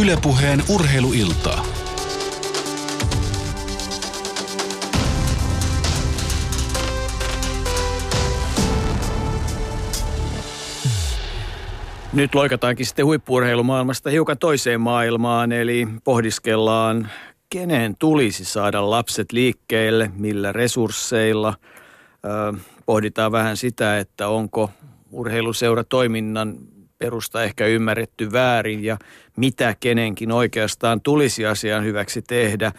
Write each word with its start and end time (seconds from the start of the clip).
Ylepuheen 0.00 0.62
urheiluiltaa. 0.68 1.66
Nyt 12.12 12.34
loikataankin 12.34 12.86
sitten 12.86 13.06
huippuurheilumaailmasta 13.06 14.10
hiukan 14.10 14.38
toiseen 14.38 14.80
maailmaan, 14.80 15.52
eli 15.52 15.88
pohdiskellaan, 16.04 17.10
kenen 17.50 17.96
tulisi 17.98 18.44
saada 18.44 18.90
lapset 18.90 19.32
liikkeelle, 19.32 20.10
millä 20.16 20.52
resursseilla. 20.52 21.54
pohditaan 22.86 23.32
vähän 23.32 23.56
sitä, 23.56 23.98
että 23.98 24.28
onko 24.28 24.70
urheiluseuratoiminnan 25.12 26.75
perusta 26.98 27.42
ehkä 27.42 27.66
ymmärretty 27.66 28.32
väärin 28.32 28.84
ja 28.84 28.98
mitä 29.36 29.74
kenenkin 29.80 30.32
oikeastaan 30.32 31.00
tulisi 31.00 31.46
asian 31.46 31.84
hyväksi 31.84 32.22
tehdä. 32.22 32.72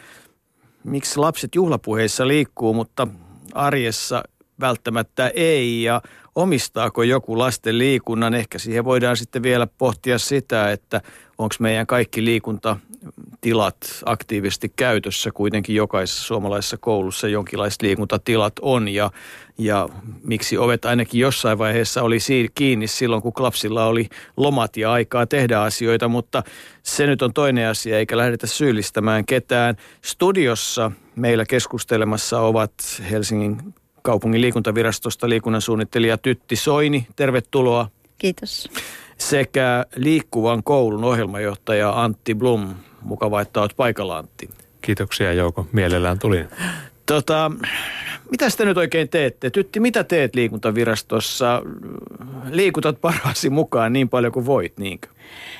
Miksi 0.83 1.19
lapset 1.19 1.55
juhlapuheissa 1.55 2.27
liikkuu, 2.27 2.73
mutta 2.73 3.07
arjessa 3.53 4.23
välttämättä 4.59 5.31
ei 5.35 5.83
ja 5.83 6.01
omistaako 6.35 7.03
joku 7.03 7.37
lasten 7.37 7.77
liikunnan. 7.77 8.33
Ehkä 8.33 8.59
siihen 8.59 8.85
voidaan 8.85 9.17
sitten 9.17 9.43
vielä 9.43 9.67
pohtia 9.77 10.19
sitä, 10.19 10.71
että 10.71 11.01
onko 11.37 11.55
meidän 11.59 11.87
kaikki 11.87 12.25
liikuntatilat 12.25 13.77
aktiivisesti 14.05 14.73
käytössä. 14.75 15.31
Kuitenkin 15.31 15.75
jokaisessa 15.75 16.23
suomalaisessa 16.23 16.77
koulussa 16.77 17.27
jonkinlaiset 17.27 17.81
liikuntatilat 17.81 18.53
on 18.61 18.87
ja, 18.87 19.11
ja 19.57 19.89
miksi 20.23 20.57
ovet 20.57 20.85
ainakin 20.85 21.21
jossain 21.21 21.57
vaiheessa 21.57 22.03
oli 22.03 22.17
kiinni 22.55 22.87
silloin, 22.87 23.21
kun 23.21 23.33
lapsilla 23.39 23.85
oli 23.85 24.09
lomat 24.37 24.77
ja 24.77 24.91
aikaa 24.91 25.25
tehdä 25.25 25.61
asioita, 25.61 26.07
mutta 26.07 26.43
se 26.83 27.07
nyt 27.07 27.21
on 27.21 27.33
toinen 27.33 27.69
asia 27.69 27.99
eikä 27.99 28.17
lähdetä 28.17 28.47
syyllistämään 28.47 29.25
ketään. 29.25 29.75
Studiossa 30.01 30.91
meillä 31.15 31.45
keskustelemassa 31.45 32.39
ovat 32.39 32.73
Helsingin 33.11 33.73
kaupungin 34.01 34.41
liikuntavirastosta 34.41 35.29
liikunnan 35.29 35.61
suunnittelija 35.61 36.17
Tytti 36.17 36.55
Soini. 36.55 37.07
Tervetuloa. 37.15 37.89
Kiitos. 38.17 38.69
Sekä 39.17 39.85
liikkuvan 39.95 40.63
koulun 40.63 41.03
ohjelmajohtaja 41.03 42.03
Antti 42.03 42.35
Blum. 42.35 42.75
Mukava, 43.01 43.41
että 43.41 43.61
olet 43.61 43.73
paikalla 43.77 44.17
Antti. 44.17 44.49
Kiitoksia 44.81 45.33
Jouko, 45.33 45.67
mielellään 45.71 46.19
tulin. 46.19 46.47
Tota, 47.07 47.51
mitä 48.31 48.45
te 48.57 48.65
nyt 48.65 48.77
oikein 48.77 49.09
teette? 49.09 49.49
Tytti, 49.49 49.79
mitä 49.79 50.03
teet 50.03 50.35
liikuntavirastossa? 50.35 51.61
Liikutat 52.49 53.01
parhaasi 53.01 53.49
mukaan 53.49 53.93
niin 53.93 54.09
paljon 54.09 54.33
kuin 54.33 54.45
voit, 54.45 54.77
niinkö? 54.77 55.07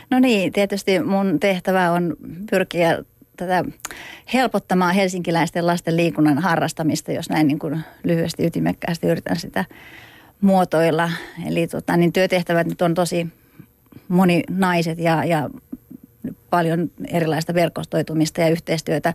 No 0.10 0.20
niin, 0.20 0.54
tietysti 0.54 1.00
mun 1.00 1.40
tehtävä 1.40 1.92
on 1.92 2.16
pyrkiä 2.50 3.04
tätä 3.38 3.66
helpottamaan 4.34 4.96
helsinkiläisten 4.96 5.68
lasten 5.68 5.98
liikunnan 5.98 6.38
harrastamista, 6.38 7.12
jos 7.12 7.30
näin 7.30 7.48
niin 7.48 7.60
kuin 7.60 7.80
lyhyesti 8.04 8.46
ytimekkäästi 8.46 9.08
yritän 9.08 9.36
sitä 9.36 9.66
muotoilla. 10.42 11.12
Eli 11.48 11.68
tota, 11.68 11.98
niin 11.98 12.14
työtehtävät 12.14 12.68
nyt 12.68 12.82
on 12.82 12.94
tosi 12.94 13.28
moninaiset 14.08 15.00
ja, 15.00 15.26
ja 15.26 15.50
paljon 16.50 16.92
erilaista 17.08 17.54
verkostoitumista 17.54 18.42
ja 18.42 18.50
yhteistyötä 18.50 19.14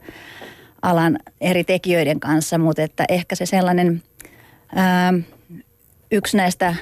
alan 0.83 1.19
eri 1.41 1.65
tekijöiden 1.65 2.21
kanssa, 2.21 2.59
mutta 2.59 2.83
että 2.83 3.05
ehkä 3.09 3.35
se 3.35 3.47
sellainen 3.47 4.03
ää, 4.75 5.13
yksi 6.11 6.37
näistä 6.37 6.75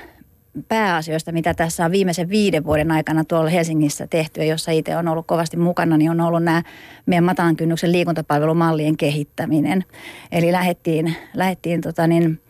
pääasioista, 0.68 1.32
mitä 1.32 1.54
tässä 1.54 1.84
on 1.84 1.92
viimeisen 1.92 2.28
viiden 2.28 2.64
vuoden 2.64 2.90
aikana 2.90 3.24
tuolla 3.24 3.50
Helsingissä 3.50 4.06
tehty, 4.06 4.40
ja 4.40 4.46
jossa 4.46 4.70
itse 4.70 4.96
on 4.96 5.08
ollut 5.08 5.26
kovasti 5.26 5.56
mukana, 5.56 5.96
niin 5.96 6.10
on 6.10 6.20
ollut 6.20 6.42
nämä 6.42 6.62
meidän 7.06 7.24
matalan 7.24 7.56
kynnyksen 7.56 7.92
liikuntapalvelumallien 7.92 8.96
kehittäminen. 8.96 9.84
Eli 10.33 10.52
lähdettiin, 10.52 11.16
lähdettiin 11.34 11.80
tota 11.80 12.06
niin, 12.06 12.40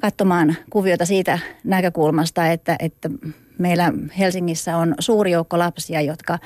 katsomaan 0.00 0.56
kuviota 0.70 1.06
siitä 1.06 1.38
näkökulmasta, 1.64 2.46
että, 2.46 2.76
että 2.78 3.10
meillä 3.58 3.92
Helsingissä 4.18 4.76
on 4.76 4.94
suuri 4.98 5.30
joukko 5.30 5.58
lapsia, 5.58 6.00
jotka 6.00 6.38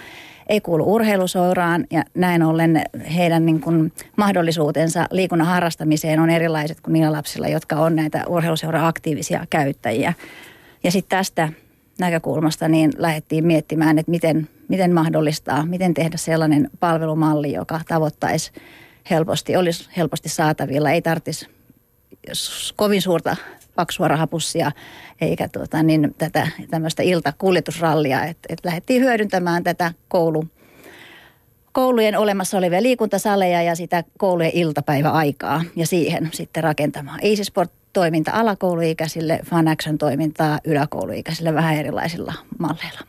ei 0.48 0.60
kuulu 0.60 0.94
urheiluseuraan 0.94 1.86
ja 1.90 2.04
näin 2.14 2.42
ollen 2.42 2.82
heidän 3.16 3.46
niin 3.46 3.60
kuin 3.60 3.92
mahdollisuutensa 4.16 5.06
liikunnan 5.10 5.46
harrastamiseen 5.46 6.20
on 6.20 6.30
erilaiset 6.30 6.80
kuin 6.80 6.92
niillä 6.92 7.12
lapsilla, 7.12 7.48
jotka 7.48 7.76
on 7.76 7.96
näitä 7.96 8.24
urheiluseura 8.28 8.86
aktiivisia 8.86 9.46
käyttäjiä. 9.50 10.12
Ja 10.84 10.90
sitten 10.90 11.18
tästä 11.18 11.48
näkökulmasta 11.98 12.68
niin 12.68 12.92
lähdettiin 12.96 13.46
miettimään, 13.46 13.98
että 13.98 14.10
miten, 14.10 14.48
miten 14.68 14.94
mahdollistaa, 14.94 15.66
miten 15.66 15.94
tehdä 15.94 16.16
sellainen 16.16 16.70
palvelumalli, 16.80 17.52
joka 17.52 17.80
tavoittaisi 17.88 18.52
helposti, 19.10 19.56
olisi 19.56 19.88
helposti 19.96 20.28
saatavilla. 20.28 20.90
Ei 20.90 21.02
tarvitsisi 21.02 21.48
kovin 22.76 23.02
suurta 23.02 23.36
paksua 23.76 24.08
rahapussia 24.08 24.72
eikä 25.20 25.48
tuota, 25.48 25.82
niin 25.82 26.14
tätä 26.18 26.48
tämmöistä 26.70 27.02
iltakuljetusrallia. 27.02 28.24
Että 28.24 28.46
et 28.48 28.64
lähdettiin 28.64 29.02
hyödyntämään 29.02 29.64
tätä 29.64 29.92
koulu, 30.08 30.44
koulujen 31.72 32.18
olemassa 32.18 32.58
olevia 32.58 32.82
liikuntasaleja 32.82 33.62
ja 33.62 33.74
sitä 33.74 34.04
koulujen 34.18 34.52
iltapäiväaikaa 34.54 35.64
ja 35.76 35.86
siihen 35.86 36.28
sitten 36.32 36.64
rakentamaan 36.64 37.20
Easy 37.22 37.42
toiminta 37.92 38.30
alakouluikäisille, 38.34 39.40
Fun 39.50 39.68
Action-toimintaa 39.68 40.58
yläkouluikäisille 40.64 41.54
vähän 41.54 41.76
erilaisilla 41.76 42.34
malleilla. 42.58 43.00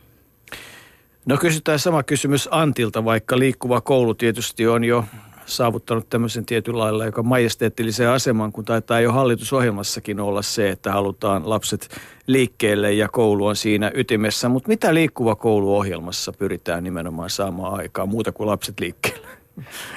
No 1.26 1.36
kysytään 1.36 1.78
sama 1.78 2.02
kysymys 2.02 2.48
Antilta, 2.50 3.04
vaikka 3.04 3.38
liikkuva 3.38 3.80
koulu 3.80 4.14
tietysti 4.14 4.66
on 4.66 4.84
jo 4.84 5.04
saavuttanut 5.48 6.08
tämmöisen 6.08 6.46
tietyn 6.46 6.78
lailla, 6.78 7.04
joka 7.04 7.22
majesteettilisen 7.22 8.08
aseman, 8.08 8.52
kun 8.52 8.64
taitaa 8.64 9.00
jo 9.00 9.12
hallitusohjelmassakin 9.12 10.20
olla 10.20 10.42
se, 10.42 10.70
että 10.70 10.92
halutaan 10.92 11.50
lapset 11.50 11.88
liikkeelle 12.26 12.92
ja 12.92 13.08
koulu 13.08 13.46
on 13.46 13.56
siinä 13.56 13.90
ytimessä. 13.94 14.48
Mutta 14.48 14.68
mitä 14.68 14.94
liikkuva 14.94 15.34
kouluohjelmassa 15.34 16.32
pyritään 16.32 16.84
nimenomaan 16.84 17.30
saamaan 17.30 17.74
aikaa 17.74 18.06
muuta 18.06 18.32
kuin 18.32 18.46
lapset 18.46 18.80
liikkeelle? 18.80 19.28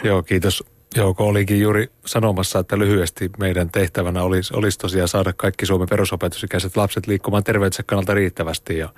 Joo, 0.04 0.24
kiitos 0.24 0.64
Jouko 0.96 1.28
olikin 1.28 1.60
juuri 1.60 1.92
sanomassa, 2.06 2.60
että 2.60 2.80
lyhyesti 2.80 3.30
meidän 3.40 3.70
tehtävänä 3.70 4.24
olisi, 4.24 4.54
olisi 4.56 4.80
tosiaan 4.80 5.08
saada 5.08 5.34
kaikki 5.34 5.66
Suomen 5.66 5.88
perusopetusikäiset 5.90 6.78
lapset 6.78 7.08
liikkumaan 7.08 7.44
terveytensä 7.44 7.84
kannalta 7.84 8.14
riittävästi 8.14 8.78
ja 8.78 8.90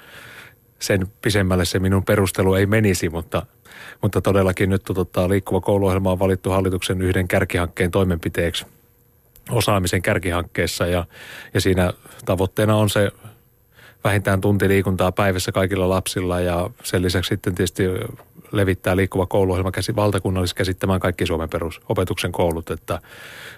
sen 0.80 1.08
pisemmälle 1.22 1.66
se 1.66 1.80
minun 1.80 2.06
perustelu 2.06 2.53
ei 2.53 2.66
menisi, 2.66 3.09
mutta, 3.09 3.46
mutta 4.01 4.22
todellakin 4.22 4.69
nyt 4.69 4.84
tota, 4.84 5.29
liikkuva 5.29 5.61
kouluohjelma 5.61 6.11
on 6.11 6.19
valittu 6.19 6.50
hallituksen 6.50 7.01
yhden 7.01 7.28
kärkihankkeen 7.28 7.91
toimenpiteeksi 7.91 8.66
osaamisen 9.50 10.01
kärkihankkeessa 10.01 10.88
ja, 10.88 11.06
ja 11.53 11.61
siinä 11.61 11.94
tavoitteena 12.25 12.75
on 12.75 12.89
se 12.89 13.11
vähintään 14.03 14.41
tunti 14.41 14.67
liikuntaa 14.67 15.11
päivässä 15.11 15.51
kaikilla 15.51 15.89
lapsilla 15.89 16.39
ja 16.39 16.69
sen 16.84 17.01
lisäksi 17.01 17.29
sitten 17.29 17.56
tietysti 17.56 17.84
levittää 18.53 18.96
liikkuva 18.96 19.25
kouluohjelma 19.25 19.72
käsi, 19.72 19.96
valtakunnallisesti 19.96 20.58
käsittämään 20.58 21.00
kaikki 21.00 21.25
Suomen 21.25 21.50
perusopetuksen 21.50 22.31
koulut, 22.31 22.69
että, 22.69 23.00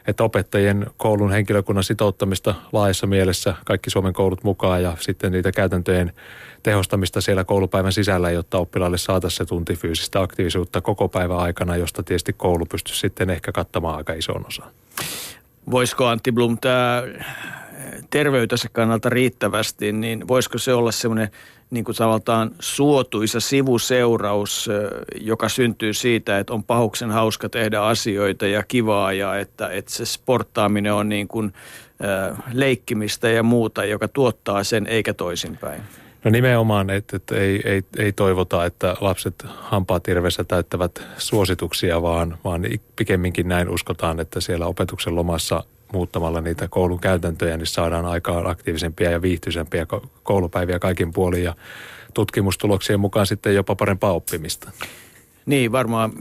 että 0.07 0.23
opettajien 0.23 0.85
koulun 0.97 1.31
henkilökunnan 1.31 1.83
sitouttamista 1.83 2.55
laajassa 2.71 3.07
mielessä 3.07 3.55
kaikki 3.65 3.89
Suomen 3.89 4.13
koulut 4.13 4.43
mukaan 4.43 4.83
ja 4.83 4.97
sitten 4.99 5.31
niitä 5.31 5.51
käytäntöjen 5.51 6.13
tehostamista 6.63 7.21
siellä 7.21 7.43
koulupäivän 7.43 7.93
sisällä, 7.93 8.31
jotta 8.31 8.57
oppilaille 8.57 8.97
saataisiin 8.97 9.37
se 9.37 9.45
tunti 9.45 9.75
fyysistä 9.75 10.21
aktiivisuutta 10.21 10.81
koko 10.81 11.09
päivän 11.09 11.37
aikana, 11.37 11.77
josta 11.77 12.03
tietysti 12.03 12.33
koulu 12.33 12.65
pystyisi 12.65 12.99
sitten 12.99 13.29
ehkä 13.29 13.51
kattamaan 13.51 13.97
aika 13.97 14.13
ison 14.13 14.45
osan. 14.47 14.67
Voisiko 15.71 16.05
Antti 16.07 16.31
Blum 16.31 16.57
tämä 16.61 17.03
terveytensä 18.09 18.69
kannalta 18.71 19.09
riittävästi, 19.09 19.91
niin 19.91 20.27
voisiko 20.27 20.57
se 20.57 20.73
olla 20.73 20.91
semmoinen 20.91 21.29
niin 21.69 21.85
kuin 21.85 21.95
tavallaan 21.95 22.51
suotuisa 22.59 23.39
sivuseuraus, 23.39 24.69
joka 25.21 25.49
syntyy 25.49 25.93
siitä, 25.93 26.39
että 26.39 26.53
on 26.53 26.63
pahuksen 26.63 27.11
hauska 27.11 27.49
tehdä 27.49 27.81
asioita 27.81 28.47
ja 28.47 28.63
kivaa 28.63 29.13
ja 29.13 29.39
että, 29.39 29.69
että 29.69 29.91
se 29.91 30.05
sporttaaminen 30.05 30.93
on 30.93 31.09
niin 31.09 31.27
kuin, 31.27 31.53
leikkimistä 32.53 33.29
ja 33.29 33.43
muuta, 33.43 33.85
joka 33.85 34.07
tuottaa 34.07 34.63
sen 34.63 34.87
eikä 34.87 35.13
toisinpäin. 35.13 35.81
No 36.23 36.31
nimenomaan, 36.31 36.89
että, 36.89 37.15
että 37.15 37.35
ei, 37.35 37.61
ei, 37.65 37.83
ei 37.97 38.11
toivota, 38.11 38.65
että 38.65 38.95
lapset 39.01 39.45
hampaatirvessä 39.47 40.43
täyttävät 40.43 41.03
suosituksia, 41.17 42.01
vaan, 42.01 42.37
vaan 42.43 42.61
pikemminkin 42.95 43.47
näin 43.47 43.69
uskotaan, 43.69 44.19
että 44.19 44.41
siellä 44.41 44.65
opetuksen 44.65 45.15
lomassa 45.15 45.63
muuttamalla 45.93 46.41
niitä 46.41 46.67
koulun 46.67 46.99
käytäntöjä, 46.99 47.57
niin 47.57 47.67
saadaan 47.67 48.05
aikaan 48.05 48.47
aktiivisempia 48.47 49.11
ja 49.11 49.21
viihtyisempiä 49.21 49.87
koulupäiviä 50.23 50.79
kaikin 50.79 51.13
puolin 51.13 51.43
ja 51.43 51.55
tutkimustuloksien 52.13 52.99
mukaan 52.99 53.27
sitten 53.27 53.55
jopa 53.55 53.75
parempaa 53.75 54.13
oppimista. 54.13 54.71
Niin, 55.45 55.71
varmaan 55.71 56.11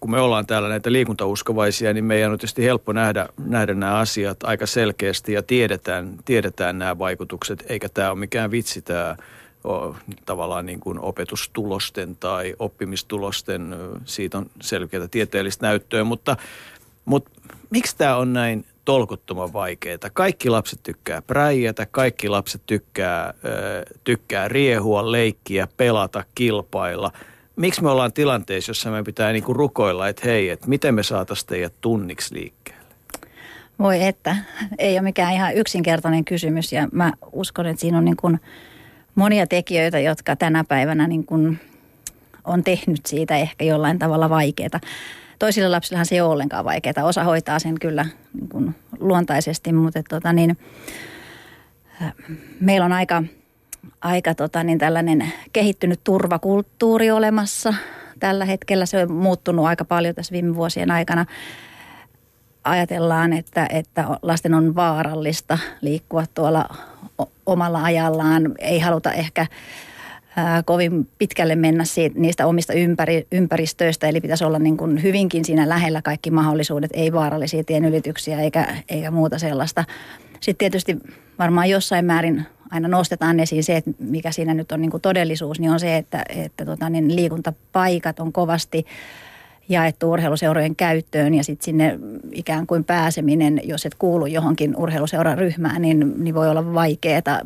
kun 0.00 0.10
me 0.10 0.20
ollaan 0.20 0.46
täällä 0.46 0.68
näitä 0.68 0.92
liikuntauskovaisia, 0.92 1.92
niin 1.92 2.04
meidän 2.04 2.32
on 2.32 2.38
tietysti 2.38 2.64
helppo 2.64 2.92
nähdä, 2.92 3.28
nähdä 3.46 3.74
nämä 3.74 3.94
asiat 3.94 4.36
aika 4.42 4.66
selkeästi 4.66 5.32
ja 5.32 5.42
tiedetään, 5.42 6.16
tiedetään 6.24 6.78
nämä 6.78 6.98
vaikutukset, 6.98 7.64
eikä 7.68 7.88
tämä 7.88 8.10
ole 8.10 8.18
mikään 8.18 8.50
vitsi 8.50 8.82
tämä 8.82 9.16
tavallaan 10.26 10.66
niin 10.66 10.80
kuin 10.80 11.00
opetustulosten 11.00 12.16
tai 12.16 12.54
oppimistulosten, 12.58 13.76
siitä 14.04 14.38
on 14.38 14.50
selkeää 14.60 15.08
tieteellistä 15.08 15.66
näyttöä, 15.66 16.04
mutta, 16.04 16.36
mutta 17.04 17.30
miksi 17.70 17.96
tämä 17.96 18.16
on 18.16 18.32
näin 18.32 18.64
tolkuttoman 18.84 19.52
vaikeaa? 19.52 19.98
Kaikki 20.12 20.50
lapset 20.50 20.82
tykkää 20.82 21.22
präijätä, 21.22 21.86
kaikki 21.86 22.28
lapset 22.28 22.62
tykkää, 22.66 23.34
tykkää 24.04 24.48
riehua, 24.48 25.12
leikkiä, 25.12 25.68
pelata, 25.76 26.24
kilpailla. 26.34 27.12
Miksi 27.56 27.82
me 27.82 27.90
ollaan 27.90 28.12
tilanteessa, 28.12 28.70
jossa 28.70 28.90
me 28.90 29.02
pitää 29.02 29.32
niin 29.32 29.44
kuin 29.44 29.56
rukoilla, 29.56 30.08
että 30.08 30.22
hei, 30.24 30.50
että 30.50 30.68
miten 30.68 30.94
me 30.94 31.02
saataisiin 31.02 31.46
teidät 31.46 31.74
tunniksi 31.80 32.34
liikkeelle? 32.34 32.84
Voi 33.78 34.04
että, 34.04 34.36
ei 34.78 34.94
ole 34.94 35.02
mikään 35.02 35.34
ihan 35.34 35.54
yksinkertainen 35.54 36.24
kysymys 36.24 36.72
ja 36.72 36.88
mä 36.92 37.12
uskon, 37.32 37.66
että 37.66 37.80
siinä 37.80 37.98
on 37.98 38.04
niin 38.04 38.40
monia 39.14 39.46
tekijöitä, 39.46 39.98
jotka 39.98 40.36
tänä 40.36 40.64
päivänä 40.64 41.06
niin 41.06 41.26
kuin 41.26 41.60
on 42.44 42.64
tehnyt 42.64 43.06
siitä 43.06 43.36
ehkä 43.36 43.64
jollain 43.64 43.98
tavalla 43.98 44.30
vaikeaa. 44.30 44.80
Toisille 45.38 45.68
lapsillehan 45.68 46.06
se 46.06 46.14
ei 46.14 46.20
ole 46.20 46.32
ollenkaan 46.32 46.64
vaikeaa. 46.64 47.04
Osa 47.04 47.24
hoitaa 47.24 47.58
sen 47.58 47.80
kyllä 47.80 48.06
niin 48.34 48.48
kuin 48.48 48.74
luontaisesti, 49.00 49.72
mutta 49.72 50.02
tota 50.08 50.32
niin, 50.32 50.58
äh, 52.02 52.14
meillä 52.60 52.84
on 52.84 52.92
aika, 52.92 53.22
aika 54.00 54.34
tota 54.34 54.64
niin 54.64 54.78
tällainen 54.78 55.32
kehittynyt 55.52 56.00
turvakulttuuri 56.04 57.10
olemassa. 57.10 57.74
Tällä 58.20 58.44
hetkellä 58.44 58.86
se 58.86 59.02
on 59.02 59.12
muuttunut 59.12 59.66
aika 59.66 59.84
paljon 59.84 60.14
tässä 60.14 60.32
viime 60.32 60.54
vuosien 60.54 60.90
aikana 60.90 61.26
ajatellaan, 62.64 63.32
että, 63.32 63.66
että 63.70 64.04
lasten 64.22 64.54
on 64.54 64.74
vaarallista 64.74 65.58
liikkua 65.80 66.24
tuolla 66.34 66.68
omalla 67.46 67.82
ajallaan. 67.82 68.54
Ei 68.58 68.78
haluta 68.78 69.12
ehkä 69.12 69.46
kovin 70.64 71.08
pitkälle 71.18 71.56
mennä 71.56 71.84
siitä, 71.84 72.18
niistä 72.18 72.46
omista 72.46 72.72
ympäri, 72.72 73.26
ympäristöistä, 73.32 74.08
eli 74.08 74.20
pitäisi 74.20 74.44
olla 74.44 74.58
niin 74.58 74.76
kuin 74.76 75.02
hyvinkin 75.02 75.44
siinä 75.44 75.68
lähellä 75.68 76.02
kaikki 76.02 76.30
mahdollisuudet, 76.30 76.90
ei 76.94 77.12
vaarallisia 77.12 77.64
tienylityksiä 77.64 78.40
eikä, 78.40 78.76
eikä 78.88 79.10
muuta 79.10 79.38
sellaista. 79.38 79.84
Sitten 80.40 80.58
tietysti 80.58 80.96
varmaan 81.38 81.70
jossain 81.70 82.04
määrin 82.04 82.46
aina 82.70 82.88
nostetaan 82.88 83.40
esiin 83.40 83.64
se, 83.64 83.76
että 83.76 83.90
mikä 83.98 84.32
siinä 84.32 84.54
nyt 84.54 84.72
on 84.72 84.80
niin 84.80 84.90
kuin 84.90 85.00
todellisuus, 85.00 85.60
niin 85.60 85.70
on 85.70 85.80
se, 85.80 85.96
että, 85.96 86.24
että 86.28 86.64
tota, 86.64 86.90
niin 86.90 87.16
liikuntapaikat 87.16 88.20
on 88.20 88.32
kovasti 88.32 88.86
jaettu 89.68 90.10
urheiluseurojen 90.10 90.76
käyttöön 90.76 91.34
ja 91.34 91.44
sitten 91.44 91.64
sinne 91.64 91.98
ikään 92.32 92.66
kuin 92.66 92.84
pääseminen, 92.84 93.60
jos 93.64 93.86
et 93.86 93.94
kuulu 93.94 94.26
johonkin 94.26 94.76
urheiluseuran 94.76 95.38
ryhmään, 95.38 95.82
niin, 95.82 96.14
niin 96.24 96.34
voi 96.34 96.48
olla 96.48 96.74
vaikeaa, 96.74 97.18
että 97.18 97.40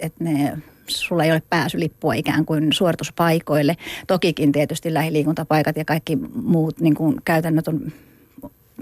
et 0.00 0.12
ne 0.20 0.58
sulla 0.88 1.24
ei 1.24 1.32
ole 1.32 1.42
pääsylippua 1.50 2.14
ikään 2.14 2.44
kuin 2.44 2.72
suorituspaikoille. 2.72 3.76
Tokikin 4.06 4.52
tietysti 4.52 4.94
lähiliikuntapaikat 4.94 5.76
ja 5.76 5.84
kaikki 5.84 6.16
muut 6.34 6.80
niin 6.80 6.94
kuin 6.94 7.16
käytännöt 7.24 7.68
on, 7.68 7.92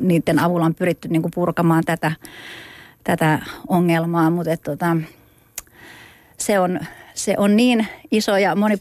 niiden 0.01 0.39
avulla 0.39 0.67
on 0.67 0.75
pyritty 0.75 1.09
niin 1.09 1.23
kuin 1.23 1.33
purkamaan 1.35 1.85
tätä, 1.87 2.13
tätä 3.05 3.39
ongelmaa, 3.69 4.31
mutta 4.31 4.53
et, 4.53 4.63
tota, 4.63 4.97
se, 6.39 6.59
on, 6.59 6.81
se 7.15 7.35
on 7.39 7.57
niin 7.57 7.87
iso 8.11 8.37
ja 8.37 8.57
moni, 8.57 8.77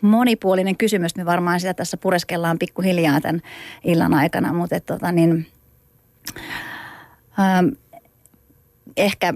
monipuolinen 0.00 0.76
kysymys. 0.76 1.16
Me 1.16 1.26
varmaan 1.26 1.60
sitä 1.60 1.74
tässä 1.74 1.96
pureskellaan 1.96 2.58
pikkuhiljaa 2.58 3.20
tämän 3.20 3.40
illan 3.84 4.14
aikana, 4.14 4.52
mutta 4.52 4.76
et, 4.76 4.86
tota, 4.86 5.12
niin, 5.12 5.46
ähm, 7.40 7.68
ehkä, 8.96 9.34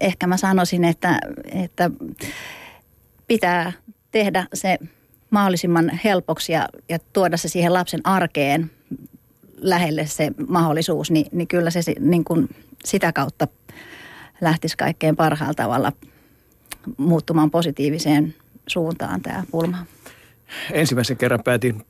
ehkä 0.00 0.26
mä 0.26 0.36
sanoisin, 0.36 0.84
että, 0.84 1.18
että 1.52 1.90
pitää 3.26 3.72
tehdä 4.10 4.46
se 4.54 4.78
mahdollisimman 5.30 6.00
helpoksi 6.04 6.52
ja, 6.52 6.68
ja 6.88 6.98
tuoda 7.12 7.36
se 7.36 7.48
siihen 7.48 7.72
lapsen 7.72 8.00
arkeen 8.04 8.70
lähelle 9.56 10.06
se 10.06 10.30
mahdollisuus, 10.48 11.10
niin, 11.10 11.26
niin 11.32 11.48
kyllä 11.48 11.70
se 11.70 11.80
niin 12.00 12.24
kuin 12.24 12.48
sitä 12.84 13.12
kautta 13.12 13.48
lähtisi 14.40 14.76
kaikkein 14.76 15.16
parhaalla 15.16 15.54
tavalla 15.54 15.92
muuttumaan 16.96 17.50
positiiviseen 17.50 18.34
suuntaan 18.66 19.20
tämä 19.20 19.44
pulma. 19.50 19.86
Ensimmäisen 20.72 21.16
kerran 21.16 21.42
päätin 21.44 21.82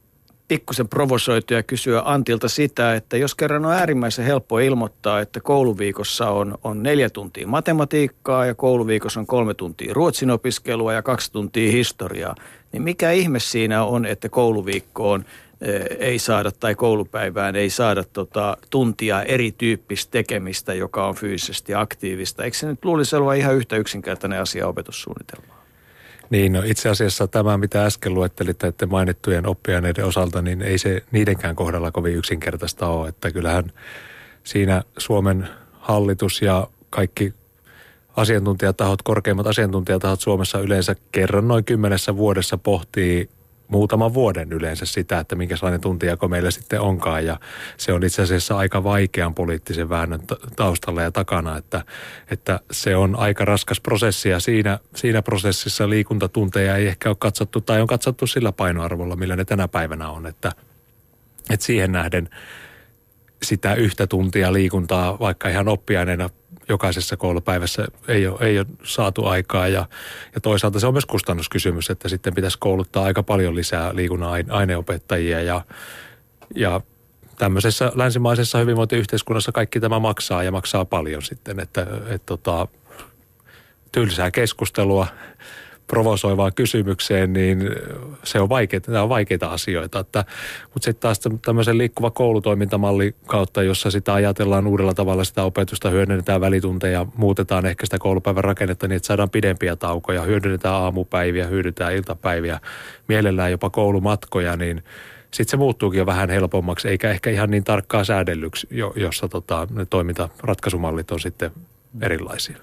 pikkusen 0.48 0.88
provosoitua 0.88 1.56
ja 1.56 1.62
kysyä 1.62 2.02
Antilta 2.04 2.48
sitä, 2.48 2.94
että 2.94 3.16
jos 3.16 3.34
kerran 3.34 3.64
on 3.66 3.72
äärimmäisen 3.72 4.24
helppo 4.24 4.58
ilmoittaa, 4.58 5.20
että 5.20 5.40
kouluviikossa 5.40 6.30
on, 6.30 6.58
on 6.64 6.82
neljä 6.82 7.10
tuntia 7.10 7.46
matematiikkaa 7.46 8.46
ja 8.46 8.54
kouluviikossa 8.54 9.20
on 9.20 9.26
kolme 9.26 9.54
tuntia 9.54 9.94
ruotsin 9.94 10.30
opiskelua 10.30 10.92
ja 10.92 11.02
kaksi 11.02 11.32
tuntia 11.32 11.72
historiaa, 11.72 12.34
niin 12.72 12.82
mikä 12.82 13.10
ihme 13.10 13.40
siinä 13.40 13.84
on, 13.84 14.06
että 14.06 14.28
kouluviikkoon 14.28 15.24
eh, 15.60 15.84
ei 15.98 16.18
saada 16.18 16.52
tai 16.52 16.74
koulupäivään 16.74 17.56
ei 17.56 17.70
saada 17.70 18.04
tota, 18.04 18.56
tuntia 18.70 19.22
erityyppistä 19.22 20.10
tekemistä, 20.10 20.74
joka 20.74 21.06
on 21.06 21.14
fyysisesti 21.14 21.74
aktiivista. 21.74 22.44
Eikö 22.44 22.56
se 22.56 22.66
nyt 22.66 22.84
luulisi 22.84 23.16
olla 23.16 23.34
ihan 23.34 23.54
yhtä 23.54 23.76
yksinkertainen 23.76 24.40
asia 24.40 24.68
opetussuunnitelmaa? 24.68 25.61
Niin, 26.32 26.52
no 26.52 26.62
itse 26.64 26.88
asiassa 26.88 27.28
tämä, 27.28 27.58
mitä 27.58 27.84
äsken 27.84 28.14
luettelitte, 28.14 28.66
että 28.66 28.86
mainittujen 28.86 29.46
oppiaineiden 29.46 30.04
osalta, 30.04 30.42
niin 30.42 30.62
ei 30.62 30.78
se 30.78 31.02
niidenkään 31.10 31.56
kohdalla 31.56 31.90
kovin 31.90 32.16
yksinkertaista 32.16 32.86
ole. 32.86 33.08
Että 33.08 33.30
kyllähän 33.30 33.72
siinä 34.44 34.82
Suomen 34.98 35.48
hallitus 35.72 36.42
ja 36.42 36.68
kaikki 36.90 37.34
asiantuntijatahot, 38.16 39.02
korkeimmat 39.02 39.46
asiantuntijatahot 39.46 40.20
Suomessa 40.20 40.58
yleensä 40.58 40.96
kerran 41.12 41.48
noin 41.48 41.64
kymmenessä 41.64 42.16
vuodessa 42.16 42.58
pohtii 42.58 43.28
muutaman 43.72 44.14
vuoden 44.14 44.52
yleensä 44.52 44.86
sitä, 44.86 45.18
että 45.18 45.34
minkälainen 45.34 45.80
tuntijako 45.80 46.28
meillä 46.28 46.50
sitten 46.50 46.80
onkaan. 46.80 47.24
Ja 47.24 47.40
se 47.76 47.92
on 47.92 48.04
itse 48.04 48.22
asiassa 48.22 48.56
aika 48.56 48.84
vaikean 48.84 49.34
poliittisen 49.34 49.88
väännön 49.88 50.20
taustalla 50.56 51.02
ja 51.02 51.10
takana, 51.10 51.56
että, 51.56 51.84
että 52.30 52.60
se 52.70 52.96
on 52.96 53.16
aika 53.16 53.44
raskas 53.44 53.80
prosessi 53.80 54.28
ja 54.28 54.40
siinä, 54.40 54.78
siinä 54.94 55.22
prosessissa 55.22 55.90
liikuntatunteja 55.90 56.76
ei 56.76 56.86
ehkä 56.86 57.08
ole 57.08 57.16
katsottu 57.18 57.60
tai 57.60 57.80
on 57.80 57.86
katsottu 57.86 58.26
sillä 58.26 58.52
painoarvolla, 58.52 59.16
millä 59.16 59.36
ne 59.36 59.44
tänä 59.44 59.68
päivänä 59.68 60.10
on, 60.10 60.26
että, 60.26 60.52
että 61.50 61.66
siihen 61.66 61.92
nähden 61.92 62.28
sitä 63.42 63.74
yhtä 63.74 64.06
tuntia 64.06 64.52
liikuntaa 64.52 65.18
vaikka 65.18 65.48
ihan 65.48 65.68
oppiaineena 65.68 66.30
jokaisessa 66.72 67.16
koulupäivässä 67.16 67.86
ei 68.08 68.26
ole, 68.26 68.38
ei 68.40 68.58
ole 68.58 68.66
saatu 68.84 69.26
aikaa. 69.26 69.68
Ja, 69.68 69.86
ja 70.34 70.40
toisaalta 70.40 70.80
se 70.80 70.86
on 70.86 70.94
myös 70.94 71.06
kustannuskysymys, 71.06 71.90
että 71.90 72.08
sitten 72.08 72.34
pitäisi 72.34 72.58
kouluttaa 72.58 73.04
aika 73.04 73.22
paljon 73.22 73.54
lisää 73.54 73.96
liikunnan 73.96 74.30
aineopettajia. 74.50 75.42
Ja, 75.42 75.64
ja 76.56 76.80
tämmöisessä 77.38 77.92
länsimaisessa 77.94 78.58
hyvinvointiyhteiskunnassa 78.58 79.52
kaikki 79.52 79.80
tämä 79.80 79.98
maksaa 79.98 80.42
ja 80.42 80.52
maksaa 80.52 80.84
paljon 80.84 81.22
sitten, 81.22 81.60
että 81.60 81.86
et 82.08 82.26
tota, 82.26 82.68
tylsää 83.92 84.30
keskustelua 84.30 85.06
provosoivaan 85.92 86.52
kysymykseen, 86.54 87.32
niin 87.32 87.70
se 88.24 88.40
on 88.40 88.48
vaikeita, 88.48 88.92
nämä 88.92 89.02
on 89.02 89.08
vaikeita 89.08 89.46
asioita. 89.46 89.98
Että, 89.98 90.24
mutta 90.74 90.84
sitten 90.84 91.00
taas 91.00 91.20
tämmöisen 91.44 91.78
liikkuva 91.78 92.10
koulutoimintamalli 92.10 93.14
kautta, 93.26 93.62
jossa 93.62 93.90
sitä 93.90 94.14
ajatellaan 94.14 94.66
uudella 94.66 94.94
tavalla 94.94 95.24
sitä 95.24 95.42
opetusta, 95.42 95.90
hyödynnetään 95.90 96.40
välitunteja, 96.40 97.06
muutetaan 97.16 97.66
ehkä 97.66 97.86
sitä 97.86 97.98
koulupäivän 97.98 98.44
rakennetta 98.44 98.88
niin, 98.88 98.96
että 98.96 99.06
saadaan 99.06 99.30
pidempiä 99.30 99.76
taukoja, 99.76 100.22
hyödynnetään 100.22 100.74
aamupäiviä, 100.74 101.46
hyödyntää 101.46 101.90
iltapäiviä, 101.90 102.60
mielellään 103.08 103.50
jopa 103.50 103.70
koulumatkoja, 103.70 104.56
niin 104.56 104.84
sitten 105.30 105.50
se 105.50 105.56
muuttuukin 105.56 105.98
jo 105.98 106.06
vähän 106.06 106.30
helpommaksi, 106.30 106.88
eikä 106.88 107.10
ehkä 107.10 107.30
ihan 107.30 107.50
niin 107.50 107.64
tarkkaa 107.64 108.04
säädellyksi, 108.04 108.68
jossa 108.96 109.28
tota, 109.28 109.68
ne 109.70 109.86
toimintaratkaisumallit 109.86 111.10
on 111.10 111.20
sitten 111.20 111.50
erilaisia. 112.00 112.56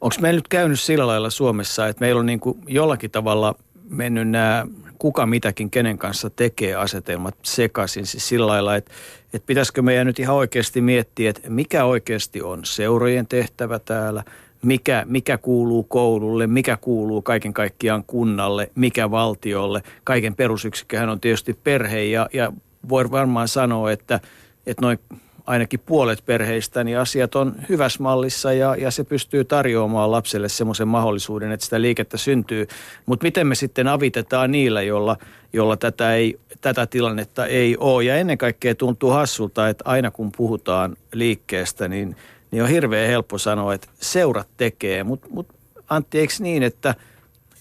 Onko 0.00 0.16
meillä 0.20 0.38
nyt 0.38 0.48
käynyt 0.48 0.80
sillä 0.80 1.06
lailla 1.06 1.30
Suomessa, 1.30 1.88
että 1.88 2.00
meillä 2.00 2.18
on 2.18 2.26
niin 2.26 2.40
kuin 2.40 2.58
jollakin 2.66 3.10
tavalla 3.10 3.54
mennyt 3.88 4.28
nämä 4.28 4.66
kuka 4.98 5.26
mitäkin 5.26 5.70
kenen 5.70 5.98
kanssa 5.98 6.30
tekee 6.30 6.74
asetelmat 6.74 7.34
sekaisin. 7.42 8.06
Siis 8.06 8.28
sillä 8.28 8.46
lailla, 8.46 8.76
että, 8.76 8.92
että 9.32 9.46
pitäisikö 9.46 9.82
meidän 9.82 10.06
nyt 10.06 10.18
ihan 10.18 10.36
oikeasti 10.36 10.80
miettiä, 10.80 11.30
että 11.30 11.50
mikä 11.50 11.84
oikeasti 11.84 12.42
on 12.42 12.64
seurojen 12.64 13.26
tehtävä 13.26 13.78
täällä, 13.78 14.24
mikä, 14.62 15.04
mikä 15.08 15.38
kuuluu 15.38 15.82
koululle, 15.82 16.46
mikä 16.46 16.76
kuuluu 16.80 17.22
kaiken 17.22 17.52
kaikkiaan 17.52 18.04
kunnalle, 18.06 18.70
mikä 18.74 19.10
valtiolle. 19.10 19.82
Kaiken 20.04 20.34
perusyksikköhän 20.34 21.08
on 21.08 21.20
tietysti 21.20 21.58
perhe 21.64 22.04
ja, 22.04 22.28
ja 22.32 22.52
voi 22.88 23.10
varmaan 23.10 23.48
sanoa, 23.48 23.92
että, 23.92 24.20
että 24.66 24.82
noin 24.82 24.98
ainakin 25.46 25.80
puolet 25.86 26.22
perheistä, 26.26 26.84
niin 26.84 26.98
asiat 26.98 27.34
on 27.34 27.54
hyvässä 27.68 28.02
mallissa 28.02 28.52
ja, 28.52 28.76
ja 28.76 28.90
se 28.90 29.04
pystyy 29.04 29.44
tarjoamaan 29.44 30.10
lapselle 30.10 30.48
semmoisen 30.48 30.88
mahdollisuuden, 30.88 31.52
että 31.52 31.64
sitä 31.64 31.80
liikettä 31.80 32.16
syntyy. 32.16 32.66
Mutta 33.06 33.24
miten 33.24 33.46
me 33.46 33.54
sitten 33.54 33.88
avitetaan 33.88 34.50
niillä, 34.50 34.82
jolla, 34.82 35.16
jolla 35.52 35.76
tätä, 35.76 36.14
ei, 36.14 36.38
tätä 36.60 36.86
tilannetta 36.86 37.46
ei 37.46 37.76
ole. 37.76 38.04
Ja 38.04 38.16
ennen 38.16 38.38
kaikkea 38.38 38.74
tuntuu 38.74 39.10
hassulta, 39.10 39.68
että 39.68 39.84
aina 39.86 40.10
kun 40.10 40.32
puhutaan 40.36 40.96
liikkeestä, 41.12 41.88
niin, 41.88 42.16
niin 42.50 42.62
on 42.62 42.68
hirveän 42.68 43.08
helppo 43.08 43.38
sanoa, 43.38 43.74
että 43.74 43.88
seurat 44.00 44.48
tekee. 44.56 45.04
Mutta 45.04 45.28
mut, 45.30 45.48
Antti, 45.88 46.18
eikö 46.18 46.34
niin, 46.38 46.62
että 46.62 46.94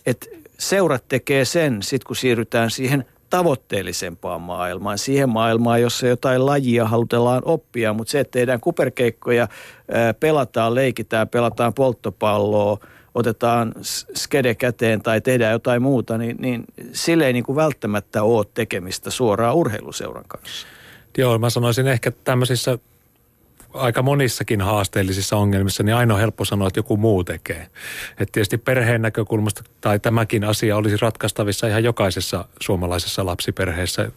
että 0.06 0.26
seurat 0.60 1.04
tekee 1.08 1.46
sen, 1.46 1.84
sit 1.84 2.04
kun 2.04 2.16
siirrytään 2.16 2.72
siihen 2.72 3.06
tavoitteellisempaan 3.30 4.42
maailmaan, 4.42 4.98
siihen 4.98 5.30
maailmaan, 5.30 5.82
jossa 5.82 6.08
jotain 6.08 6.46
lajia 6.46 6.86
halutellaan 6.86 7.42
oppia, 7.46 7.94
mutta 7.94 8.12
se, 8.12 8.20
että 8.20 8.32
tehdään 8.32 8.60
kuperkeikkoja, 8.60 9.48
pelataan, 10.20 10.76
leikitään, 10.76 11.30
pelataan 11.30 11.74
polttopalloa, 11.74 12.78
otetaan 13.16 13.74
skede 14.16 14.56
käteen 14.56 15.02
tai 15.02 15.22
tehdään 15.22 15.54
jotain 15.54 15.82
muuta, 15.82 16.18
niin, 16.18 16.36
niin 16.40 16.66
sille 16.92 17.28
ei 17.28 17.34
niin 17.34 17.44
kuin 17.44 17.56
välttämättä 17.56 18.24
ole 18.24 18.46
tekemistä 18.54 19.10
suoraan 19.10 19.56
urheiluseuran 19.56 20.26
kanssa. 20.28 20.68
Joo, 21.18 21.40
mä 21.40 21.50
sanoisin 21.50 21.88
ehkä 21.88 22.12
tämmöisissä 22.24 22.78
aika 23.76 24.02
monissakin 24.02 24.62
haasteellisissa 24.62 25.38
ongelmissa, 25.38 25.84
niin 25.84 25.96
aina 25.96 26.14
on 26.14 26.20
helppo 26.20 26.46
sanoa, 26.46 26.68
että 26.68 26.80
joku 26.80 26.98
muu 26.98 27.24
tekee. 27.24 27.68
Et 28.20 28.32
tietysti 28.32 28.58
perheen 28.58 29.02
näkökulmasta 29.02 29.64
tai 29.82 30.00
tämäkin 30.00 30.44
asia 30.44 30.78
olisi 30.78 30.98
ratkaistavissa 30.98 31.68
ihan 31.68 31.84
jokaisessa 31.84 32.46
suomalaisessa 32.62 33.26
lapsiperheessä 33.26 34.12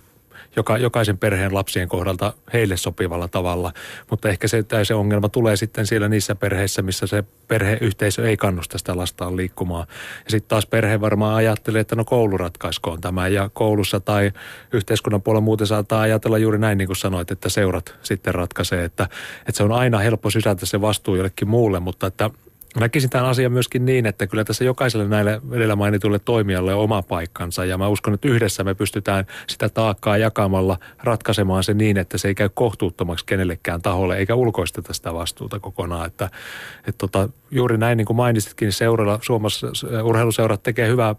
joka, 0.57 0.79
jokaisen 0.79 1.19
perheen 1.19 1.55
lapsien 1.55 1.89
kohdalta 1.89 2.33
heille 2.53 2.77
sopivalla 2.77 3.29
tavalla. 3.29 3.73
Mutta 4.11 4.29
ehkä 4.29 4.49
se, 4.49 4.65
se 4.83 4.95
ongelma 4.95 5.29
tulee 5.29 5.57
sitten 5.57 5.87
siellä 5.87 6.09
niissä 6.09 6.35
perheissä, 6.35 6.83
missä 6.83 7.07
se 7.07 7.25
perheyhteisö 7.49 8.29
ei 8.29 8.37
kannusta 8.37 8.79
sitä 8.79 8.97
lastaan 8.97 9.37
liikkumaan. 9.37 9.87
Ja 10.25 10.31
sitten 10.31 10.49
taas 10.49 10.67
perhe 10.67 11.01
varmaan 11.01 11.35
ajattelee, 11.35 11.81
että 11.81 11.97
no 11.97 12.05
koulu 12.05 12.37
ratkaiskoon 12.37 13.01
tämä. 13.01 13.29
Ja 13.29 13.51
koulussa 13.53 14.01
tai 14.01 14.33
yhteiskunnan 14.73 15.23
puolella 15.23 15.45
muuten 15.45 15.67
saattaa 15.67 16.01
ajatella 16.01 16.39
juuri 16.39 16.59
näin, 16.59 16.79
niin 16.79 16.89
kuin 16.89 16.97
sanoit, 16.97 17.31
että 17.31 17.49
seurat 17.49 17.95
sitten 18.03 18.35
ratkaisee. 18.35 18.85
Että, 18.85 19.09
että 19.41 19.53
se 19.53 19.63
on 19.63 19.73
aina 19.73 19.99
helppo 19.99 20.31
sysätä 20.31 20.67
se 20.67 20.81
vastuu 20.81 21.17
jollekin 21.17 21.49
muulle, 21.49 21.81
mutta 21.81 22.07
että 22.07 22.31
Näkisin 22.77 23.11
tämän 23.11 23.27
asian 23.27 23.53
myöskin 23.53 23.85
niin, 23.85 24.07
että 24.07 24.27
kyllä 24.27 24.45
tässä 24.45 24.65
jokaiselle 24.65 25.09
näille 25.09 25.41
edellä 25.53 25.77
mainitulle 25.77 26.19
toimijalle 26.19 26.75
on 26.75 26.81
oma 26.81 27.03
paikkansa 27.03 27.65
ja 27.65 27.79
mä 27.79 27.89
uskon, 27.89 28.15
että 28.15 28.29
yhdessä 28.29 28.65
me 28.65 28.75
pystytään 28.75 29.27
sitä 29.47 29.69
taakkaa 29.69 30.17
jakamalla 30.17 30.79
ratkaisemaan 31.03 31.65
se 31.65 31.75
niin, 31.75 31.99
että 31.99 32.19
se 32.19 32.29
ei 32.29 32.35
käy 32.35 32.49
kohtuuttomaksi 32.55 33.27
kenellekään 33.27 33.83
taholle 33.83 34.17
eikä 34.17 34.35
ulkoisteta 34.35 34.93
sitä 34.93 35.15
vastuuta 35.15 35.61
kokonaan. 35.61 36.07
Että, 36.07 36.31
että 36.79 36.99
tota, 36.99 37.29
juuri 37.51 37.79
näin 37.79 37.97
niin 37.97 38.07
kuin 38.07 38.17
mainitsitkin, 38.17 38.73
seuralla, 38.73 39.19
Suomessa 39.23 39.67
urheiluseurat 40.05 40.63
tekee 40.63 40.89
hyvää 40.89 41.15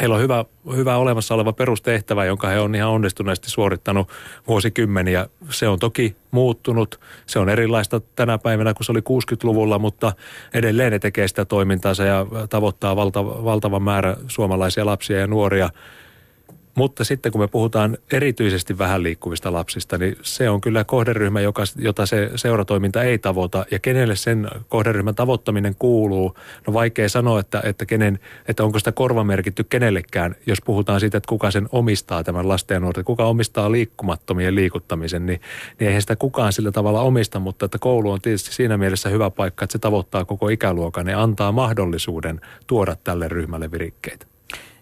Heillä 0.00 0.14
on 0.14 0.20
hyvä, 0.20 0.44
hyvä 0.76 0.96
olemassa 0.96 1.34
oleva 1.34 1.52
perustehtävä, 1.52 2.24
jonka 2.24 2.48
he 2.48 2.60
on 2.60 2.74
ihan 2.74 2.90
onnistuneesti 2.90 3.50
suorittanut 3.50 4.08
vuosikymmeniä. 4.48 5.26
Se 5.50 5.68
on 5.68 5.78
toki 5.78 6.16
muuttunut. 6.30 7.00
Se 7.26 7.38
on 7.38 7.48
erilaista 7.48 8.00
tänä 8.00 8.38
päivänä 8.38 8.74
kuin 8.74 8.84
se 8.84 8.92
oli 8.92 9.00
60-luvulla, 9.00 9.78
mutta 9.78 10.12
edelleen 10.54 10.92
ne 10.92 10.98
tekee 10.98 11.28
sitä 11.28 11.44
toimintaansa 11.44 12.04
ja 12.04 12.26
tavoittaa 12.50 12.96
valta, 12.96 13.24
valtavan 13.24 13.82
määrä 13.82 14.16
suomalaisia 14.28 14.86
lapsia 14.86 15.18
ja 15.18 15.26
nuoria– 15.26 15.70
mutta 16.76 17.04
sitten 17.04 17.32
kun 17.32 17.40
me 17.40 17.48
puhutaan 17.48 17.98
erityisesti 18.12 18.78
vähän 18.78 19.02
liikkuvista 19.02 19.52
lapsista, 19.52 19.98
niin 19.98 20.16
se 20.22 20.50
on 20.50 20.60
kyllä 20.60 20.84
kohderyhmä, 20.84 21.40
joka, 21.40 21.62
jota 21.76 22.06
se 22.06 22.30
seuratoiminta 22.34 23.02
ei 23.02 23.18
tavoita. 23.18 23.66
Ja 23.70 23.78
kenelle 23.78 24.16
sen 24.16 24.48
kohderyhmän 24.68 25.14
tavoittaminen 25.14 25.74
kuuluu, 25.78 26.36
no 26.66 26.72
vaikea 26.72 27.08
sanoa, 27.08 27.40
että, 27.40 27.62
että, 27.64 27.86
kenen, 27.86 28.18
että 28.48 28.64
onko 28.64 28.78
sitä 28.78 28.92
korvamerkitty 28.92 29.64
kenellekään, 29.64 30.34
jos 30.46 30.58
puhutaan 30.64 31.00
siitä, 31.00 31.16
että 31.18 31.28
kuka 31.28 31.50
sen 31.50 31.68
omistaa 31.72 32.24
tämän 32.24 32.48
lasten 32.48 32.74
ja 32.74 32.80
nuorten, 32.80 33.04
kuka 33.04 33.24
omistaa 33.24 33.72
liikkumattomien 33.72 34.54
liikuttamisen, 34.54 35.26
niin, 35.26 35.40
niin 35.80 35.88
eihän 35.88 36.02
sitä 36.02 36.16
kukaan 36.16 36.52
sillä 36.52 36.72
tavalla 36.72 37.00
omista, 37.00 37.38
mutta 37.38 37.64
että 37.64 37.78
koulu 37.78 38.10
on 38.10 38.20
tietysti 38.20 38.54
siinä 38.54 38.76
mielessä 38.76 39.08
hyvä 39.08 39.30
paikka, 39.30 39.64
että 39.64 39.72
se 39.72 39.78
tavoittaa 39.78 40.24
koko 40.24 40.48
ikäluokan 40.48 41.08
ja 41.08 41.22
antaa 41.22 41.52
mahdollisuuden 41.52 42.40
tuoda 42.66 42.96
tälle 43.04 43.28
ryhmälle 43.28 43.70
virikkeitä 43.70 44.26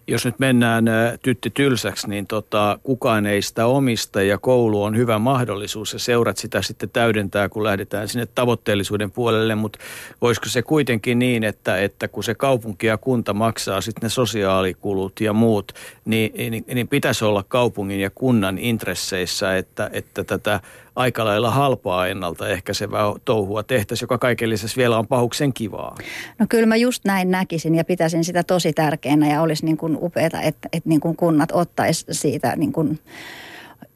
jos 0.08 0.25
nyt 0.25 0.38
mennään 0.38 0.84
tytti 1.23 1.50
tylsäksi, 1.50 2.08
niin 2.08 2.26
tota, 2.26 2.78
kukaan 2.82 3.26
ei 3.26 3.42
sitä 3.42 3.66
omista 3.66 4.23
ja 4.23 4.38
koulu 4.38 4.82
on 4.82 4.96
hyvä 4.96 5.18
mahdollisuus 5.18 5.92
ja 5.92 5.99
seurat 5.99 6.37
sitä 6.37 6.62
sitten 6.62 6.90
täydentää, 6.90 7.49
kun 7.49 7.64
lähdetään 7.64 8.08
sinne 8.08 8.26
tavoitteellisuuden 8.34 9.11
puolelle, 9.11 9.54
mutta 9.54 9.78
voisiko 10.20 10.49
se 10.49 10.62
kuitenkin 10.62 11.18
niin, 11.18 11.44
että, 11.44 11.78
että 11.78 12.08
kun 12.08 12.25
se 12.25 12.34
kaupunki 12.34 12.87
ja 12.87 12.99
kunta 12.99 13.34
maksaa 13.34 13.80
sitten 13.80 14.02
ne 14.02 14.08
sosiaalikulut 14.08 15.20
ja 15.20 15.32
muut, 15.32 15.73
niin, 16.04 16.50
niin, 16.50 16.64
niin 16.75 16.88
pitäisi 16.88 17.25
olla 17.25 17.44
kaupungin 17.49 18.00
ja 18.00 18.11
kunnan 18.14 18.58
intresseissä, 18.58 19.56
että, 19.56 19.90
että 19.92 20.25
tätä 20.25 20.61
aika 20.97 21.25
lailla 21.25 21.51
halpaa 21.51 22.07
ennaltaehkäisevää 22.07 23.13
touhua 23.25 23.63
tehtäisiin, 23.63 24.05
joka 24.05 24.19
kaiken 24.19 24.51
lisäksi 24.51 24.77
vielä 24.77 24.99
on 24.99 25.07
pahuksen 25.07 25.53
kivaa. 25.53 25.97
No 26.39 26.47
kyllä 26.49 26.67
mä 26.67 26.77
just 26.77 27.05
näin 27.05 27.31
näkisin 27.31 27.75
ja 27.75 27.85
pitäisin 27.85 28.25
sitä 28.25 28.43
tosi 28.43 28.73
tärkeänä 28.73 29.33
ja 29.33 29.43
olisi 29.43 29.65
niin 29.65 29.77
kuin 29.77 29.99
upeata, 30.01 30.41
että, 30.41 30.69
että 30.73 30.89
niin 30.89 31.01
kuin 31.01 31.17
kunnat 31.17 31.53
ottaisi 31.53 32.07
siitä 32.11 32.57
niin 32.57 32.73
kuin 32.73 32.99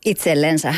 itsellensä 0.04 0.74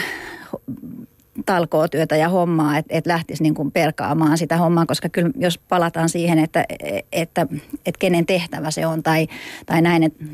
talkootyötä 1.46 2.16
ja 2.16 2.28
hommaa, 2.28 2.78
että 2.78 2.98
et 2.98 3.06
lähtisi 3.06 3.42
niin 3.42 3.54
kuin 3.54 3.70
perkaamaan 3.70 4.38
sitä 4.38 4.56
hommaa, 4.56 4.86
koska 4.86 5.08
kyllä 5.08 5.30
jos 5.36 5.58
palataan 5.58 6.08
siihen, 6.08 6.38
että, 6.38 6.64
että, 7.12 7.46
että 7.86 7.98
kenen 7.98 8.26
tehtävä 8.26 8.70
se 8.70 8.86
on 8.86 9.02
tai, 9.02 9.26
tai 9.66 9.82
näin, 9.82 10.02
että 10.02 10.24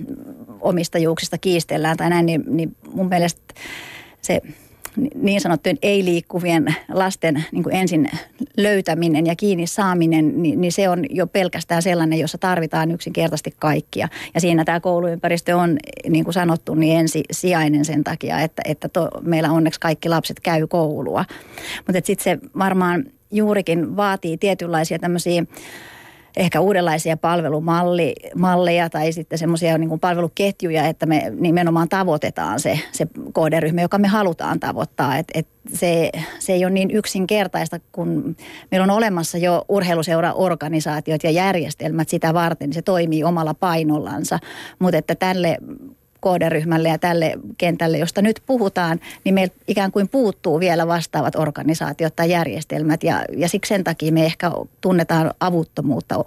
omistajuuksista 0.60 1.38
kiistellään 1.38 1.96
tai 1.96 2.10
näin, 2.10 2.26
niin, 2.26 2.44
niin 2.46 2.76
mun 2.92 3.08
mielestä 3.08 3.54
se 4.22 4.40
niin 5.14 5.40
sanottujen 5.40 5.78
ei-liikkuvien 5.82 6.74
lasten 6.88 7.44
niin 7.52 7.62
kuin 7.62 7.74
ensin 7.74 8.10
löytäminen 8.56 9.26
ja 9.26 9.36
kiinni 9.36 9.66
saaminen, 9.66 10.42
niin, 10.42 10.60
niin 10.60 10.72
se 10.72 10.88
on 10.88 11.04
jo 11.10 11.26
pelkästään 11.26 11.82
sellainen, 11.82 12.18
jossa 12.18 12.38
tarvitaan 12.38 12.90
yksinkertaisesti 12.90 13.54
kaikkia. 13.58 14.08
Ja 14.34 14.40
siinä 14.40 14.64
tämä 14.64 14.80
kouluympäristö 14.80 15.56
on, 15.56 15.78
niin 16.08 16.24
kuin 16.24 16.34
sanottu, 16.34 16.74
niin 16.74 16.98
ensisijainen 16.98 17.84
sen 17.84 18.04
takia, 18.04 18.40
että, 18.40 18.62
että 18.64 18.88
to, 18.88 19.08
meillä 19.22 19.50
onneksi 19.50 19.80
kaikki 19.80 20.08
lapset 20.08 20.40
käy 20.40 20.66
koulua. 20.66 21.24
Mutta 21.86 22.00
sitten 22.04 22.24
se 22.24 22.38
varmaan 22.58 23.04
juurikin 23.30 23.96
vaatii 23.96 24.38
tietynlaisia 24.38 24.98
tämmöisiä 24.98 25.44
ehkä 26.36 26.60
uudenlaisia 26.60 27.16
palvelumalleja 27.16 28.90
tai 28.90 29.12
sitten 29.12 29.38
semmoisia 29.38 29.78
niin 29.78 30.00
palveluketjuja, 30.00 30.86
että 30.86 31.06
me 31.06 31.32
nimenomaan 31.40 31.88
tavoitetaan 31.88 32.60
se, 32.60 32.80
se 32.92 33.06
kohderyhmä, 33.32 33.82
joka 33.82 33.98
me 33.98 34.08
halutaan 34.08 34.60
tavoittaa. 34.60 35.16
Et, 35.16 35.26
et 35.34 35.48
se, 35.74 36.10
se 36.38 36.52
ei 36.52 36.64
ole 36.64 36.72
niin 36.72 36.90
yksinkertaista, 36.90 37.80
kun 37.92 38.36
meillä 38.70 38.84
on 38.84 38.90
olemassa 38.90 39.38
jo 39.38 39.64
urheiluseura-organisaatiot 39.68 41.24
ja 41.24 41.30
järjestelmät 41.30 42.08
sitä 42.08 42.34
varten, 42.34 42.68
niin 42.68 42.74
se 42.74 42.82
toimii 42.82 43.24
omalla 43.24 43.54
painollansa, 43.54 44.38
mutta 44.78 44.98
että 44.98 45.14
tälle 45.14 45.58
kohderyhmälle 46.26 46.88
ja 46.88 46.98
tälle 46.98 47.32
kentälle, 47.58 47.98
josta 47.98 48.22
nyt 48.22 48.42
puhutaan, 48.46 49.00
niin 49.24 49.34
meillä 49.34 49.54
ikään 49.68 49.92
kuin 49.92 50.08
puuttuu 50.08 50.60
vielä 50.60 50.86
vastaavat 50.86 51.36
organisaatiot 51.36 52.16
tai 52.16 52.30
järjestelmät 52.30 53.02
ja, 53.02 53.24
ja 53.36 53.48
siksi 53.48 53.68
sen 53.68 53.84
takia 53.84 54.12
me 54.12 54.24
ehkä 54.24 54.50
tunnetaan 54.80 55.30
avuttomuutta 55.40 56.24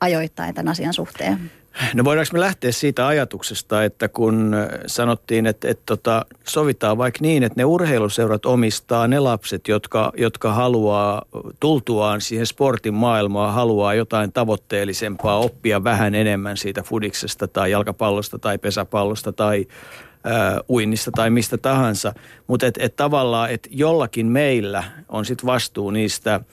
ajoittain 0.00 0.54
tämän 0.54 0.70
asian 0.70 0.94
suhteen. 0.94 1.50
No 1.94 2.04
voidaanko 2.04 2.30
me 2.32 2.40
lähteä 2.40 2.72
siitä 2.72 3.06
ajatuksesta, 3.06 3.84
että 3.84 4.08
kun 4.08 4.56
sanottiin, 4.86 5.46
että, 5.46 5.68
että 5.68 5.82
tota, 5.86 6.26
sovitaan 6.44 6.98
vaikka 6.98 7.18
niin, 7.22 7.42
että 7.42 7.60
ne 7.60 7.64
urheiluseurat 7.64 8.46
omistaa 8.46 9.08
ne 9.08 9.18
lapset, 9.18 9.68
jotka, 9.68 10.12
jotka 10.16 10.52
haluaa 10.52 11.22
tultuaan 11.60 12.20
siihen 12.20 12.46
sportin 12.46 12.94
maailmaan, 12.94 13.54
haluaa 13.54 13.94
jotain 13.94 14.32
tavoitteellisempaa, 14.32 15.38
oppia 15.38 15.84
vähän 15.84 16.14
enemmän 16.14 16.56
siitä 16.56 16.82
fudiksesta 16.82 17.48
tai 17.48 17.70
jalkapallosta 17.70 18.38
tai 18.38 18.58
pesäpallosta 18.58 19.32
tai 19.32 19.66
ää, 20.24 20.60
uinnista 20.68 21.10
tai 21.10 21.30
mistä 21.30 21.58
tahansa. 21.58 22.12
Mutta 22.46 22.66
et, 22.66 22.78
et 22.78 22.96
tavallaan, 22.96 23.50
että 23.50 23.68
jollakin 23.72 24.26
meillä 24.26 24.84
on 25.08 25.24
sitten 25.24 25.46
vastuu 25.46 25.90
niistä– 25.90 26.40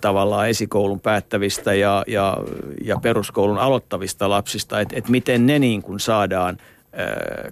tavallaan 0.00 0.48
esikoulun 0.48 1.00
päättävistä 1.00 1.74
ja, 1.74 2.04
ja, 2.06 2.36
ja 2.84 2.96
peruskoulun 2.96 3.58
aloittavista 3.58 4.30
lapsista, 4.30 4.80
että 4.80 4.96
et 4.96 5.08
miten 5.08 5.46
ne 5.46 5.58
niin 5.58 5.82
kuin 5.82 6.00
saadaan 6.00 6.58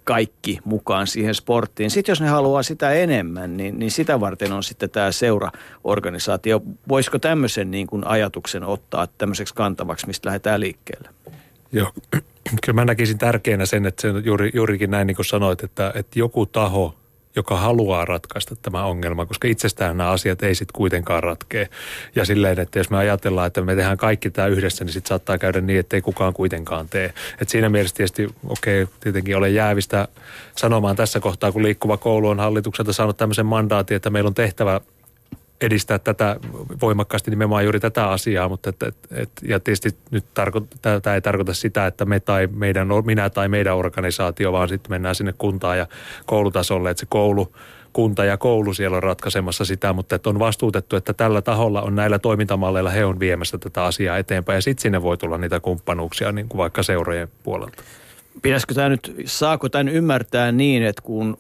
kaikki 0.05 0.59
mukaan 0.65 1.07
siihen 1.07 1.35
sporttiin. 1.35 1.91
Sitten 1.91 2.13
jos 2.13 2.21
ne 2.21 2.29
haluaa 2.29 2.63
sitä 2.63 2.93
enemmän, 2.93 3.57
niin, 3.57 3.79
niin 3.79 3.91
sitä 3.91 4.21
varten 4.21 4.53
on 4.53 4.63
sitten 4.63 4.91
tämä 4.91 5.13
seuraorganisaatio. 5.13 6.63
Voisiko 6.89 7.19
tämmöisen 7.19 7.71
niin 7.71 7.87
kuin 7.87 8.07
ajatuksen 8.07 8.65
ottaa 8.65 9.07
tämmöiseksi 9.07 9.55
kantavaksi, 9.55 10.07
mistä 10.07 10.27
lähdetään 10.27 10.61
liikkeelle? 10.61 11.09
Joo, 11.73 11.93
kyllä 12.65 12.75
mä 12.75 12.85
näkisin 12.85 13.19
tärkeänä 13.19 13.67
sen, 13.67 13.87
että 13.87 14.03
se 14.03 14.09
juuri, 14.25 14.51
juurikin 14.55 14.91
näin 14.91 15.07
niin 15.07 15.17
kuin 15.17 15.27
sanoit, 15.27 15.65
että, 15.65 15.93
että 15.95 16.19
joku 16.19 16.47
taho 16.47 16.95
joka 17.37 17.57
haluaa 17.57 18.05
ratkaista 18.05 18.57
tämä 18.57 18.85
ongelma, 18.85 19.27
koska 19.27 19.49
itsestään 19.49 19.97
nämä 19.97 20.11
asiat 20.11 20.43
ei 20.43 20.55
sitten 20.55 20.77
kuitenkaan 20.77 21.23
ratkee. 21.23 21.69
Ja 22.15 22.25
silleen, 22.25 22.61
että 22.61 22.79
jos 22.79 22.91
me 22.91 22.97
ajatellaan, 22.97 23.47
että 23.47 23.61
me 23.61 23.77
tehdään 23.77 23.97
kaikki 23.97 24.31
tämä 24.31 24.49
yhdessä, 24.49 24.85
niin 24.85 24.93
sitten 24.93 25.09
saattaa 25.09 25.39
käydä 25.39 25.61
niin, 25.61 25.81
että 25.81 25.97
ei 25.97 26.01
kukaan 26.01 26.33
kuitenkaan 26.33 26.89
tee. 26.89 27.15
Et 27.41 27.49
siinä 27.49 27.69
mielessä 27.69 27.97
tietysti, 27.97 28.29
okei, 28.49 28.83
okay, 28.83 28.95
tietenkin 29.01 29.37
olen 29.37 29.55
jäävistä 29.55 30.09
sanomaan 30.57 30.97
tässä 30.97 31.21
kohtaa, 31.21 31.53
kun 31.53 31.63
liikkuva 31.63 31.97
koulu 31.97 32.29
on 32.29 32.41
hallitukselta 32.41 32.93
saanut 32.93 33.17
tämmöisen 33.17 33.47
mandaatin, 33.47 33.97
että 33.97 34.11
meillä 34.11 34.29
on 34.29 34.35
tehtävä 34.35 34.81
edistää 35.61 35.99
tätä 35.99 36.37
voimakkaasti 36.83 37.31
nimenomaan 37.31 37.65
juuri 37.65 37.81
tätä 37.81 38.09
asiaa, 38.09 38.49
mutta 38.49 38.71
et, 38.71 38.83
et, 38.83 38.97
et, 39.11 39.31
ja 39.43 39.61
tietysti 39.61 39.97
nyt 40.11 40.25
tarko, 40.35 40.61
tämä 40.83 41.15
ei 41.15 41.21
tarkoita 41.21 41.55
sitä, 41.55 41.87
että 41.87 42.05
me 42.05 42.21
tai 42.21 42.47
meidän, 42.47 42.89
minä 43.05 43.31
tai 43.31 43.49
meidän 43.49 43.77
organisaatio, 43.77 44.53
vaan 44.53 44.69
sitten 44.69 44.91
mennään 44.91 45.15
sinne 45.15 45.35
kuntaan 45.39 45.79
ja 45.79 45.87
koulutasolle, 46.27 46.91
että 46.91 47.01
se 47.01 47.07
koulu, 47.09 47.53
kunta 47.93 48.25
ja 48.25 48.37
koulu 48.37 48.75
siellä 48.75 48.97
on 48.97 49.03
ratkaisemassa 49.03 49.65
sitä, 49.65 49.93
mutta 49.93 50.17
että 50.17 50.31
on 50.31 50.39
vastuutettu, 50.39 50.97
että 50.97 51.13
tällä 51.13 51.43
taholla 51.43 51.83
on 51.83 51.95
näillä 51.95 52.19
toimintamalleilla 52.19 52.91
he 52.91 53.05
on 53.05 53.21
viemässä 53.21 53.59
tätä 53.59 53.85
asiaa 53.85 54.19
eteenpäin 54.19 54.57
ja 54.57 54.63
sitten 54.63 54.83
sinne 54.83 55.03
voi 55.03 55.17
tulla 55.17 55.39
niitä 55.39 55.61
kumppanuuksia 55.61 56.33
niin 56.33 56.49
kuin 56.49 56.59
vaikka 56.59 56.83
seurojen 56.83 57.29
puolelta. 57.43 57.83
Pitäisikö 58.43 58.75
tämä 58.75 58.89
nyt, 58.89 59.15
saako 59.25 59.69
tämän 59.69 59.89
ymmärtää 59.89 60.53
niin, 60.53 60.83
että 60.83 61.03
kun 61.03 61.39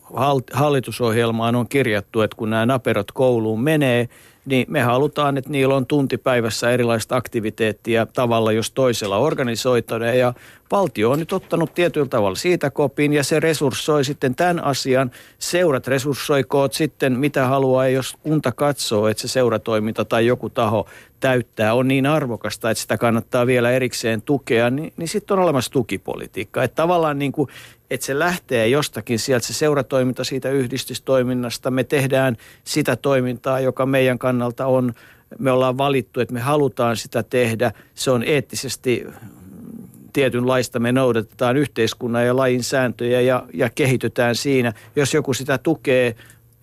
hallitusohjelmaan 0.52 1.56
on 1.56 1.68
kirjattu, 1.68 2.20
että 2.20 2.36
kun 2.36 2.50
nämä 2.50 2.66
naperot 2.66 3.12
kouluun 3.12 3.60
menee, 3.62 4.08
niin 4.46 4.66
me 4.68 4.82
halutaan, 4.82 5.36
että 5.36 5.50
niillä 5.50 5.74
on 5.74 5.86
tuntipäivässä 5.86 6.70
erilaista 6.70 7.16
aktiviteettia 7.16 8.06
tavalla 8.06 8.52
jos 8.52 8.70
toisella 8.70 9.16
organisoituna. 9.16 10.06
Ja 10.06 10.34
valtio 10.70 11.10
on 11.10 11.18
nyt 11.18 11.32
ottanut 11.32 11.74
tietyllä 11.74 12.08
tavalla 12.08 12.36
siitä 12.36 12.70
kopin 12.70 13.12
ja 13.12 13.24
se 13.24 13.40
resurssoi 13.40 14.04
sitten 14.04 14.34
tämän 14.34 14.64
asian. 14.64 15.10
Seurat 15.38 15.86
resurssoikoot 15.86 16.72
sitten 16.72 17.18
mitä 17.18 17.46
haluaa, 17.46 17.88
jos 17.88 18.16
kunta 18.22 18.52
katsoo, 18.52 19.08
että 19.08 19.20
se 19.20 19.28
seuratoiminta 19.28 20.04
tai 20.04 20.26
joku 20.26 20.50
taho 20.50 20.86
täyttää, 21.20 21.74
on 21.74 21.88
niin 21.88 22.06
arvokasta, 22.06 22.70
että 22.70 22.80
sitä 22.80 22.98
kannattaa 22.98 23.46
vielä 23.46 23.70
erikseen 23.70 24.22
tukea, 24.22 24.70
niin, 24.70 24.92
niin 24.96 25.08
sitten 25.08 25.38
on 25.38 25.44
olemassa 25.44 25.72
tukipolitiikka. 25.72 26.64
Että 26.64 26.74
tavallaan 26.74 27.18
niin 27.18 27.32
kuin, 27.32 27.48
että 27.90 28.06
se 28.06 28.18
lähtee 28.18 28.68
jostakin 28.68 29.18
sieltä 29.18 29.46
se 29.46 29.52
seuratoiminta 29.52 30.24
siitä 30.24 30.50
yhdistystoiminnasta. 30.50 31.70
Me 31.70 31.84
tehdään 31.84 32.36
sitä 32.64 32.96
toimintaa, 32.96 33.60
joka 33.60 33.86
meidän 33.86 34.18
kannalta 34.18 34.66
on, 34.66 34.92
me 35.38 35.50
ollaan 35.50 35.78
valittu, 35.78 36.20
että 36.20 36.34
me 36.34 36.40
halutaan 36.40 36.96
sitä 36.96 37.22
tehdä. 37.22 37.72
Se 37.94 38.10
on 38.10 38.22
eettisesti 38.22 39.06
tietynlaista. 40.16 40.78
Me 40.78 40.92
noudatetaan 40.92 41.56
yhteiskunnan 41.56 42.26
ja 42.26 42.36
lajin 42.36 42.64
sääntöjä 42.64 43.20
ja, 43.20 43.46
ja 43.54 43.70
kehitytään 43.70 44.34
siinä. 44.34 44.72
Jos 44.96 45.14
joku 45.14 45.34
sitä 45.34 45.58
tukee 45.58 46.14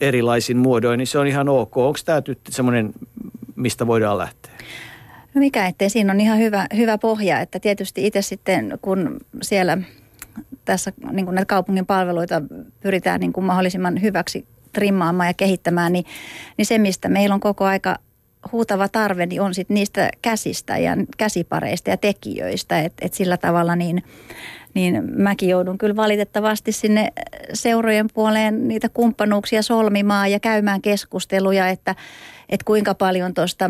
erilaisin 0.02 0.58
muodoin, 0.58 0.98
niin 0.98 1.08
se 1.08 1.20
on 1.20 1.28
ihan 1.28 1.50
ok. 1.50 1.78
Onko 1.78 2.00
tämä 2.06 2.22
semmoinen, 2.50 2.94
mistä 3.56 3.88
voidaan 3.88 4.18
lähteä? 4.18 4.52
No 5.36 5.40
mikä 5.40 5.68
ettei, 5.68 5.90
siinä 5.90 6.14
on 6.14 6.22
ihan 6.22 6.40
hyvä, 6.40 6.68
hyvä 6.78 6.98
pohja, 6.98 7.40
että 7.40 7.60
tietysti 7.60 8.08
itse 8.08 8.22
sitten 8.22 8.80
kun 8.82 9.18
siellä 9.42 9.78
tässä 10.66 10.94
niin 11.12 11.26
kuin 11.26 11.36
näitä 11.36 11.50
kaupungin 11.50 11.86
palveluita 11.86 12.42
pyritään 12.82 13.20
niin 13.20 13.34
kuin 13.34 13.46
mahdollisimman 13.46 14.02
hyväksi 14.02 14.46
trimmaamaan 14.72 15.30
ja 15.30 15.34
kehittämään, 15.34 15.94
niin, 15.94 16.06
niin 16.58 16.66
se 16.66 16.78
mistä 16.78 17.10
meillä 17.10 17.34
on 17.34 17.40
koko 17.40 17.66
aika 17.66 17.96
huutava 18.52 18.88
tarve, 18.88 19.26
niin 19.26 19.42
on 19.42 19.54
sitten 19.54 19.76
niistä 19.76 20.10
käsistä 20.22 20.78
ja 20.78 20.98
käsipareista 21.18 21.90
ja 21.90 21.98
tekijöistä, 21.98 22.80
että 22.80 23.06
et 23.06 23.14
sillä 23.14 23.38
tavalla 23.38 23.76
niin, 23.76 24.04
niin 24.74 25.04
mäkin 25.16 25.50
joudun 25.50 25.78
kyllä 25.78 25.96
valitettavasti 25.96 26.72
sinne 26.72 27.08
seurojen 27.54 28.08
puoleen 28.14 28.68
niitä 28.68 28.90
kumppanuuksia 28.90 29.62
solmimaan 29.62 30.32
ja 30.32 30.40
käymään 30.40 30.82
keskusteluja, 30.82 31.70
että, 31.70 31.96
että 32.50 32.66
kuinka 32.66 32.94
paljon 32.94 33.34
tuosta 33.34 33.70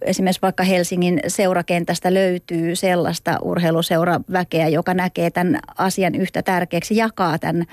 esimerkiksi 0.00 0.42
vaikka 0.42 0.64
Helsingin 0.64 1.20
seurakentästä 1.26 2.14
löytyy 2.14 2.76
sellaista 2.76 3.38
urheiluseuraväkeä, 3.42 4.68
joka 4.68 4.94
näkee 4.94 5.30
tämän 5.30 5.60
asian 5.78 6.14
yhtä 6.14 6.42
tärkeäksi, 6.42 6.96
jakaa 6.96 7.38
tämän, 7.38 7.64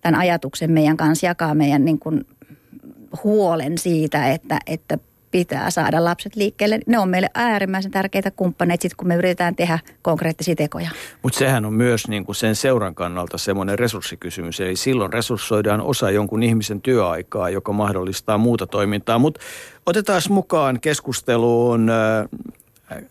tämän 0.00 0.20
ajatuksen 0.20 0.72
meidän 0.72 0.96
kanssa, 0.96 1.26
jakaa 1.26 1.54
meidän 1.54 1.84
niin 1.84 1.98
kuin 1.98 2.24
huolen 3.24 3.78
siitä, 3.78 4.32
että, 4.32 4.58
että 4.66 4.98
pitää 5.30 5.70
saada 5.70 6.04
lapset 6.04 6.36
liikkeelle. 6.36 6.80
Ne 6.86 6.98
on 6.98 7.08
meille 7.08 7.30
äärimmäisen 7.34 7.90
tärkeitä 7.90 8.30
kumppaneita, 8.30 8.82
sit 8.82 8.94
kun 8.94 9.08
me 9.08 9.16
yritetään 9.16 9.56
tehdä 9.56 9.78
konkreettisia 10.02 10.54
tekoja. 10.54 10.90
Mutta 11.22 11.38
sehän 11.38 11.64
on 11.64 11.72
myös 11.72 12.08
niin 12.08 12.24
kuin 12.24 12.36
sen 12.36 12.56
seuran 12.56 12.94
kannalta 12.94 13.38
semmoinen 13.38 13.78
resurssikysymys. 13.78 14.60
Eli 14.60 14.76
silloin 14.76 15.12
resurssoidaan 15.12 15.80
osa 15.80 16.10
jonkun 16.10 16.42
ihmisen 16.42 16.80
työaikaa, 16.80 17.50
joka 17.50 17.72
mahdollistaa 17.72 18.38
muuta 18.38 18.66
toimintaa. 18.66 19.18
Mutta 19.18 19.40
otetaan 19.86 20.22
mukaan 20.28 20.80
keskusteluun 20.80 21.90
äh, 21.90 22.28
äh, 22.92 23.02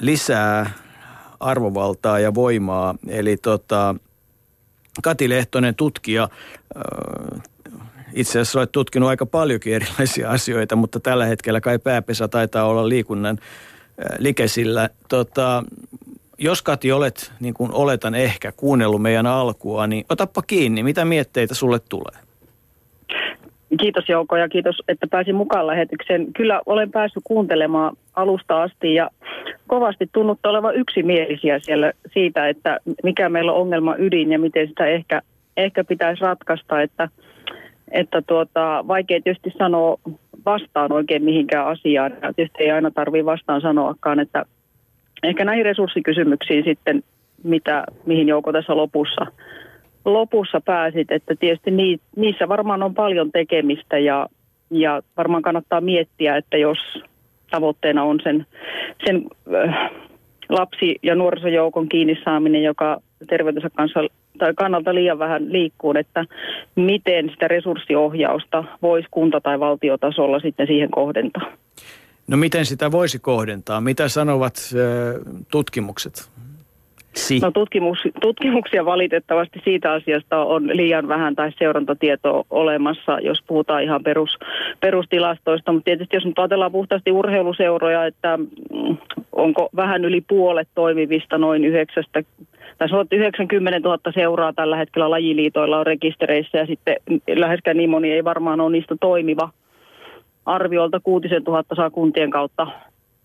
lisää 0.00 0.70
arvovaltaa 1.40 2.18
ja 2.18 2.34
voimaa. 2.34 2.94
Eli 3.08 3.36
tota, 3.36 3.94
Kati 5.02 5.28
Lehtonen, 5.28 5.74
tutkija, 5.74 6.28
itse 8.14 8.30
asiassa 8.30 8.58
olet 8.58 8.72
tutkinut 8.72 9.08
aika 9.08 9.26
paljonkin 9.26 9.74
erilaisia 9.74 10.30
asioita, 10.36 10.76
mutta 10.76 11.00
tällä 11.00 11.24
hetkellä 11.24 11.60
kai 11.60 11.78
pääpesä 11.78 12.28
taitaa 12.28 12.64
olla 12.64 12.88
liikunnan 12.88 13.38
likesillä. 14.18 14.88
Tota, 15.08 15.62
jos 16.38 16.62
Kati 16.62 16.92
olet, 16.92 17.32
niin 17.40 17.54
kuin 17.54 17.72
oletan 17.72 18.14
ehkä, 18.14 18.52
kuunnellut 18.52 19.02
meidän 19.02 19.26
alkua, 19.26 19.86
niin 19.86 20.04
otappa 20.08 20.42
kiinni. 20.42 20.82
Mitä 20.82 21.04
mietteitä 21.04 21.54
sulle 21.54 21.78
tulee? 21.88 22.22
Kiitos 23.80 24.08
Jouko 24.08 24.36
ja 24.36 24.48
kiitos, 24.48 24.82
että 24.88 25.06
pääsin 25.06 25.34
mukaan 25.34 25.66
lähetykseen. 25.66 26.32
Kyllä 26.32 26.60
olen 26.66 26.90
päässyt 26.90 27.22
kuuntelemaan 27.24 27.96
alusta 28.14 28.62
asti 28.62 28.94
ja 28.94 29.10
kovasti 29.66 30.08
tunnutta 30.12 30.50
olevan 30.50 30.76
yksimielisiä 30.76 31.58
siellä 31.58 31.92
siitä, 32.12 32.48
että 32.48 32.78
mikä 33.02 33.28
meillä 33.28 33.52
on 33.52 33.60
ongelma 33.60 33.96
ydin 33.98 34.32
ja 34.32 34.38
miten 34.38 34.68
sitä 34.68 34.86
ehkä, 34.86 35.22
ehkä 35.56 35.84
pitäisi 35.84 36.22
ratkaista. 36.22 36.82
Että– 36.82 37.08
että 37.92 38.22
tuota, 38.22 38.84
vaikea 38.88 39.20
tietysti 39.24 39.52
sanoa 39.58 39.98
vastaan 40.46 40.92
oikein 40.92 41.24
mihinkään 41.24 41.66
asiaan. 41.66 42.12
Ja 42.22 42.32
tietysti 42.32 42.62
ei 42.62 42.70
aina 42.70 42.90
tarvitse 42.90 43.24
vastaan 43.24 43.60
sanoakaan, 43.60 44.20
että 44.20 44.44
ehkä 45.22 45.44
näihin 45.44 45.64
resurssikysymyksiin 45.64 46.64
sitten, 46.64 47.02
mitä, 47.44 47.84
mihin 48.06 48.28
Jouko 48.28 48.52
tässä 48.52 48.76
lopussa, 48.76 49.26
lopussa 50.04 50.60
pääsit, 50.60 51.12
että 51.12 51.34
tietysti 51.40 51.70
ni, 51.70 51.98
niissä 52.16 52.48
varmaan 52.48 52.82
on 52.82 52.94
paljon 52.94 53.32
tekemistä 53.32 53.98
ja, 53.98 54.26
ja 54.70 55.02
varmaan 55.16 55.42
kannattaa 55.42 55.80
miettiä, 55.80 56.36
että 56.36 56.56
jos 56.56 56.78
tavoitteena 57.50 58.02
on 58.02 58.20
sen, 58.22 58.46
sen 59.04 59.24
äh, 59.54 59.90
lapsi- 60.48 60.98
ja 61.02 61.14
nuorisojoukon 61.14 61.88
kiinni 61.88 62.18
saaminen, 62.24 62.62
joka 62.62 63.00
terveytensä 63.26 63.70
kanssa, 63.76 64.00
tai 64.38 64.52
kannalta 64.56 64.94
liian 64.94 65.18
vähän 65.18 65.52
liikkuun, 65.52 65.96
että 65.96 66.24
miten 66.76 67.30
sitä 67.30 67.48
resurssiohjausta 67.48 68.64
voisi 68.82 69.08
kunta- 69.10 69.40
tai 69.40 69.60
valtiotasolla 69.60 70.40
sitten 70.40 70.66
siihen 70.66 70.90
kohdentaa. 70.90 71.52
No 72.28 72.36
miten 72.36 72.66
sitä 72.66 72.92
voisi 72.92 73.18
kohdentaa? 73.18 73.80
Mitä 73.80 74.08
sanovat 74.08 74.54
tutkimukset? 75.50 76.32
Si. 77.14 77.38
No 77.38 77.50
tutkimus, 77.50 77.98
tutkimuksia 78.20 78.84
valitettavasti 78.84 79.60
siitä 79.64 79.92
asiasta 79.92 80.38
on 80.38 80.76
liian 80.76 81.08
vähän 81.08 81.34
tai 81.34 81.52
seurantatietoa 81.58 82.44
olemassa, 82.50 83.18
jos 83.20 83.38
puhutaan 83.46 83.82
ihan 83.82 84.02
perus, 84.02 84.38
perustilastoista. 84.80 85.72
Mutta 85.72 85.84
tietysti 85.84 86.16
jos 86.16 86.24
nyt 86.24 86.38
ajatellaan 86.38 86.72
puhtaasti 86.72 87.10
urheiluseuroja, 87.10 88.06
että 88.06 88.36
mm, 88.36 88.96
onko 89.32 89.68
vähän 89.76 90.04
yli 90.04 90.20
puolet 90.20 90.68
toimivista 90.74 91.38
noin 91.38 91.64
yhdeksästä 91.64 92.22
tässä 92.78 92.96
on 92.96 93.06
90 93.12 93.80
000 93.88 93.98
seuraa 94.14 94.52
tällä 94.52 94.76
hetkellä 94.76 95.10
lajiliitoilla 95.10 95.78
on 95.78 95.86
rekistereissä 95.86 96.58
ja 96.58 96.66
sitten 96.66 96.96
läheskään 97.36 97.76
niin 97.76 97.90
moni 97.90 98.12
ei 98.12 98.24
varmaan 98.24 98.60
ole 98.60 98.72
niistä 98.72 98.96
toimiva. 99.00 99.48
Arviolta 100.46 101.00
6 101.00 101.28
000 101.28 101.64
saa 101.76 101.90
kuntien 101.90 102.30
kautta 102.30 102.66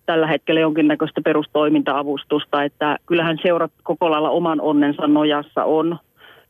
tällä 0.06 0.26
hetkellä 0.26 0.60
jonkinnäköistä 0.60 1.20
perustoiminta-avustusta, 1.24 2.64
että 2.64 2.98
kyllähän 3.06 3.38
seurat 3.42 3.72
koko 3.82 4.10
lailla 4.10 4.30
oman 4.30 4.60
onnensa 4.60 5.06
nojassa 5.06 5.64
on 5.64 5.98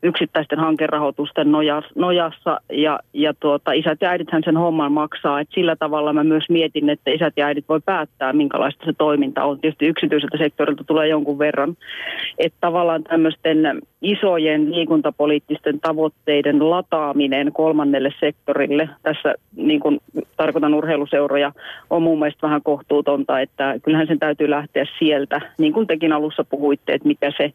yksittäisten 0.03 0.59
hankerahoitusten 0.59 1.47
nojassa 1.95 2.61
ja, 2.71 2.99
ja 3.13 3.33
tuota, 3.39 3.71
isät 3.71 3.97
ja 4.01 4.09
äidithän 4.09 4.41
sen 4.45 4.57
homman 4.57 4.91
maksaa. 4.91 5.39
Et 5.39 5.49
sillä 5.53 5.75
tavalla 5.75 6.13
mä 6.13 6.23
myös 6.23 6.49
mietin, 6.49 6.89
että 6.89 7.11
isät 7.11 7.33
ja 7.37 7.45
äidit 7.45 7.65
voi 7.69 7.81
päättää, 7.85 8.33
minkälaista 8.33 8.85
se 8.85 8.93
toiminta 8.97 9.43
on. 9.43 9.59
Tietysti 9.59 9.85
yksityiseltä 9.85 10.37
sektorilta 10.37 10.83
tulee 10.83 11.07
jonkun 11.07 11.39
verran. 11.39 11.77
Että 12.37 12.57
tavallaan 12.61 13.03
tämmöisten 13.03 13.81
isojen 14.01 14.75
liikuntapoliittisten 14.75 15.79
tavoitteiden 15.79 16.69
lataaminen 16.69 17.51
kolmannelle 17.53 18.13
sektorille, 18.19 18.89
tässä 19.03 19.35
niin 19.55 19.79
kuin 19.79 19.99
tarkoitan 20.37 20.73
urheiluseuroja, 20.73 21.51
on 21.89 22.03
mun 22.03 22.19
mielestä 22.19 22.47
vähän 22.47 22.61
kohtuutonta, 22.63 23.39
että 23.39 23.75
kyllähän 23.83 24.07
sen 24.07 24.19
täytyy 24.19 24.49
lähteä 24.49 24.85
sieltä, 24.99 25.41
niin 25.57 25.73
kuin 25.73 25.87
tekin 25.87 26.13
alussa 26.13 26.43
puhuitte, 26.43 26.93
että 26.93 27.07
mikä 27.07 27.31
se 27.37 27.53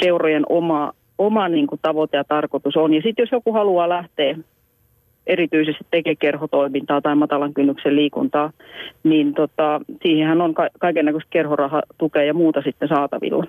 seurojen 0.00 0.44
oma 0.48 0.92
oma 1.18 1.48
niin 1.48 1.66
kuin, 1.66 1.80
tavoite 1.82 2.16
ja 2.16 2.24
tarkoitus 2.24 2.76
on. 2.76 2.94
Ja 2.94 3.02
sitten 3.02 3.22
jos 3.22 3.32
joku 3.32 3.52
haluaa 3.52 3.88
lähteä 3.88 4.36
erityisesti 5.26 5.84
tekee 5.90 6.14
kerhotoimintaa 6.16 7.00
tai 7.00 7.14
matalan 7.14 7.54
kynnyksen 7.54 7.96
liikuntaa, 7.96 8.52
niin 9.04 9.34
tota, 9.34 9.80
siihenhän 10.02 10.40
on 10.40 10.54
ka- 10.54 10.68
kaiken 10.78 11.04
näköistä 11.04 11.30
kerhorahatukea 11.30 12.22
ja 12.22 12.34
muuta 12.34 12.62
sitten 12.62 12.88
saatavilla. 12.88 13.44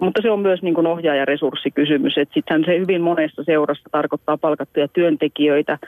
Mutta 0.00 0.22
se 0.22 0.30
on 0.30 0.40
myös 0.40 0.62
niin 0.62 0.74
kuin 0.74 0.86
ohjaajaresurssikysymys, 0.86 2.18
että 2.18 2.34
sittenhän 2.34 2.64
se 2.66 2.78
hyvin 2.78 3.02
monessa 3.02 3.44
seurassa 3.44 3.88
tarkoittaa 3.92 4.38
palkattuja 4.38 4.88
työntekijöitä 4.88 5.78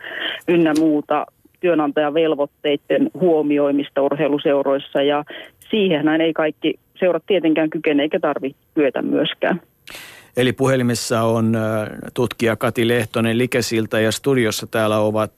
ynnä 0.49 0.73
muuta. 0.79 1.27
työnantajan 1.61 2.15
velvoitteiden 2.15 3.11
huomioimista 3.21 4.03
urheiluseuroissa 4.03 5.03
ja 5.03 5.25
siihen 5.71 6.21
ei 6.21 6.33
kaikki 6.33 6.75
seurat 7.01 7.23
tietenkään 7.27 7.71
kykene 7.71 8.03
eikä 8.03 8.21
tarvitse 8.21 8.59
kyetä 8.75 9.03
myöskään. 9.03 9.61
Eli 10.39 10.53
puhelimessa 10.53 11.23
on 11.23 11.57
tutkija 12.15 12.57
Kati 12.57 12.89
Lehtonen 12.89 13.39
Likesiltä 13.39 14.01
ja 14.01 14.13
studiossa 14.13 14.67
täällä 14.67 14.99
ovat 14.99 15.33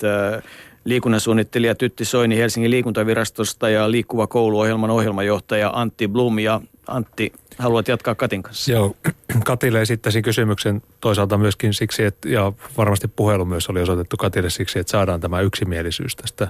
liikunnansuunnittelija 0.84 1.74
Tytti 1.74 2.04
Soini 2.04 2.36
Helsingin 2.36 2.70
liikuntavirastosta 2.70 3.68
ja 3.68 3.90
Liikkuva 3.90 4.26
kouluohjelman 4.26 4.90
ohjelmajohtaja 4.90 5.70
Antti 5.74 6.08
Blum. 6.08 6.38
Ja 6.38 6.60
Antti, 6.86 7.32
haluat 7.58 7.88
jatkaa 7.88 8.14
Katin 8.14 8.42
kanssa? 8.42 8.72
Joo, 8.72 8.96
Katille 9.44 9.80
esittäisin 9.80 10.22
kysymyksen 10.22 10.82
toisaalta 11.00 11.38
myöskin 11.38 11.74
siksi, 11.74 12.04
että, 12.04 12.28
ja 12.28 12.52
varmasti 12.76 13.08
puhelu 13.08 13.44
myös 13.44 13.68
oli 13.68 13.82
osoitettu 13.82 14.16
Katille 14.16 14.50
siksi, 14.50 14.78
että 14.78 14.90
saadaan 14.90 15.20
tämä 15.20 15.40
yksimielisyys 15.40 16.16
tästä 16.16 16.48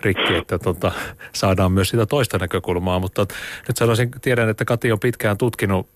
rikki, 0.00 0.34
että 0.34 0.58
tota, 0.58 0.92
saadaan 1.34 1.72
myös 1.72 1.88
sitä 1.88 2.06
toista 2.06 2.38
näkökulmaa. 2.38 2.98
Mutta 2.98 3.26
nyt 3.68 3.76
sanoisin, 3.76 4.10
tiedän, 4.22 4.48
että 4.48 4.64
Kati 4.64 4.92
on 4.92 5.00
pitkään 5.00 5.38
tutkinut 5.38 5.86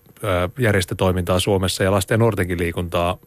järjestötoimintaa 0.59 1.39
Suomessa 1.39 1.83
ja 1.83 1.91
lasten 1.91 2.15
ja 2.15 2.19
nuortenkin 2.19 2.59
liikuntaa. 2.59 3.17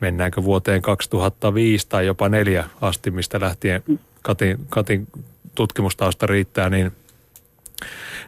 Mennäänkö 0.00 0.42
vuoteen 0.42 0.82
2005 0.82 1.88
tai 1.88 2.06
jopa 2.06 2.28
neljä 2.28 2.64
asti, 2.80 3.10
mistä 3.10 3.40
lähtien 3.40 3.82
Katin, 4.22 4.58
Katin 4.68 5.06
tutkimustausta 5.54 6.26
riittää, 6.26 6.70
niin, 6.70 6.92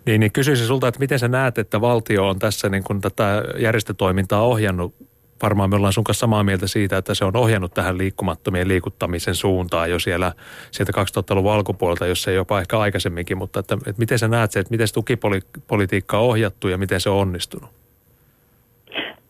niin, 0.06 0.20
niin 0.20 0.32
kysyisin 0.32 0.66
sulta, 0.66 0.88
että 0.88 1.00
miten 1.00 1.18
sä 1.18 1.28
näet, 1.28 1.58
että 1.58 1.80
valtio 1.80 2.28
on 2.28 2.38
tässä 2.38 2.68
niin 2.68 2.84
kuin 2.84 3.00
tätä 3.00 3.42
järjestötoimintaa 3.58 4.42
ohjannut 4.42 4.94
varmaan 5.42 5.70
me 5.70 5.76
ollaan 5.76 5.92
sun 5.92 6.04
kanssa 6.04 6.20
samaa 6.20 6.44
mieltä 6.44 6.66
siitä, 6.66 6.96
että 6.96 7.14
se 7.14 7.24
on 7.24 7.36
ohjannut 7.36 7.74
tähän 7.74 7.98
liikkumattomien 7.98 8.68
liikuttamisen 8.68 9.34
suuntaan 9.34 9.90
jo 9.90 9.98
siellä 9.98 10.32
sieltä 10.70 10.92
2000-luvun 10.92 11.52
alkupuolelta, 11.52 12.06
jos 12.06 12.28
ei 12.28 12.34
jopa 12.34 12.60
ehkä 12.60 12.78
aikaisemminkin, 12.78 13.38
mutta 13.38 13.60
että, 13.60 13.74
että 13.74 13.98
miten 13.98 14.18
sä 14.18 14.28
näet 14.28 14.50
se, 14.50 14.60
että 14.60 14.70
miten 14.70 14.88
se 14.88 14.94
tukipolitiikka 14.94 16.18
on 16.18 16.24
ohjattu 16.24 16.68
ja 16.68 16.78
miten 16.78 17.00
se 17.00 17.10
on 17.10 17.16
onnistunut? 17.16 17.70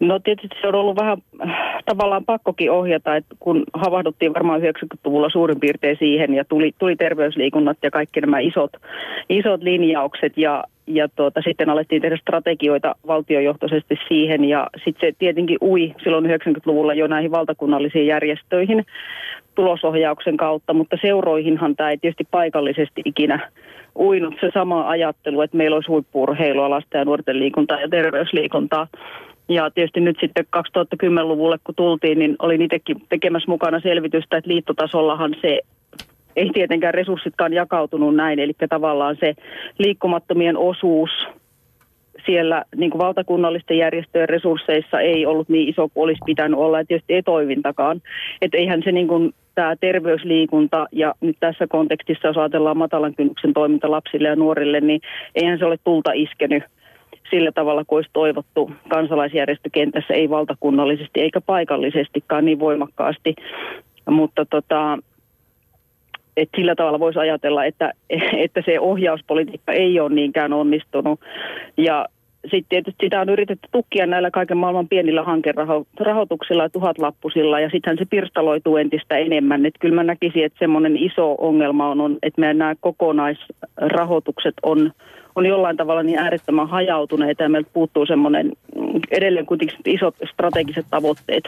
No 0.00 0.18
tietysti 0.18 0.56
se 0.60 0.68
on 0.68 0.74
ollut 0.74 0.96
vähän 0.96 1.18
äh, 1.42 1.82
tavallaan 1.84 2.24
pakkokin 2.24 2.70
ohjata, 2.70 3.16
että 3.16 3.34
kun 3.38 3.64
havahduttiin 3.74 4.34
varmaan 4.34 4.60
90-luvulla 4.60 5.30
suurin 5.30 5.60
piirtein 5.60 5.96
siihen 5.98 6.34
ja 6.34 6.44
tuli, 6.44 6.72
tuli 6.78 6.96
terveysliikunnat 6.96 7.78
ja 7.82 7.90
kaikki 7.90 8.20
nämä 8.20 8.38
isot, 8.38 8.72
isot 9.28 9.62
linjaukset 9.62 10.32
ja, 10.36 10.64
ja 10.88 11.08
tuota, 11.08 11.40
sitten 11.42 11.70
alettiin 11.70 12.02
tehdä 12.02 12.16
strategioita 12.16 12.94
valtiojohtoisesti 13.06 13.98
siihen. 14.08 14.44
Ja 14.44 14.66
sitten 14.84 15.08
se 15.08 15.16
tietenkin 15.18 15.58
ui 15.62 15.94
silloin 16.02 16.24
90-luvulla 16.24 16.94
jo 16.94 17.06
näihin 17.06 17.30
valtakunnallisiin 17.30 18.06
järjestöihin 18.06 18.86
tulosohjauksen 19.54 20.36
kautta, 20.36 20.74
mutta 20.74 20.96
seuroihinhan 21.02 21.76
tämä 21.76 21.90
ei 21.90 21.98
tietysti 21.98 22.24
paikallisesti 22.30 23.02
ikinä 23.04 23.50
uinut. 23.98 24.34
Se 24.40 24.50
sama 24.54 24.88
ajattelu, 24.88 25.40
että 25.40 25.56
meillä 25.56 25.74
olisi 25.74 25.88
huippurheilua, 25.88 26.70
lasten 26.70 26.98
ja 26.98 27.04
nuorten 27.04 27.38
liikuntaa 27.38 27.80
ja 27.80 27.88
terveysliikuntaa. 27.88 28.86
Ja 29.48 29.70
tietysti 29.70 30.00
nyt 30.00 30.16
sitten 30.20 30.44
2010-luvulle 30.56 31.58
kun 31.64 31.74
tultiin, 31.74 32.18
niin 32.18 32.36
olin 32.38 32.62
itsekin 32.62 32.96
tekemässä 33.08 33.50
mukana 33.50 33.80
selvitystä, 33.80 34.36
että 34.36 34.50
liittotasollahan 34.50 35.34
se 35.40 35.60
ei 36.38 36.50
tietenkään 36.54 36.94
resurssitkaan 36.94 37.52
jakautunut 37.52 38.16
näin, 38.16 38.38
eli 38.38 38.52
tavallaan 38.68 39.16
se 39.20 39.34
liikkumattomien 39.78 40.56
osuus 40.56 41.10
siellä 42.26 42.64
niin 42.76 42.90
kuin 42.90 42.98
valtakunnallisten 42.98 43.78
järjestöjen 43.78 44.28
resursseissa 44.28 45.00
ei 45.00 45.26
ollut 45.26 45.48
niin 45.48 45.68
iso 45.68 45.88
kuin 45.88 46.04
olisi 46.04 46.20
pitänyt 46.26 46.58
olla, 46.58 46.78
ja 46.78 46.84
tietysti 46.84 47.14
ei 47.14 47.22
toimintakaan. 47.22 48.00
Että 48.42 48.56
eihän 48.56 48.82
se 48.84 48.92
niin 48.92 49.08
kuin, 49.08 49.34
tämä 49.54 49.76
terveysliikunta 49.76 50.86
ja 50.92 51.14
nyt 51.20 51.36
tässä 51.40 51.66
kontekstissa, 51.66 52.28
jos 52.28 52.36
ajatellaan 52.36 52.76
matalan 52.76 53.14
kynnyksen 53.14 53.52
toiminta 53.52 53.90
lapsille 53.90 54.28
ja 54.28 54.36
nuorille, 54.36 54.80
niin 54.80 55.00
eihän 55.34 55.58
se 55.58 55.64
ole 55.64 55.78
tulta 55.84 56.12
iskenyt 56.12 56.62
sillä 57.30 57.52
tavalla 57.52 57.84
kuin 57.84 57.96
olisi 57.96 58.10
toivottu 58.12 58.70
kansalaisjärjestökentässä, 58.88 60.14
ei 60.14 60.30
valtakunnallisesti 60.30 61.20
eikä 61.20 61.40
paikallisestikaan 61.40 62.44
niin 62.44 62.58
voimakkaasti. 62.58 63.34
Mutta 64.10 64.46
tota, 64.46 64.98
et 66.38 66.48
sillä 66.56 66.74
tavalla 66.74 67.00
voisi 67.00 67.18
ajatella, 67.18 67.64
että, 67.64 67.92
että 68.44 68.62
se 68.66 68.80
ohjauspolitiikka 68.80 69.72
ei 69.72 70.00
ole 70.00 70.14
niinkään 70.14 70.52
onnistunut. 70.52 71.20
Ja 71.76 72.06
sitten 72.42 72.68
tietysti 72.68 73.06
sitä 73.06 73.20
on 73.20 73.28
yritetty 73.28 73.68
tukkia 73.72 74.06
näillä 74.06 74.30
kaiken 74.30 74.56
maailman 74.56 74.88
pienillä 74.88 75.22
hankerahoituksilla 75.22 76.62
ja 76.62 76.70
tuhatlappusilla 76.70 77.60
ja 77.60 77.70
sittenhän 77.70 77.98
se 77.98 78.04
pirstaloituu 78.10 78.76
entistä 78.76 79.16
enemmän. 79.16 79.66
Et 79.66 79.74
kyllä 79.80 79.94
mä 79.94 80.02
näkisin, 80.02 80.44
että 80.44 80.58
semmoinen 80.58 80.96
iso 80.96 81.34
ongelma 81.38 81.88
on, 81.88 82.00
on 82.00 82.18
että 82.22 82.40
meidän 82.40 82.58
nämä 82.58 82.74
kokonaisrahoitukset 82.80 84.54
on, 84.62 84.92
on 85.36 85.46
jollain 85.46 85.76
tavalla 85.76 86.02
niin 86.02 86.18
äärettömän 86.18 86.68
hajautuneita 86.68 87.42
ja 87.42 87.48
meiltä 87.48 87.70
puuttuu 87.72 88.06
semmoinen 88.06 88.52
mm, 88.76 89.00
edelleen 89.10 89.46
kuitenkin 89.46 89.78
isot 89.86 90.14
strategiset 90.32 90.86
tavoitteet 90.90 91.44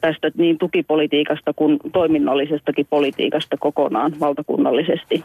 tästä 0.00 0.30
niin 0.36 0.58
tukipolitiikasta 0.58 1.52
kuin 1.52 1.78
toiminnallisestakin 1.92 2.86
politiikasta 2.90 3.56
kokonaan 3.56 4.12
valtakunnallisesti. 4.20 5.24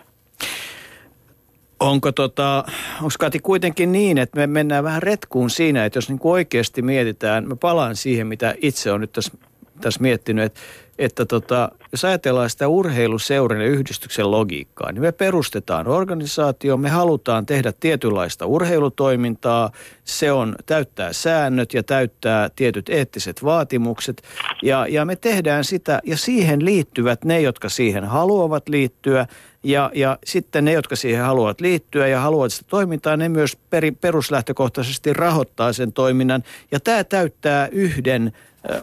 Onko 1.79 2.11
tota, 2.11 2.63
onko 2.97 3.13
Kati 3.19 3.39
kuitenkin 3.39 3.91
niin, 3.91 4.17
että 4.17 4.39
me 4.39 4.47
mennään 4.47 4.83
vähän 4.83 5.03
retkuun 5.03 5.49
siinä, 5.49 5.85
että 5.85 5.97
jos 5.97 6.09
niin 6.09 6.19
oikeasti 6.23 6.81
mietitään, 6.81 7.47
mä 7.47 7.55
palaan 7.55 7.95
siihen, 7.95 8.27
mitä 8.27 8.55
itse 8.61 8.91
on 8.91 9.01
nyt 9.01 9.11
tässä, 9.11 9.37
tässä 9.81 10.01
miettinyt, 10.01 10.45
että 10.45 10.61
että 10.99 11.25
tota, 11.25 11.71
jos 11.91 12.05
ajatellaan 12.05 12.49
sitä 12.49 12.67
urheiluseuran 12.67 13.61
ja 13.61 13.67
yhdistyksen 13.67 14.31
logiikkaa, 14.31 14.91
niin 14.91 15.01
me 15.01 15.11
perustetaan 15.11 15.87
organisaatio, 15.87 16.77
me 16.77 16.89
halutaan 16.89 17.45
tehdä 17.45 17.73
tietynlaista 17.79 18.45
urheilutoimintaa, 18.45 19.71
se 20.03 20.31
on 20.31 20.55
täyttää 20.65 21.13
säännöt 21.13 21.73
ja 21.73 21.83
täyttää 21.83 22.49
tietyt 22.55 22.89
eettiset 22.89 23.43
vaatimukset 23.43 24.23
ja, 24.63 24.87
ja 24.89 25.05
me 25.05 25.15
tehdään 25.15 25.63
sitä 25.63 25.99
ja 26.05 26.17
siihen 26.17 26.65
liittyvät 26.65 27.25
ne, 27.25 27.41
jotka 27.41 27.69
siihen 27.69 28.05
haluavat 28.05 28.69
liittyä 28.69 29.27
ja, 29.63 29.91
ja 29.93 30.17
sitten 30.25 30.65
ne, 30.65 30.71
jotka 30.71 30.95
siihen 30.95 31.25
haluavat 31.25 31.61
liittyä 31.61 32.07
ja 32.07 32.19
haluavat 32.19 32.53
sitä 32.53 32.69
toimintaa, 32.69 33.17
ne 33.17 33.29
myös 33.29 33.57
peri, 33.69 33.91
peruslähtökohtaisesti 33.91 35.13
rahoittaa 35.13 35.73
sen 35.73 35.93
toiminnan 35.93 36.43
ja 36.71 36.79
tämä 36.79 37.03
täyttää 37.03 37.67
yhden 37.67 38.33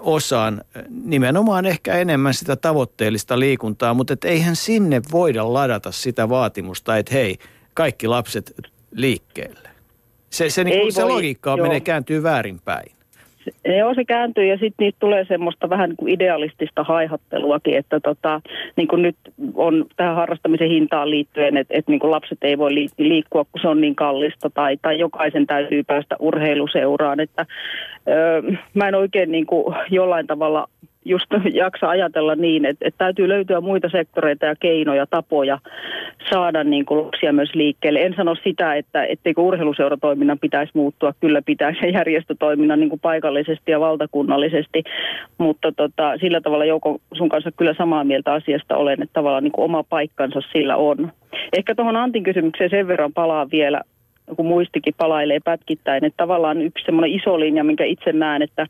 osaan 0.01 0.65
nimenomaan 0.91 1.67
ehkä 1.67 1.95
enemmän 1.95 2.35
sitä 2.35 2.57
tavoitteellista 2.57 3.39
liikuntaa, 3.39 3.95
mutta 3.95 4.13
et 4.13 4.25
eihän 4.25 4.57
sinne 4.57 5.01
voida 5.13 5.53
ladata 5.53 5.93
sitä 5.93 6.29
vaatimusta, 6.29 6.97
että 6.97 7.15
hei, 7.15 7.39
kaikki 7.75 8.07
lapset 8.07 8.53
liikkeelle. 8.95 9.71
Se, 10.31 10.51
se, 10.51 10.65
niin 10.65 10.93
se 10.93 11.05
logiikka 11.05 11.51
joo. 11.51 11.67
menee 11.67 11.81
kääntyy 11.81 12.23
väärinpäin. 12.23 12.93
Joo, 13.65 13.95
se 13.95 14.05
kääntyy 14.05 14.45
ja 14.45 14.59
sitten 14.59 14.75
niistä 14.79 15.01
tulee 15.01 15.25
semmoista 15.25 15.71
vähän 15.71 15.89
niin 15.89 15.97
kuin 15.97 16.13
idealistista 16.13 16.85
haihatteluakin, 16.85 17.77
että 17.77 18.01
tota, 18.01 18.41
niin 18.77 18.89
kuin 18.89 19.03
nyt 19.03 19.17
on 19.55 19.85
tähän 19.97 20.15
harrastamisen 20.17 20.69
hintaan 20.69 21.11
liittyen, 21.11 21.57
että, 21.57 21.75
että 21.79 21.91
niin 21.93 22.01
kuin 22.01 22.11
lapset 22.11 22.39
ei 22.43 22.59
voi 22.59 22.75
liikkua, 22.99 23.45
kun 23.45 23.61
se 23.61 23.69
on 23.69 23.81
niin 23.81 23.97
kallista 23.97 24.51
tai, 24.51 24.77
tai 24.83 24.99
jokaisen 24.99 25.47
täytyy 25.47 25.83
päästä 25.83 26.17
urheiluseuraan. 26.19 27.21
Että, 27.21 27.47
öö, 28.09 28.43
mä 28.75 28.89
en 28.89 28.95
oikein 28.95 29.33
niin 29.33 29.47
kuin 29.47 29.77
jollain 29.91 30.27
tavalla 30.27 30.69
just 31.05 31.27
jaksa 31.53 31.89
ajatella 31.89 32.35
niin, 32.35 32.65
että, 32.65 32.89
että 32.89 32.99
täytyy 32.99 33.29
löytyä 33.29 33.61
muita 33.61 33.89
sektoreita 33.89 34.47
ja 34.47 34.55
keinoja, 34.57 35.07
tapoja 35.07 35.59
saada 36.31 36.65
niin 36.65 36.87
kuin 36.87 37.05
lapsia 37.05 37.33
myös 37.33 37.55
liikkeelle. 37.55 38.01
En 38.01 38.15
sano 38.17 38.35
sitä, 38.35 38.75
että 38.75 39.05
etteikö 39.05 39.41
urheiluseuratoiminnan 39.41 40.39
pitäisi 40.39 40.73
muuttua, 40.75 41.15
kyllä 41.21 41.43
pitäisi 41.43 41.93
järjestötoiminnan 41.93 42.81
niin 42.81 42.91
kuin 42.91 43.01
paikallisesti 43.01 43.73
ja 43.73 43.81
valtakunnallisesti, 43.81 44.83
mutta 45.39 45.73
tota, 45.73 46.19
sillä 46.21 46.41
tavalla 46.41 46.65
Jouko 46.65 47.01
sun 47.15 47.29
kanssa 47.29 47.53
kyllä 47.53 47.75
samaa 47.75 48.05
mieltä 48.05 48.33
asiasta 48.33 48.77
olen, 48.77 49.03
että 49.03 49.13
tavallaan 49.13 49.45
niin 49.45 49.53
kuin 49.53 49.65
oma 49.65 49.83
paikkansa 49.83 50.41
sillä 50.53 50.77
on. 50.77 51.13
Ehkä 51.57 51.75
tuohon 51.75 51.97
Antin 51.97 52.23
kysymykseen 52.23 52.71
sen 52.71 52.89
verran 52.89 53.13
palaa 53.13 53.51
vielä, 53.51 53.81
kun 54.37 54.47
muistikin 54.47 54.95
palailee 54.99 55.39
pätkittäin, 55.45 56.05
että 56.05 56.17
tavallaan 56.17 56.63
yksi 56.63 56.85
semmoinen 56.85 57.13
iso 57.13 57.41
linja, 57.41 57.65
minkä 57.65 57.85
itse 57.85 58.13
näen, 58.13 58.43
että 58.43 58.67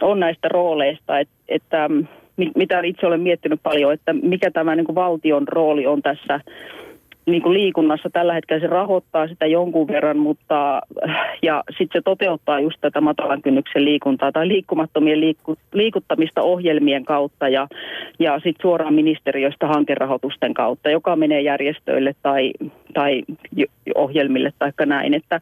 on 0.00 0.20
näistä 0.20 0.48
rooleista, 0.48 1.18
että, 1.18 1.34
että 1.48 1.88
mitä 2.56 2.80
itse 2.84 3.06
olen 3.06 3.20
miettinyt 3.20 3.60
paljon, 3.62 3.92
että 3.92 4.12
mikä 4.12 4.50
tämä 4.50 4.76
niin 4.76 4.86
kuin 4.86 4.94
valtion 4.94 5.48
rooli 5.48 5.86
on 5.86 6.02
tässä 6.02 6.40
niin 7.26 7.42
kuin 7.42 7.54
liikunnassa 7.54 8.10
tällä 8.10 8.34
hetkellä 8.34 8.60
se 8.60 8.66
rahoittaa 8.66 9.28
sitä 9.28 9.46
jonkun 9.46 9.88
verran, 9.88 10.18
mutta 10.18 10.80
ja 11.42 11.64
sitten 11.68 12.00
se 12.00 12.02
toteuttaa 12.04 12.60
just 12.60 12.76
tätä 12.80 13.00
matalan 13.00 13.42
kynnyksen 13.42 13.84
liikuntaa 13.84 14.32
tai 14.32 14.48
liikkumattomien 14.48 15.20
liikku, 15.20 15.56
liikuttamista 15.72 16.42
ohjelmien 16.42 17.04
kautta 17.04 17.48
ja, 17.48 17.68
ja 18.18 18.34
sitten 18.34 18.62
suoraan 18.62 18.94
ministeriöstä 18.94 19.66
hankerahoitusten 19.66 20.54
kautta, 20.54 20.90
joka 20.90 21.16
menee 21.16 21.40
järjestöille 21.40 22.14
tai, 22.22 22.52
tai 22.94 23.22
ohjelmille 23.94 24.52
tai 24.58 24.72
näin. 24.86 25.14
Että 25.14 25.40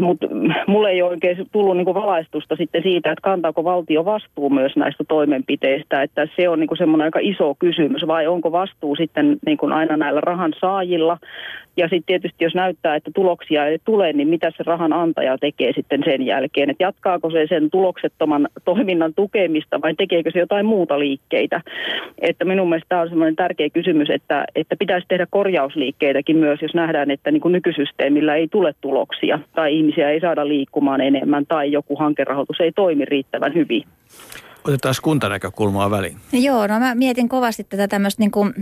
mutta 0.00 0.26
mulle 0.66 0.90
ei 0.90 1.02
oikein 1.02 1.46
tullut 1.52 1.76
niin 1.76 1.94
valaistusta 1.94 2.56
sitten 2.56 2.82
siitä, 2.82 3.12
että 3.12 3.22
kantaako 3.22 3.64
valtio 3.64 4.04
vastuu 4.04 4.50
myös 4.50 4.76
näistä 4.76 5.04
toimenpiteistä, 5.08 6.02
että 6.02 6.28
se 6.36 6.48
on 6.48 6.60
niin 6.60 6.78
semmoinen 6.78 7.04
aika 7.04 7.18
iso 7.22 7.54
kysymys, 7.58 8.06
vai 8.06 8.26
onko 8.26 8.52
vastuu 8.52 8.96
sitten 8.96 9.36
niin 9.46 9.72
aina 9.72 9.96
näillä 9.96 10.20
rahan 10.20 10.52
saajilla, 10.60 11.18
ja 11.76 11.88
sitten 11.88 12.06
tietysti 12.06 12.44
jos 12.44 12.54
näyttää, 12.54 12.96
että 12.96 13.10
tuloksia 13.14 13.66
ei 13.66 13.78
tule, 13.84 14.12
niin 14.12 14.28
mitä 14.28 14.50
se 14.50 14.62
rahan 14.66 14.92
antaja 14.92 15.38
tekee 15.38 15.72
sitten 15.72 16.02
sen 16.04 16.26
jälkeen, 16.26 16.70
että 16.70 16.84
jatkaako 16.84 17.30
se 17.30 17.46
sen 17.48 17.70
tuloksettoman 17.70 18.48
toiminnan 18.64 19.14
tukemista 19.14 19.80
vai 19.82 19.94
tekeekö 19.94 20.30
se 20.30 20.38
jotain 20.38 20.66
muuta 20.66 20.98
liikkeitä. 20.98 21.60
Että 22.20 22.44
minun 22.44 22.68
mielestä 22.68 22.88
tämä 22.88 23.00
on 23.00 23.08
semmoinen 23.08 23.36
tärkeä 23.36 23.70
kysymys, 23.70 24.10
että, 24.10 24.44
että 24.54 24.76
pitäisi 24.78 25.06
tehdä 25.08 25.26
korjausliikkeitäkin 25.30 26.36
myös, 26.36 26.62
jos 26.62 26.74
nähdään, 26.74 27.10
että 27.10 27.30
niin 27.30 27.40
kuin 27.40 27.52
nykysysteemillä 27.52 28.34
ei 28.34 28.48
tule 28.48 28.74
tuloksia 28.80 29.38
tai 29.56 29.76
ihmisiä 29.76 30.10
ei 30.10 30.20
saada 30.20 30.48
liikkumaan 30.48 31.00
enemmän 31.00 31.46
tai 31.46 31.72
joku 31.72 31.96
hankerahoitus 31.96 32.60
ei 32.60 32.72
toimi 32.72 33.04
riittävän 33.04 33.54
hyvin. 33.54 33.82
Otetaan 34.64 34.94
kuntanäkökulmaa 35.02 35.90
väliin. 35.90 36.16
Joo, 36.32 36.66
no 36.66 36.78
mä 36.78 36.94
mietin 36.94 37.28
kovasti 37.28 37.64
tätä 37.64 37.88
tämmöistä 37.88 38.22
niin 38.22 38.30
kuin 38.30 38.54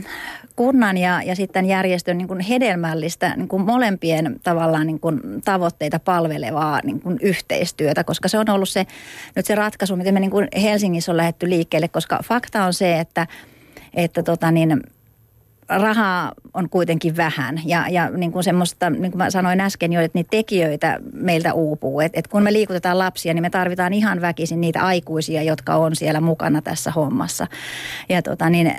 kunnan 0.57 0.97
ja, 0.97 1.23
ja 1.23 1.37
sitten 1.37 1.67
järjestön 1.67 2.19
niin 2.19 2.29
kuin 2.29 2.41
hedelmällistä 2.41 3.37
niin 3.37 3.49
kuin 3.49 3.63
molempien 3.63 4.37
tavallaan 4.43 4.87
niin 4.87 5.01
kuin 5.01 5.21
tavoitteita 5.45 5.99
palvelevaa 5.99 6.81
niin 6.85 7.01
kuin 7.01 7.19
yhteistyötä, 7.23 8.05
koska 8.05 8.29
se 8.29 8.39
on 8.39 8.51
ollut 8.51 8.69
se, 8.69 8.87
nyt 9.37 9.47
se 9.47 9.55
ratkaisu, 9.55 9.97
miten 9.97 10.15
me 10.15 10.21
niin 10.21 10.31
kuin 10.31 10.49
Helsingissä 10.63 11.13
on 11.13 11.17
lähdetty 11.17 11.51
liikkeelle, 11.51 11.89
koska 11.89 12.19
fakta 12.25 12.65
on 12.65 12.73
se, 12.73 13.01
että, 13.01 13.27
että 13.95 14.23
tota 14.23 14.51
niin, 14.51 14.81
rahaa 15.69 16.33
on 16.55 16.69
kuitenkin 16.69 17.17
vähän 17.17 17.61
ja, 17.65 17.89
ja 17.89 18.11
niin 18.11 18.33
kuin 18.33 18.45
semmoista, 18.45 18.91
niin 18.91 19.13
kuin 19.13 19.19
mä 19.19 19.31
sanoin 19.31 19.61
äsken 19.61 19.93
jo, 19.93 20.01
että 20.01 20.19
niitä 20.19 20.31
tekijöitä 20.31 20.99
meiltä 21.13 21.55
uupuu. 21.55 22.01
Et, 22.01 22.13
et 22.15 22.29
kun 22.29 22.43
me 22.43 22.53
liikutetaan 22.53 22.99
lapsia, 22.99 23.35
niin 23.35 23.43
me 23.43 23.51
tarvitaan 23.51 23.93
ihan 23.93 24.21
väkisin 24.21 24.61
niitä 24.61 24.83
aikuisia, 24.83 25.43
jotka 25.43 25.75
on 25.75 25.97
siellä 25.97 26.21
mukana 26.21 26.63
tässä 26.63 26.91
hommassa. 26.91 27.47
Ja 28.09 28.23
tota 28.23 28.51
niin, 28.51 28.73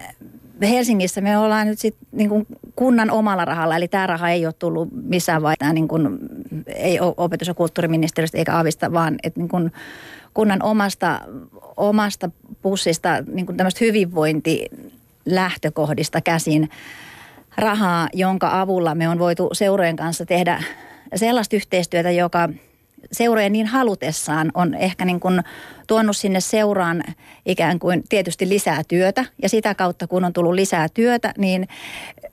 Helsingissä 0.61 1.21
me 1.21 1.37
ollaan 1.37 1.67
nyt 1.67 1.79
sitten 1.79 2.07
niin 2.11 2.47
kunnan 2.75 3.11
omalla 3.11 3.45
rahalla, 3.45 3.77
eli 3.77 3.87
tämä 3.87 4.07
raha 4.07 4.29
ei 4.29 4.45
ole 4.45 4.53
tullut 4.53 4.89
missään 4.91 5.41
vaiheessa, 5.41 5.73
niin 5.73 5.87
kuin, 5.87 6.19
ei 6.67 6.99
opetus- 7.17 7.47
ja 7.47 7.53
kulttuuriministeriöstä 7.53 8.37
eikä 8.37 8.59
avista, 8.59 8.93
vaan 8.93 9.15
että 9.23 9.39
niin 9.39 9.49
kuin 9.49 9.71
kunnan 10.33 10.63
omasta, 10.63 11.21
omasta 11.77 12.29
pussista 12.61 13.09
niin 13.33 13.45
kuin 13.45 13.57
tämmöistä 13.57 13.85
hyvinvointi 13.85 14.69
lähtökohdista 15.25 16.21
käsin 16.21 16.69
rahaa, 17.57 18.09
jonka 18.13 18.61
avulla 18.61 18.95
me 18.95 19.09
on 19.09 19.19
voitu 19.19 19.49
seurojen 19.53 19.95
kanssa 19.95 20.25
tehdä 20.25 20.63
sellaista 21.15 21.55
yhteistyötä, 21.55 22.11
joka 22.11 22.49
seurojen 23.11 23.51
niin 23.51 23.67
halutessaan 23.67 24.51
on 24.53 24.73
ehkä 24.73 25.05
niin 25.05 25.19
kuin 25.19 25.41
tuonut 25.87 26.17
sinne 26.17 26.39
seuraan 26.39 27.03
ikään 27.45 27.79
kuin 27.79 28.03
tietysti 28.09 28.49
lisää 28.49 28.81
työtä. 28.87 29.25
Ja 29.41 29.49
sitä 29.49 29.75
kautta, 29.75 30.07
kun 30.07 30.23
on 30.23 30.33
tullut 30.33 30.53
lisää 30.53 30.87
työtä, 30.93 31.33
niin 31.37 31.67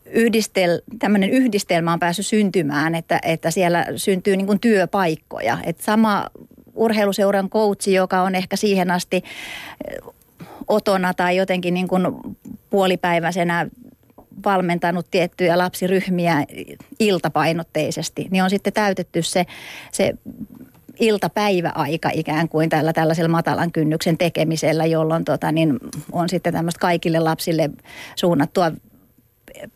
yhdistel, 0.06 0.80
tämmöinen 0.98 1.30
yhdistelmä 1.30 1.92
on 1.92 2.00
päässyt 2.00 2.26
syntymään, 2.26 2.94
että, 2.94 3.20
että 3.22 3.50
siellä 3.50 3.86
syntyy 3.96 4.36
niin 4.36 4.46
kuin 4.46 4.60
työpaikkoja. 4.60 5.58
Että 5.64 5.82
sama 5.82 6.26
urheiluseuran 6.74 7.50
coachi, 7.50 7.94
joka 7.94 8.22
on 8.22 8.34
ehkä 8.34 8.56
siihen 8.56 8.90
asti 8.90 9.24
otona 10.72 11.14
tai 11.14 11.36
jotenkin 11.36 11.74
niin 11.74 11.88
kuin 11.88 12.06
puolipäiväisenä 12.70 13.66
valmentanut 14.44 15.06
tiettyjä 15.10 15.58
lapsiryhmiä 15.58 16.44
iltapainotteisesti, 16.98 18.28
niin 18.30 18.42
on 18.42 18.50
sitten 18.50 18.72
täytetty 18.72 19.22
se, 19.22 19.46
se 19.92 20.14
iltapäiväaika 21.00 22.10
ikään 22.12 22.48
kuin 22.48 22.70
tällä 22.70 22.92
tällaisella 22.92 23.28
matalan 23.28 23.72
kynnyksen 23.72 24.18
tekemisellä, 24.18 24.86
jolloin 24.86 25.24
tota, 25.24 25.52
niin 25.52 25.78
on 26.12 26.28
sitten 26.28 26.52
tämmöistä 26.52 26.80
kaikille 26.80 27.18
lapsille 27.20 27.70
suunnattua 28.16 28.72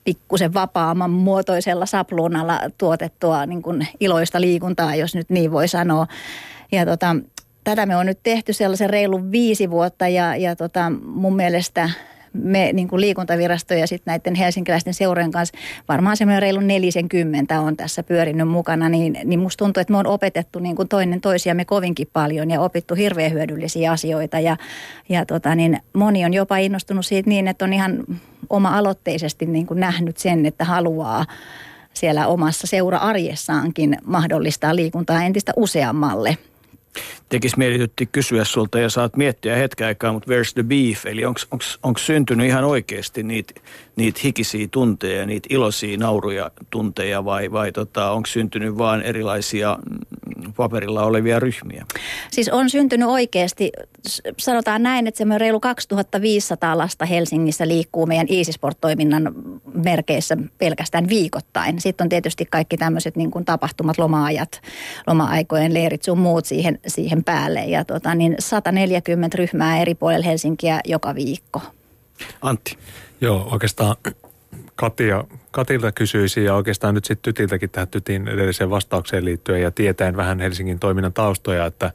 pikkusen 0.05 0.55
vapaamman 0.55 1.11
muotoisella 1.11 1.87
sapluunalla 1.87 2.61
tuotettua 2.79 3.47
niin 3.47 3.63
kuin 3.63 3.89
iloista 4.01 4.41
liikuntaa, 4.41 4.95
jos 4.95 5.15
nyt 5.15 5.31
niin 5.31 5.53
voi 5.53 5.69
sanoa. 5.69 6.07
Ja 6.73 6.87
tota, 6.87 7.17
tätä 7.67 7.87
me 7.87 7.97
on 7.97 8.07
nyt 8.07 8.19
tehty 8.23 8.53
sellaisen 8.53 8.91
reilun 8.91 9.33
viisi 9.33 9.71
vuotta 9.71 10.09
ja, 10.09 10.37
ja 10.37 10.57
tota, 10.57 10.93
mun 11.05 11.37
mielestä 11.37 11.91
me 12.33 12.71
niin 12.73 12.89
kuin 12.89 13.01
liikuntavirasto 13.01 13.75
ja 13.75 13.87
sitten 13.87 14.13
näiden 14.13 14.35
helsinkiläisten 14.35 14.95
seurojen 14.95 15.31
kanssa 15.31 15.59
varmaan 15.89 16.17
semmoinen 16.17 16.43
reilu 16.43 16.61
40 16.61 17.61
on 17.61 17.77
tässä 17.77 18.03
pyörinyt 18.03 18.49
mukana, 18.49 18.89
niin, 18.89 19.19
niin 19.25 19.41
musta 19.41 19.65
tuntuu, 19.65 19.81
että 19.81 19.93
me 19.93 19.99
on 19.99 20.07
opetettu 20.07 20.59
niin 20.59 20.77
kuin 20.77 20.89
toinen 20.89 21.21
toisiamme 21.21 21.65
kovinkin 21.65 22.09
paljon 22.13 22.51
ja 22.51 22.61
opittu 22.61 22.95
hirveän 22.95 23.33
hyödyllisiä 23.33 23.93
asioita 23.93 24.41
ja, 24.41 24.57
ja 25.09 25.27
tota, 25.27 25.55
niin 25.55 25.79
moni 25.93 26.25
on 26.25 26.35
jopa 26.35 26.57
innostunut 26.57 27.07
siitä 27.07 27.31
niin, 27.31 27.49
että 27.49 27.65
on 27.65 27.73
ihan 27.73 28.05
oma-aloitteisesti 28.51 29.47
niin 29.47 29.67
kuin 29.67 29.81
nähnyt 29.81 30.17
sen, 30.17 30.47
että 30.47 30.65
haluaa 30.65 31.25
siellä 31.95 32.27
omassa 32.27 32.67
seura-arjessaankin 32.67 33.99
mahdollistaa 34.05 34.77
liikuntaa 34.77 35.23
entistä 35.23 35.53
useammalle 35.57 36.39
tekisi 37.29 37.59
mielitytti 37.59 38.07
kysyä 38.07 38.45
sulta 38.45 38.79
ja 38.79 38.91
saat 38.91 39.17
miettiä 39.17 39.57
hetken 39.57 39.87
aikaa, 39.87 40.13
mutta 40.13 40.31
where's 40.33 40.53
the 40.55 40.63
beef? 40.63 41.07
Eli 41.07 41.25
onko 41.83 41.99
syntynyt 41.99 42.47
ihan 42.47 42.65
oikeasti 42.65 43.23
niitä 43.23 43.61
niit 43.97 44.25
hikisiä 44.25 44.69
tunteja, 44.71 45.27
niitä 45.27 45.47
iloisia 45.51 45.99
nauruja 45.99 46.51
tunteja 46.71 47.25
vai, 47.25 47.53
vai 47.53 47.73
tota, 47.73 48.11
onko 48.11 48.27
syntynyt 48.27 48.79
vain 48.79 49.03
erilaisia 49.03 49.79
mm, 49.91 50.53
paperilla 50.53 51.03
olevia 51.03 51.41
ryhmiä? 51.41 51.87
Siis 52.31 52.49
on 52.49 52.71
syntynyt 52.71 53.09
oikeasti, 53.09 53.73
sanotaan 54.39 54.83
näin, 54.83 55.07
että 55.07 55.19
semmoinen 55.19 55.41
reilu 55.41 55.61
2500 55.61 56.79
lasta 56.79 57.05
Helsingissä 57.05 57.69
liikkuu 57.69 58.07
meidän 58.07 58.27
Easysport-toiminnan 58.31 59.33
merkeissä 59.75 60.37
pelkästään 60.59 61.09
viikoittain. 61.09 61.81
Sitten 61.81 62.05
on 62.05 62.09
tietysti 62.09 62.45
kaikki 62.45 62.77
tämmöiset 62.77 63.17
niin 63.17 63.31
kuin 63.31 63.45
tapahtumat, 63.45 63.99
loma-ajat, 63.99 64.61
loma-aikojen 65.07 65.75
leirit 65.75 66.03
sun 66.03 66.19
muut 66.19 66.45
siihen, 66.45 66.79
siihen 66.87 67.25
päälle. 67.25 67.65
Ja 67.65 67.85
tota, 67.85 68.15
niin 68.15 68.35
140 68.39 69.39
ryhmää 69.39 69.81
eri 69.81 69.95
puolilla 69.95 70.27
Helsinkiä 70.27 70.81
joka 70.85 71.15
viikko. 71.15 71.61
Antti. 72.43 72.77
Joo, 73.21 73.49
oikeastaan 73.53 73.97
Katia, 74.77 75.25
Katilta 75.51 75.93
kysyisin 75.93 76.45
ja 76.45 76.55
oikeastaan 76.55 76.95
nyt 76.95 77.05
sitten 77.05 77.23
Tytiltäkin 77.35 77.71
tähän 77.71 77.89
Tytin 77.89 78.29
edelliseen 78.29 78.71
vastaukseen 78.71 79.25
liittyen 79.25 79.63
ja 79.63 79.71
tietäen 79.71 80.17
vähän 80.17 80.41
Helsingin 80.41 80.79
toiminnan 80.79 81.13
taustoja, 81.13 81.67
että 81.67 81.93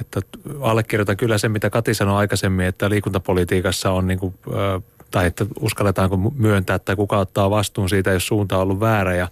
että 0.00 0.20
allekirjoitan 0.60 1.16
kyllä 1.16 1.38
sen, 1.38 1.50
mitä 1.52 1.70
Kati 1.70 1.94
sanoi 1.94 2.16
aikaisemmin, 2.16 2.66
että 2.66 2.90
liikuntapolitiikassa 2.90 3.90
on 3.90 4.06
niin 4.06 4.18
kuin, 4.18 4.34
tai 5.10 5.26
että 5.26 5.46
uskalletaanko 5.60 6.16
myöntää, 6.16 6.76
että 6.76 6.96
kuka 6.96 7.18
ottaa 7.18 7.50
vastuun 7.50 7.88
siitä, 7.88 8.12
jos 8.12 8.26
suunta 8.26 8.56
on 8.56 8.62
ollut 8.62 8.80
väärä 8.80 9.14
ja, 9.14 9.28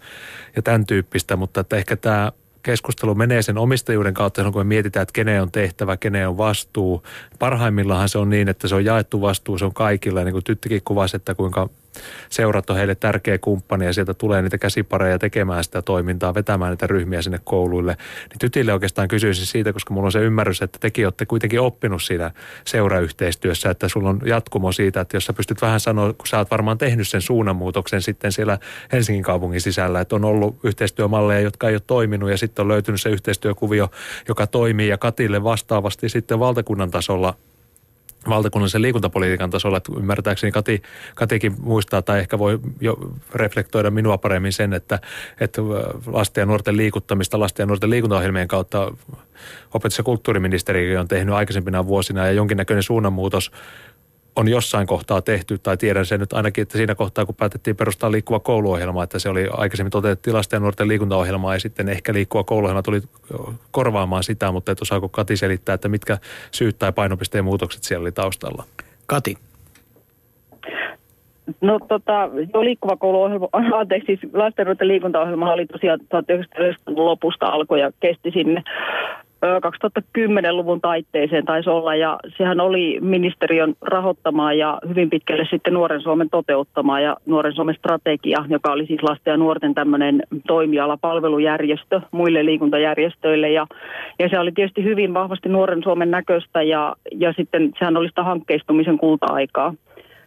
ja 0.57 0.63
tämän 0.63 0.87
tyyppistä, 0.87 1.37
mutta 1.37 1.61
että 1.61 1.77
ehkä 1.77 1.97
tämä 1.97 2.33
keskustelu 2.63 3.15
menee 3.15 3.43
sen 3.43 3.59
omistajuuden 3.59 4.15
kautta, 4.15 4.45
kun 4.45 4.61
me 4.61 4.65
mietitään, 4.65 5.03
että 5.03 5.13
kenen 5.13 5.43
on 5.43 5.53
tehtävä, 5.53 5.97
kenen 5.97 6.29
on 6.29 6.39
vastuu. 6.39 7.03
Parhaimmillaan 7.39 8.09
se 8.09 8.19
on 8.19 8.31
niin, 8.31 8.49
että 8.49 8.69
se 8.69 8.75
on 8.75 8.85
jaettu 8.85 9.21
vastuu, 9.21 9.59
se 9.59 9.65
on 9.65 9.75
kaikilla. 9.75 10.25
niin 10.25 10.33
kuin 10.33 10.45
Tyttikin 10.45 10.83
kuvasi, 10.85 11.17
että 11.17 11.35
kuinka 11.35 11.69
seurat 12.29 12.71
on 12.71 12.77
heille 12.77 12.95
tärkeä 12.95 13.39
kumppani 13.39 13.85
ja 13.85 13.93
sieltä 13.93 14.15
tulee 14.15 14.43
niitä 14.43 14.59
käsipareja 14.59 15.19
tekemään 15.19 15.65
sitä 15.65 15.83
toimintaa, 15.83 16.35
vetämään 16.35 16.71
niitä 16.71 16.87
ryhmiä 16.87 17.23
sinne 17.23 17.41
kouluille. 17.45 17.97
Niin 18.31 18.39
tytille 18.39 18.73
oikeastaan 18.73 19.09
kysyisin 19.09 19.47
siitä, 19.47 19.73
koska 19.73 19.95
mulla 19.95 20.07
on 20.07 20.13
se 20.13 20.21
ymmärrys, 20.21 20.63
että 20.63 20.79
tekin 20.81 21.07
olette 21.07 21.27
kuitenkin 21.27 21.61
oppinut 21.61 22.03
siinä 22.03 22.31
seurayhteistyössä, 22.65 23.71
että 23.71 23.89
sulla 23.89 24.09
on 24.11 24.21
jatkumo 24.25 24.73
siitä, 24.73 25.01
että 25.01 25.17
jos 25.17 25.27
sä 25.27 25.33
pystyt 25.33 25.63
vähän 25.63 25.81
sanoa, 25.81 26.13
kun 26.13 26.27
sä 26.27 26.39
oot 26.39 26.51
varmaan 26.51 26.79
tehnyt 26.79 27.09
sen 27.09 27.21
suunnanmuutoksen 27.21 28.03
sitten 28.03 28.33
siellä 28.33 28.59
Helsingin 28.93 29.23
kaupungin 29.23 29.61
sisällä, 29.61 30.01
että 30.01 30.17
on 30.17 30.25
ollut 30.25 30.59
yhteistyömalleja, 30.65 31.41
jotka 31.41 31.69
ei 31.69 31.75
ole 31.75 31.83
toiminut 31.87 32.31
ja 32.31 32.39
sitten 32.39 32.63
on 32.63 32.69
löytynyt 32.69 33.01
se 33.01 33.09
yhteistyökuvio, 33.09 33.91
joka 34.29 34.47
toimii 34.47 34.89
ja 34.89 34.99
Katille 34.99 35.45
vastaavasti 35.45 36.09
sitten 36.09 36.39
valtakunnan 36.39 36.91
tasolla 36.91 37.35
valtakunnallisen 38.29 38.83
liikuntapolitiikan 38.83 39.51
tasolla, 39.51 39.77
että 39.77 39.93
ymmärtääkseni 39.99 40.53
Kati, 40.53 40.83
Katikin 41.15 41.55
muistaa 41.59 42.03
tai 42.03 42.19
ehkä 42.19 42.39
voi 42.39 42.61
jo 42.81 42.99
reflektoida 43.35 43.91
minua 43.91 44.19
paremmin 44.19 44.53
sen, 44.53 44.73
että, 44.73 44.99
että 45.41 45.63
lasten 46.07 46.43
ja 46.43 46.47
nuorten 46.47 46.77
liikuttamista 46.77 47.41
lasten 47.41 47.65
ja 47.65 47.67
nuorten 47.67 47.91
liikuntaohjelmien 47.91 48.49
kautta 48.49 48.93
opetus- 49.75 49.99
ja 49.99 50.05
kulttuuriministeri 50.05 50.97
on 50.97 51.09
tehnyt 51.09 51.35
aikaisempina 51.35 51.87
vuosina 51.87 52.27
ja 52.27 52.33
jonkinnäköinen 52.33 52.83
suunnanmuutos 52.83 53.51
on 54.37 54.49
jossain 54.49 54.87
kohtaa 54.87 55.23
tehty, 55.23 55.59
tai 55.59 55.77
tiedän 55.77 56.07
sen 56.07 56.21
nyt 56.21 56.33
ainakin, 56.33 56.63
että 56.63 56.79
siinä 56.79 56.95
kohtaa, 56.95 57.27
kun 57.27 57.35
päätettiin 57.35 57.77
perustaa 57.77 58.13
liikkuva 58.13 58.41
kouluohjelma, 58.41 59.05
että 59.05 59.19
se 59.19 59.29
oli 59.29 59.49
aikaisemmin 59.53 59.91
toteutettiin 59.91 60.35
lasten 60.35 60.57
ja 60.57 60.61
nuorten 60.61 60.89
liikuntaohjelmaa, 60.89 61.55
ja 61.55 61.61
sitten 61.61 61.89
ehkä 61.89 62.13
liikkuva 62.13 62.45
kouluohjelma 62.45 62.83
tuli 62.83 63.01
korvaamaan 63.71 64.23
sitä, 64.23 64.53
mutta 64.53 64.73
et 64.73 64.83
osaako 64.83 65.09
Kati 65.09 65.37
selittää, 65.37 65.75
että 65.75 65.89
mitkä 65.89 66.19
syyt 66.51 66.79
tai 66.79 66.93
painopisteen 66.93 67.45
muutokset 67.45 67.83
siellä 67.83 68.03
oli 68.03 68.13
taustalla? 68.13 68.65
Kati. 69.07 69.37
No 71.61 71.79
tota, 71.89 72.31
jo 72.55 72.65
liikkuva 72.65 72.97
kouluohjelma, 72.97 73.49
anteeksi, 73.81 74.07
siis 74.07 74.33
lastenruuden 74.35 74.89
liikuntaohjelma 74.89 75.53
oli 75.53 75.67
tosiaan 75.67 76.01
1990 76.09 77.05
lopusta 77.05 77.47
alkoi 77.47 77.81
ja 77.81 77.91
kesti 78.01 78.31
sinne 78.31 78.63
2010-luvun 79.43 80.81
taitteeseen 80.81 81.45
taisi 81.45 81.71
olla 81.71 81.95
ja 81.95 82.19
sehän 82.37 82.61
oli 82.61 82.99
ministeriön 83.01 83.75
rahoittamaa 83.81 84.53
ja 84.53 84.79
hyvin 84.89 85.11
pitkälle 85.11 85.47
sitten 85.51 85.75
Nuoren 85.75 86.01
Suomen 86.01 86.31
toteuttamaa 86.31 87.01
ja 87.01 87.17
Nuoren 87.27 87.55
Suomen 87.55 87.75
strategia, 87.75 88.45
joka 88.49 88.73
oli 88.73 88.87
siis 88.87 89.03
lasten 89.03 89.31
ja 89.31 89.37
nuorten 89.37 89.75
tämmöinen 89.75 90.23
toimiala, 90.47 90.97
palvelujärjestö 90.97 92.01
muille 92.11 92.45
liikuntajärjestöille. 92.45 93.51
Ja, 93.51 93.67
ja 94.19 94.29
se 94.29 94.39
oli 94.39 94.53
tietysti 94.53 94.85
hyvin 94.85 95.15
vahvasti 95.15 95.49
Nuoren 95.49 95.83
Suomen 95.83 96.11
näköistä 96.11 96.63
ja, 96.63 96.97
ja 97.13 97.33
sitten 97.33 97.73
sehän 97.79 97.97
oli 97.97 98.09
sitä 98.09 98.23
hankkeistumisen 98.23 98.99
kulta-aikaa 98.99 99.75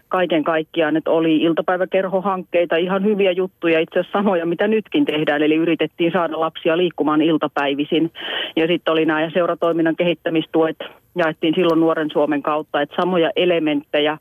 kaiken 0.10 0.44
kaikkiaan, 0.44 0.98
että 0.98 1.12
oli 1.12 1.38
iltapäiväkerhohankkeita, 1.38 2.76
ihan 2.76 3.04
hyviä 3.04 3.32
juttuja, 3.32 3.80
itse 3.80 4.00
asiassa 4.00 4.20
samoja, 4.20 4.46
mitä 4.46 4.68
nytkin 4.68 5.06
tehdään, 5.06 5.44
eli 5.44 5.56
yritettiin 5.56 6.12
saada 6.12 6.40
lapsia 6.40 6.78
liikkumaan 6.78 7.22
iltapäivisin. 7.22 8.12
Ja 8.56 8.68
sitten 8.68 8.92
oli 8.92 9.06
nämä 9.06 9.30
seuratoiminnan 9.30 9.96
kehittämistuet, 9.96 10.78
jaettiin 11.16 11.56
silloin 11.56 11.80
Nuoren 11.80 12.10
Suomen 12.14 12.44
kautta, 12.44 12.82
että 12.82 12.96
samoja 12.96 13.32
elementtejä 13.36 14.18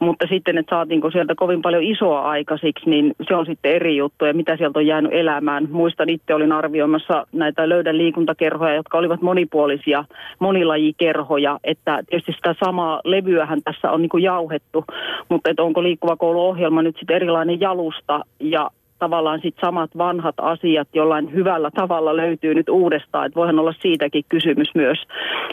mutta 0.00 0.26
sitten, 0.28 0.58
että 0.58 0.76
saatiinko 0.76 1.10
sieltä 1.10 1.34
kovin 1.34 1.62
paljon 1.62 1.82
isoa 1.82 2.20
aikaisiksi, 2.20 2.90
niin 2.90 3.14
se 3.28 3.34
on 3.34 3.46
sitten 3.46 3.72
eri 3.72 3.96
juttu 3.96 4.24
ja 4.24 4.34
mitä 4.34 4.56
sieltä 4.56 4.78
on 4.78 4.86
jäänyt 4.86 5.12
elämään. 5.14 5.68
Muistan 5.70 6.08
itse 6.08 6.34
olin 6.34 6.52
arvioimassa 6.52 7.26
näitä 7.32 7.68
löydän 7.68 7.98
liikuntakerhoja, 7.98 8.74
jotka 8.74 8.98
olivat 8.98 9.22
monipuolisia, 9.22 10.04
monilajikerhoja, 10.38 11.58
että 11.64 12.02
tietysti 12.10 12.32
sitä 12.32 12.54
samaa 12.64 13.00
levyähän 13.04 13.62
tässä 13.62 13.90
on 13.90 14.02
niin 14.02 14.10
kuin 14.10 14.22
jauhettu, 14.22 14.84
mutta 15.28 15.50
että 15.50 15.62
onko 15.62 15.82
liikkuva 15.82 16.16
kouluohjelma 16.16 16.82
nyt 16.82 16.96
sitten 16.98 17.16
erilainen 17.16 17.60
jalusta 17.60 18.20
ja 18.40 18.70
tavallaan 18.98 19.40
sitten 19.42 19.66
samat 19.66 19.90
vanhat 19.98 20.34
asiat 20.38 20.88
jollain 20.94 21.32
hyvällä 21.32 21.70
tavalla 21.70 22.16
löytyy 22.16 22.54
nyt 22.54 22.68
uudestaan. 22.68 23.26
Että 23.26 23.36
voihan 23.36 23.58
olla 23.58 23.74
siitäkin 23.82 24.24
kysymys 24.28 24.68
myös. 24.74 24.98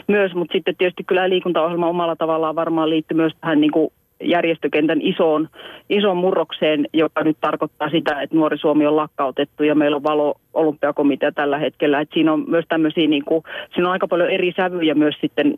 myös 0.08 0.34
mutta 0.34 0.52
sitten 0.52 0.76
tietysti 0.76 1.04
kyllä 1.04 1.28
liikuntaohjelma 1.28 1.88
omalla 1.88 2.16
tavallaan 2.16 2.54
varmaan 2.54 2.90
liittyy 2.90 3.16
myös 3.16 3.32
tähän 3.40 3.60
niin 3.60 3.72
kuin 3.72 3.92
järjestökentän 4.22 5.02
isoon, 5.02 5.48
isoon 5.90 6.16
murrokseen, 6.16 6.86
joka 6.92 7.24
nyt 7.24 7.36
tarkoittaa 7.40 7.90
sitä, 7.90 8.22
että 8.22 8.36
Nuori 8.36 8.58
Suomi 8.58 8.86
on 8.86 8.96
lakkautettu 8.96 9.62
ja 9.62 9.74
meillä 9.74 9.96
on 9.96 10.02
valo 10.02 10.34
olympiakomitea 10.54 11.32
tällä 11.32 11.58
hetkellä. 11.58 12.00
Että 12.00 12.14
siinä 12.14 12.32
on 12.32 12.44
myös 12.48 12.64
tämmöisiä, 12.68 13.08
niin 13.08 13.24
kuin, 13.24 13.44
siinä 13.74 13.88
on 13.88 13.92
aika 13.92 14.08
paljon 14.08 14.30
eri 14.30 14.52
sävyjä 14.56 14.94
myös 14.94 15.14
sitten 15.20 15.54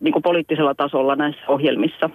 niin 0.00 0.12
kuin 0.12 0.22
poliittisella 0.22 0.74
tasolla 0.74 1.16
näissä 1.16 1.42
ohjelmissa. 1.48 2.10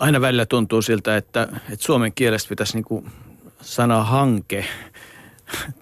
Aina 0.00 0.20
välillä 0.20 0.46
tuntuu 0.46 0.82
siltä, 0.82 1.16
että, 1.16 1.42
että 1.42 1.84
suomen 1.84 2.12
kielestä 2.14 2.48
pitäisi 2.48 2.76
niin 2.76 2.84
kuin 2.84 3.04
sana 3.62 4.02
hanke 4.02 4.64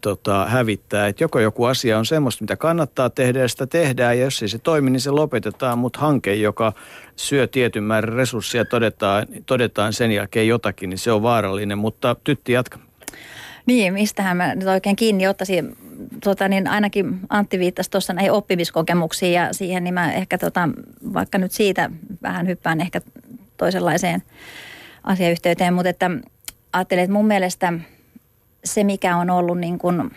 tota, 0.01 0.47
hävittää. 0.47 1.07
Että 1.07 1.25
joko 1.25 1.41
joku 1.41 1.65
asia 1.65 1.99
on 1.99 2.07
semmoista, 2.07 2.45
mitä 2.45 2.57
kannattaa 2.57 3.11
tehdä 3.11 3.39
ja 3.39 3.49
sitä 3.49 3.67
tehdään 3.67 4.19
ja 4.19 4.25
jos 4.25 4.43
ei 4.43 4.49
se 4.49 4.59
toimi, 4.59 4.91
niin 4.91 5.01
se 5.01 5.11
lopetetaan. 5.11 5.79
Mutta 5.79 6.01
hanke, 6.01 6.35
joka 6.35 6.73
syö 7.17 7.47
tietyn 7.47 7.85
määrän 7.85 8.13
resursseja, 8.13 8.65
todetaan, 8.65 9.27
todetaan 9.47 9.93
sen 9.93 10.13
jälkeen 10.13 10.49
jotakin, 10.49 10.91
niin 10.91 10.99
se 10.99 11.13
on 11.13 11.23
vaarallinen. 11.23 11.79
Mutta 11.79 12.17
tytti 12.25 12.53
jatka. 12.53 12.79
Niin, 13.67 13.93
mistähän 13.93 14.37
mä 14.37 14.55
nyt 14.55 14.69
oikein 14.69 14.97
kiinni 14.97 15.29
ottaisin. 15.29 15.77
Tota, 16.25 16.49
niin 16.49 16.69
ainakin 16.69 17.21
Antti 17.29 17.59
viittasi 17.59 17.91
tuossa 17.91 18.13
näihin 18.13 18.33
oppimiskokemuksiin 18.33 19.33
ja 19.33 19.53
siihen, 19.53 19.85
niin 19.85 19.95
mä 19.95 20.13
ehkä 20.13 20.39
tota, 20.39 20.69
vaikka 21.15 21.39
nyt 21.39 21.53
siitä 21.53 21.91
vähän 22.23 22.47
hyppään 22.47 22.81
ehkä 22.81 23.01
toisenlaiseen 23.57 24.23
asiayhteyteen, 25.05 25.75
mutta 25.75 25.89
että 25.89 26.11
ajattelen, 26.73 27.05
että 27.05 27.13
mun 27.13 27.27
mielestä– 27.27 27.73
se, 28.65 28.85
mikä 28.85 29.17
on 29.17 29.31
ollut 29.31 29.59
niin 29.59 29.79
kuin 29.79 30.11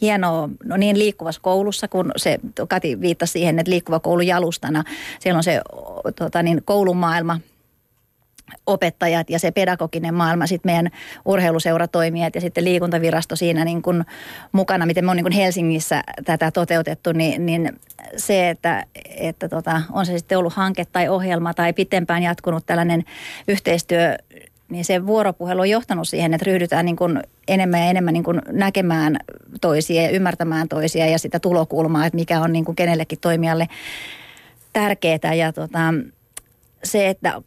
hienoa, 0.00 0.48
no 0.64 0.76
niin 0.76 0.98
liikkuvassa 0.98 1.40
koulussa, 1.40 1.88
kun 1.88 2.12
se 2.16 2.38
Kati 2.68 3.00
viittasi 3.00 3.32
siihen, 3.32 3.58
että 3.58 3.70
liikkuva 3.70 4.00
koulu 4.00 4.20
jalustana, 4.20 4.84
siellä 5.20 5.36
on 5.36 5.44
se 5.44 5.60
tota 6.16 6.42
niin, 6.42 6.62
koulumaailma, 6.64 7.40
opettajat 8.66 9.30
ja 9.30 9.38
se 9.38 9.50
pedagoginen 9.50 10.14
maailma, 10.14 10.46
sitten 10.46 10.72
meidän 10.72 10.90
urheiluseuratoimijat 11.24 12.34
ja 12.34 12.40
sitten 12.40 12.64
liikuntavirasto 12.64 13.36
siinä 13.36 13.64
niin 13.64 13.82
kuin 13.82 14.04
mukana, 14.52 14.86
miten 14.86 15.04
me 15.04 15.10
on 15.10 15.16
niin 15.16 15.24
kuin 15.24 15.32
Helsingissä 15.32 16.02
tätä 16.24 16.50
toteutettu, 16.50 17.12
niin, 17.12 17.46
niin 17.46 17.80
se, 18.16 18.50
että, 18.50 18.86
että 19.16 19.48
tota, 19.48 19.82
on 19.92 20.06
se 20.06 20.18
sitten 20.18 20.38
ollut 20.38 20.52
hanke 20.52 20.84
tai 20.84 21.08
ohjelma 21.08 21.54
tai 21.54 21.72
pitempään 21.72 22.22
jatkunut 22.22 22.66
tällainen 22.66 23.04
yhteistyö 23.48 24.16
niin 24.68 24.84
se 24.84 25.06
vuoropuhelu 25.06 25.60
on 25.60 25.70
johtanut 25.70 26.08
siihen, 26.08 26.34
että 26.34 26.44
ryhdytään 26.44 26.84
niin 26.84 26.96
kuin 26.96 27.20
enemmän 27.48 27.80
ja 27.80 27.86
enemmän 27.86 28.14
niin 28.14 28.24
kuin 28.24 28.42
näkemään 28.48 29.16
toisia 29.60 30.02
ja 30.02 30.10
ymmärtämään 30.10 30.68
toisia 30.68 31.06
ja 31.06 31.18
sitä 31.18 31.40
tulokulmaa, 31.40 32.06
että 32.06 32.16
mikä 32.16 32.40
on 32.40 32.52
niin 32.52 32.64
kuin 32.64 32.76
kenellekin 32.76 33.18
toimijalle 33.20 33.68
tärkeää. 34.72 35.34
Ja 35.34 35.52
tota, 35.52 35.94
se, 36.84 37.08
että 37.08 37.42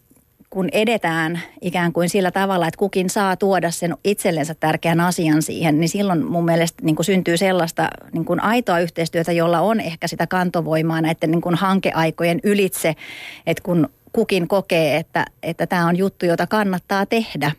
kun 0.50 0.70
edetään 0.72 1.42
ikään 1.62 1.94
kuin 1.94 2.10
sillä 2.10 2.32
tavalla, 2.32 2.68
että 2.68 2.78
kukin 2.78 3.10
saa 3.10 3.38
tuoda 3.38 3.72
sen 3.72 3.96
itsellensä 4.04 4.56
tärkeän 4.60 5.02
asian 5.02 5.42
siihen, 5.42 5.80
niin 5.80 5.90
silloin 5.90 6.26
mun 6.26 6.46
mielestä 6.46 6.84
niin 6.84 6.96
kuin 6.96 7.06
syntyy 7.06 7.38
sellaista 7.38 7.88
niin 8.14 8.26
kuin 8.26 8.44
aitoa 8.44 8.80
yhteistyötä, 8.80 9.32
jolla 9.32 9.60
on 9.62 9.80
ehkä 9.80 10.08
sitä 10.08 10.28
kantovoimaa 10.28 11.02
näiden 11.02 11.32
niin 11.32 11.42
kuin 11.42 11.56
hankeaikojen 11.56 12.40
ylitse, 12.44 12.96
että 13.48 13.64
kun 13.64 13.90
kukin 14.14 14.48
kokee, 14.48 14.98
että, 14.98 15.26
että 15.44 15.68
tämä 15.68 15.88
on 15.88 15.98
juttu, 15.98 16.26
jota 16.26 16.48
kannattaa 16.48 17.06
tehdä. 17.06 17.52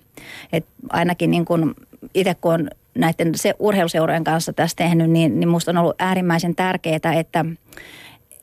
Et 0.52 0.66
ainakin 0.88 1.30
niin 1.30 1.44
kun 1.44 1.74
itse 2.14 2.34
kun 2.34 2.54
on 2.54 2.70
näiden 2.94 3.32
se 3.34 3.54
urheiluseurojen 3.58 4.24
kanssa 4.24 4.52
tässä 4.52 4.76
tehnyt, 4.76 5.11
niin, 5.11 5.40
niin 5.40 5.48
minusta 5.48 5.70
on 5.70 5.78
ollut 5.78 5.96
äärimmäisen 5.98 6.54
tärkeää, 6.54 7.14
että– 7.14 7.44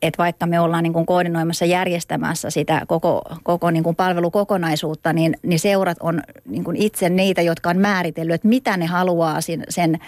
että 0.06 0.22
vaikka 0.22 0.46
me 0.46 0.60
ollaan 0.60 0.82
niin 0.82 0.92
kuin 0.92 1.06
koordinoimassa 1.06 1.64
järjestämässä 1.64 2.50
sitä 2.50 2.82
koko, 2.86 3.22
koko 3.42 3.70
niin 3.70 3.84
kuin 3.84 3.96
palvelukokonaisuutta, 3.96 5.12
niin, 5.12 5.36
niin 5.42 5.58
seurat 5.58 5.96
on 6.00 6.22
niin 6.48 6.64
kuin 6.64 6.76
itse 6.76 7.08
niitä, 7.08 7.42
jotka 7.42 7.70
on 7.70 7.78
määritellyt, 7.78 8.34
että 8.34 8.48
mitä 8.48 8.76
ne 8.76 8.86
haluaa 8.86 9.40
sen, 9.40 9.64
sen 9.68 9.98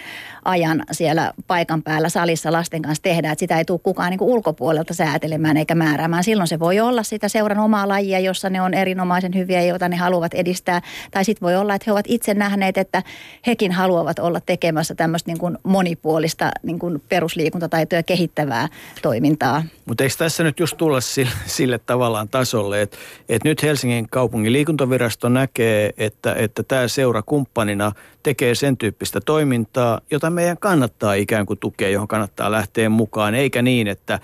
ajan 0.44 0.84
siellä 0.92 1.32
paikan 1.46 1.82
päällä 1.82 2.08
salissa 2.08 2.52
lasten 2.52 2.82
kanssa 2.82 3.02
tehdä. 3.02 3.32
Että 3.32 3.40
sitä 3.40 3.58
ei 3.58 3.64
tule 3.64 3.80
kukaan 3.82 4.10
niin 4.10 4.18
kuin 4.18 4.30
ulkopuolelta 4.30 4.94
säätelemään 4.94 5.56
eikä 5.56 5.74
määräämään. 5.74 6.24
Silloin 6.24 6.48
se 6.48 6.58
voi 6.58 6.80
olla 6.80 7.02
sitä 7.02 7.28
seuran 7.28 7.58
omaa 7.58 7.88
lajia, 7.88 8.18
jossa 8.18 8.50
ne 8.50 8.60
on 8.60 8.74
erinomaisen 8.74 9.34
hyviä, 9.34 9.62
joita 9.62 9.88
ne 9.88 9.96
haluavat 9.96 10.34
edistää. 10.34 10.82
Tai 11.10 11.24
sitten 11.24 11.46
voi 11.46 11.56
olla, 11.56 11.74
että 11.74 11.84
he 11.86 11.92
ovat 11.92 12.06
itse 12.08 12.34
nähneet, 12.34 12.78
että 12.78 13.02
hekin 13.46 13.72
haluavat 13.72 14.18
olla 14.18 14.40
tekemässä 14.40 14.94
tämmöistä 14.94 15.30
niin 15.30 15.38
kuin 15.38 15.58
monipuolista 15.62 16.50
niin 16.62 16.78
kuin 16.78 17.02
perusliikuntataitoja 17.08 18.02
kehittävää 18.02 18.68
toimintaa. 19.02 19.62
Mutta 19.88 20.04
eikö 20.04 20.14
tässä 20.18 20.44
nyt 20.44 20.60
just 20.60 20.76
tulla 20.76 21.00
sille, 21.00 21.30
sille 21.46 21.78
tavallaan 21.78 22.28
tasolle, 22.28 22.82
että, 22.82 22.96
että 23.28 23.48
nyt 23.48 23.62
Helsingin 23.62 24.08
kaupungin 24.08 24.52
liikuntavirasto 24.52 25.28
näkee, 25.28 25.90
että, 25.98 26.34
että 26.34 26.62
tämä 26.62 26.88
seura 26.88 27.22
kumppanina 27.22 27.92
tekee 28.22 28.54
sen 28.54 28.76
tyyppistä 28.76 29.20
toimintaa, 29.20 30.00
jota 30.10 30.30
meidän 30.30 30.58
kannattaa 30.58 31.14
ikään 31.14 31.46
kuin 31.46 31.58
tukea, 31.58 31.88
johon 31.88 32.08
kannattaa 32.08 32.50
lähteä 32.50 32.88
mukaan, 32.88 33.34
eikä 33.34 33.62
niin, 33.62 33.88
että 33.88 34.20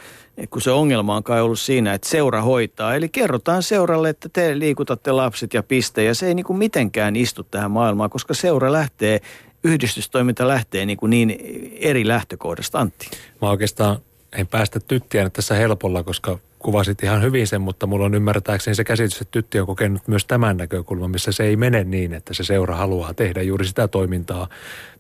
kun 0.51 0.63
se 0.63 0.71
ongelma 0.71 1.17
on 1.17 1.23
kai 1.23 1.41
ollut 1.41 1.61
siinä, 1.61 1.95
että 1.95 2.09
seura 2.09 2.43
hoitaa. 2.43 2.95
Eli 2.95 3.09
kerrotaan 3.09 3.63
seuralle, 3.63 4.09
että 4.09 4.29
te 4.29 4.59
liikutatte 4.59 5.13
lapset 5.13 5.55
ja 5.55 5.63
piste, 5.63 6.05
ja 6.05 6.15
se 6.15 6.27
ei 6.27 6.35
niin 6.35 6.47
kuin 6.47 6.59
mitenkään 6.59 7.17
istu 7.17 7.43
tähän 7.43 7.71
maailmaan, 7.71 8.11
koska 8.11 8.35
seura 8.35 8.73
lähtee, 8.73 9.21
yhdistystoiminta 9.65 10.49
lähtee 10.49 10.87
niin, 10.87 10.99
kuin 10.99 11.11
niin 11.11 11.39
eri 11.81 12.09
lähtökohdasta. 12.09 12.79
Antti. 12.79 13.07
Mä 13.43 13.51
oikeastaan 13.51 13.99
en 14.35 14.47
päästä 14.47 14.81
tyttiä 14.81 15.31
tässä 15.31 15.55
helpolla, 15.55 16.03
koska 16.03 16.39
kuvasit 16.59 17.03
ihan 17.03 17.23
hyvin 17.23 17.47
sen, 17.47 17.61
mutta 17.61 17.87
mulla 17.87 18.05
on 18.05 18.15
ymmärtääkseni 18.15 18.75
se 18.75 18.85
käsitys, 18.85 19.21
että 19.21 19.31
tytti 19.31 19.61
on 19.61 19.67
kokenut 19.67 20.09
myös 20.09 20.25
tämän 20.25 20.57
näkökulman, 20.57 21.11
missä 21.11 21.33
se 21.33 21.45
ei 21.45 21.57
mene 21.57 21.85
niin, 21.85 22.15
että 22.15 22.35
se 22.35 22.45
seura 22.45 22.77
haluaa 22.77 23.15
tehdä 23.15 23.43
juuri 23.43 23.65
sitä 23.67 23.89
toimintaa, 23.89 24.49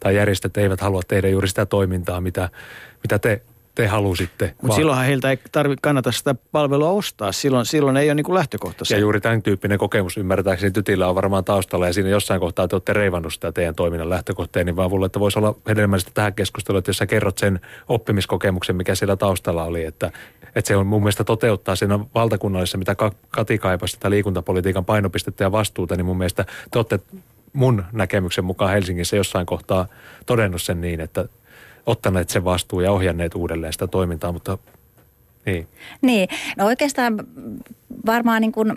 tai 0.00 0.16
järjestöt 0.16 0.56
eivät 0.56 0.80
halua 0.80 1.02
tehdä 1.08 1.28
juuri 1.28 1.48
sitä 1.48 1.66
toimintaa, 1.66 2.20
mitä, 2.20 2.48
mitä 3.02 3.18
te 3.18 3.42
te 3.74 3.86
halusitte. 3.86 4.54
Mutta 4.62 4.76
silloinhan 4.76 5.06
heiltä 5.06 5.30
ei 5.30 5.38
tarvitse 5.52 5.80
kannata 5.82 6.12
sitä 6.12 6.34
palvelua 6.52 6.90
ostaa. 6.90 7.32
Silloin, 7.32 7.66
silloin 7.66 7.96
ei 7.96 8.08
ole 8.08 8.14
niin 8.14 8.34
lähtökohta 8.34 8.84
Ja 8.90 8.98
juuri 8.98 9.20
tämän 9.20 9.42
tyyppinen 9.42 9.78
kokemus 9.78 10.16
ymmärtääkseni 10.16 10.70
tytillä 10.70 11.08
on 11.08 11.14
varmaan 11.14 11.44
taustalla 11.44 11.86
ja 11.86 11.92
siinä 11.92 12.08
jossain 12.08 12.40
kohtaa 12.40 12.68
te 12.68 12.74
olette 12.74 12.92
reivannut 12.92 13.34
sitä 13.34 13.52
teidän 13.52 13.74
toiminnan 13.74 14.10
lähtökohteen, 14.10 14.66
niin 14.66 14.76
vaan 14.76 14.90
mulle, 14.90 15.06
että 15.06 15.20
voisi 15.20 15.38
olla 15.38 15.54
hedelmällistä 15.68 16.10
tähän 16.14 16.34
keskusteluun, 16.34 16.78
että 16.78 16.88
jos 16.88 16.98
sä 16.98 17.06
kerrot 17.06 17.38
sen 17.38 17.60
oppimiskokemuksen, 17.88 18.76
mikä 18.76 18.94
siellä 18.94 19.16
taustalla 19.16 19.64
oli, 19.64 19.84
että, 19.84 20.10
että 20.54 20.68
se 20.68 20.76
on 20.76 20.86
mun 20.86 21.02
mielestä 21.02 21.24
toteuttaa 21.24 21.76
siinä 21.76 21.98
valtakunnallisessa, 22.14 22.78
mitä 22.78 22.96
Kati 23.30 23.58
kaipasi 23.58 23.92
sitä 23.92 24.10
liikuntapolitiikan 24.10 24.84
painopistettä 24.84 25.44
ja 25.44 25.52
vastuuta, 25.52 25.96
niin 25.96 26.06
mun 26.06 26.18
mielestä 26.18 26.44
te 26.70 26.78
olette 26.78 27.00
mun 27.52 27.84
näkemyksen 27.92 28.44
mukaan 28.44 28.70
Helsingissä 28.70 29.16
jossain 29.16 29.46
kohtaa 29.46 29.86
todennut 30.26 30.62
sen 30.62 30.80
niin, 30.80 31.00
että 31.00 31.28
ottaneet 31.86 32.30
sen 32.30 32.44
vastuun 32.44 32.84
ja 32.84 32.92
ohjanneet 32.92 33.34
uudelleen 33.34 33.72
sitä 33.72 33.86
toimintaa, 33.86 34.32
mutta 34.32 34.58
niin. 35.46 35.68
Niin, 36.02 36.28
no 36.56 36.66
oikeastaan 36.66 37.18
varmaan 38.06 38.40
niin 38.40 38.52
kuin 38.52 38.72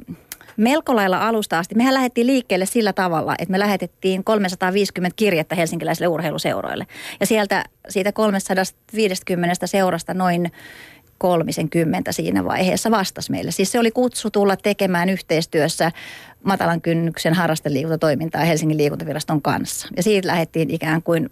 melko 0.57 0.95
lailla 0.95 1.27
alusta 1.27 1.59
asti. 1.59 1.75
Mehän 1.75 1.93
lähdettiin 1.93 2.27
liikkeelle 2.27 2.65
sillä 2.65 2.93
tavalla, 2.93 3.35
että 3.39 3.51
me 3.51 3.59
lähetettiin 3.59 4.23
350 4.23 5.15
kirjettä 5.15 5.55
helsinkiläisille 5.55 6.07
urheiluseuroille. 6.07 6.87
Ja 7.19 7.25
sieltä 7.25 7.65
siitä 7.89 8.11
350 8.11 9.67
seurasta 9.67 10.13
noin 10.13 10.51
kolmisen 11.17 11.69
kymmentä 11.69 12.11
siinä 12.11 12.45
vaiheessa 12.45 12.91
vastasi 12.91 13.31
meille. 13.31 13.51
Siis 13.51 13.71
se 13.71 13.79
oli 13.79 13.91
kutsu 13.91 14.31
tulla 14.31 14.55
tekemään 14.57 15.09
yhteistyössä 15.09 15.91
matalan 16.43 16.81
kynnyksen 16.81 17.33
harrasteliikuntatoimintaa 17.33 18.45
Helsingin 18.45 18.77
liikuntaviraston 18.77 19.41
kanssa. 19.41 19.87
Ja 19.97 20.03
siitä 20.03 20.27
lähdettiin 20.27 20.69
ikään 20.69 21.03
kuin 21.03 21.29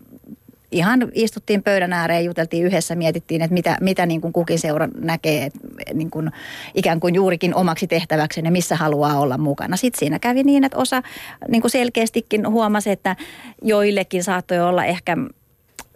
ihan 0.76 1.08
istuttiin 1.14 1.64
pöydän 1.64 1.94
ääreen, 1.94 2.26
juteltiin 2.26 2.66
yhdessä, 2.66 2.96
mietittiin, 2.96 3.42
että 3.42 3.54
mitä, 3.54 3.78
mitä 3.82 4.06
niin 4.06 4.22
kuin 4.22 4.34
kukin 4.34 4.60
seura 4.60 4.88
näkee 4.98 5.46
että 5.46 5.60
niin 5.94 6.12
kuin 6.12 6.32
ikään 6.74 7.00
kuin 7.00 7.16
juurikin 7.16 7.56
omaksi 7.56 7.88
tehtäväkseen 7.88 8.46
ja 8.46 8.52
missä 8.52 8.76
haluaa 8.76 9.20
olla 9.20 9.38
mukana. 9.38 9.78
Sitten 9.78 10.00
siinä 10.00 10.20
kävi 10.20 10.44
niin, 10.44 10.64
että 10.64 10.78
osa 10.78 11.02
niin 11.48 11.62
kuin 11.62 11.72
selkeästikin 11.72 12.50
huomasi, 12.50 12.92
että 12.92 13.16
joillekin 13.62 14.24
saattoi 14.24 14.60
olla 14.60 14.86
ehkä 14.86 15.18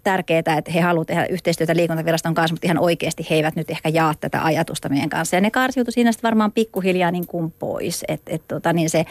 tärkeää, 0.04 0.40
että 0.40 0.72
he 0.72 0.82
haluavat 0.82 1.08
tehdä 1.08 1.26
yhteistyötä 1.26 1.76
liikuntaviraston 1.76 2.34
kanssa, 2.34 2.54
mutta 2.54 2.68
ihan 2.68 2.80
oikeasti 2.80 3.28
he 3.30 3.36
eivät 3.36 3.56
nyt 3.56 3.70
ehkä 3.70 3.90
jaa 3.90 4.14
tätä 4.22 4.44
ajatusta 4.44 4.90
meidän 4.90 5.10
kanssa. 5.10 5.36
Ja 5.36 5.42
ne 5.42 5.52
karsiutui 5.52 5.94
siinä 5.94 6.12
sitten 6.12 6.28
varmaan 6.28 6.52
pikkuhiljaa 6.52 7.12
niin 7.12 7.28
kuin 7.28 7.52
pois, 7.52 8.06
että 8.08 8.32
et, 8.36 8.48
tota, 8.48 8.74
niin 8.74 8.90
se 8.90 9.06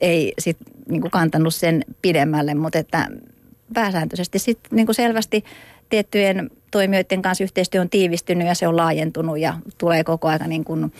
ei 0.00 0.32
sitten 0.38 0.66
niin 0.88 1.00
kuin 1.00 1.10
kantanut 1.10 1.54
sen 1.54 1.84
pidemmälle, 2.02 2.54
mutta 2.54 2.78
että 2.78 3.08
pääsääntöisesti. 3.74 4.38
Sitten 4.38 4.76
niin 4.76 4.86
kuin 4.86 4.96
selvästi 4.96 5.44
tiettyjen 5.88 6.50
toimijoiden 6.70 7.22
kanssa 7.22 7.44
yhteistyö 7.44 7.80
on 7.80 7.90
tiivistynyt 7.90 8.46
ja 8.48 8.54
se 8.54 8.68
on 8.68 8.76
laajentunut 8.76 9.38
ja 9.38 9.54
tulee 9.78 10.04
koko 10.04 10.28
ajan 10.28 10.48
niin 10.48 10.64
kuin 10.64 10.92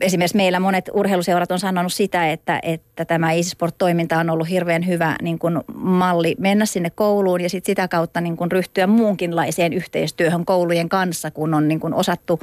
esimerkiksi 0.00 0.36
meillä 0.36 0.60
monet 0.60 0.90
urheiluseurat 0.92 1.52
on 1.52 1.58
sanonut 1.58 1.92
sitä, 1.92 2.30
että, 2.30 2.60
että 2.62 3.04
tämä 3.04 3.32
e-sport-toiminta 3.32 4.18
on 4.18 4.30
ollut 4.30 4.50
hirveän 4.50 4.86
hyvä 4.86 5.16
niin 5.22 5.38
kuin 5.38 5.60
malli 5.74 6.36
mennä 6.38 6.66
sinne 6.66 6.90
kouluun 6.90 7.40
ja 7.40 7.48
sit 7.48 7.64
sitä 7.64 7.88
kautta 7.88 8.20
niin 8.20 8.36
kuin 8.36 8.52
ryhtyä 8.52 8.86
muunkinlaiseen 8.86 9.72
yhteistyöhön 9.72 10.44
koulujen 10.44 10.88
kanssa, 10.88 11.30
kun 11.30 11.54
on 11.54 11.68
niin 11.68 11.80
kuin 11.80 11.94
osattu 11.94 12.40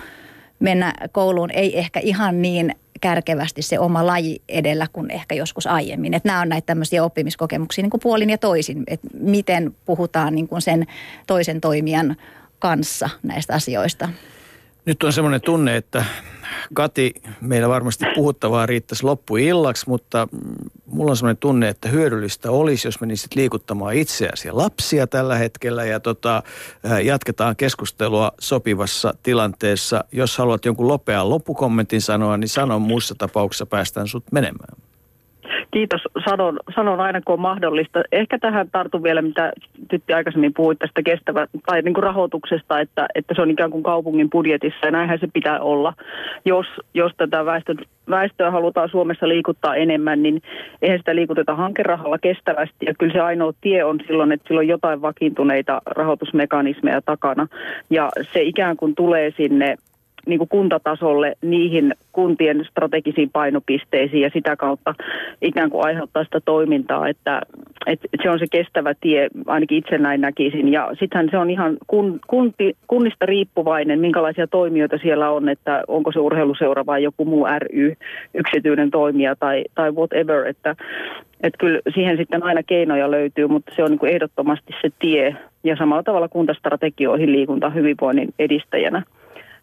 mennä 0.59 0.93
kouluun 1.11 1.51
ei 1.51 1.79
ehkä 1.79 1.99
ihan 1.99 2.41
niin 2.41 2.75
kärkevästi 3.01 3.61
se 3.61 3.79
oma 3.79 4.05
laji 4.05 4.41
edellä 4.49 4.87
kuin 4.93 5.11
ehkä 5.11 5.35
joskus 5.35 5.67
aiemmin. 5.67 6.13
Että 6.13 6.29
nämä 6.29 6.41
on 6.41 6.49
näitä 6.49 6.65
tämmöisiä 6.65 7.03
oppimiskokemuksia 7.03 7.81
niin 7.81 7.89
kuin 7.89 8.01
puolin 8.01 8.29
ja 8.29 8.37
toisin, 8.37 8.83
että 8.87 9.07
miten 9.19 9.75
puhutaan 9.85 10.35
niin 10.35 10.47
kuin 10.47 10.61
sen 10.61 10.85
toisen 11.27 11.61
toimijan 11.61 12.15
kanssa 12.59 13.09
näistä 13.23 13.53
asioista. 13.53 14.09
Nyt 14.85 15.03
on 15.03 15.13
semmoinen 15.13 15.41
tunne, 15.41 15.75
että 15.75 16.05
Kati, 16.73 17.13
meillä 17.41 17.69
varmasti 17.69 18.05
puhuttavaa 18.15 18.65
riittäisi 18.65 19.03
loppuillaksi, 19.03 19.89
mutta 19.89 20.27
mulla 20.85 21.11
on 21.11 21.17
semmoinen 21.17 21.37
tunne, 21.37 21.69
että 21.69 21.89
hyödyllistä 21.89 22.51
olisi, 22.51 22.87
jos 22.87 23.01
menisit 23.01 23.35
liikuttamaan 23.35 23.95
itseäsi 23.95 24.47
ja 24.47 24.57
lapsia 24.57 25.07
tällä 25.07 25.35
hetkellä 25.35 25.85
ja 25.85 25.99
tota, 25.99 26.43
jatketaan 27.03 27.55
keskustelua 27.55 28.31
sopivassa 28.39 29.13
tilanteessa. 29.23 30.03
Jos 30.11 30.37
haluat 30.37 30.65
jonkun 30.65 30.87
lopean 30.87 31.29
loppukommentin 31.29 32.01
sanoa, 32.01 32.37
niin 32.37 32.49
sano 32.49 32.79
muussa 32.79 33.15
tapauksessa 33.15 33.65
päästään 33.65 34.07
sut 34.07 34.31
menemään. 34.31 34.77
Kiitos, 35.75 36.01
sanon, 36.29 36.59
sanon 36.75 37.01
aina 37.01 37.21
kun 37.21 37.33
on 37.33 37.39
mahdollista. 37.39 38.03
Ehkä 38.11 38.39
tähän 38.39 38.69
tartun 38.71 39.03
vielä, 39.03 39.21
mitä 39.21 39.53
Tytti 39.89 40.13
aikaisemmin 40.13 40.53
puhuit 40.53 40.79
tästä 40.79 41.03
kestävä, 41.03 41.47
tai 41.65 41.81
niin 41.81 41.93
kuin 41.93 42.03
rahoituksesta, 42.03 42.79
että, 42.79 43.07
että 43.15 43.33
se 43.35 43.41
on 43.41 43.51
ikään 43.51 43.71
kuin 43.71 43.83
kaupungin 43.83 44.29
budjetissa, 44.29 44.85
ja 44.85 44.91
näinhän 44.91 45.19
se 45.19 45.27
pitää 45.33 45.59
olla. 45.59 45.93
Jos, 46.45 46.65
jos 46.93 47.11
tätä 47.17 47.45
väestön, 47.45 47.77
väestöä 48.09 48.51
halutaan 48.51 48.89
Suomessa 48.89 49.27
liikuttaa 49.27 49.75
enemmän, 49.75 50.23
niin 50.23 50.41
eihän 50.81 50.99
sitä 50.99 51.15
liikuteta 51.15 51.55
hankerahalla 51.55 52.17
kestävästi, 52.17 52.85
ja 52.85 52.93
kyllä 52.99 53.13
se 53.13 53.19
ainoa 53.19 53.53
tie 53.61 53.83
on 53.83 53.99
silloin, 54.07 54.31
että 54.31 54.47
sillä 54.47 54.59
on 54.59 54.67
jotain 54.67 55.01
vakiintuneita 55.01 55.81
rahoitusmekanismeja 55.85 57.01
takana, 57.01 57.47
ja 57.89 58.09
se 58.33 58.41
ikään 58.41 58.77
kuin 58.77 58.95
tulee 58.95 59.33
sinne 59.37 59.75
niin 60.25 60.37
kuin 60.37 60.49
kuntatasolle 60.49 61.35
niihin 61.41 61.93
kuntien 62.11 62.65
strategisiin 62.69 63.29
painopisteisiin 63.29 64.21
ja 64.21 64.29
sitä 64.33 64.55
kautta 64.55 64.95
ikään 65.41 65.69
kuin 65.69 65.85
aiheuttaa 65.85 66.23
sitä 66.23 66.39
toimintaa, 66.45 67.07
että, 67.07 67.41
että 67.85 68.07
se 68.23 68.29
on 68.29 68.39
se 68.39 68.45
kestävä 68.51 68.93
tie, 69.01 69.27
ainakin 69.47 69.77
itse 69.77 69.97
näin 69.97 70.21
näkisin. 70.21 70.71
Ja 70.71 70.89
sittenhän 70.99 71.29
se 71.31 71.37
on 71.37 71.49
ihan 71.49 71.77
kun, 71.87 72.19
kunti, 72.27 72.75
kunnista 72.87 73.25
riippuvainen, 73.25 73.99
minkälaisia 73.99 74.47
toimijoita 74.47 74.97
siellä 74.97 75.29
on, 75.31 75.49
että 75.49 75.83
onko 75.87 76.11
se 76.11 76.19
urheiluseura 76.19 76.85
vai 76.85 77.03
joku 77.03 77.25
muu 77.25 77.47
ry, 77.59 77.93
yksityinen 78.33 78.91
toimija 78.91 79.35
tai, 79.35 79.63
tai 79.75 79.91
whatever, 79.91 80.47
että, 80.47 80.75
että 81.43 81.57
kyllä 81.57 81.79
siihen 81.93 82.17
sitten 82.17 82.43
aina 82.43 82.63
keinoja 82.63 83.11
löytyy, 83.11 83.47
mutta 83.47 83.71
se 83.75 83.83
on 83.83 83.89
niin 83.89 83.99
kuin 83.99 84.11
ehdottomasti 84.11 84.73
se 84.81 84.89
tie 84.99 85.35
ja 85.63 85.75
samalla 85.75 86.03
tavalla 86.03 86.27
kuntastrategioihin 86.27 87.31
liikunta 87.31 87.69
hyvinvoinnin 87.69 88.33
edistäjänä. 88.39 89.03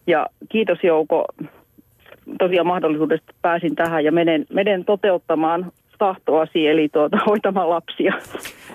Ja 0.06 0.26
kiitos 0.48 0.78
Jouko 0.82 1.24
tosiaan 2.38 2.66
mahdollisuudesta 2.66 3.32
pääsin 3.42 3.74
tähän 3.74 4.04
ja 4.04 4.12
menen, 4.12 4.46
menen 4.52 4.84
toteuttamaan 4.84 5.72
tahtoasi, 5.98 6.66
eli 6.66 6.88
tuota, 6.88 7.18
hoitamaan 7.26 7.70
lapsia. 7.70 8.12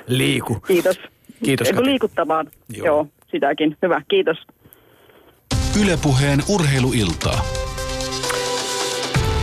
Liiku. 0.08 0.58
Kiitos. 0.68 1.00
Kiitos 1.46 1.72
Kati. 1.72 1.86
Liikuttamaan. 1.86 2.48
Joo. 2.78 2.86
Joo, 2.86 3.08
sitäkin. 3.32 3.78
Hyvä, 3.82 4.02
kiitos. 4.08 4.38
Ylepuheen 5.82 6.40
urheiluiltaa. 6.50 7.42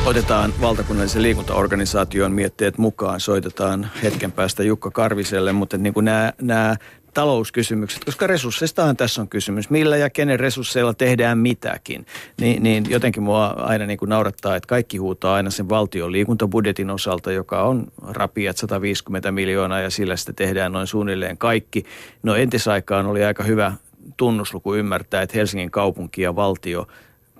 Otetaan 0.07 0.51
valtakunnallisen 0.61 1.23
liikuntaorganisaation 1.23 2.33
mietteet 2.33 2.79
mukaan. 2.79 3.21
Soitetaan 3.21 3.87
hetken 4.03 4.33
päästä 4.33 4.63
Jukka 4.63 4.91
Karviselle, 4.91 5.53
mutta 5.53 5.79
niin 5.79 5.95
kuin 5.95 6.05
nämä, 6.05 6.33
nämä 6.43 6.77
talouskysymykset, 7.15 8.05
koska 8.05 8.27
resursseistahan 8.27 8.97
tässä 8.97 9.21
on 9.21 9.29
kysymys. 9.29 9.71
Millä 9.71 9.97
ja 9.97 10.11
kenen 10.11 10.41
resursseilla 10.41 10.95
tehdään 10.95 11.39
mitäkin. 11.39 12.07
Niin, 12.41 12.63
niin 12.63 12.85
jotenkin 12.89 13.23
mua 13.23 13.47
aina 13.47 13.87
niin 13.87 13.99
kuin 13.99 14.09
naurattaa, 14.09 14.57
että 14.57 14.67
kaikki 14.67 14.97
huutaa 14.97 15.35
aina 15.35 15.51
sen 15.51 15.69
valtion 15.69 16.13
liikuntabudjetin 16.13 16.91
osalta, 16.91 17.33
joka 17.33 17.63
on 17.63 17.87
rapiat 18.03 18.57
150 18.57 19.33
miljoonaa 19.33 19.81
ja 19.81 19.91
sillä 19.91 20.17
sitten 20.17 20.35
tehdään 20.35 20.73
noin 20.73 20.87
suunnilleen 20.87 21.39
kaikki. 21.39 21.85
No 22.23 22.35
entisaikaan 22.35 23.07
oli 23.07 23.25
aika 23.25 23.43
hyvä 23.43 23.73
tunnusluku 24.17 24.75
ymmärtää, 24.75 25.23
että 25.23 25.39
Helsingin 25.39 25.71
kaupunki 25.71 26.23
ja 26.23 26.37
valtio 26.37 26.87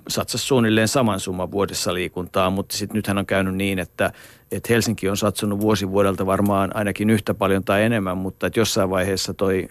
satsasi 0.07 0.45
suunnilleen 0.45 0.87
saman 0.87 1.19
summan 1.19 1.51
vuodessa 1.51 1.93
liikuntaa, 1.93 2.49
mutta 2.49 2.77
sitten 2.77 2.95
nythän 2.95 3.17
on 3.17 3.25
käynyt 3.25 3.55
niin, 3.55 3.79
että, 3.79 4.11
että 4.51 4.73
Helsinki 4.73 5.09
on 5.09 5.17
satsannut 5.17 5.59
vuosi 5.59 5.89
vuodelta 5.89 6.25
varmaan 6.25 6.75
ainakin 6.75 7.09
yhtä 7.09 7.33
paljon 7.33 7.63
tai 7.63 7.83
enemmän, 7.83 8.17
mutta 8.17 8.47
että 8.47 8.59
jossain 8.59 8.89
vaiheessa 8.89 9.33
toi 9.33 9.67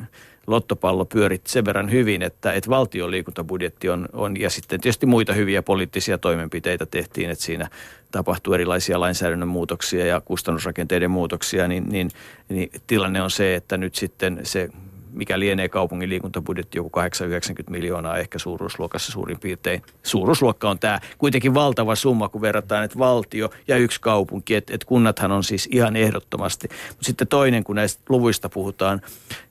lottopallo 0.47 1.05
pyörit 1.05 1.47
sen 1.47 1.65
verran 1.65 1.91
hyvin, 1.91 2.23
että, 2.23 2.53
että 2.53 2.71
valtion 2.71 3.11
liikuntabudjetti 3.11 3.89
on, 3.89 4.09
on, 4.13 4.41
ja 4.41 4.51
sitten 4.51 4.81
tietysti 4.81 5.07
muita 5.07 5.33
hyviä 5.33 5.63
poliittisia 5.63 6.19
toimenpiteitä 6.19 6.87
tehtiin, 6.87 7.31
että 7.31 7.45
siinä 7.45 7.69
tapahtuu 8.11 8.55
erilaisia 8.55 9.01
lainsäädännön 9.01 9.49
muutoksia 9.49 10.07
ja 10.07 10.21
kustannusrakenteiden 10.21 11.11
muutoksia, 11.11 11.69
niin, 11.69 11.85
niin, 11.89 12.11
niin 12.49 12.71
tilanne 12.87 13.23
on 13.23 13.31
se, 13.31 13.55
että 13.55 13.77
nyt 13.77 13.95
sitten 13.95 14.41
se 14.43 14.69
mikä 15.15 15.41
lienee 15.41 15.69
kaupungin 15.69 16.09
liikuntabudjetti, 16.09 16.79
joku 16.79 16.91
890 16.91 17.71
miljoonaa 17.71 18.19
ehkä 18.19 18.39
suuruusluokassa 18.39 19.13
suurin 19.13 19.41
piirtein. 19.41 19.83
Suuruusluokka 20.03 20.71
on 20.71 20.79
tämä 20.79 21.01
kuitenkin 21.19 21.55
valtava 21.55 21.95
summa, 21.95 22.29
kun 22.29 22.41
verrataan, 22.41 22.85
että 22.85 22.99
valtio 22.99 23.51
ja 23.69 23.77
yksi 23.77 24.01
kaupunki, 24.01 24.55
että, 24.55 24.75
että 24.75 24.87
kunnathan 24.87 25.33
on 25.33 25.45
siis 25.45 25.69
ihan 25.73 25.97
ehdottomasti. 25.97 26.69
Mutta 26.89 27.05
sitten 27.05 27.29
toinen, 27.29 27.65
kun 27.65 27.77
näistä 27.77 28.03
luvuista 28.09 28.49
puhutaan, 28.49 29.01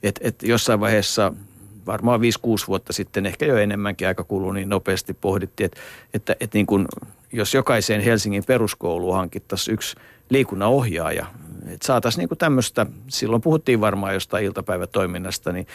että, 0.03 0.21
että 0.23 0.47
jossain 0.47 0.79
vaiheessa 0.79 1.33
varmaan 1.85 2.19
5-6 2.19 2.23
vuotta 2.67 2.93
sitten, 2.93 3.25
ehkä 3.25 3.45
jo 3.45 3.57
enemmänkin 3.57 4.07
aika 4.07 4.23
kuluu, 4.23 4.51
niin 4.51 4.69
nopeasti 4.69 5.13
pohdittiin, 5.13 5.65
että, 5.65 5.81
että, 6.13 6.35
että 6.39 6.57
niin 6.57 6.65
kuin, 6.65 6.85
jos 7.31 7.53
jokaiseen 7.53 8.01
Helsingin 8.01 8.43
peruskouluun 8.47 9.15
hankittaisiin 9.15 9.73
yksi 9.73 9.95
liikunnanohjaaja, 10.29 11.25
että 11.67 11.87
saataisiin 11.87 12.27
niin 12.29 12.37
tämmöistä, 12.37 12.85
silloin 13.07 13.41
puhuttiin 13.41 13.81
varmaan 13.81 14.13
jostain 14.13 14.45
iltapäivätoiminnasta, 14.45 15.51
niin 15.51 15.67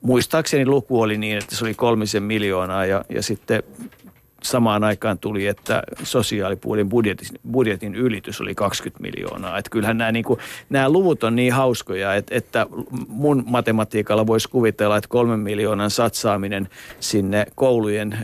muistaakseni 0.00 0.66
luku 0.66 1.00
oli 1.00 1.18
niin, 1.18 1.38
että 1.38 1.56
se 1.56 1.64
oli 1.64 1.74
kolmisen 1.74 2.22
miljoonaa 2.22 2.86
ja, 2.86 3.04
ja 3.08 3.22
sitten 3.22 3.62
samaan 4.44 4.84
aikaan 4.84 5.18
tuli, 5.18 5.46
että 5.46 5.82
sosiaalipuolen 6.02 6.88
budjetin, 6.88 7.28
budjetin 7.50 7.94
ylitys 7.94 8.40
oli 8.40 8.54
20 8.54 9.02
miljoonaa. 9.02 9.58
Että 9.58 9.70
kyllähän 9.70 9.98
nämä, 9.98 10.12
niin 10.12 10.24
kuin, 10.24 10.40
nämä 10.70 10.88
luvut 10.88 11.24
on 11.24 11.36
niin 11.36 11.52
hauskoja, 11.52 12.14
että, 12.14 12.34
että 12.34 12.66
mun 13.08 13.44
matematiikalla 13.46 14.26
voisi 14.26 14.48
kuvitella, 14.48 14.96
että 14.96 15.08
kolmen 15.08 15.40
miljoonan 15.40 15.90
satsaaminen 15.90 16.68
sinne 17.00 17.46
koulujen 17.54 18.18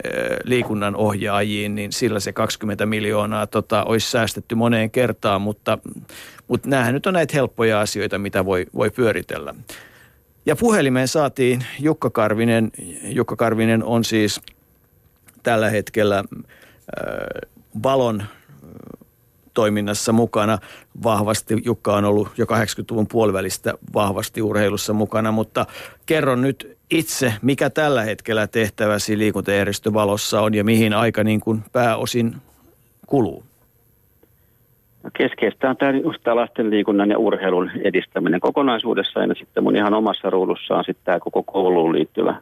liikunnan 0.44 0.96
ohjaajiin, 0.96 1.74
niin 1.74 1.92
sillä 1.92 2.20
se 2.20 2.32
20 2.32 2.86
miljoonaa 2.86 3.46
tota, 3.46 3.84
olisi 3.84 4.10
säästetty 4.10 4.54
moneen 4.54 4.90
kertaan, 4.90 5.40
mutta, 5.40 5.78
mutta 6.50 6.68
näähän 6.68 6.94
nyt 6.94 7.06
on 7.06 7.14
näitä 7.14 7.34
helppoja 7.34 7.80
asioita, 7.80 8.18
mitä 8.18 8.44
voi, 8.44 8.66
voi 8.74 8.90
pyöritellä. 8.90 9.54
Ja 10.46 10.56
puhelimeen 10.56 11.08
saatiin 11.08 11.64
Jukka 11.80 12.10
Karvinen. 12.10 12.70
Jukka 13.02 13.36
Karvinen 13.36 13.84
on 13.84 14.04
siis 14.04 14.40
tällä 15.42 15.70
hetkellä 15.70 16.18
äh, 16.18 17.50
Valon 17.82 18.20
äh, 18.20 18.28
toiminnassa 19.54 20.12
mukana 20.12 20.58
vahvasti. 21.02 21.62
Jukka 21.64 21.96
on 21.96 22.04
ollut 22.04 22.28
jo 22.36 22.44
80-luvun 22.44 23.06
puolivälistä 23.06 23.74
vahvasti 23.94 24.42
urheilussa 24.42 24.92
mukana, 24.92 25.32
mutta 25.32 25.66
kerron 26.06 26.42
nyt 26.42 26.78
itse, 26.90 27.34
mikä 27.42 27.70
tällä 27.70 28.02
hetkellä 28.02 28.46
tehtäväsi 28.46 29.18
liikuntajärjestövalossa 29.18 30.40
on 30.40 30.54
ja 30.54 30.64
mihin 30.64 30.94
aika 30.94 31.24
niin 31.24 31.40
kuin 31.40 31.64
pääosin 31.72 32.36
kuluu? 33.06 33.49
No 35.02 35.10
keskeistä 35.16 35.70
on 35.70 35.76
tämä, 35.76 35.92
lasten 36.34 36.70
liikunnan 36.70 37.10
ja 37.10 37.18
urheilun 37.18 37.70
edistäminen 37.84 38.40
kokonaisuudessaan 38.40 39.28
ja 39.28 39.34
sitten 39.34 39.62
mun 39.62 39.76
ihan 39.76 39.94
omassa 39.94 40.30
ruudussaan 40.30 40.84
sitten 40.84 41.04
tämä 41.04 41.20
koko 41.20 41.42
kouluun 41.42 41.92
liittyvä 41.92 42.34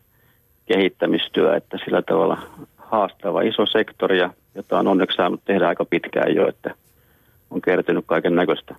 kehittämistyö, 0.66 1.56
että 1.56 1.78
sillä 1.84 2.02
tavalla 2.02 2.38
haastava 2.76 3.40
iso 3.40 3.66
sektori, 3.66 4.18
jota 4.54 4.78
on 4.78 4.86
onneksi 4.86 5.16
saanut 5.16 5.40
tehdä 5.44 5.68
aika 5.68 5.84
pitkään 5.84 6.34
jo, 6.34 6.48
että 6.48 6.74
on 7.50 7.60
kertynyt 7.60 8.04
kaiken 8.06 8.34
näköistä 8.34 8.74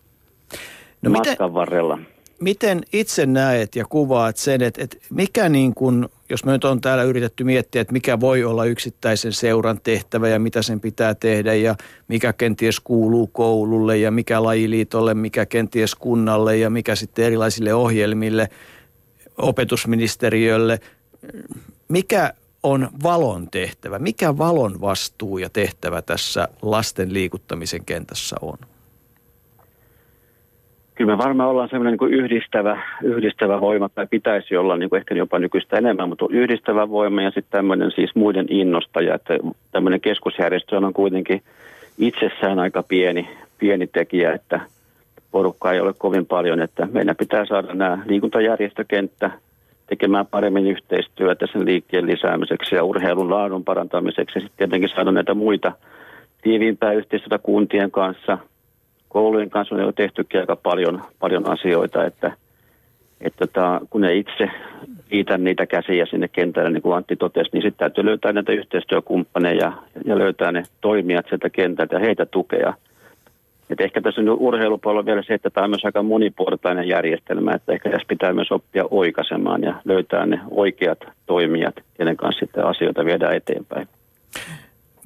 no 1.01 1.11
matkan 1.11 1.31
miten, 1.31 1.53
varrella. 1.53 1.99
Miten 2.39 2.81
itse 2.93 3.25
näet 3.25 3.75
ja 3.75 3.85
kuvaat 3.85 4.37
sen, 4.37 4.61
että, 4.61 4.83
että 4.83 4.97
mikä 5.09 5.49
niin 5.49 5.75
kuin, 5.75 6.09
jos 6.29 6.45
me 6.45 6.51
nyt 6.51 6.63
on 6.63 6.81
täällä 6.81 7.03
yritetty 7.03 7.43
miettiä, 7.43 7.81
että 7.81 7.93
mikä 7.93 8.19
voi 8.19 8.43
olla 8.43 8.65
yksittäisen 8.65 9.33
seuran 9.33 9.79
tehtävä 9.83 10.27
ja 10.27 10.39
mitä 10.39 10.61
sen 10.61 10.79
pitää 10.79 11.15
tehdä 11.15 11.53
ja 11.53 11.75
mikä 12.07 12.33
kenties 12.33 12.79
kuuluu 12.79 13.27
koululle 13.27 13.97
ja 13.97 14.11
mikä 14.11 14.43
lajiliitolle, 14.43 15.13
mikä 15.13 15.45
kenties 15.45 15.95
kunnalle 15.95 16.57
ja 16.57 16.69
mikä 16.69 16.95
sitten 16.95 17.25
erilaisille 17.25 17.73
ohjelmille, 17.73 18.49
opetusministeriölle. 19.37 20.79
Mikä 21.87 22.33
on 22.63 22.89
valon 23.03 23.49
tehtävä? 23.51 23.99
Mikä 23.99 24.37
valon 24.37 24.81
vastuu 24.81 25.37
ja 25.37 25.49
tehtävä 25.49 26.01
tässä 26.01 26.47
lasten 26.61 27.13
liikuttamisen 27.13 27.85
kentässä 27.85 28.35
on? 28.41 28.57
Kyllä 30.99 31.11
me 31.11 31.17
varmaan 31.17 31.49
ollaan 31.49 31.69
semmoinen 31.69 31.97
niin 32.01 32.13
yhdistävä, 32.13 32.81
yhdistävä 33.03 33.61
voima, 33.61 33.89
tai 33.89 34.07
pitäisi 34.09 34.57
olla 34.57 34.77
niin 34.77 34.89
kuin 34.89 34.97
ehkä 34.97 35.15
jopa 35.15 35.39
nykyistä 35.39 35.77
enemmän, 35.77 36.09
mutta 36.09 36.25
yhdistävä 36.29 36.89
voima 36.89 37.21
ja 37.21 37.31
sitten 37.31 37.51
tämmöinen 37.51 37.91
siis 37.91 38.15
muiden 38.15 38.45
innostaja, 38.49 39.15
että 39.15 39.37
tämmöinen 39.71 40.01
keskusjärjestö 40.01 40.77
on 40.77 40.93
kuitenkin 40.93 41.41
itsessään 41.97 42.59
aika 42.59 42.83
pieni, 42.83 43.29
pieni 43.59 43.87
tekijä, 43.87 44.33
että 44.33 44.59
porukkaa 45.31 45.73
ei 45.73 45.79
ole 45.79 45.93
kovin 45.97 46.25
paljon, 46.25 46.61
että 46.61 46.87
meidän 46.91 47.15
pitää 47.15 47.45
saada 47.45 47.73
nämä 47.73 47.97
liikuntajärjestökenttä, 48.05 49.31
tekemään 49.87 50.27
paremmin 50.27 50.67
yhteistyötä 50.67 51.47
sen 51.51 51.65
liikkeen 51.65 52.07
lisäämiseksi 52.07 52.75
ja 52.75 52.83
urheilun 52.83 53.29
laadun 53.29 53.63
parantamiseksi. 53.63 54.37
Ja 54.37 54.41
sitten 54.41 54.57
tietenkin 54.57 54.89
saada 54.89 55.11
näitä 55.11 55.33
muita 55.33 55.71
tiiviimpää 56.41 56.93
yhteistyötä 56.93 57.37
kuntien 57.37 57.91
kanssa. 57.91 58.37
Koulujen 59.09 59.49
kanssa 59.49 59.75
on 59.75 59.81
jo 59.81 59.91
tehtykin 59.91 60.39
aika 60.39 60.55
paljon, 60.55 61.01
paljon 61.19 61.49
asioita, 61.49 62.05
että, 62.05 62.31
että 63.21 63.47
tota, 63.47 63.81
kun 63.89 64.01
ne 64.01 64.15
itse 64.15 64.49
liitä 65.11 65.37
niitä 65.37 65.65
käsiä 65.65 66.05
sinne 66.05 66.27
kentälle, 66.27 66.69
niin 66.69 66.81
kuin 66.81 66.95
Antti 66.95 67.15
totesi, 67.15 67.49
niin 67.53 67.61
sitten 67.61 67.79
täytyy 67.79 68.05
löytää 68.05 68.33
näitä 68.33 68.51
yhteistyökumppaneja 68.51 69.73
ja 70.05 70.17
löytää 70.17 70.51
ne 70.51 70.63
toimijat 70.81 71.25
sieltä 71.29 71.49
kentältä 71.49 71.95
ja 71.95 71.99
heitä 71.99 72.25
tukea– 72.25 72.73
et 73.69 73.81
ehkä 73.81 74.01
tässä 74.01 74.21
on 74.21 74.29
urheilupuolella 74.29 75.05
vielä 75.05 75.23
se, 75.23 75.33
että 75.33 75.49
tämä 75.49 75.63
on 75.63 75.69
myös 75.69 75.85
aika 75.85 76.03
moniportainen 76.03 76.87
järjestelmä, 76.87 77.51
että 77.51 77.73
ehkä 77.73 77.89
tässä 77.89 78.07
pitää 78.07 78.33
myös 78.33 78.51
oppia 78.51 78.83
oikaisemaan 78.91 79.63
ja 79.63 79.81
löytää 79.85 80.25
ne 80.25 80.39
oikeat 80.51 80.99
toimijat, 81.25 81.75
kenen 81.97 82.17
kanssa 82.17 82.39
sitten 82.39 82.65
asioita 82.65 83.05
viedään 83.05 83.35
eteenpäin. 83.35 83.87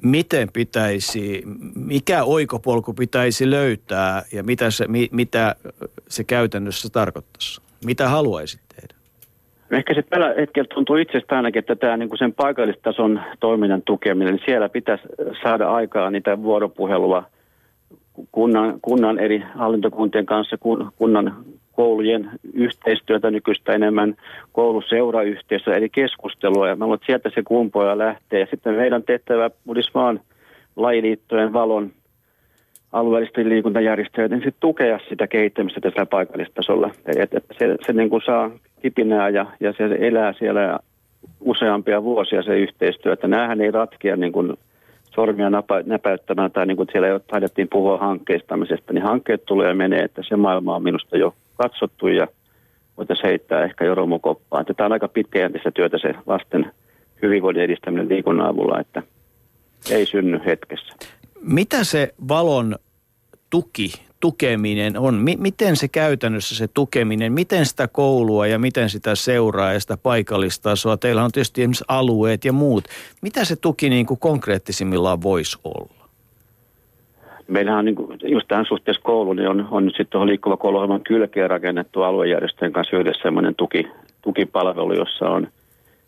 Miten 0.04 0.48
pitäisi, 0.52 1.42
mikä 1.74 2.24
oikopolku 2.24 2.94
pitäisi 2.94 3.50
löytää 3.50 4.22
ja 4.32 4.42
mitä 4.42 4.70
se, 4.70 4.86
mitä 5.10 5.56
se 6.08 6.24
käytännössä 6.24 6.88
tarkoittaisi? 6.92 7.60
Mitä 7.84 8.08
haluaisit 8.08 8.60
tehdä? 8.76 8.94
Ehkä 9.70 9.94
se 9.94 10.02
tällä 10.02 10.34
hetkellä 10.38 10.68
tuntuu 10.74 10.96
itsestä 10.96 11.36
ainakin, 11.36 11.58
että 11.58 11.76
tämä 11.76 11.96
niin 11.96 12.08
kuin 12.08 12.18
sen 12.18 12.34
paikallistason 12.34 13.20
toiminnan 13.40 13.82
tukeminen, 13.82 14.34
niin 14.34 14.44
siellä 14.44 14.68
pitäisi 14.68 15.04
saada 15.42 15.70
aikaa 15.70 16.10
niitä 16.10 16.42
vuoropuhelua 16.42 17.24
kunnan, 18.32 18.80
kunnan 18.82 19.18
eri 19.18 19.42
hallintokuntien 19.54 20.26
kanssa, 20.26 20.56
kun, 20.58 20.92
kunnan 20.96 21.44
koulujen 21.76 22.30
yhteistyötä 22.52 23.30
nykyistä 23.30 23.72
enemmän, 23.72 24.14
kouluseurayhteisöä, 24.52 25.76
eli 25.76 25.88
keskustelua. 25.88 26.68
Ja 26.68 26.76
mä 26.76 26.84
luulen, 26.84 26.96
että 26.96 27.06
sieltä 27.06 27.30
se 27.34 27.42
kumpoja 27.42 27.98
lähtee. 27.98 28.40
Ja 28.40 28.46
sitten 28.50 28.74
meidän 28.74 29.02
tehtävä 29.02 29.50
olisi 29.68 29.90
vaan 29.94 30.20
lajiliittojen 30.76 31.52
valon 31.52 31.92
alueellisten 32.92 33.48
liikuntajärjestöjen 33.48 34.30
niin 34.30 34.54
tukea 34.60 34.98
sitä 35.08 35.26
kehittämistä 35.26 35.80
tässä 35.80 36.06
paikallistasolla. 36.06 36.90
Et, 37.06 37.34
et 37.34 37.44
se, 37.58 37.76
se 37.86 37.92
niin 37.92 38.10
kuin 38.10 38.22
saa 38.26 38.50
kipinää 38.82 39.28
ja, 39.28 39.46
ja 39.60 39.72
se 39.72 39.84
elää 40.00 40.32
siellä 40.32 40.78
useampia 41.40 42.02
vuosia 42.02 42.42
se 42.42 42.58
yhteistyö. 42.58 43.12
Että 43.12 43.28
näähän 43.28 43.60
ei 43.60 43.70
ratkea 43.70 44.16
niin 44.16 44.32
kuin 44.32 44.56
sormia 45.14 45.50
napa, 45.50 45.82
näpäyttämään 45.86 46.50
tai 46.50 46.66
niin 46.66 46.76
kuin 46.76 46.88
siellä 46.92 47.08
jo 47.08 47.18
taidettiin 47.18 47.68
puhua 47.68 47.98
hankkeistamisesta, 47.98 48.92
niin 48.92 49.04
hankkeet 49.04 49.44
tulee 49.44 49.68
ja 49.68 49.74
menee, 49.74 50.02
että 50.02 50.22
se 50.28 50.36
maailma 50.36 50.76
on 50.76 50.82
minusta 50.82 51.16
jo 51.16 51.34
katsottu 51.54 52.06
ja 52.06 52.28
voitaisiin 52.96 53.26
heittää 53.26 53.64
ehkä 53.64 53.84
jo 53.84 53.94
romukoppaan. 53.94 54.64
Tämä 54.64 54.86
on 54.86 54.92
aika 54.92 55.08
pitkäjänteistä 55.08 55.70
työtä 55.70 55.98
se 55.98 56.14
lasten 56.26 56.72
hyvinvoinnin 57.22 57.64
edistäminen 57.64 58.08
liikunnan 58.08 58.46
avulla, 58.46 58.80
että 58.80 59.02
ei 59.90 60.06
synny 60.06 60.40
hetkessä. 60.46 60.94
Mitä 61.40 61.84
se 61.84 62.14
valon 62.28 62.76
tuki 63.50 63.92
tukeminen 64.20 64.98
on? 64.98 65.14
M- 65.14 65.42
miten 65.42 65.76
se 65.76 65.88
käytännössä 65.88 66.54
se 66.54 66.68
tukeminen, 66.68 67.32
miten 67.32 67.66
sitä 67.66 67.88
koulua 67.88 68.46
ja 68.46 68.58
miten 68.58 68.90
sitä 68.90 69.14
seuraa 69.14 69.72
ja 69.72 69.80
sitä 69.80 69.96
paikallistasoa? 69.96 70.96
Teillä 70.96 71.24
on 71.24 71.32
tietysti 71.32 71.62
esimerkiksi 71.62 71.84
alueet 71.88 72.44
ja 72.44 72.52
muut. 72.52 72.84
Mitä 73.22 73.44
se 73.44 73.56
tuki 73.56 73.88
niin 73.88 74.06
kuin 74.06 74.20
konkreettisimmillaan 74.20 75.22
voisi 75.22 75.58
olla? 75.64 76.03
Meillähän 77.48 77.78
on 77.78 77.84
niin 77.84 77.94
kuin, 77.94 78.18
just 78.24 78.48
tähän 78.48 78.66
suhteessa 78.66 79.02
koulu, 79.02 79.32
niin 79.32 79.48
on, 79.48 79.68
on 79.70 79.84
nyt 79.84 79.92
sitten 79.92 80.10
tuohon 80.10 80.28
liikkuva 80.28 80.56
kouluohjelman 80.56 81.00
kylkeen 81.00 81.50
rakennettu 81.50 82.02
aluejärjestöjen 82.02 82.72
kanssa 82.72 82.96
yhdessä 82.96 83.22
sellainen 83.22 83.54
tuki, 83.54 83.88
tukipalvelu, 84.22 84.92
jossa 84.92 85.28
on– 85.28 85.48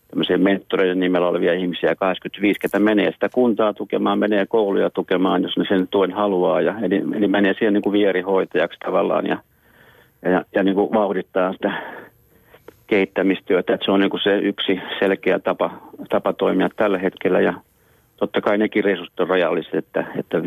tämmöisiä 0.09 0.39
mentoreiden 0.39 1.01
nimellä 1.01 1.29
olevia 1.29 1.53
ihmisiä, 1.53 1.95
85, 1.95 2.61
ketä 2.61 2.79
menee 2.79 3.13
sitä 3.13 3.29
kuntaa 3.29 3.73
tukemaan, 3.73 4.19
menee 4.19 4.47
kouluja 4.47 4.91
tukemaan, 4.91 5.43
jos 5.43 5.57
ne 5.57 5.65
sen 5.69 5.89
tuen 5.89 6.13
haluaa. 6.13 6.61
Ja, 6.61 6.75
eli, 6.83 7.03
eli 7.17 7.29
menee 7.29 7.55
siihen 7.55 7.73
niin 7.73 7.83
kuin 7.83 7.93
vierihoitajaksi 7.93 8.79
tavallaan 8.79 9.27
ja, 9.27 9.39
ja, 10.23 10.45
ja 10.55 10.63
niin 10.63 10.75
kuin 10.75 10.93
vauhdittaa 10.93 11.53
sitä 11.53 11.83
kehittämistyötä. 12.87 13.75
Että 13.75 13.85
se 13.85 13.91
on 13.91 14.01
niin 14.01 14.11
kuin 14.11 14.23
se 14.23 14.39
yksi 14.39 14.81
selkeä 14.99 15.39
tapa, 15.39 15.71
tapa 16.09 16.33
toimia 16.33 16.69
tällä 16.77 16.99
hetkellä 16.99 17.41
ja 17.41 17.55
totta 18.17 18.41
kai 18.41 18.59
nekin 18.59 18.85
resurssit 18.85 19.21
on 19.21 19.29
rajalliset, 19.29 19.75
että, 19.75 20.05
että 20.19 20.43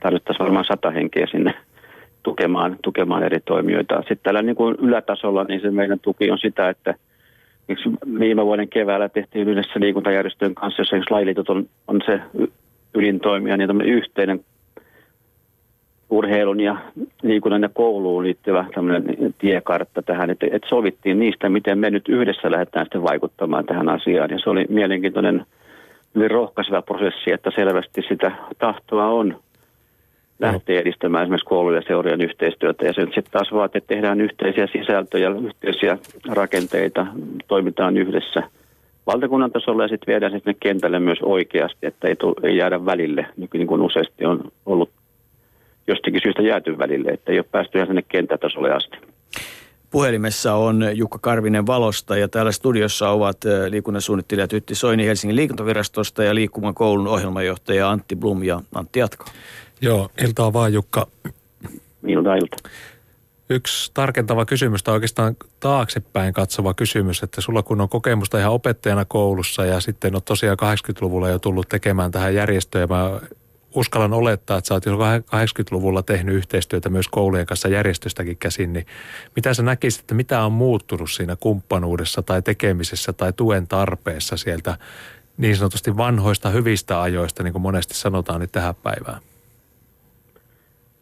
tarvittaisiin 0.00 0.44
varmaan 0.44 0.64
sata 0.64 0.90
henkeä 0.90 1.26
sinne 1.30 1.54
tukemaan, 2.22 2.76
tukemaan 2.82 3.22
eri 3.22 3.40
toimijoita. 3.40 3.98
Sitten 3.98 4.18
tällä 4.22 4.42
niin 4.42 4.56
kuin 4.56 4.76
ylätasolla 4.78 5.44
niin 5.44 5.60
se 5.60 5.70
meidän 5.70 6.00
tuki 6.00 6.30
on 6.30 6.38
sitä, 6.38 6.68
että– 6.68 6.94
viime 8.18 8.44
vuoden 8.44 8.68
keväällä 8.68 9.08
tehtiin 9.08 9.48
yhdessä 9.48 9.80
liikuntajärjestöjen 9.80 10.54
kanssa, 10.54 10.82
jossa 10.82 10.96
lajiliitot 11.10 11.48
on, 11.48 11.68
on 11.88 12.00
se 12.06 12.20
ydintoimija, 12.94 13.56
niin 13.56 13.68
tämmöinen 13.68 13.94
yhteinen 13.94 14.44
urheilun 16.10 16.60
ja 16.60 16.76
liikunnan 17.22 17.62
ja 17.62 17.68
kouluun 17.68 18.24
liittyvä 18.24 18.64
tämmöinen 18.74 19.34
tiekartta 19.38 20.02
tähän, 20.02 20.30
että, 20.30 20.46
että 20.52 20.68
sovittiin 20.68 21.18
niistä, 21.18 21.48
miten 21.48 21.78
me 21.78 21.90
nyt 21.90 22.08
yhdessä 22.08 22.50
lähdetään 22.50 22.86
sitten 22.86 23.02
vaikuttamaan 23.02 23.66
tähän 23.66 23.88
asiaan. 23.88 24.30
Ja 24.30 24.38
se 24.38 24.50
oli 24.50 24.66
mielenkiintoinen, 24.68 25.46
hyvin 26.14 26.30
rohkaiseva 26.30 26.82
prosessi, 26.82 27.32
että 27.32 27.50
selvästi 27.54 28.02
sitä 28.08 28.32
tahtoa 28.58 29.06
on 29.06 29.36
lähtee 30.42 30.78
edistämään 30.78 31.22
esimerkiksi 31.22 31.48
koulujen 31.48 31.82
ja 31.82 31.86
seurien 31.86 32.20
yhteistyötä. 32.20 32.86
Ja 32.86 32.92
se 32.92 33.02
sitten 33.02 33.24
taas 33.30 33.52
vaatii, 33.52 33.78
että 33.78 33.94
tehdään 33.94 34.20
yhteisiä 34.20 34.66
sisältöjä, 34.66 35.30
yhteisiä 35.30 35.98
rakenteita, 36.28 37.06
toimitaan 37.48 37.96
yhdessä 37.96 38.42
valtakunnan 39.06 39.52
tasolla 39.52 39.82
ja 39.82 39.88
sitten 39.88 40.12
viedään 40.12 40.32
sinne 40.32 40.54
kentälle 40.60 40.98
myös 40.98 41.18
oikeasti, 41.22 41.86
että 41.86 42.08
ei, 42.08 42.16
tule, 42.16 42.34
ei 42.42 42.56
jäädä 42.56 42.86
välille, 42.86 43.26
niin 43.36 43.66
kuin 43.66 43.82
useasti 43.82 44.24
on 44.24 44.40
ollut 44.66 44.90
jostakin 45.86 46.20
syystä 46.22 46.42
jääty 46.42 46.78
välille, 46.78 47.10
että 47.10 47.32
ei 47.32 47.38
ole 47.38 47.46
päästy 47.50 47.78
ihan 47.78 47.86
sinne 47.86 48.02
kenttätasolle 48.08 48.72
asti. 48.72 48.96
Puhelimessa 49.90 50.54
on 50.54 50.84
Jukka 50.94 51.18
Karvinen 51.18 51.66
Valosta 51.66 52.16
ja 52.16 52.28
täällä 52.28 52.52
studiossa 52.52 53.10
ovat 53.10 53.36
liikunnan 53.68 54.02
suunnittelija 54.02 54.48
Tytti 54.48 54.74
Soini 54.74 55.06
Helsingin 55.06 55.36
liikuntavirastosta 55.36 56.24
ja 56.24 56.34
liikkuman 56.34 56.74
koulun 56.74 57.08
ohjelmajohtaja 57.08 57.90
Antti 57.90 58.16
Blum 58.16 58.42
ja 58.42 58.60
Antti 58.74 58.98
Jatko. 58.98 59.24
Joo, 59.82 60.10
iltaa 60.24 60.52
vaan 60.52 60.72
Jukka. 60.72 61.06
Ilta, 62.06 62.34
ilta. 62.34 62.56
Yksi 63.50 63.90
tarkentava 63.94 64.46
kysymys 64.46 64.82
tai 64.82 64.94
oikeastaan 64.94 65.36
taaksepäin 65.60 66.34
katsova 66.34 66.74
kysymys, 66.74 67.22
että 67.22 67.40
sulla 67.40 67.62
kun 67.62 67.80
on 67.80 67.88
kokemusta 67.88 68.38
ihan 68.38 68.52
opettajana 68.52 69.04
koulussa 69.04 69.64
ja 69.64 69.80
sitten 69.80 70.16
on 70.16 70.22
tosiaan 70.22 70.58
80-luvulla 70.62 71.28
jo 71.28 71.38
tullut 71.38 71.68
tekemään 71.68 72.10
tähän 72.10 72.34
järjestöön. 72.34 72.88
Mä 72.88 73.20
uskallan 73.74 74.12
olettaa, 74.12 74.58
että 74.58 74.68
sä 74.68 74.74
oot 74.74 74.86
jo 74.86 74.96
80-luvulla 74.96 76.02
tehnyt 76.02 76.34
yhteistyötä 76.34 76.88
myös 76.88 77.08
koulujen 77.08 77.46
kanssa 77.46 77.68
järjestöstäkin 77.68 78.36
käsin, 78.36 78.72
niin 78.72 78.86
mitä 79.36 79.54
sä 79.54 79.62
näkisit, 79.62 80.00
että 80.00 80.14
mitä 80.14 80.44
on 80.44 80.52
muuttunut 80.52 81.10
siinä 81.10 81.36
kumppanuudessa 81.36 82.22
tai 82.22 82.42
tekemisessä 82.42 83.12
tai 83.12 83.32
tuen 83.32 83.68
tarpeessa 83.68 84.36
sieltä 84.36 84.78
niin 85.36 85.56
sanotusti 85.56 85.96
vanhoista 85.96 86.50
hyvistä 86.50 87.02
ajoista, 87.02 87.42
niin 87.42 87.52
kuin 87.52 87.62
monesti 87.62 87.94
sanotaan, 87.94 88.40
niin 88.40 88.50
tähän 88.50 88.74
päivään? 88.74 89.31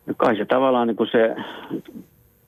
No 0.07 0.15
kai 0.17 0.37
se 0.37 0.45
tavallaan 0.45 0.89
niin 0.89 0.97
kuin 0.97 1.11
se 1.13 1.37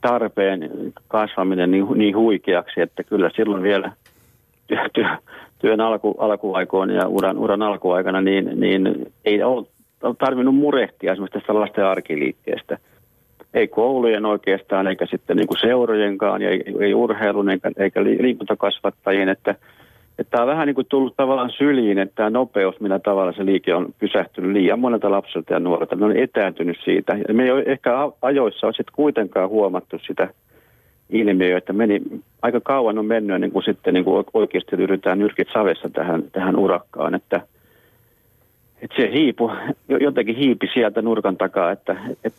tarpeen 0.00 0.70
kasvaminen 1.08 1.70
niin, 1.70 1.86
niin 1.94 2.16
huikeaksi, 2.16 2.80
että 2.80 3.04
kyllä 3.04 3.30
silloin 3.36 3.62
vielä 3.62 3.92
työ, 4.66 4.88
työ, 4.92 5.08
työn 5.58 5.80
alku, 5.80 6.14
alkuaikoina 6.18 6.92
ja 6.92 7.08
uran, 7.08 7.38
uran 7.38 7.62
alkuaikana, 7.62 8.20
niin, 8.20 8.60
niin 8.60 9.12
ei 9.24 9.42
ole 9.42 9.66
tarvinnut 10.18 10.54
murehtia 10.54 11.12
esimerkiksi 11.12 11.38
tästä 11.38 11.54
lasten 11.54 11.86
arkiliikkeestä. 11.86 12.78
Ei 13.54 13.68
koulujen 13.68 14.26
oikeastaan, 14.26 14.86
eikä 14.86 15.06
sitten 15.06 15.36
niin 15.36 15.46
kuin 15.46 15.60
seurojenkaan, 15.60 16.42
ei, 16.42 16.64
ei 16.80 16.94
urheilun 16.94 17.50
eikä, 17.50 17.70
eikä 17.76 18.04
liikuntakasvattajien, 18.04 19.28
että– 19.28 19.54
että 20.18 20.30
tämä 20.30 20.42
on 20.42 20.48
vähän 20.48 20.66
niin 20.66 20.74
kuin 20.74 20.86
tullut 20.90 21.16
tavallaan 21.16 21.50
syliin, 21.50 21.98
että 21.98 22.14
tämä 22.14 22.30
nopeus, 22.30 22.80
millä 22.80 22.98
tavalla 22.98 23.32
se 23.32 23.46
liike 23.46 23.74
on 23.74 23.94
pysähtynyt 23.98 24.52
liian 24.52 24.78
monelta 24.78 25.10
lapselta 25.10 25.52
ja 25.52 25.60
nuorelta, 25.60 25.96
ne 25.96 26.04
on 26.04 26.16
etääntynyt 26.16 26.76
siitä. 26.84 27.18
Me 27.32 27.44
ei 27.44 27.50
ole 27.50 27.64
ehkä 27.66 27.90
ajoissa 28.22 28.66
ole 28.66 28.72
sitten 28.72 28.94
kuitenkaan 28.96 29.48
huomattu 29.48 29.98
sitä 30.06 30.28
ilmiöä, 31.10 31.58
että 31.58 31.72
meni, 31.72 32.02
aika 32.42 32.60
kauan 32.60 32.98
on 32.98 33.06
mennyt 33.06 33.40
niin 33.40 33.52
kuin 33.52 33.64
sitten 33.64 33.94
niin 33.94 34.04
kuin 34.04 34.24
oikeasti 34.34 34.76
yritetään 34.76 35.18
nyrkit 35.18 35.48
savessa 35.52 35.88
tähän, 35.90 36.22
tähän 36.32 36.56
urakkaan, 36.56 37.14
että, 37.14 37.40
että 38.82 38.96
se 38.96 39.10
hiipu, 39.12 39.50
jotenkin 40.00 40.36
hiipi 40.36 40.68
sieltä 40.74 41.02
nurkan 41.02 41.36
takaa, 41.36 41.70
että, 41.70 41.96
että 42.24 42.38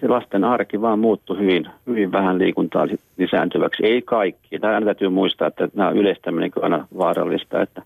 se 0.00 0.08
lasten 0.08 0.44
arki 0.44 0.80
vaan 0.80 0.98
muuttui 0.98 1.38
hyvin, 1.38 1.66
hyvin 1.86 2.12
vähän 2.12 2.38
liikuntaa 2.38 2.86
lisääntyväksi. 3.16 3.86
Ei 3.86 4.02
kaikki. 4.02 4.58
Tämä 4.58 4.80
täytyy 4.80 5.08
muistaa, 5.08 5.48
että 5.48 5.68
nämä 5.74 5.90
yleistäminen 5.90 6.50
on 6.56 6.64
aina 6.64 6.88
vaarallista, 6.98 7.62
että 7.62 7.82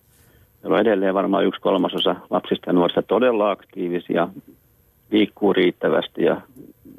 meillä 0.62 0.74
on 0.74 0.80
edelleen 0.80 1.14
varmaan 1.14 1.46
yksi 1.46 1.60
kolmasosa 1.60 2.16
lapsista 2.30 2.68
ja 2.68 2.72
nuorista 2.72 3.02
todella 3.02 3.50
aktiivisia, 3.50 4.28
liikkuu 5.10 5.52
riittävästi 5.52 6.24
ja 6.24 6.40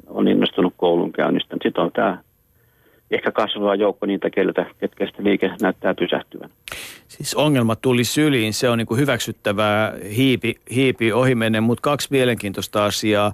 on 0.06 0.28
innostunut 0.28 0.74
koulun 0.76 1.12
käynnistä. 1.12 1.56
Sitten 1.62 1.84
on 1.84 1.92
tämä 1.92 2.18
ehkä 3.10 3.32
kasvava 3.32 3.74
joukko 3.74 4.06
niitä, 4.06 4.30
keltä, 4.30 4.66
ketkä 4.78 5.06
sitten 5.06 5.24
liike 5.24 5.50
näyttää 5.62 5.94
pysähtyvän. 5.94 6.50
Siis 7.08 7.34
ongelma 7.34 7.76
tuli 7.76 8.04
syliin, 8.04 8.52
se 8.52 8.68
on 8.68 8.78
niin 8.78 8.86
kuin 8.86 9.00
hyväksyttävää 9.00 9.92
hiipi, 10.16 10.54
hiipi 10.74 11.12
ohimennen, 11.12 11.62
mutta 11.62 11.82
kaksi 11.82 12.08
mielenkiintoista 12.10 12.84
asiaa. 12.84 13.32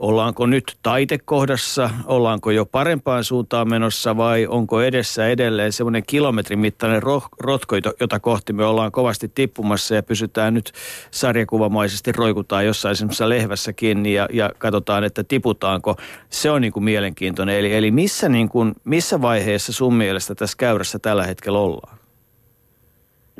Ollaanko 0.00 0.46
nyt 0.46 0.76
taitekohdassa, 0.82 1.90
ollaanko 2.06 2.50
jo 2.50 2.66
parempaan 2.66 3.24
suuntaan 3.24 3.68
menossa 3.68 4.16
vai 4.16 4.46
onko 4.46 4.82
edessä 4.82 5.28
edelleen 5.28 5.72
semmoinen 5.72 6.02
kilometrin 6.06 6.58
mittainen 6.58 7.02
rotko, 7.40 7.76
jota 8.00 8.20
kohti 8.20 8.52
me 8.52 8.64
ollaan 8.64 8.92
kovasti 8.92 9.28
tippumassa 9.28 9.94
ja 9.94 10.02
pysytään 10.02 10.54
nyt 10.54 10.72
sarjakuvamaisesti 11.10 12.12
roikutaan 12.12 12.66
jossain 12.66 12.96
semmoisessa 12.96 13.28
lehvässä 13.28 13.72
kiinni 13.72 14.12
ja, 14.12 14.28
ja 14.32 14.50
katsotaan, 14.58 15.04
että 15.04 15.24
tiputaanko. 15.24 15.96
Se 16.30 16.50
on 16.50 16.60
niin 16.60 16.72
kuin 16.72 16.84
mielenkiintoinen. 16.84 17.58
Eli, 17.58 17.74
eli 17.74 17.90
missä, 17.90 18.28
niin 18.28 18.48
kuin, 18.48 18.74
missä 18.84 19.22
vaiheessa 19.22 19.72
sun 19.72 19.94
mielestä 19.94 20.34
tässä 20.34 20.56
käyrässä 20.56 20.98
tällä 20.98 21.26
hetkellä 21.26 21.58
ollaan? 21.58 21.99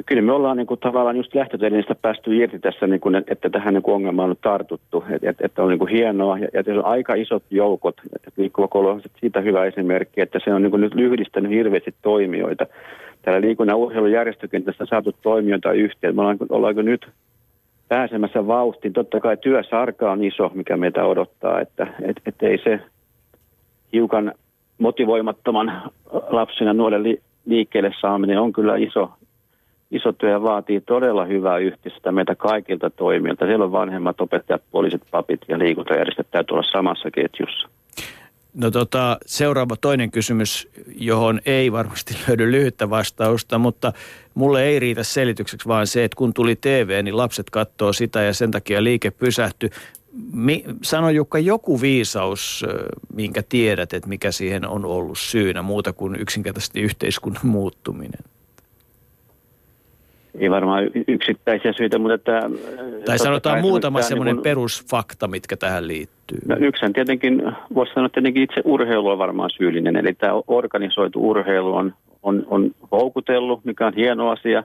No 0.00 0.04
kyllä 0.06 0.22
me 0.22 0.32
ollaan 0.32 0.56
niin 0.56 0.66
kuin, 0.66 0.80
tavallaan 0.80 1.16
just 1.16 1.34
lähtötelineistä 1.34 1.94
päästy 1.94 2.36
irti 2.36 2.58
tässä, 2.58 2.86
niin 2.86 3.00
kuin, 3.00 3.16
että 3.26 3.50
tähän 3.50 3.74
niin 3.74 3.82
kuin 3.82 3.94
ongelmaan 3.94 4.30
on 4.30 4.36
tartuttu. 4.42 5.04
Että, 5.10 5.30
että, 5.30 5.46
että 5.46 5.62
on 5.62 5.68
niin 5.68 5.78
kuin 5.78 5.90
hienoa 5.90 6.38
ja, 6.38 6.48
ja 6.52 6.74
on 6.74 6.84
aika 6.84 7.14
isot 7.14 7.42
joukot. 7.50 7.96
Että 8.16 8.30
liikkuva 8.36 8.68
koulu 8.68 8.88
on 8.88 9.02
siitä 9.20 9.40
hyvä 9.40 9.64
esimerkki, 9.64 10.20
että 10.20 10.38
se 10.44 10.54
on 10.54 10.62
niin 10.62 10.70
kuin 10.70 10.80
nyt 10.80 10.92
yhdistänyt 10.94 11.50
hirveästi 11.50 11.94
toimijoita. 12.02 12.66
Täällä 13.22 13.40
liikunnan 13.40 13.76
urheilujärjestökentässä 13.76 14.86
saatu 14.86 15.12
toimijoita 15.22 15.72
yhteen. 15.72 16.14
Me 16.14 16.20
ollaan, 16.20 16.38
ollaanko 16.48 16.82
nyt 16.82 17.08
pääsemässä 17.88 18.46
vauhtiin. 18.46 18.92
Totta 18.92 19.20
kai 19.20 19.36
työsarka 19.36 20.12
on 20.12 20.24
iso, 20.24 20.50
mikä 20.54 20.76
meitä 20.76 21.04
odottaa, 21.04 21.60
että 21.60 21.86
et, 22.02 22.16
et 22.26 22.42
ei 22.42 22.58
se 22.58 22.80
hiukan 23.92 24.32
motivoimattoman 24.78 25.82
lapsen 26.30 26.66
ja 26.66 26.72
nuoren 26.72 27.02
li, 27.02 27.20
liikkeelle 27.46 27.92
saaminen 28.00 28.40
on 28.40 28.52
kyllä 28.52 28.76
iso, 28.76 29.10
iso 29.90 30.12
työ 30.12 30.42
vaatii 30.42 30.80
todella 30.80 31.24
hyvää 31.24 31.58
yhteistyötä 31.58 32.12
meitä 32.12 32.34
kaikilta 32.34 32.90
toimijoilta. 32.90 33.46
Siellä 33.46 33.64
on 33.64 33.72
vanhemmat 33.72 34.20
opettajat, 34.20 34.62
poliisit, 34.70 35.02
papit 35.10 35.40
ja 35.48 35.58
liikuntajärjestöt 35.58 36.30
täytyy 36.30 36.54
olla 36.54 36.70
samassa 36.72 37.10
ketjussa. 37.10 37.68
No 38.54 38.70
tota, 38.70 39.18
seuraava 39.26 39.76
toinen 39.76 40.10
kysymys, 40.10 40.68
johon 40.96 41.40
ei 41.46 41.72
varmasti 41.72 42.14
löydy 42.28 42.52
lyhyttä 42.52 42.90
vastausta, 42.90 43.58
mutta 43.58 43.92
mulle 44.34 44.62
ei 44.62 44.78
riitä 44.78 45.02
selitykseksi 45.02 45.68
vaan 45.68 45.86
se, 45.86 46.04
että 46.04 46.16
kun 46.16 46.34
tuli 46.34 46.56
TV, 46.56 47.00
niin 47.02 47.16
lapset 47.16 47.50
katsoo 47.50 47.92
sitä 47.92 48.22
ja 48.22 48.34
sen 48.34 48.50
takia 48.50 48.84
liike 48.84 49.10
pysähtyi. 49.10 49.70
Mi, 50.32 50.64
sano 50.82 51.10
Jukka 51.10 51.38
joku 51.38 51.80
viisaus, 51.80 52.66
minkä 53.14 53.42
tiedät, 53.48 53.92
että 53.92 54.08
mikä 54.08 54.30
siihen 54.30 54.68
on 54.68 54.84
ollut 54.84 55.18
syynä, 55.18 55.62
muuta 55.62 55.92
kuin 55.92 56.16
yksinkertaisesti 56.20 56.80
yhteiskunnan 56.80 57.46
muuttuminen 57.46 58.20
ei 60.40 60.50
varmaan 60.50 60.90
yksittäisiä 61.08 61.72
syitä, 61.72 61.98
mutta 61.98 62.14
että... 62.14 62.50
Tai 63.04 63.18
sanotaan 63.18 63.60
muutama 63.60 64.02
semmoinen 64.02 64.36
niin 64.36 64.42
perusfakta, 64.42 65.28
mitkä 65.28 65.56
tähän 65.56 65.88
liittyy. 65.88 66.38
No 66.48 66.56
yksi 66.60 66.86
tietenkin, 66.94 67.42
voisi 67.74 67.92
sanoa 67.92 68.08
tietenkin 68.08 68.42
itse 68.42 68.60
urheilu 68.64 69.08
on 69.08 69.18
varmaan 69.18 69.50
syyllinen, 69.50 69.96
eli 69.96 70.14
tämä 70.14 70.32
organisoitu 70.48 71.30
urheilu 71.30 71.74
on, 71.74 71.94
on, 72.22 72.46
on 72.46 72.70
houkutellut, 72.92 73.64
mikä 73.64 73.86
on 73.86 73.94
hieno 73.94 74.30
asia, 74.30 74.62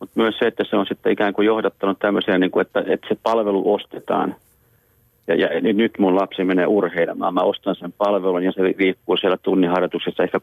mutta 0.00 0.20
myös 0.20 0.38
se, 0.38 0.46
että 0.46 0.64
se 0.70 0.76
on 0.76 0.86
sitten 0.86 1.12
ikään 1.12 1.32
kuin 1.34 1.46
johdattanut 1.46 1.98
tämmöisiä, 1.98 2.38
niin 2.38 2.50
kuin, 2.50 2.66
että, 2.66 2.84
että 2.86 3.08
se 3.08 3.16
palvelu 3.22 3.74
ostetaan 3.74 4.34
ja, 5.26 5.34
ja 5.34 5.60
nyt 5.60 5.98
mun 5.98 6.16
lapsi 6.16 6.44
menee 6.44 6.66
urheilemaan. 6.66 7.34
Mä 7.34 7.40
ostan 7.40 7.76
sen 7.76 7.92
palvelun 7.98 8.44
ja 8.44 8.52
se 8.52 8.62
liikkuu 8.62 9.16
siellä 9.16 9.36
tunniharjoituksessa 9.36 10.22
ehkä 10.22 10.40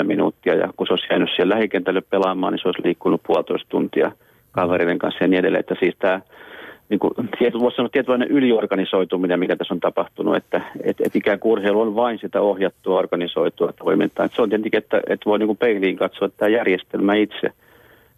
6-10 0.00 0.02
minuuttia. 0.02 0.54
Ja 0.54 0.68
kun 0.76 0.86
se 0.86 0.92
olisi 0.92 1.06
jäänyt 1.10 1.30
siellä 1.36 1.54
lähikentälle 1.54 2.00
pelaamaan, 2.00 2.52
niin 2.52 2.60
se 2.62 2.68
olisi 2.68 2.84
liikkunut 2.84 3.22
puolitoista 3.26 3.68
tuntia 3.68 4.12
kavereiden 4.52 4.98
kanssa 4.98 5.24
ja 5.24 5.28
niin 5.28 5.38
edelleen. 5.38 5.60
Että 5.60 5.74
siis 5.80 5.94
tämä, 5.98 6.20
niin 6.88 6.98
kuin, 7.00 7.12
voisi 7.60 7.76
sanoa 7.76 7.88
tietynlainen 7.88 8.28
yliorganisoituminen, 8.28 9.40
mikä 9.40 9.56
tässä 9.56 9.74
on 9.74 9.80
tapahtunut, 9.80 10.36
että 10.36 10.60
et, 10.82 11.00
et 11.00 11.16
ikään 11.16 11.38
kuin 11.38 11.52
urheilu 11.52 11.80
on 11.80 11.96
vain 11.96 12.18
sitä 12.18 12.40
ohjattua, 12.40 12.98
organisoitua 12.98 13.72
toimintaa. 13.72 14.26
Et 14.26 14.32
se 14.34 14.42
on 14.42 14.48
tietenkin, 14.48 14.78
että, 14.78 14.96
että 14.96 15.24
voi 15.30 15.38
niin 15.38 15.46
kuin 15.46 15.58
peiliin 15.58 15.96
katsoa 15.96 16.28
tämä 16.28 16.48
järjestelmä 16.48 17.14
itse. 17.14 17.52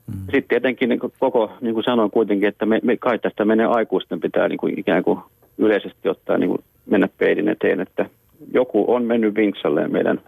Mm. 0.06 0.14
Sitten 0.20 0.48
tietenkin 0.48 0.88
niin 0.88 1.00
kuin 1.00 1.12
koko, 1.18 1.52
niin 1.60 1.74
kuin 1.74 1.84
sanoin 1.84 2.10
kuitenkin, 2.10 2.48
että 2.48 2.66
me, 2.66 2.80
me 2.82 2.96
kai 2.96 3.18
tästä 3.18 3.44
menee 3.44 3.66
aikuisten 3.66 4.20
pitää 4.20 4.48
niin 4.48 4.58
kuin 4.58 4.78
ikään 4.78 5.02
kuin 5.04 5.18
yleisesti 5.58 6.08
ottaen 6.08 6.40
niin 6.40 6.50
kuin 6.50 6.64
mennä 6.86 7.08
peilin 7.18 7.48
eteen, 7.48 7.80
että 7.80 8.06
joku 8.52 8.94
on 8.94 9.02
mennyt 9.04 9.34
vinksalleen 9.34 9.92
meidän 9.92 10.20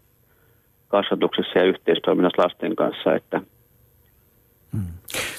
kasvatuksessa 0.88 1.58
ja 1.58 1.64
yhteistoiminnassa 1.64 2.42
lasten 2.42 2.76
kanssa, 2.76 3.14
että 3.14 3.40
hmm. 4.72 4.86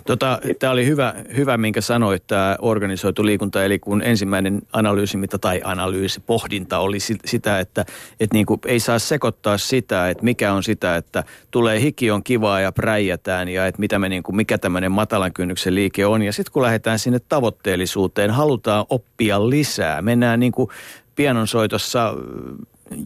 Tota, 0.06 0.40
tämä 0.60 0.74
oli 0.74 0.86
hyvä, 0.86 1.14
hyvä, 1.36 1.58
minkä 1.58 1.82
sanoit, 1.82 2.28
tämä 2.28 2.56
organisoitu 2.60 3.26
liikunta, 3.26 3.64
eli 3.64 3.80
kun 3.80 4.02
ensimmäinen 4.02 4.62
analyysi, 4.74 5.18
mitä 5.18 5.38
tai 5.38 5.62
analyysi, 5.64 6.20
pohdinta 6.20 6.80
oli 6.80 6.98
sitä, 7.26 7.60
että 7.60 7.86
et 8.20 8.34
niin 8.34 8.46
kuin 8.46 8.60
ei 8.66 8.80
saa 8.80 9.00
sekoittaa 9.00 9.58
sitä, 9.58 10.10
että 10.10 10.24
mikä 10.24 10.54
on 10.54 10.64
sitä, 10.64 10.96
että 10.96 11.24
tulee 11.52 11.82
hiki 11.82 12.12
on 12.12 12.24
kivaa 12.24 12.60
ja 12.60 12.72
präijätään 12.72 13.50
ja 13.50 13.68
että 13.68 13.80
mitä 13.80 14.00
me 14.00 14.10
niin 14.10 14.24
kuin, 14.24 14.36
mikä 14.36 14.58
tämmöinen 14.58 14.92
matalan 14.92 15.34
kynnyksen 15.34 15.76
liike 15.76 16.06
on. 16.06 16.22
Ja 16.22 16.34
sitten 16.34 16.54
kun 16.54 16.64
lähdetään 16.64 17.00
sinne 17.00 17.20
tavoitteellisuuteen, 17.30 18.32
halutaan 18.32 18.86
oppia 18.90 19.50
lisää. 19.50 20.02
Mennään 20.02 20.40
niin 20.40 20.52
kuin 20.52 20.70
pianonsoitossa 21.16 22.14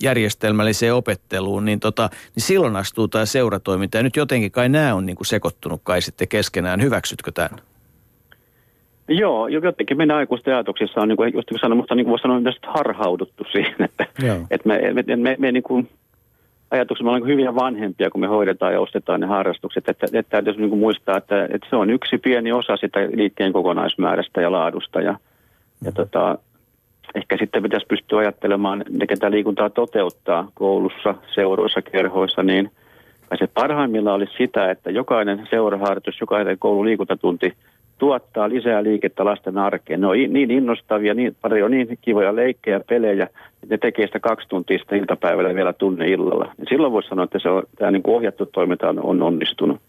järjestelmälliseen 0.04 0.94
opetteluun, 0.94 1.66
niin, 1.66 1.80
tota, 1.80 2.10
niin 2.36 2.44
silloin 2.44 2.76
astuu 2.76 3.08
tämä 3.08 3.26
seuratoiminta. 3.26 3.98
Ja 3.98 4.04
nyt 4.04 4.16
jotenkin 4.16 4.52
kai 4.52 4.70
nämä 4.70 4.96
on 4.96 5.06
niin 5.06 5.16
kuin 5.16 5.28
sekoittunut 5.28 5.82
kai 5.84 6.02
sitten 6.02 6.28
keskenään. 6.28 6.82
Hyväksytkö 6.82 7.32
tämän? 7.32 7.60
Joo, 9.10 9.48
jotenkin 9.48 9.98
meidän 9.98 10.18
aikuisten 10.18 10.54
ajatuksissa 10.54 11.02
on, 11.02 11.08
niin 11.08 11.18
kuin, 11.18 11.34
just 11.34 11.48
sanoin, 11.62 11.78
musta 11.78 11.96
niin 11.96 12.06
kuin 12.06 12.12
voisi 12.12 12.22
sanoa, 12.22 12.40
myös 12.40 12.58
harhauduttu 12.68 13.44
siihen, 13.52 13.76
että, 13.80 14.06
että 14.52 14.68
me, 14.68 14.80
me, 14.94 15.16
me, 15.16 15.36
me 15.40 15.52
niin 15.52 15.64
kuin, 15.64 15.90
ajatuksena 16.72 17.10
ollaan 17.10 17.30
hyviä 17.30 17.56
vanhempia, 17.56 18.10
kun 18.10 18.22
me 18.22 18.28
hoidetaan 18.28 18.74
ja 18.74 18.80
ostetaan 18.80 19.20
ne 19.20 19.28
harrastukset. 19.28 19.90
Että, 19.90 20.08
että 20.14 20.30
täytyy 20.30 20.54
niin 20.54 20.70
kuin 20.70 20.80
muistaa, 20.80 21.18
että, 21.18 21.46
että 21.46 21.68
se 21.70 21.76
on 21.76 21.90
yksi 21.90 22.18
pieni 22.18 22.52
osa 22.52 22.78
sitä 22.78 23.00
liikkeen 23.00 23.54
kokonaismäärästä 23.54 24.42
ja 24.42 24.52
laadusta. 24.52 25.02
Ja, 25.02 25.12
mm. 25.12 25.86
ja 25.86 25.92
tota, 25.92 26.38
ehkä 27.16 27.38
sitten 27.38 27.64
pitäisi 27.64 27.86
pystyä 27.86 28.20
ajattelemaan, 28.20 28.84
ne 28.90 29.08
ketä 29.08 29.32
liikuntaa 29.32 29.70
toteuttaa 29.70 30.52
koulussa, 30.54 31.16
seuroissa, 31.36 31.82
kerhoissa, 31.82 32.44
niin 32.44 32.72
se 33.40 33.48
parhaimmillaan 33.48 34.16
olisi 34.16 34.34
sitä, 34.38 34.72
että 34.72 34.92
jokainen 34.92 35.48
seuraharjoitus, 35.50 36.20
jokainen 36.22 36.60
koululiikuntatunti 36.60 37.54
tuottaa 37.98 38.50
lisää 38.50 38.84
liikettä 38.84 39.26
lasten 39.26 39.58
arkeen. 39.58 40.02
Ne 40.02 40.08
on 40.08 40.16
niin 40.18 40.52
innostavia, 40.52 41.14
niin 41.14 41.36
paljon 41.42 41.72
niin 41.72 41.98
kivoja 42.02 42.36
leikkejä, 42.36 42.80
pelejä, 42.80 43.24
että 43.24 43.68
ne 43.70 43.78
tekee 43.78 44.08
sitä 44.08 44.20
kaksi 44.20 44.48
tuntia 44.50 44.78
sitä 44.78 44.96
iltapäivällä 44.96 45.56
vielä 45.56 45.74
tunne 45.74 46.08
illalla. 46.08 46.54
Ja 46.58 46.66
silloin 46.70 46.94
voisi 46.94 47.10
sanoa, 47.10 47.24
että 47.24 47.40
se 47.40 47.50
on, 47.50 47.64
tämä 47.78 47.92
niin 47.92 48.02
ohjattu 48.08 48.46
toiminta 48.46 48.90
on 48.90 49.22
onnistunut. 49.22 49.82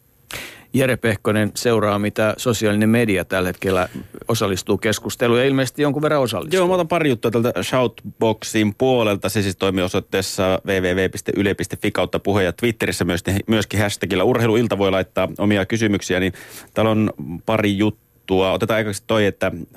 Jere 0.73 0.97
Pehkonen 0.97 1.53
seuraa, 1.55 1.99
mitä 1.99 2.35
sosiaalinen 2.37 2.89
media 2.89 3.25
tällä 3.25 3.49
hetkellä 3.49 3.89
osallistuu 4.29 4.79
keskusteluun 4.79 5.39
ja 5.39 5.45
ilmeisesti 5.45 5.83
jonkun 5.83 6.03
verran 6.03 6.21
osallistuu. 6.21 6.59
Joo, 6.59 6.69
mä 6.69 6.75
otan 6.75 6.89
pari 6.89 7.09
juttua 7.09 7.31
tältä 7.31 7.53
Shoutboxin 7.63 8.75
puolelta. 8.75 9.29
Se 9.29 9.43
siis 9.43 9.57
toimii 9.57 9.85
osoitteessa 9.85 10.61
www.yle.fi 10.67 11.91
kautta 11.91 12.19
puhe 12.19 12.43
ja 12.43 12.53
Twitterissä 12.53 13.05
myöskin 13.47 13.81
hashtagilla 13.81 14.25
urheiluilta 14.25 14.79
voi 14.79 14.91
laittaa 14.91 15.29
omia 15.39 15.67
kysymyksiä. 15.67 16.21
Niin 16.21 16.33
täällä 16.75 16.91
on 16.91 17.11
pari 17.47 17.79
juttua. 17.79 18.53
Otetaan 18.53 18.77
aikaisesti 18.77 19.07
toi, 19.07 19.27
että 19.27 19.53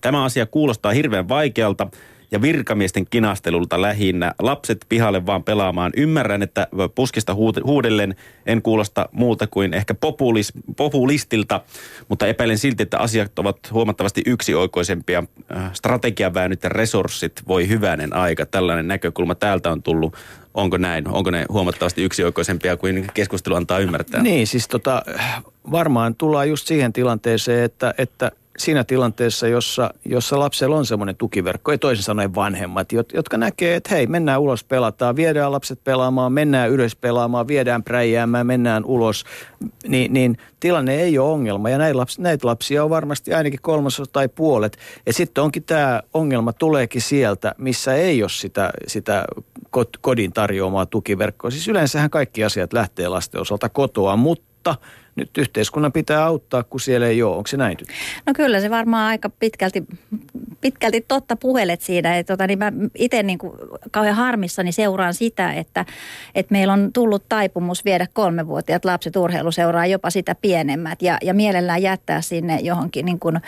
tämä 0.00 0.24
asia 0.24 0.46
kuulostaa 0.46 0.92
hirveän 0.92 1.28
vaikealta 1.28 1.86
ja 2.30 2.42
virkamiesten 2.42 3.06
kinastelulta 3.10 3.82
lähinnä. 3.82 4.32
Lapset 4.38 4.86
pihalle 4.88 5.26
vaan 5.26 5.44
pelaamaan. 5.44 5.92
Ymmärrän, 5.96 6.42
että 6.42 6.68
puskista 6.94 7.34
huudellen 7.64 8.16
en 8.46 8.62
kuulosta 8.62 9.08
muuta 9.12 9.46
kuin 9.46 9.74
ehkä 9.74 9.94
populis, 9.94 10.52
populistilta, 10.76 11.60
mutta 12.08 12.26
epäilen 12.26 12.58
silti, 12.58 12.82
että 12.82 12.98
asiat 12.98 13.38
ovat 13.38 13.58
huomattavasti 13.72 14.22
yksioikoisempia. 14.26 15.24
Äh, 15.56 15.70
strategian 15.72 16.34
väänyt 16.34 16.62
ja 16.62 16.68
resurssit 16.68 17.32
voi 17.48 17.68
hyvänen 17.68 18.12
aika. 18.12 18.46
Tällainen 18.46 18.88
näkökulma 18.88 19.34
täältä 19.34 19.70
on 19.70 19.82
tullut. 19.82 20.16
Onko 20.54 20.76
näin? 20.76 21.08
Onko 21.08 21.30
ne 21.30 21.46
huomattavasti 21.48 22.04
yksioikoisempia 22.04 22.76
kuin 22.76 23.06
keskustelu 23.14 23.54
antaa 23.54 23.78
ymmärtää? 23.78 24.22
Niin, 24.22 24.46
siis 24.46 24.68
tota, 24.68 25.02
varmaan 25.70 26.14
tullaan 26.14 26.48
just 26.48 26.66
siihen 26.66 26.92
tilanteeseen, 26.92 27.64
että, 27.64 27.94
että– 27.98 28.30
siinä 28.58 28.84
tilanteessa, 28.84 29.48
jossa, 29.48 29.94
jossa 30.04 30.38
lapsella 30.38 30.76
on 30.76 30.86
semmoinen 30.86 31.16
tukiverkko, 31.16 31.72
ei 31.72 31.78
toisin 31.78 32.04
sanoen 32.04 32.34
vanhemmat, 32.34 32.92
jotka 32.92 33.36
näkee, 33.36 33.76
että 33.76 33.94
hei, 33.94 34.06
mennään 34.06 34.40
ulos 34.40 34.64
pelataan, 34.64 35.16
viedään 35.16 35.52
lapset 35.52 35.84
pelaamaan, 35.84 36.32
mennään 36.32 36.70
ylös 36.70 36.96
pelaamaan, 36.96 37.48
viedään 37.48 37.82
präijäämään, 37.82 38.46
mennään 38.46 38.84
ulos, 38.84 39.24
niin, 39.88 40.12
niin 40.12 40.36
tilanne 40.60 40.94
ei 40.94 41.18
ole 41.18 41.32
ongelma. 41.32 41.70
Ja 41.70 41.78
näitä 41.78 41.98
lapsia, 41.98 42.22
näitä 42.22 42.46
lapsia 42.46 42.84
on 42.84 42.90
varmasti 42.90 43.34
ainakin 43.34 43.60
kolmasosa 43.62 44.10
tai 44.12 44.28
puolet. 44.28 44.78
Ja 45.06 45.12
sitten 45.12 45.44
onkin 45.44 45.64
tämä 45.64 46.02
ongelma 46.14 46.52
tuleekin 46.52 47.02
sieltä, 47.02 47.54
missä 47.58 47.94
ei 47.94 48.22
ole 48.22 48.30
sitä, 48.30 48.70
sitä 48.86 49.24
kodin 50.00 50.32
tarjoamaa 50.32 50.86
tukiverkkoa. 50.86 51.50
Siis 51.50 51.68
yleensähän 51.68 52.10
kaikki 52.10 52.44
asiat 52.44 52.72
lähtee 52.72 53.08
lasten 53.08 53.40
osalta 53.40 53.68
kotoa, 53.68 54.16
mutta– 54.16 54.74
nyt 55.16 55.38
yhteiskunnan 55.38 55.92
pitää 55.92 56.24
auttaa, 56.24 56.62
kun 56.62 56.80
siellä 56.80 57.06
ei 57.06 57.22
ole. 57.22 57.36
Onko 57.36 57.46
se 57.46 57.56
näin? 57.56 57.76
No 58.26 58.32
kyllä 58.36 58.60
se 58.60 58.70
varmaan 58.70 59.06
aika 59.06 59.30
pitkälti, 59.30 59.84
pitkälti 60.60 61.04
totta 61.08 61.36
puhelet 61.36 61.80
siinä. 61.80 62.18
Että 62.18 62.32
tota, 62.32 62.46
niin 62.46 62.58
mä 62.58 62.72
itse 62.94 63.22
niin 63.22 63.38
kuin 63.38 63.52
kauhean 63.90 64.16
harmissani 64.16 64.72
seuraan 64.72 65.14
sitä, 65.14 65.52
että, 65.52 65.84
että 66.34 66.52
meillä 66.52 66.72
on 66.72 66.92
tullut 66.92 67.28
taipumus 67.28 67.84
viedä 67.84 68.06
kolmevuotiaat 68.12 68.84
lapset 68.84 69.16
urheiluseuraa 69.16 69.86
jopa 69.86 70.10
sitä 70.10 70.34
pienemmät 70.34 71.02
ja, 71.02 71.18
ja 71.22 71.34
mielellään 71.34 71.82
jättää 71.82 72.20
sinne 72.20 72.58
johonkin 72.62 73.06
niin 73.06 73.18
kuin 73.18 73.40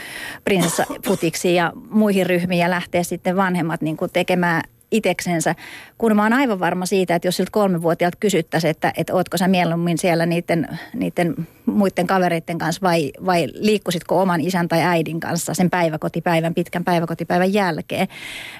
prinsessafutiksi 0.45 1.55
ja 1.55 1.73
muihin 1.91 2.27
ryhmiin 2.27 2.61
ja 2.61 2.71
lähteä 2.71 3.03
sitten 3.03 3.37
vanhemmat 3.37 3.81
niin 3.81 3.97
kuin 3.97 4.11
tekemään 4.13 4.63
iteksensä, 4.93 5.55
kun 5.99 6.17
mä 6.17 6.23
oon 6.23 6.33
aivan 6.33 6.61
varma 6.61 6.87
siitä, 6.87 7.15
että 7.15 7.29
jos 7.29 7.37
siltä 7.37 7.51
kolmevuotiaalta 7.51 8.17
kysyttäisiin, 8.21 8.71
että, 8.71 8.93
että 8.97 9.15
ootko 9.15 9.37
sä 9.37 9.49
mieluummin 9.49 9.99
siellä 9.99 10.27
niiden, 10.27 10.79
niiden 10.95 11.35
muiden 11.67 12.07
kavereiden 12.07 12.59
kanssa 12.59 12.83
vai, 12.83 13.13
vai 13.27 13.49
liikkusitko 13.53 14.23
oman 14.23 14.41
isän 14.41 14.69
tai 14.69 14.83
äidin 14.83 15.21
kanssa 15.21 15.55
sen 15.55 15.71
päiväkotipäivän, 15.71 16.55
pitkän 16.55 16.85
päiväkotipäivän 16.85 17.53
jälkeen, 17.53 18.09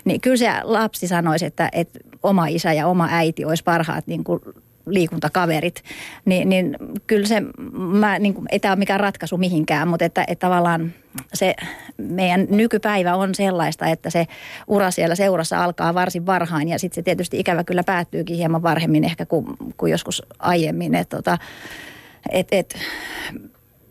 niin 0.05 0.21
kyllä 0.21 0.37
se 0.37 0.51
lapsi 0.63 1.09
sanoisi, 1.09 1.47
että, 1.47 1.69
että 1.73 1.99
oma 2.23 2.47
isä 2.47 2.73
ja 2.73 2.87
oma 2.87 3.09
äiti 3.11 3.45
olisi 3.45 3.65
parhaat 3.65 4.07
niin 4.07 4.25
kuin 4.25 4.41
liikuntakaverit, 4.89 5.83
niin, 6.25 6.49
niin 6.49 6.77
kyllä 7.07 7.27
se, 7.27 7.43
mä, 7.73 8.19
niin 8.19 8.35
kuin, 8.35 8.47
ei 8.51 8.61
tämä 8.61 8.73
ole 8.73 8.79
mikään 8.79 9.01
ratkaisu 9.01 9.37
mihinkään, 9.37 9.89
mutta 9.89 10.05
että, 10.05 10.25
että 10.29 10.47
tavallaan 10.47 10.93
se 11.35 11.55
meidän 11.99 12.47
nykypäivä 12.51 13.15
on 13.15 13.35
sellaista, 13.35 13.87
että 13.87 14.11
se 14.11 14.27
ura 14.67 14.91
siellä 14.91 15.15
seurassa 15.15 15.65
alkaa 15.65 15.95
varsin 15.95 16.27
varhain 16.27 16.69
ja 16.69 16.79
sitten 16.79 16.95
se 16.95 17.03
tietysti 17.03 17.41
ikävä 17.41 17.65
kyllä 17.65 17.85
päättyykin 17.85 18.37
hieman 18.37 18.63
varhemmin 18.63 19.05
ehkä 19.05 19.27
kuin, 19.27 19.47
kuin 19.77 19.91
joskus 19.91 20.23
aiemmin. 20.39 20.95
Että 20.95 21.17
tota, 21.17 21.39
et, 22.31 22.49
et, 22.53 22.79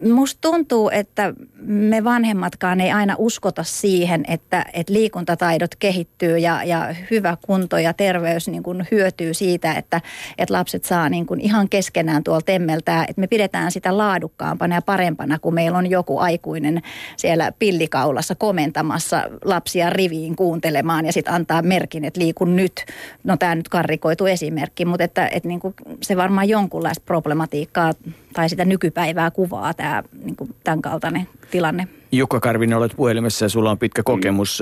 Musta 0.03 0.41
tuntuu, 0.41 0.89
että 0.89 1.33
me 1.61 2.03
vanhemmatkaan 2.03 2.81
ei 2.81 2.91
aina 2.91 3.15
uskota 3.17 3.63
siihen, 3.63 4.25
että, 4.27 4.65
että 4.73 4.93
liikuntataidot 4.93 5.75
kehittyy 5.75 6.37
ja, 6.37 6.63
ja 6.63 6.95
hyvä 7.11 7.37
kunto 7.41 7.77
ja 7.77 7.93
terveys 7.93 8.47
niin 8.47 8.63
kuin 8.63 8.87
hyötyy 8.91 9.33
siitä, 9.33 9.73
että, 9.73 10.01
että 10.37 10.53
lapset 10.53 10.85
saa 10.85 11.09
niin 11.09 11.25
kuin 11.25 11.39
ihan 11.39 11.69
keskenään 11.69 12.23
tuolla 12.23 12.41
temmeltää. 12.41 13.05
Että 13.07 13.21
me 13.21 13.27
pidetään 13.27 13.71
sitä 13.71 13.97
laadukkaampana 13.97 14.75
ja 14.75 14.81
parempana, 14.81 15.39
kun 15.39 15.53
meillä 15.53 15.77
on 15.77 15.89
joku 15.89 16.19
aikuinen 16.19 16.81
siellä 17.17 17.51
pillikaulassa 17.59 18.35
komentamassa 18.35 19.23
lapsia 19.45 19.89
riviin 19.89 20.35
kuuntelemaan 20.35 21.05
ja 21.05 21.13
sitten 21.13 21.33
antaa 21.33 21.61
merkin, 21.61 22.05
että 22.05 22.19
liikun 22.19 22.55
nyt. 22.55 22.85
No 23.23 23.37
tämä 23.37 23.55
nyt 23.55 23.69
karrikoitu 23.69 24.25
esimerkki, 24.25 24.85
mutta 24.85 25.03
että, 25.03 25.27
että 25.27 25.47
niin 25.47 25.59
kuin 25.59 25.73
se 26.01 26.17
varmaan 26.17 26.49
jonkunlaista 26.49 27.03
problematiikkaa 27.05 27.93
tai 28.33 28.49
sitä 28.49 28.65
nykypäivää 28.65 29.31
kuvaa 29.31 29.73
tämä 29.73 30.03
niin 30.23 30.35
kuin 30.35 30.55
tämän 30.63 30.81
kaltainen 30.81 31.27
tilanne. 31.51 31.87
Jukka 32.11 32.39
Karvinen, 32.39 32.77
olet 32.77 32.93
puhelimessa 32.95 33.45
ja 33.45 33.49
sulla 33.49 33.71
on 33.71 33.77
pitkä 33.77 34.03
kokemus, 34.03 34.61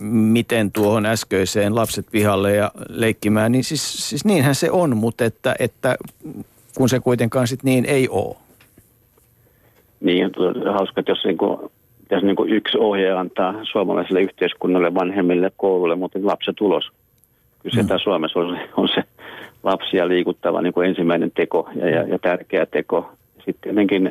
mm. 0.00 0.06
miten 0.06 0.72
tuohon 0.72 1.06
äskeiseen 1.06 1.74
lapset 1.74 2.06
pihalle 2.10 2.54
ja 2.54 2.70
leikkimään, 2.88 3.52
niin 3.52 3.64
siis, 3.64 4.08
siis 4.08 4.24
niinhän 4.24 4.54
se 4.54 4.70
on, 4.70 4.96
mutta 4.96 5.24
että, 5.24 5.54
että 5.58 5.96
kun 6.76 6.88
se 6.88 7.00
kuitenkaan 7.00 7.46
sitten 7.46 7.70
niin 7.70 7.84
ei 7.84 8.08
ole. 8.08 8.36
Niin, 10.00 10.30
on 10.36 10.74
hauska, 10.74 11.00
että 11.00 11.12
jos 11.12 11.24
niin 11.24 11.38
kuin, 11.38 11.70
jos 12.10 12.22
niin 12.22 12.36
kuin 12.36 12.52
yksi 12.52 12.78
ohje 12.78 13.12
antaa 13.12 13.54
suomalaiselle 13.62 14.22
yhteiskunnalle, 14.22 14.94
vanhemmille, 14.94 15.52
koululle, 15.56 15.96
mutta 15.96 16.18
lapset 16.22 16.60
ulos. 16.60 16.90
Kyllä 17.62 17.76
se 17.76 17.82
mm. 17.82 17.98
Suomessa 18.02 18.38
on, 18.38 18.58
on 18.76 18.88
se 18.88 19.04
lapsia 19.62 20.08
liikuttava 20.08 20.62
niin 20.62 20.72
kuin 20.72 20.88
ensimmäinen 20.88 21.30
teko 21.30 21.68
ja, 21.74 21.90
ja, 21.90 22.02
ja 22.02 22.18
tärkeä 22.18 22.66
teko. 22.66 23.10
Sitten 23.36 23.54
tietenkin 23.62 24.10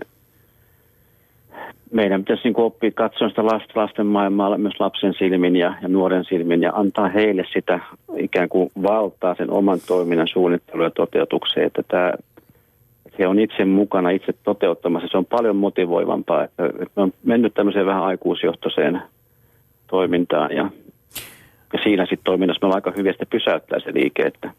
meidän 1.92 2.22
pitäisi 2.22 2.44
niin 2.44 2.60
oppia 2.60 2.92
katsoa 2.92 3.30
sitä 3.30 3.46
last, 3.46 3.76
lasten 3.76 4.06
maailmaa 4.06 4.58
myös 4.58 4.80
lapsen 4.80 5.14
silmin 5.14 5.56
ja, 5.56 5.74
ja 5.82 5.88
nuoren 5.88 6.26
silmin 6.26 6.62
ja 6.62 6.72
antaa 6.76 7.10
heille 7.10 7.46
sitä 7.54 7.80
ikään 8.18 8.50
kuin 8.50 8.72
valtaa 8.84 9.36
sen 9.36 9.52
oman 9.52 9.80
toiminnan 9.88 10.28
suunnitteluun 10.28 10.86
ja 10.86 10.92
toteutukseen, 10.92 11.68
että 11.68 11.84
tämä, 11.88 12.14
he 13.20 13.28
on 13.28 13.40
itse 13.40 13.66
mukana, 13.66 14.10
itse 14.10 14.34
toteuttamassa. 14.44 15.08
Se 15.12 15.18
on 15.18 15.26
paljon 15.26 15.56
motivoivampaa, 15.56 16.44
että, 16.44 16.66
että 16.66 17.02
on 17.02 17.14
mennyt 17.24 17.54
tämmöiseen 17.54 17.86
vähän 17.86 18.04
aikuisjohtoiseen 18.04 19.02
toimintaan 19.88 20.52
ja, 20.52 20.70
ja 21.74 21.80
siinä 21.84 22.04
sitten 22.04 22.24
toiminnassa 22.24 22.60
me 22.62 22.66
ollaan 22.66 22.78
aika 22.78 22.94
hyvin 22.98 23.16
pysäyttää 23.30 23.80
se 23.80 23.94
liike, 23.94 24.24
että 24.24 24.52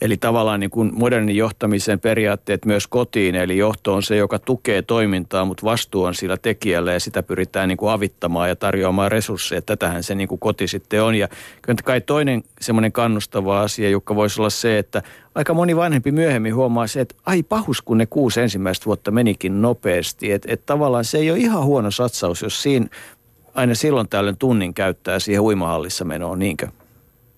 Eli 0.00 0.16
tavallaan 0.16 0.60
niin 0.60 0.70
kuin 0.70 0.90
modernin 0.94 1.36
johtamisen 1.36 2.00
periaatteet 2.00 2.64
myös 2.64 2.86
kotiin, 2.86 3.34
eli 3.34 3.58
johto 3.58 3.94
on 3.94 4.02
se, 4.02 4.16
joka 4.16 4.38
tukee 4.38 4.82
toimintaa, 4.82 5.44
mutta 5.44 5.64
vastuu 5.64 6.04
on 6.04 6.14
sillä 6.14 6.36
tekijällä 6.36 6.92
ja 6.92 7.00
sitä 7.00 7.22
pyritään 7.22 7.68
niin 7.68 7.76
kuin 7.76 7.92
avittamaan 7.92 8.48
ja 8.48 8.56
tarjoamaan 8.56 9.12
resursseja. 9.12 9.62
Tätähän 9.62 10.02
se 10.02 10.14
niin 10.14 10.28
kuin 10.28 10.38
koti 10.38 10.68
sitten 10.68 11.02
on. 11.02 11.14
Ja 11.14 11.28
kyllä 11.62 11.78
kai 11.84 12.00
toinen 12.00 12.42
semmoinen 12.60 12.92
kannustava 12.92 13.60
asia, 13.60 13.90
joka 13.90 14.14
voisi 14.16 14.40
olla 14.40 14.50
se, 14.50 14.78
että 14.78 15.02
aika 15.34 15.54
moni 15.54 15.76
vanhempi 15.76 16.12
myöhemmin 16.12 16.54
huomaa 16.54 16.86
se, 16.86 17.00
että 17.00 17.14
ai 17.26 17.42
pahus, 17.42 17.82
kun 17.82 17.98
ne 17.98 18.06
kuusi 18.06 18.40
ensimmäistä 18.40 18.86
vuotta 18.86 19.10
menikin 19.10 19.62
nopeasti. 19.62 20.32
Että 20.32 20.52
et 20.52 20.66
tavallaan 20.66 21.04
se 21.04 21.18
ei 21.18 21.30
ole 21.30 21.38
ihan 21.38 21.64
huono 21.64 21.90
satsaus, 21.90 22.42
jos 22.42 22.62
siinä 22.62 22.86
aina 23.54 23.74
silloin 23.74 24.08
tällöin 24.08 24.38
tunnin 24.38 24.74
käyttää 24.74 25.18
siihen 25.18 25.42
uimahallissa 25.42 26.04
menoon, 26.04 26.38
niinkö? 26.38 26.68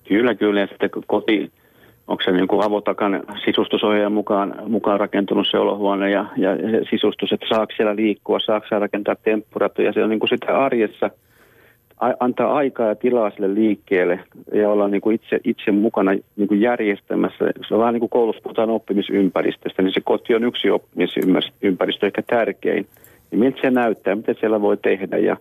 Kyllä, 0.09 0.35
kyllä. 0.35 0.61
Ja 0.61 0.67
sitten 0.67 0.91
koti, 1.07 1.53
onko 2.11 2.23
se 2.25 2.31
niin 2.33 2.49
kuin 2.49 2.65
avotakan 2.65 3.23
sisustusohjaajan 3.45 4.13
mukaan, 4.13 4.55
mukaan 4.67 5.01
rakentunut 5.01 5.47
se 5.51 5.59
olohuone 5.59 6.11
ja, 6.11 6.25
ja 6.37 6.51
sisustus, 6.91 7.33
että 7.33 7.47
saako 7.49 7.73
siellä 7.77 7.97
liikkua, 7.97 8.41
saako 8.41 8.67
siellä 8.69 8.85
rakentaa 8.85 9.15
temppuratoja. 9.23 9.89
Ja 9.89 9.93
se 9.93 10.05
on 10.05 10.11
niin 10.11 10.21
kuin 10.21 10.29
sitä 10.29 10.59
arjessa 10.59 11.11
a, 12.01 12.13
antaa 12.21 12.55
aikaa 12.55 12.89
ja 12.89 12.95
tilaa 12.95 13.31
sille 13.31 13.55
liikkeelle 13.55 14.21
ja 14.55 14.71
olla 14.71 14.89
niin 14.89 15.01
kuin 15.01 15.15
itse, 15.15 15.41
itse 15.45 15.71
mukana 15.71 16.13
niin 16.37 16.49
kuin 16.49 16.61
järjestämässä. 16.61 17.45
Se 17.69 17.75
on 17.75 17.81
vähän 17.81 17.95
niin 17.95 18.01
kuin 18.01 18.11
koulussa 18.11 18.43
puhutaan 18.43 18.71
oppimisympäristöstä, 18.71 19.83
niin 19.83 19.95
se 19.95 20.01
koti 20.05 20.35
on 20.35 20.45
yksi 20.45 20.71
oppimisympäristö, 20.71 22.07
ehkä 22.07 22.23
tärkein. 22.23 22.87
Niin 23.31 23.41
miltä 23.41 23.61
se 23.61 23.71
näyttää, 23.71 24.15
mitä 24.15 24.35
siellä 24.41 24.61
voi 24.61 24.77
tehdä 24.77 25.19
ja 25.19 25.37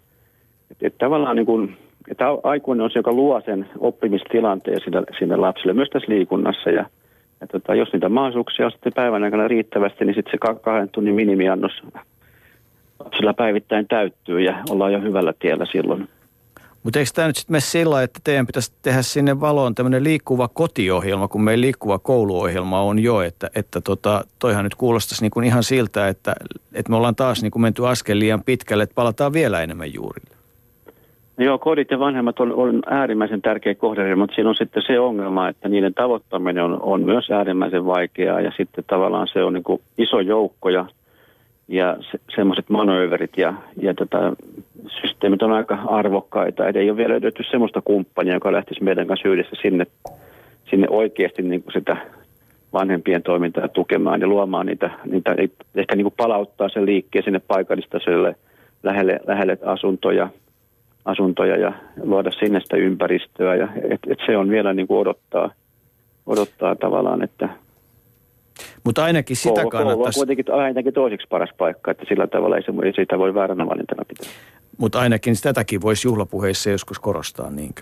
että, 0.72 0.88
että 0.88 0.98
tavallaan 0.98 1.36
niin 1.36 1.46
kuin 1.46 1.78
että 2.10 2.26
aikuinen 2.44 2.84
on 2.84 2.92
se, 2.92 3.00
joka 3.00 3.14
luo 3.14 3.42
sen 3.46 3.70
oppimistilanteen 3.80 4.82
sinne, 4.84 5.02
sinne 5.20 5.36
lapsille, 5.36 5.74
myös 5.74 5.90
tässä 5.90 6.12
liikunnassa. 6.12 6.70
Ja, 6.70 6.86
ja 7.42 7.48
tota, 7.48 7.76
jos 7.76 7.94
niitä 7.94 8.10
mahdollisuuksia 8.10 8.66
on 8.66 8.72
sitten 8.72 8.94
päivän 8.96 9.24
aikana 9.24 9.48
riittävästi, 9.48 10.06
niin 10.06 10.16
sitten 10.16 10.32
se 10.32 10.62
kahden 10.62 10.90
tunnin 10.90 11.16
minimiannos 11.16 11.72
lapsilla 13.00 13.34
päivittäin 13.34 13.88
täyttyy 13.88 14.42
ja 14.42 14.64
ollaan 14.70 14.94
jo 14.94 15.02
hyvällä 15.02 15.34
tiellä 15.40 15.66
silloin. 15.72 16.10
Mutta 16.84 17.00
eikö 17.00 17.12
tämä 17.16 17.28
nyt 17.28 17.36
sitten 17.36 17.54
mene 17.54 17.62
sillä 17.62 18.04
että 18.04 18.20
teidän 18.24 18.48
pitäisi 18.48 18.74
tehdä 18.82 19.02
sinne 19.02 19.40
valoon 19.40 19.76
tämmöinen 19.76 20.04
liikkuva 20.04 20.48
kotiohjelma, 20.48 21.28
kun 21.28 21.44
meidän 21.44 21.62
liikkuva 21.62 22.00
kouluohjelma 22.00 22.82
on 22.82 23.00
jo, 23.00 23.22
että, 23.22 23.50
että 23.56 23.82
tota, 23.82 24.24
toihan 24.40 24.64
nyt 24.64 24.76
kuulostaisi 24.76 25.24
niin 25.24 25.32
kuin 25.32 25.46
ihan 25.46 25.64
siltä, 25.64 26.08
että, 26.08 26.36
että 26.74 26.90
me 26.90 26.96
ollaan 26.96 27.16
taas 27.16 27.42
niin 27.42 27.52
kuin 27.52 27.62
menty 27.62 27.88
askel 27.88 28.20
liian 28.20 28.44
pitkälle, 28.44 28.84
että 28.84 28.96
palataan 28.96 29.34
vielä 29.34 29.62
enemmän 29.62 29.94
juurille. 29.94 30.39
Joo, 31.40 31.58
kodit 31.58 31.92
ja 31.92 32.00
vanhemmat 32.00 32.40
on, 32.40 32.54
on 32.54 32.80
äärimmäisen 32.86 33.42
tärkeä 33.42 33.76
kohderyhmä, 33.76 34.16
mutta 34.16 34.36
siinä 34.36 34.50
on 34.50 34.56
sitten 34.56 34.84
se 34.88 35.00
ongelma, 35.00 35.50
että 35.50 35.70
niiden 35.70 35.94
tavoittaminen 35.94 36.64
on, 36.64 36.80
on 36.82 37.02
myös 37.02 37.32
äärimmäisen 37.32 37.86
vaikeaa 37.86 38.42
ja 38.42 38.52
sitten 38.58 38.84
tavallaan 38.88 39.28
se 39.34 39.44
on 39.44 39.54
niin 39.54 39.64
kuin 39.64 39.82
iso 39.98 40.20
joukko 40.20 40.70
ja, 40.70 40.86
ja 41.68 41.98
se, 42.12 42.20
semmoiset 42.36 42.70
manööverit 42.70 43.38
ja, 43.38 43.54
ja 43.82 43.94
tota, 43.94 44.34
systeemit 45.02 45.42
on 45.42 45.52
aika 45.52 45.80
arvokkaita. 45.88 46.68
Et 46.68 46.76
ei 46.76 46.90
ole 46.90 46.98
vielä 46.98 47.12
löydetty 47.12 47.44
semmoista 47.52 47.82
kumppania, 47.82 48.34
joka 48.34 48.52
lähtisi 48.52 48.84
meidän 48.84 49.08
kanssa 49.08 49.30
yhdessä 49.30 49.56
sinne, 49.62 49.88
sinne 50.70 50.88
oikeasti 50.90 51.42
niin 51.42 51.64
kuin 51.64 51.74
sitä 51.74 51.98
vanhempien 52.74 53.24
toimintaa 53.24 53.68
tukemaan 53.68 54.22
ja 54.22 54.28
luomaan 54.28 54.66
niitä, 54.66 54.90
niitä 55.06 55.36
ehkä 55.76 55.96
niin 55.96 56.06
kuin 56.06 56.14
palauttaa 56.18 56.70
sen 56.70 56.86
liikkeen 56.86 57.24
sinne 57.24 57.42
paikallistasolle 57.48 58.36
lähelle, 58.84 59.20
lähelle 59.28 59.58
asuntoja, 59.66 60.30
asuntoja 61.10 61.58
ja 61.58 61.74
luoda 62.04 62.32
sinne 62.32 62.60
sitä 62.60 62.78
ympäristöä. 62.78 63.56
Ja, 63.56 63.68
et, 63.92 64.00
et 64.08 64.20
se 64.26 64.38
on 64.38 64.50
vielä 64.50 64.74
niin 64.74 64.88
kuin 64.88 65.00
odottaa, 65.00 65.52
odottaa 66.26 66.76
tavallaan, 66.76 67.24
että 67.24 67.50
mutta 68.84 69.04
ainakin 69.04 69.36
sitä 69.36 69.54
koulu, 69.54 69.70
kannattaisi... 69.70 69.98
Koulu 69.98 70.08
on 70.08 70.28
kuitenkin 70.28 70.54
ainakin 70.54 70.94
toiseksi 70.94 71.28
paras 71.30 71.50
paikka, 71.58 71.92
että 71.92 72.06
sillä 72.08 72.28
tavalla 72.28 72.58
ei, 72.58 72.64
se, 72.64 72.74
ei 72.84 72.94
sitä 72.94 73.20
voi 73.20 73.34
vääränä 73.34 73.68
valintana 73.68 74.06
pitää. 74.08 74.30
Mutta 74.78 75.00
ainakin 75.00 75.36
tätäkin 75.44 75.82
voisi 75.82 76.08
juhlapuheissa 76.08 76.70
joskus 76.70 77.00
korostaa, 77.00 77.50
niinkö? 77.50 77.82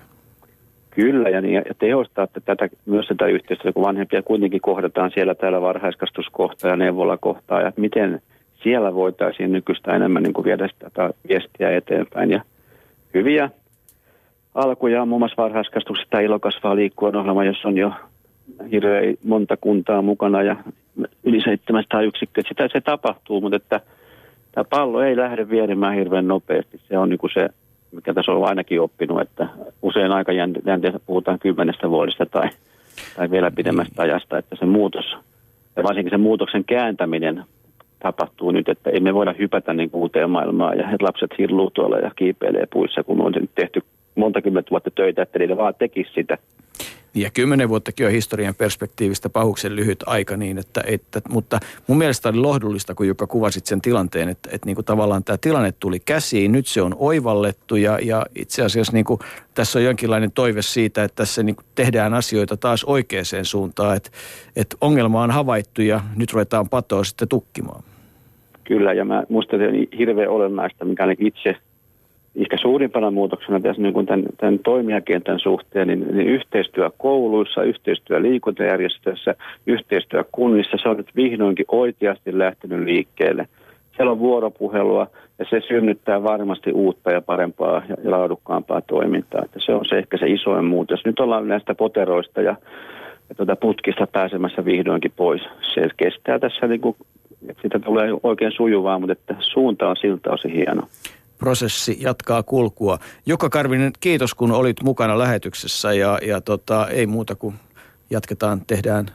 Kyllä, 0.90 1.30
ja, 1.30 1.42
niin, 1.42 1.54
ja 1.54 1.74
tehostaa 1.80 2.24
että 2.24 2.40
tätä, 2.40 2.70
myös 2.86 3.08
tätä 3.08 3.26
yhteistyötä, 3.28 3.74
kun 3.74 3.86
vanhempia 3.86 4.24
kuitenkin 4.24 4.62
kohdataan 4.62 5.12
siellä 5.14 5.36
täällä 5.36 5.62
varhaiskastuskohtaa 5.62 6.70
ja 6.70 6.76
neuvolakohtaa, 6.76 7.62
ja 7.62 7.72
miten 7.78 8.22
siellä 8.64 8.94
voitaisiin 8.94 9.52
nykyistä 9.52 9.96
enemmän 9.96 10.24
niin 10.24 10.34
kuin 10.34 10.46
viedä 10.46 10.70
tätä 10.80 11.10
viestiä 11.30 11.78
eteenpäin. 11.78 12.32
Ja 12.32 12.42
hyviä 13.14 13.50
alkuja 14.54 15.06
muun 15.06 15.22
muassa 15.22 15.44
varhaiskasvatuksessa 15.44 16.10
tämä 16.10 16.22
Ilo 16.22 16.40
kasvaa 16.40 16.76
liikkua 16.76 17.12
ohjelma, 17.16 17.44
jossa 17.44 17.68
on 17.68 17.78
jo 17.78 17.92
hirveän 18.72 19.16
monta 19.24 19.58
kuntaa 19.58 20.02
mukana 20.02 20.44
ja 20.44 20.56
yli 21.24 21.42
700 21.42 22.02
yksikköä. 22.02 22.44
Sitä 22.48 22.68
se 22.74 22.82
tapahtuu, 22.82 23.42
mutta 23.42 23.56
että 23.56 23.82
tämä 24.52 24.64
pallo 24.64 25.02
ei 25.02 25.18
lähde 25.18 25.50
viedemään 25.50 25.96
hirveän 25.96 26.28
nopeasti. 26.28 26.82
Se 26.90 26.98
on 26.98 27.10
niin 27.10 27.20
kuin 27.20 27.32
se, 27.34 27.50
mikä 27.92 28.14
tässä 28.14 28.32
on 28.32 28.48
ainakin 28.48 28.82
oppinut, 28.82 29.22
että 29.22 29.48
usein 29.82 30.12
aika 30.12 30.32
jänteessä 30.66 31.00
puhutaan 31.06 31.40
kymmenestä 31.40 31.90
vuodesta 31.90 32.26
tai, 32.26 32.50
tai 33.16 33.32
vielä 33.32 33.52
pidemmästä 33.52 34.02
ajasta, 34.02 34.38
että 34.38 34.56
se 34.56 34.66
muutos, 34.66 35.06
ja 35.76 35.84
varsinkin 35.84 36.12
se 36.12 36.18
muutoksen 36.18 36.64
kääntäminen 36.64 37.44
tapahtuu 38.00 38.52
nyt, 38.52 38.70
että 38.70 38.90
emme 38.90 39.14
voida 39.14 39.36
hypätä 39.40 39.74
niin 39.74 39.90
uuteen 39.94 40.30
maailmaan 40.30 40.78
ja 40.78 40.88
lapset 41.02 41.32
hilluu 41.40 41.72
tuolla 41.72 41.98
ja 41.98 42.12
kiipeilee 42.16 42.68
puissa, 42.74 43.04
kun 43.04 43.22
on 43.22 43.34
tehty 43.56 43.82
monta 44.16 44.42
kymmentä 44.42 44.72
vuotta 44.72 44.92
töitä, 44.92 45.22
että 45.22 45.40
niitä 45.40 45.58
vaan 45.58 45.74
tekisi 45.80 46.12
sitä. 46.14 46.38
Ja 47.22 47.30
kymmenen 47.34 47.70
vuottakin 47.70 48.06
on 48.06 48.12
historian 48.12 48.56
perspektiivistä 48.56 49.30
pahuksen 49.30 49.76
lyhyt 49.76 50.04
aika 50.06 50.38
niin, 50.38 50.58
että, 50.58 50.82
että 50.88 51.22
mutta 51.30 51.60
mun 51.88 51.98
mielestä 51.98 52.30
oli 52.30 52.38
lohdullista, 52.38 52.96
kun 52.96 53.08
joka 53.08 53.28
kuvasit 53.28 53.66
sen 53.66 53.82
tilanteen, 53.82 54.30
että, 54.30 54.50
että 54.54 54.66
niin 54.66 54.76
kuin 54.76 54.86
tavallaan 54.86 55.24
tämä 55.24 55.38
tilanne 55.42 55.74
tuli 55.80 56.00
käsiin, 56.00 56.52
nyt 56.52 56.68
se 56.68 56.82
on 56.82 56.96
oivallettu 57.00 57.76
ja, 57.76 58.00
ja 58.02 58.26
itse 58.36 58.64
asiassa 58.64 58.94
niin 58.94 59.06
kuin, 59.06 59.20
tässä 59.54 59.80
on 59.80 59.86
jonkinlainen 59.86 60.32
toive 60.32 60.62
siitä, 60.62 61.04
että 61.04 61.16
tässä 61.16 61.44
niin 61.44 61.56
kuin 61.56 61.66
tehdään 61.76 62.14
asioita 62.14 62.58
taas 62.58 62.84
oikeaan 62.84 63.18
suuntaan, 63.44 63.98
että, 63.98 64.10
että 64.56 64.78
ongelma 64.82 65.22
on 65.22 65.32
havaittu 65.32 65.82
ja 65.82 66.02
nyt 66.16 66.34
ruvetaan 66.34 66.70
patoa 66.70 67.04
sitten 67.04 67.28
tukkimaan. 67.28 67.84
Kyllä, 68.64 68.94
ja 68.94 69.06
mä, 69.06 69.24
musta 69.30 69.58
se 69.58 69.68
on 69.68 69.74
hirveän 69.98 70.30
olennaista, 70.30 70.86
mikä 70.86 71.04
itse 71.20 71.56
ehkä 72.42 72.58
suurimpana 72.58 73.12
muutoksena 73.12 73.60
tässä 73.60 73.82
niin 73.82 73.94
kuin 73.94 74.06
tämän, 74.06 74.26
tämän 74.38 74.60
toimijakentän 74.60 75.40
suhteen, 75.40 75.88
niin, 75.88 76.18
niin 76.18 76.28
yhteistyö 76.28 76.92
kouluissa, 76.98 77.64
yhteistyö 77.64 78.22
liikuntajärjestöissä, 78.22 79.36
yhteistyö 79.68 80.24
kunnissa, 80.32 80.78
se 80.84 80.90
on 80.90 80.98
nyt 80.98 81.16
vihdoinkin 81.16 81.66
oikeasti 81.72 82.38
lähtenyt 82.38 82.86
liikkeelle. 82.86 83.48
Siellä 83.96 84.12
on 84.12 84.20
vuoropuhelua 84.20 85.08
ja 85.40 85.46
se 85.50 85.62
synnyttää 85.68 86.24
varmasti 86.24 86.72
uutta 86.72 87.12
ja 87.12 87.22
parempaa 87.22 87.82
ja 87.90 88.12
laadukkaampaa 88.12 88.82
toimintaa. 88.82 89.42
Että 89.46 89.60
se 89.66 89.74
on 89.74 89.86
se 89.86 89.98
ehkä 89.98 90.18
se 90.18 90.28
isoin 90.28 90.66
muutos. 90.66 91.06
Nyt 91.06 91.20
ollaan 91.20 91.48
näistä 91.48 91.76
poteroista 91.76 92.42
ja, 92.42 92.56
ja 93.30 93.36
tuota 93.36 93.56
putkista 93.56 94.08
pääsemässä 94.08 94.66
vihdoinkin 94.66 95.12
pois. 95.16 95.42
Se 95.74 95.90
kestää 95.98 96.40
tässä, 96.40 96.68
niin 96.68 96.82
kuin, 96.82 96.96
että 97.50 97.62
siitä 97.62 97.80
tulee 97.80 98.10
oikein 98.24 98.52
sujuvaa, 98.52 99.00
mutta 99.00 99.12
että 99.12 99.36
suunta 99.40 99.90
on 99.90 99.96
siltä 99.96 100.32
osin 100.32 100.52
hieno 100.52 100.88
prosessi 101.38 101.98
jatkaa 102.00 102.44
kulkua. 102.44 103.00
Jukka 103.26 103.50
Karvinen, 103.50 103.92
kiitos 104.00 104.34
kun 104.34 104.52
olit 104.52 104.84
mukana 104.84 105.20
lähetyksessä 105.20 105.94
ja, 105.94 106.20
ja 106.28 106.42
tota, 106.42 106.88
ei 106.88 107.08
muuta 107.08 107.36
kuin 107.36 107.56
jatketaan, 108.10 108.62
tehdään 108.68 109.12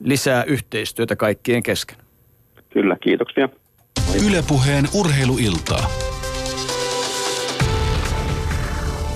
lisää 0.00 0.44
yhteistyötä 0.44 1.16
kaikkien 1.16 1.62
kesken. 1.62 1.96
Kyllä, 2.70 2.96
kiitoksia. 3.02 3.48
Ylepuheen 4.26 4.84
urheiluiltaa. 4.94 5.90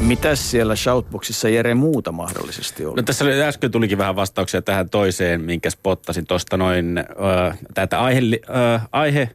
Mitäs 0.00 0.50
siellä 0.50 0.76
Shoutboxissa 0.76 1.48
Jere 1.48 1.74
muuta 1.74 2.12
mahdollisesti 2.12 2.86
oli? 2.86 2.96
No 2.96 3.02
tässä 3.02 3.24
oli, 3.24 3.42
äsken 3.42 3.70
tulikin 3.70 3.98
vähän 3.98 4.16
vastauksia 4.16 4.62
tähän 4.62 4.90
toiseen, 4.90 5.40
minkä 5.40 5.70
spottasin 5.70 6.26
tuosta 6.26 6.56
noin. 6.56 6.98
Äh, 6.98 7.58
tätä 7.74 8.00
aihe, 8.00 8.20
äh, 8.74 8.88
aihe 8.92 9.28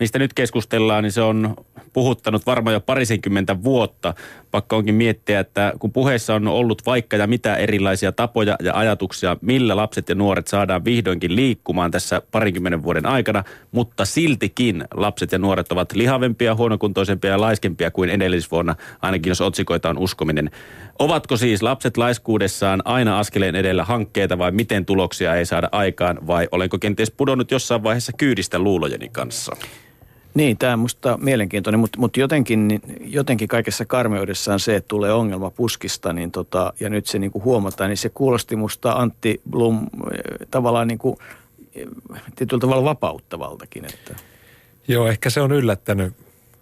mistä 0.00 0.18
nyt 0.18 0.34
keskustellaan, 0.34 1.02
niin 1.02 1.12
se 1.12 1.22
on 1.22 1.56
puhuttanut 1.92 2.46
varmaan 2.46 2.74
jo 2.74 2.80
parisenkymmentä 2.80 3.62
vuotta. 3.62 4.14
Pakko 4.50 4.76
onkin 4.76 4.94
miettiä, 4.94 5.40
että 5.40 5.72
kun 5.78 5.92
puheessa 5.92 6.34
on 6.34 6.48
ollut 6.48 6.86
vaikka 6.86 7.16
ja 7.16 7.26
mitä 7.26 7.56
erilaisia 7.56 8.12
tapoja 8.12 8.56
ja 8.62 8.74
ajatuksia, 8.74 9.36
millä 9.40 9.76
lapset 9.76 10.08
ja 10.08 10.14
nuoret 10.14 10.46
saadaan 10.46 10.84
vihdoinkin 10.84 11.36
liikkumaan 11.36 11.90
tässä 11.90 12.22
parinkymmenen 12.30 12.82
vuoden 12.82 13.06
aikana, 13.06 13.44
mutta 13.72 14.04
siltikin 14.04 14.84
lapset 14.94 15.32
ja 15.32 15.38
nuoret 15.38 15.72
ovat 15.72 15.92
lihavempia, 15.92 16.54
huonokuntoisempia 16.54 17.30
ja 17.30 17.40
laiskempia 17.40 17.90
kuin 17.90 18.10
edellisvuonna, 18.10 18.76
ainakin 19.02 19.30
jos 19.30 19.40
otsikoita 19.40 19.90
on 19.90 19.98
uskominen. 19.98 20.50
Ovatko 20.98 21.36
siis 21.36 21.62
lapset 21.62 21.96
laiskuudessaan 21.96 22.82
aina 22.84 23.18
askeleen 23.18 23.56
edellä 23.56 23.84
hankkeita 23.84 24.38
vai 24.38 24.50
miten 24.52 24.86
tuloksia 24.86 25.34
ei 25.34 25.46
saada 25.46 25.68
aikaan 25.72 26.26
vai 26.26 26.48
olenko 26.52 26.78
kenties 26.78 27.10
pudonnut 27.10 27.50
jossain 27.50 27.82
vaiheessa 27.82 28.12
kyydistä 28.12 28.58
luulojeni 28.58 29.08
kanssa? 29.08 29.56
Niin, 30.36 30.58
tämä 30.58 30.72
on 30.72 30.78
minusta 30.78 31.18
mielenkiintoinen, 31.20 31.80
mutta, 31.80 31.98
mutta 31.98 32.20
jotenkin, 32.20 32.68
niin, 32.68 32.82
jotenkin 33.00 33.48
kaikessa 33.48 33.84
karmeudessaan 33.84 34.60
se, 34.60 34.76
että 34.76 34.88
tulee 34.88 35.12
ongelma 35.12 35.50
puskista 35.50 36.12
niin 36.12 36.30
tota, 36.30 36.72
ja 36.80 36.90
nyt 36.90 37.06
se 37.06 37.18
niin 37.18 37.30
huomataan, 37.34 37.90
niin 37.90 37.96
se 37.96 38.08
kuulosti 38.08 38.56
musta 38.56 38.92
Antti 38.92 39.40
Blum 39.50 39.76
eh, 39.82 40.46
tavallaan 40.50 40.88
niin 40.88 40.98
kuin, 40.98 41.16
eh, 41.74 41.86
tietyllä 42.36 42.60
tavalla 42.60 42.84
vapauttavaltakin. 42.84 43.84
Että. 43.84 44.14
Joo, 44.88 45.08
ehkä 45.08 45.30
se 45.30 45.40
on 45.40 45.52
yllättänyt, 45.52 46.14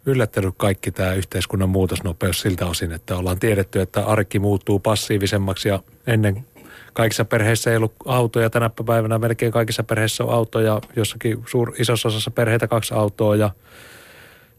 yllättänyt 0.06 0.54
kaikki 0.56 0.90
tämä 0.90 1.14
yhteiskunnan 1.14 1.68
muutosnopeus 1.68 2.40
siltä 2.40 2.66
osin, 2.66 2.92
että 2.92 3.16
ollaan 3.16 3.40
tiedetty, 3.40 3.80
että 3.80 4.04
arki 4.04 4.38
muuttuu 4.38 4.78
passiivisemmaksi 4.78 5.68
ja 5.68 5.82
ennen 6.06 6.46
kaikissa 6.94 7.24
perheissä 7.24 7.70
ei 7.70 7.76
ollut 7.76 7.94
autoja. 8.04 8.50
Tänä 8.50 8.70
päivänä 8.86 9.18
melkein 9.18 9.52
kaikissa 9.52 9.82
perheissä 9.82 10.24
on 10.24 10.34
autoja, 10.34 10.80
jossakin 10.96 11.42
suur, 11.46 11.72
isossa 11.78 12.08
osassa 12.08 12.30
perheitä 12.30 12.68
kaksi 12.68 12.94
autoa 12.94 13.36
ja 13.36 13.50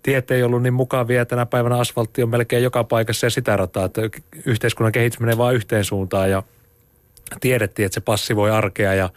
tiet 0.03 0.31
ei 0.31 0.43
ollut 0.43 0.63
niin 0.63 0.73
mukavia. 0.73 1.25
Tänä 1.25 1.45
päivänä 1.45 1.79
asfaltti 1.79 2.23
on 2.23 2.29
melkein 2.29 2.63
joka 2.63 2.83
paikassa 2.83 3.25
ja 3.25 3.29
sitä 3.29 3.57
rataa, 3.57 3.85
että 3.85 4.01
yhteiskunnan 4.45 4.91
kehitys 4.91 5.19
menee 5.19 5.37
vain 5.37 5.55
yhteen 5.55 5.85
suuntaan 5.85 6.31
ja 6.31 6.43
tiedettiin, 7.41 7.85
että 7.85 7.93
se 7.93 8.01
passivoi 8.01 8.51
arkea 8.51 8.93
ja 8.93 9.09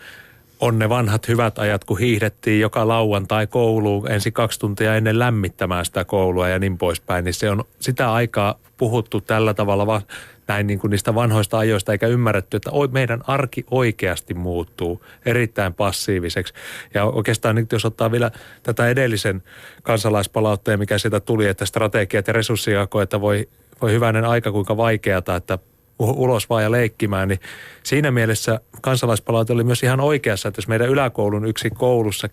on 0.61 0.79
ne 0.79 0.89
vanhat 0.89 1.29
hyvät 1.29 1.59
ajat, 1.59 1.85
kun 1.85 1.99
hiihdettiin 1.99 2.61
joka 2.61 2.89
lauantai 2.89 3.47
kouluun 3.47 4.11
ensin 4.11 4.33
kaksi 4.33 4.61
tuntia 4.61 4.97
ennen 4.97 5.19
lämmittämään 5.19 5.85
sitä 5.85 6.05
koulua 6.05 6.49
ja 6.49 6.59
niin 6.59 6.79
poispäin, 6.79 7.25
niin 7.25 7.35
se 7.35 7.51
on 7.51 7.65
sitä 7.81 8.13
aikaa 8.13 8.55
puhuttu 8.77 9.21
tällä 9.21 9.55
tavalla 9.55 9.87
va- 9.87 10.03
näin 10.49 10.67
niin 10.67 10.79
kuin 10.79 10.91
niistä 10.91 11.15
vanhoista 11.15 11.59
ajoista, 11.59 11.93
eikä 11.93 12.07
ymmärretty, 12.07 12.57
että 12.57 12.71
meidän 12.93 13.21
arki 13.27 13.65
oikeasti 13.71 14.35
muuttuu 14.35 15.05
erittäin 15.27 15.75
passiiviseksi. 15.75 16.55
Ja 16.95 17.05
oikeastaan 17.05 17.55
nyt 17.55 17.73
jos 17.73 17.85
ottaa 17.85 18.13
vielä 18.13 18.31
tätä 18.63 18.89
edellisen 18.89 19.43
kansalaispalautteen, 19.83 20.79
mikä 20.79 20.99
sieltä 20.99 21.21
tuli, 21.21 21.47
että 21.47 21.67
strategiat 21.67 22.27
ja 22.27 22.33
resurssijako, 22.33 23.01
että 23.01 23.21
voi, 23.21 23.49
voi 23.83 23.93
hyvänen 23.93 24.25
aika 24.25 24.53
kuinka 24.53 24.77
vaikeata, 24.77 25.37
että 25.37 25.59
ulos 25.99 26.51
vaan 26.51 26.63
ja 26.63 26.71
leikkimään, 26.71 27.29
niin 27.29 27.41
siinä 27.83 28.11
mielessä 28.11 28.61
kansalaispalaute 28.81 29.53
oli 29.53 29.65
myös 29.65 29.83
ihan 29.83 30.01
oikeassa, 30.01 30.49
että 30.49 30.59
jos 30.59 30.69
meidän 30.69 30.89
yläkoulun 30.89 31.45
yksi 31.45 31.71
koulussa 31.71 32.29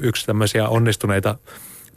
yksi 0.00 0.26
tämmöisiä 0.26 0.68
onnistuneita 0.68 1.38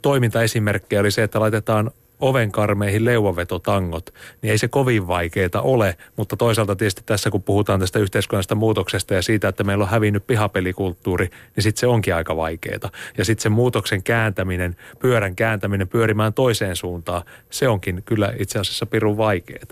toimintaesimerkkejä 0.02 1.00
oli 1.00 1.10
se, 1.10 1.22
että 1.22 1.40
laitetaan 1.40 1.90
ovenkarmeihin 2.20 3.04
leuvavetotangot, 3.04 4.14
niin 4.42 4.50
ei 4.50 4.58
se 4.58 4.68
kovin 4.68 5.06
vaikeaa 5.06 5.60
ole, 5.62 5.96
mutta 6.16 6.36
toisaalta 6.36 6.76
tietysti 6.76 7.02
tässä 7.06 7.30
kun 7.30 7.42
puhutaan 7.42 7.80
tästä 7.80 7.98
yhteiskunnallisesta 7.98 8.54
muutoksesta 8.54 9.14
ja 9.14 9.22
siitä, 9.22 9.48
että 9.48 9.64
meillä 9.64 9.84
on 9.84 9.90
hävinnyt 9.90 10.26
pihapelikulttuuri, 10.26 11.28
niin 11.56 11.62
sitten 11.62 11.80
se 11.80 11.86
onkin 11.86 12.14
aika 12.14 12.36
vaikeaa. 12.36 12.90
Ja 13.18 13.24
sitten 13.24 13.42
se 13.42 13.48
muutoksen 13.48 14.02
kääntäminen, 14.02 14.76
pyörän 14.98 15.36
kääntäminen 15.36 15.88
pyörimään 15.88 16.34
toiseen 16.34 16.76
suuntaan, 16.76 17.22
se 17.50 17.68
onkin 17.68 18.02
kyllä 18.04 18.32
itse 18.38 18.58
asiassa 18.58 18.86
pirun 18.86 19.16
vaikeaa. 19.16 19.64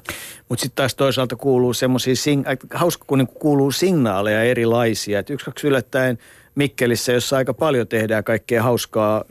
Mutta 0.48 0.62
sitten 0.62 0.76
taas 0.76 0.94
toisaalta 0.94 1.36
kuuluu 1.36 1.74
semmoisia, 1.74 2.14
sing- 2.14 2.66
hauska 2.74 3.04
kun 3.06 3.18
niinku 3.18 3.38
kuuluu 3.38 3.72
signaaleja 3.72 4.42
erilaisia, 4.42 5.18
että 5.18 5.32
yksi 5.32 5.46
kaksi 5.46 5.66
yllättäen 5.66 6.18
Mikkelissä, 6.56 7.12
jossa 7.12 7.36
aika 7.36 7.54
paljon 7.54 7.88
tehdään 7.88 8.24
kaikkea 8.24 8.62
hauskaa, 8.62 9.24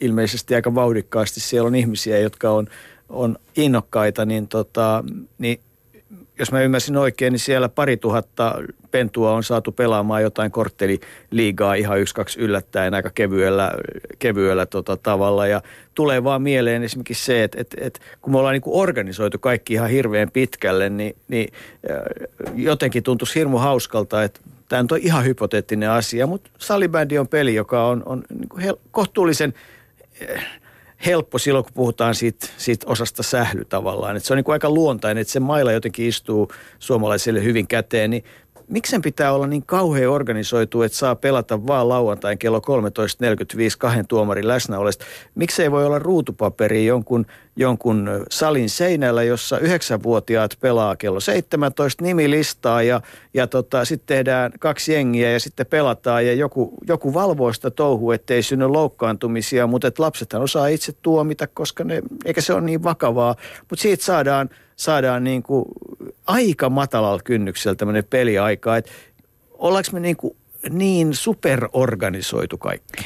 ilmeisesti 0.00 0.54
aika 0.54 0.74
vauhdikkaasti. 0.74 1.40
Siellä 1.40 1.66
on 1.66 1.74
ihmisiä, 1.74 2.18
jotka 2.18 2.50
on, 2.50 2.66
on 3.08 3.36
innokkaita, 3.56 4.24
niin, 4.24 4.48
tota, 4.48 5.04
niin 5.38 5.60
jos 6.38 6.52
mä 6.52 6.62
ymmärsin 6.62 6.96
oikein, 6.96 7.32
niin 7.32 7.40
siellä 7.40 7.68
pari 7.68 7.96
tuhatta 7.96 8.54
pentua 8.90 9.32
on 9.32 9.44
saatu 9.44 9.72
pelaamaan 9.72 10.22
jotain 10.22 10.50
kortteliliigaa 10.50 11.74
ihan 11.74 12.00
yksi, 12.00 12.14
kaksi 12.14 12.40
yllättäen 12.40 12.94
aika 12.94 13.10
kevyellä, 13.14 13.72
kevyellä 14.18 14.66
tota 14.66 14.96
tavalla. 14.96 15.46
Ja 15.46 15.62
tulee 15.94 16.24
vaan 16.24 16.42
mieleen 16.42 16.82
esimerkiksi 16.82 17.24
se, 17.24 17.44
että, 17.44 17.60
että, 17.60 17.76
että 17.80 18.00
kun 18.20 18.32
me 18.32 18.38
ollaan 18.38 18.52
niin 18.52 18.62
organisoitu 18.66 19.38
kaikki 19.38 19.74
ihan 19.74 19.90
hirveän 19.90 20.30
pitkälle, 20.30 20.90
niin, 20.90 21.16
niin 21.28 21.52
jotenkin 22.54 23.02
tuntuisi 23.02 23.34
hirmu 23.34 23.58
hauskalta, 23.58 24.24
että 24.24 24.40
Tämä 24.68 24.84
on 24.90 24.98
ihan 25.00 25.24
hypoteettinen 25.24 25.90
asia, 25.90 26.26
mutta 26.26 26.50
salibändi 26.58 27.18
on 27.18 27.28
peli, 27.28 27.54
joka 27.54 27.86
on, 27.86 28.02
on 28.06 28.24
niin 28.30 28.48
kuin 28.48 28.62
hel- 28.62 28.78
kohtuullisen 28.90 29.54
eh, 30.20 30.46
helppo 31.06 31.38
silloin, 31.38 31.64
kun 31.64 31.72
puhutaan 31.74 32.14
siitä, 32.14 32.46
siitä 32.56 32.86
osasta 32.88 33.22
sähly 33.22 33.64
tavallaan. 33.64 34.16
Että 34.16 34.26
se 34.26 34.32
on 34.32 34.36
niin 34.36 34.44
kuin 34.44 34.52
aika 34.52 34.70
luontainen, 34.70 35.20
että 35.20 35.32
se 35.32 35.40
mailla 35.40 35.72
jotenkin 35.72 36.06
istuu 36.08 36.52
suomalaisille 36.78 37.44
hyvin 37.44 37.66
käteen. 37.66 38.10
Niin 38.10 38.24
miksen 38.68 39.02
pitää 39.02 39.32
olla 39.32 39.46
niin 39.46 39.66
kauhean 39.66 40.12
organisoitu, 40.12 40.82
että 40.82 40.98
saa 40.98 41.14
pelata 41.14 41.66
vaan 41.66 41.88
lauantain 41.88 42.38
kello 42.38 42.58
13.45 42.58 42.64
kahden 43.78 44.06
tuomarin 44.06 44.48
läsnäolesta? 44.48 45.04
Miksei 45.34 45.70
voi 45.70 45.86
olla 45.86 45.98
ruutupaperi 45.98 46.86
jonkun, 46.86 47.26
jonkun 47.56 48.10
salin 48.30 48.70
seinällä, 48.70 49.22
jossa 49.22 49.58
yhdeksänvuotiaat 49.58 50.56
pelaa 50.60 50.96
kello 50.96 51.20
17 51.20 52.04
nimilistaa 52.04 52.82
ja, 52.82 53.00
ja 53.34 53.46
tota, 53.46 53.84
sitten 53.84 54.06
tehdään 54.06 54.52
kaksi 54.60 54.92
jengiä 54.92 55.30
ja 55.30 55.40
sitten 55.40 55.66
pelataan 55.66 56.26
ja 56.26 56.34
joku, 56.34 56.74
joku 56.88 57.14
valvoo 57.14 57.52
sitä 57.52 57.70
touhua, 57.70 58.14
ettei 58.14 58.42
synny 58.42 58.66
loukkaantumisia, 58.66 59.66
mutta 59.66 59.88
et 59.88 59.98
lapsethan 59.98 60.42
osaa 60.42 60.66
itse 60.66 60.92
tuomita, 61.02 61.46
koska 61.46 61.84
ne, 61.84 62.02
eikä 62.24 62.40
se 62.40 62.52
ole 62.52 62.60
niin 62.60 62.82
vakavaa, 62.82 63.34
mutta 63.70 63.82
siitä 63.82 64.04
saadaan, 64.04 64.50
saadaan 64.78 65.24
niin 65.24 65.42
kuin 65.42 65.64
aika 66.26 66.70
matalalla 66.70 67.22
kynnyksellä 67.24 67.74
tämmöinen 67.74 68.04
peliaika, 68.10 68.76
että 68.76 68.92
ollaanko 69.52 69.90
me 69.92 70.00
niin, 70.00 70.16
kuin 70.16 70.36
niin 70.70 71.14
superorganisoitu 71.14 72.58
kaikki? 72.58 73.04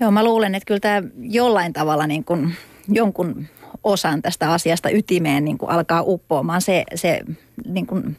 Joo, 0.00 0.10
mä 0.10 0.24
luulen, 0.24 0.54
että 0.54 0.66
kyllä 0.66 0.80
tämä 0.80 1.02
jollain 1.20 1.72
tavalla 1.72 2.06
niin 2.06 2.24
kuin 2.24 2.54
jonkun 2.88 3.46
osan 3.84 4.22
tästä 4.22 4.52
asiasta 4.52 4.90
ytimeen 4.90 5.44
niin 5.44 5.58
kuin 5.58 5.70
alkaa 5.70 6.02
uppoamaan 6.06 6.62
se, 6.62 6.84
se 6.94 7.20
niin 7.66 7.86
kuin 7.86 8.16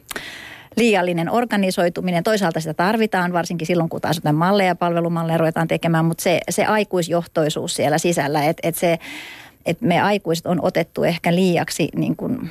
liiallinen 0.76 1.30
organisoituminen. 1.30 2.24
Toisaalta 2.24 2.60
sitä 2.60 2.74
tarvitaan, 2.74 3.32
varsinkin 3.32 3.66
silloin, 3.66 3.88
kun 3.88 4.00
taas 4.00 4.16
jotain 4.16 4.36
malleja 4.36 4.68
ja 4.68 4.74
palvelumalleja 4.74 5.38
ruvetaan 5.38 5.68
tekemään, 5.68 6.04
mutta 6.04 6.22
se, 6.22 6.40
se 6.50 6.64
aikuisjohtoisuus 6.64 7.74
siellä 7.74 7.98
sisällä, 7.98 8.44
että 8.44 8.68
että 8.68 8.80
se, 8.80 8.98
että 9.66 9.86
me 9.86 10.00
aikuiset 10.00 10.46
on 10.46 10.58
otettu 10.62 11.04
ehkä 11.04 11.34
liiaksi 11.34 11.88
niin 11.96 12.16
kuin 12.16 12.50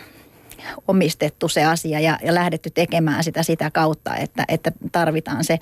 omistettu 0.88 1.47
se 1.47 1.65
asia 1.65 1.99
ja, 1.99 2.17
ja 2.24 2.34
lähdetty 2.34 2.70
tekemään 2.70 3.24
sitä 3.24 3.43
sitä 3.43 3.72
kautta, 3.72 4.15
että, 4.15 4.45
että 4.47 4.72
tarvitaan 4.91 5.43
se 5.43 5.59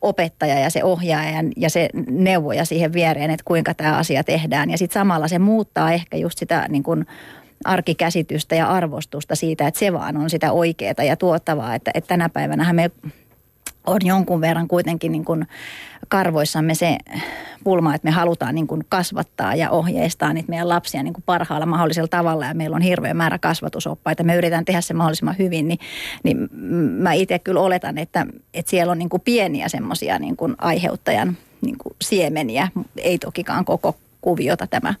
opettaja 0.00 0.58
ja 0.58 0.70
se 0.70 0.84
ohjaaja 0.84 1.44
ja 1.56 1.70
se 1.70 1.88
neuvoja 2.10 2.64
siihen 2.64 2.92
viereen, 2.92 3.30
että 3.30 3.44
kuinka 3.44 3.74
tämä 3.74 3.96
asia 3.96 4.24
tehdään. 4.24 4.70
Ja 4.70 4.78
sitten 4.78 5.00
samalla 5.00 5.28
se 5.28 5.38
muuttaa 5.38 5.92
ehkä 5.92 6.16
just 6.16 6.38
sitä 6.38 6.66
niin 6.68 6.82
kuin 6.82 7.06
arkikäsitystä 7.64 8.54
ja 8.54 8.68
arvostusta 8.68 9.36
siitä, 9.36 9.66
että 9.66 9.80
se 9.80 9.92
vaan 9.92 10.16
on 10.16 10.30
sitä 10.30 10.52
oikeaa 10.52 11.04
ja 11.06 11.16
tuottavaa. 11.16 11.74
Että, 11.74 11.90
että 11.94 12.08
tänä 12.08 12.28
päivänä 12.28 12.72
me 12.72 12.90
on 13.86 13.98
jonkun 14.04 14.40
verran 14.40 14.68
kuitenkin 14.68 15.12
niin 15.12 15.24
kuin 15.24 15.46
karvoissamme 16.08 16.74
se 16.74 16.98
pulma, 17.64 17.94
että 17.94 18.08
me 18.08 18.10
halutaan 18.10 18.54
niin 18.54 18.66
kuin 18.66 18.84
kasvattaa 18.88 19.54
ja 19.54 19.70
ohjeistaa 19.70 20.32
niitä 20.32 20.50
meidän 20.50 20.68
lapsia 20.68 21.02
niin 21.02 21.14
kuin 21.14 21.24
parhaalla 21.26 21.66
mahdollisella 21.66 22.08
tavalla 22.08 22.46
ja 22.46 22.54
meillä 22.54 22.76
on 22.76 22.82
hirveä 22.82 23.14
määrä 23.14 23.38
kasvatusoppaita. 23.38 24.24
Me 24.24 24.36
yritetään 24.36 24.64
tehdä 24.64 24.80
se 24.80 24.94
mahdollisimman 24.94 25.38
hyvin, 25.38 25.68
niin, 25.68 25.78
niin 26.22 26.48
mä 27.02 27.12
itse 27.12 27.38
kyllä 27.38 27.60
oletan, 27.60 27.98
että, 27.98 28.26
että 28.54 28.70
siellä 28.70 28.90
on 28.90 28.98
niin 28.98 29.08
kuin 29.08 29.22
pieniä 29.22 29.68
semmoisia 29.68 30.18
niin 30.18 30.36
aiheuttajan 30.58 31.36
niin 31.60 31.78
kuin 31.78 31.96
siemeniä, 32.02 32.68
ei 32.96 33.18
tokikaan 33.18 33.64
koko 33.64 33.96
kuviota 34.20 34.66
tämä 34.66 34.94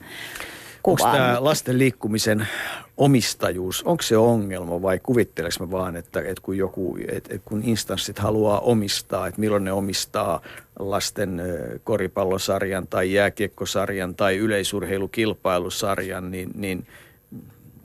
kuvaan. 0.96 1.14
Onko 1.14 1.26
tämä 1.26 1.44
lasten 1.44 1.78
liikkumisen 1.78 2.48
omistajuus, 2.96 3.82
onko 3.82 4.02
se 4.02 4.16
ongelma 4.16 4.82
vai 4.82 4.98
kuvitteleks 5.02 5.60
mä 5.60 5.70
vaan, 5.70 5.96
että, 5.96 6.20
että 6.20 6.42
kun 6.42 6.56
joku, 6.56 6.98
että, 7.08 7.34
että 7.34 7.48
kun 7.48 7.62
instanssit 7.64 8.18
haluaa 8.18 8.60
omistaa, 8.60 9.26
että 9.26 9.40
milloin 9.40 9.64
ne 9.64 9.72
omistaa 9.72 10.40
lasten 10.78 11.42
koripallosarjan 11.84 12.86
tai 12.86 13.12
jääkiekkosarjan 13.12 14.14
tai 14.14 14.36
yleisurheilukilpailusarjan, 14.36 16.30
niin, 16.30 16.50
niin 16.54 16.86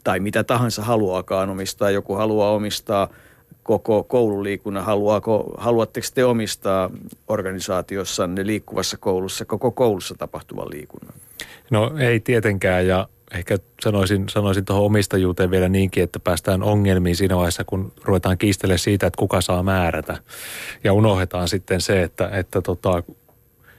tai 0.04 0.20
mitä 0.20 0.44
tahansa 0.44 0.82
haluaakaan 0.82 1.50
omistaa. 1.50 1.90
Joku 1.90 2.16
haluaa 2.16 2.52
omistaa 2.52 3.10
koko 3.64 4.04
koululiikunnan. 4.04 4.86
Haluaako, 4.86 5.54
haluatteko 5.58 6.08
te 6.14 6.26
omistaa 6.26 6.90
organisaatiossanne 7.28 8.46
liikkuvassa 8.46 8.98
koulussa 8.98 9.46
koko 9.46 9.72
koulussa 9.72 10.16
tapahtuvan 10.18 10.70
liikunnan? 10.70 11.14
No 11.72 11.92
ei 12.00 12.20
tietenkään 12.20 12.88
ja 12.88 13.08
ehkä 13.34 13.58
sanoisin, 13.82 14.30
sanoisin 14.30 14.66
tuohon 14.66 14.86
omistajuuteen 14.86 15.52
vielä 15.52 15.70
niinkin, 15.70 16.04
että 16.04 16.20
päästään 16.20 16.64
ongelmiin 16.64 17.16
siinä 17.16 17.36
vaiheessa, 17.36 17.64
kun 17.64 17.92
ruvetaan 18.04 18.38
kiistelemään 18.38 18.80
siitä, 18.80 19.08
että 19.08 19.20
kuka 19.20 19.42
saa 19.42 19.64
määrätä. 19.64 20.18
Ja 20.84 20.94
unohdetaan 20.94 21.48
sitten 21.48 21.82
se, 21.82 22.04
että, 22.04 22.30
että 22.30 22.62
tota, 22.62 23.04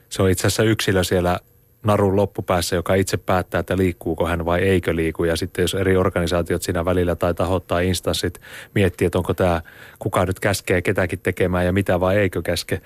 se 0.08 0.22
on 0.22 0.30
itse 0.30 0.46
asiassa 0.46 0.62
yksilö 0.62 1.04
siellä 1.04 1.40
narun 1.84 2.16
loppupäässä, 2.16 2.76
joka 2.76 2.94
itse 2.94 3.16
päättää, 3.16 3.58
että 3.58 3.76
liikkuuko 3.76 4.26
hän 4.26 4.44
vai 4.44 4.60
eikö 4.60 4.96
liiku. 4.96 5.24
Ja 5.24 5.36
sitten 5.36 5.62
jos 5.62 5.74
eri 5.74 5.96
organisaatiot 5.96 6.62
siinä 6.62 6.84
välillä 6.84 7.14
tai 7.14 7.34
tahot 7.34 7.66
tai 7.66 7.88
instanssit 7.88 8.40
miettii, 8.74 9.06
että 9.06 9.18
onko 9.18 9.34
tämä, 9.34 9.60
kuka 9.98 10.26
nyt 10.26 10.40
käskee 10.40 10.82
ketäkin 10.82 11.18
tekemään 11.18 11.66
ja 11.66 11.72
mitä 11.72 12.00
vai 12.00 12.16
eikö 12.16 12.42
käske, 12.42 12.80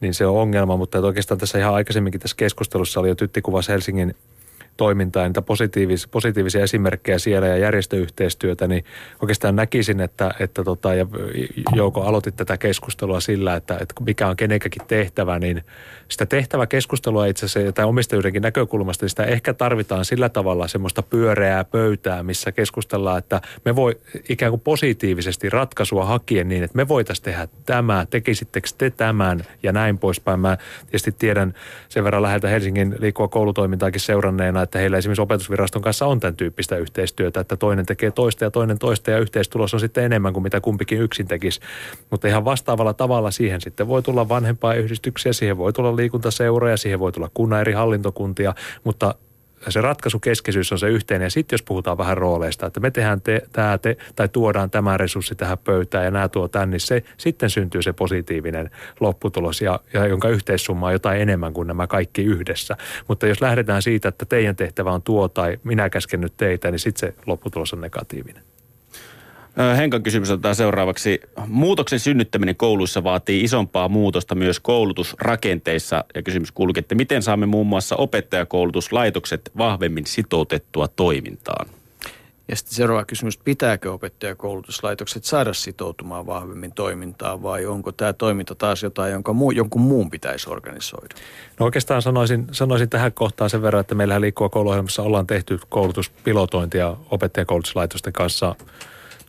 niin 0.00 0.14
se 0.14 0.26
on 0.26 0.36
ongelma. 0.36 0.76
Mutta 0.76 0.98
oikeastaan 0.98 1.38
tässä 1.38 1.58
ihan 1.58 1.74
aikaisemminkin 1.74 2.20
tässä 2.20 2.36
keskustelussa 2.36 3.00
oli 3.00 3.08
jo 3.08 3.14
tyttikuvas 3.14 3.68
Helsingin 3.68 4.14
toimintaa, 4.76 5.26
niitä 5.26 5.42
positiivisia, 5.42 6.08
positiivisia 6.10 6.62
esimerkkejä 6.62 7.18
siellä 7.18 7.48
ja 7.48 7.56
järjestöyhteistyötä, 7.56 8.66
niin 8.66 8.84
oikeastaan 9.22 9.56
näkisin, 9.56 10.00
että, 10.00 10.34
että 10.40 10.64
tota, 10.64 10.94
ja 10.94 11.06
Jouko 11.74 12.02
aloitti 12.02 12.32
tätä 12.32 12.56
keskustelua 12.56 13.20
sillä, 13.20 13.54
että, 13.54 13.74
että 13.74 13.94
mikä 14.04 14.28
on 14.28 14.36
kenenkäkin 14.36 14.82
tehtävä, 14.88 15.38
niin 15.38 15.64
sitä 16.08 16.26
tehtävä 16.26 16.66
keskustelua 16.66 17.26
itse 17.26 17.46
asiassa, 17.46 17.72
tai 17.72 17.84
omistajuudenkin 17.84 18.42
näkökulmasta, 18.42 19.04
niin 19.04 19.10
sitä 19.10 19.24
ehkä 19.24 19.54
tarvitaan 19.54 20.04
sillä 20.04 20.28
tavalla 20.28 20.68
semmoista 20.68 21.02
pyöreää 21.02 21.64
pöytää, 21.64 22.22
missä 22.22 22.52
keskustellaan, 22.52 23.18
että 23.18 23.40
me 23.64 23.76
voi 23.76 23.98
ikään 24.28 24.52
kuin 24.52 24.60
positiivisesti 24.60 25.50
ratkaisua 25.50 26.04
hakien 26.04 26.48
niin, 26.48 26.64
että 26.64 26.76
me 26.76 26.88
voitaisiin 26.88 27.24
tehdä 27.24 27.48
tämä, 27.66 28.06
tekisittekö 28.10 28.68
te 28.78 28.90
tämän 28.90 29.44
ja 29.62 29.72
näin 29.72 29.98
poispäin. 29.98 30.40
Mä 30.40 30.56
tietysti 30.80 31.12
tiedän 31.12 31.54
sen 31.88 32.04
verran 32.04 32.22
läheltä 32.22 32.48
Helsingin 32.48 32.96
liikkuva 32.98 33.28
koulutoimintaakin 33.28 34.00
seuranneena, 34.00 34.59
että 34.62 34.78
heillä 34.78 34.98
esimerkiksi 34.98 35.22
opetusviraston 35.22 35.82
kanssa 35.82 36.06
on 36.06 36.20
tämän 36.20 36.36
tyyppistä 36.36 36.76
yhteistyötä, 36.76 37.40
että 37.40 37.56
toinen 37.56 37.86
tekee 37.86 38.10
toista 38.10 38.44
ja 38.44 38.50
toinen 38.50 38.78
toista 38.78 39.10
ja 39.10 39.18
yhteistulos 39.18 39.74
on 39.74 39.80
sitten 39.80 40.04
enemmän 40.04 40.32
kuin 40.32 40.42
mitä 40.42 40.60
kumpikin 40.60 41.00
yksin 41.00 41.28
tekisi. 41.28 41.60
Mutta 42.10 42.28
ihan 42.28 42.44
vastaavalla 42.44 42.94
tavalla 42.94 43.30
siihen 43.30 43.60
sitten 43.60 43.88
voi 43.88 44.02
tulla 44.02 44.28
vanhempaa 44.28 44.74
yhdistyksiä, 44.74 45.32
siihen 45.32 45.58
voi 45.58 45.72
tulla 45.72 45.96
liikuntaseuroja, 45.96 46.76
siihen 46.76 46.98
voi 46.98 47.12
tulla 47.12 47.30
kunnan 47.34 47.60
eri 47.60 47.72
hallintokuntia, 47.72 48.54
mutta 48.84 49.14
se 49.68 49.80
ratkaisukeskeisyys 49.80 50.72
on 50.72 50.78
se 50.78 50.88
yhteinen. 50.88 51.26
Ja 51.26 51.30
sitten 51.30 51.54
jos 51.54 51.62
puhutaan 51.62 51.98
vähän 51.98 52.16
rooleista, 52.16 52.66
että 52.66 52.80
me 52.80 52.90
tehdään 52.90 53.20
te, 53.20 53.42
tää, 53.52 53.78
te, 53.78 53.96
tai 54.16 54.28
tuodaan 54.28 54.70
tämä 54.70 54.96
resurssi 54.96 55.34
tähän 55.34 55.58
pöytään 55.58 56.04
ja 56.04 56.10
nämä 56.10 56.28
tuo 56.28 56.48
tänne, 56.48 56.70
niin 56.70 56.80
se, 56.80 57.02
sitten 57.16 57.50
syntyy 57.50 57.82
se 57.82 57.92
positiivinen 57.92 58.70
lopputulos, 59.00 59.60
ja, 59.60 59.80
ja 59.92 60.06
jonka 60.06 60.28
yhteissumma 60.28 60.86
on 60.86 60.92
jotain 60.92 61.20
enemmän 61.20 61.52
kuin 61.52 61.68
nämä 61.68 61.86
kaikki 61.86 62.22
yhdessä. 62.22 62.76
Mutta 63.08 63.26
jos 63.26 63.40
lähdetään 63.40 63.82
siitä, 63.82 64.08
että 64.08 64.24
teidän 64.24 64.56
tehtävä 64.56 64.92
on 64.92 65.02
tuo 65.02 65.28
tai 65.28 65.58
minä 65.64 65.90
käsken 65.90 66.20
nyt 66.20 66.36
teitä, 66.36 66.70
niin 66.70 66.78
sitten 66.78 67.00
se 67.00 67.22
lopputulos 67.26 67.72
on 67.72 67.80
negatiivinen. 67.80 68.49
Henkan 69.76 70.02
kysymys 70.02 70.30
otetaan 70.30 70.54
seuraavaksi. 70.54 71.20
Muutoksen 71.46 72.00
synnyttäminen 72.00 72.56
kouluissa 72.56 73.04
vaatii 73.04 73.44
isompaa 73.44 73.88
muutosta 73.88 74.34
myös 74.34 74.60
koulutusrakenteissa. 74.60 76.04
Ja 76.14 76.22
kysymys 76.22 76.52
kuuluu, 76.52 76.74
että 76.76 76.94
miten 76.94 77.22
saamme 77.22 77.46
muun 77.46 77.66
muassa 77.66 77.96
opettajakoulutuslaitokset 77.96 79.50
vahvemmin 79.58 80.06
sitoutettua 80.06 80.88
toimintaan? 80.88 81.66
Ja 82.48 82.56
sitten 82.56 82.74
seuraava 82.74 83.04
kysymys, 83.04 83.38
pitääkö 83.38 83.92
opettajakoulutuslaitokset 83.92 85.24
saada 85.24 85.54
sitoutumaan 85.54 86.26
vahvemmin 86.26 86.72
toimintaan 86.72 87.42
vai 87.42 87.66
onko 87.66 87.92
tämä 87.92 88.12
toiminta 88.12 88.54
taas 88.54 88.82
jotain, 88.82 89.12
jonka 89.12 89.32
muu, 89.32 89.50
jonkun 89.50 89.82
muun 89.82 90.10
pitäisi 90.10 90.50
organisoida? 90.50 91.14
No 91.60 91.66
oikeastaan 91.66 92.02
sanoisin, 92.02 92.46
sanoisin 92.52 92.88
tähän 92.88 93.12
kohtaan 93.12 93.50
sen 93.50 93.62
verran, 93.62 93.80
että 93.80 93.94
meillähän 93.94 94.22
liikkua 94.22 94.48
kouluohjelmassa 94.48 95.02
ollaan 95.02 95.26
tehty 95.26 95.58
koulutuspilotointia 95.68 96.96
opettajakoulutuslaitosten 97.10 98.12
kanssa 98.12 98.54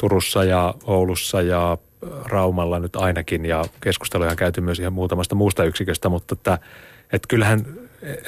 Turussa 0.02 0.44
ja 0.44 0.74
Oulussa 0.84 1.42
ja 1.42 1.78
Raumalla 2.26 2.80
nyt 2.80 2.96
ainakin 2.96 3.46
ja 3.46 3.66
keskusteluja 3.82 4.30
on 4.30 4.36
käyty 4.36 4.62
myös 4.62 4.80
ihan 4.80 4.94
muutamasta 4.94 5.36
muusta 5.36 5.64
yksiköstä, 5.64 6.10
mutta 6.10 6.34
että, 6.34 6.60
että 7.14 7.28
kyllähän 7.28 7.66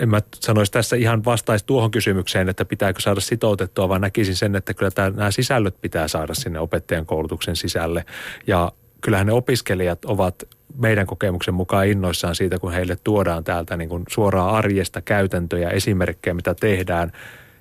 en 0.02 0.10
mä 0.10 0.22
sanoisi 0.36 0.72
tässä 0.72 0.96
ihan 0.96 1.26
vastaisi 1.26 1.66
tuohon 1.66 1.92
kysymykseen, 1.92 2.50
että 2.50 2.66
pitääkö 2.66 3.02
saada 3.02 3.20
sitoutettua, 3.20 3.90
vaan 3.90 4.02
näkisin 4.02 4.36
sen, 4.36 4.56
että 4.56 4.74
kyllä 4.74 4.92
tämä, 4.92 5.10
nämä 5.10 5.32
sisällöt 5.32 5.82
pitää 5.82 6.08
saada 6.08 6.34
sinne 6.34 6.60
opettajan 6.60 7.06
koulutuksen 7.06 7.56
sisälle. 7.56 8.06
Ja 8.48 8.72
kyllähän 9.02 9.28
ne 9.28 9.34
opiskelijat 9.34 10.06
ovat 10.06 10.44
meidän 10.78 11.08
kokemuksen 11.08 11.54
mukaan 11.54 11.88
innoissaan 11.88 12.36
siitä, 12.36 12.60
kun 12.60 12.72
heille 12.72 12.98
tuodaan 13.04 13.44
täältä 13.44 13.78
niin 13.78 13.90
kuin 13.90 14.04
suoraan 14.10 14.56
arjesta 14.56 15.02
käytäntöjä, 15.02 15.70
esimerkkejä, 15.70 16.34
mitä 16.34 16.56
tehdään. 16.56 17.12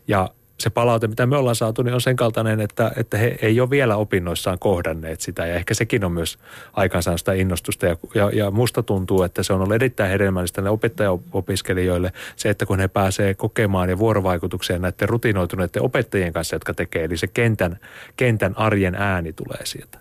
Ja 0.09 0.29
se 0.63 0.71
palaute, 0.71 1.09
mitä 1.09 1.27
me 1.27 1.37
ollaan 1.37 1.57
saatu, 1.57 1.83
niin 1.83 1.95
on 1.95 2.01
sen 2.01 2.17
kaltainen, 2.17 2.61
että, 2.61 2.93
että 2.97 3.19
he 3.19 3.39
ei 3.43 3.61
ole 3.61 3.71
vielä 3.71 3.97
opinnoissaan 3.97 4.59
kohdanneet 4.59 5.21
sitä. 5.21 5.47
Ja 5.47 5.55
ehkä 5.55 5.75
sekin 5.75 6.05
on 6.05 6.13
myös 6.13 6.39
aikansa 6.73 7.17
sitä 7.17 7.33
innostusta. 7.33 7.87
Ja, 7.87 7.97
ja, 8.15 8.31
ja 8.35 8.51
musta 8.51 8.83
tuntuu, 8.83 9.23
että 9.23 9.43
se 9.43 9.53
on 9.53 9.61
ollut 9.61 9.75
erittäin 9.75 10.11
hedelmällistä 10.11 10.71
opettajaopiskelijoille 10.71 12.13
se, 12.37 12.51
että 12.51 12.67
kun 12.67 12.79
he 12.79 12.89
pääsee 12.89 13.35
kokemaan 13.35 13.91
ja 13.91 13.99
vuorovaikutukseen 13.99 14.83
näiden 14.83 15.09
rutinoituneiden 15.09 15.83
opettajien 15.83 16.33
kanssa, 16.33 16.57
jotka 16.57 16.75
tekee. 16.75 17.05
Eli 17.05 17.17
se 17.17 17.27
kentän, 17.27 17.79
kentän 18.17 18.59
arjen 18.59 18.95
ääni 18.95 19.33
tulee 19.33 19.61
sieltä. 19.65 19.99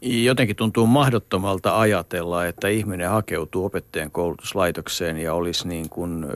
Jotenkin 0.00 0.56
tuntuu 0.56 0.86
mahdottomalta 0.86 1.80
ajatella, 1.80 2.46
että 2.46 2.68
ihminen 2.68 3.10
hakeutuu 3.10 3.64
opettajan 3.64 4.10
koulutuslaitokseen 4.10 5.16
ja 5.16 5.34
olisi 5.34 5.68
niin 5.68 5.88
kuin 5.88 6.26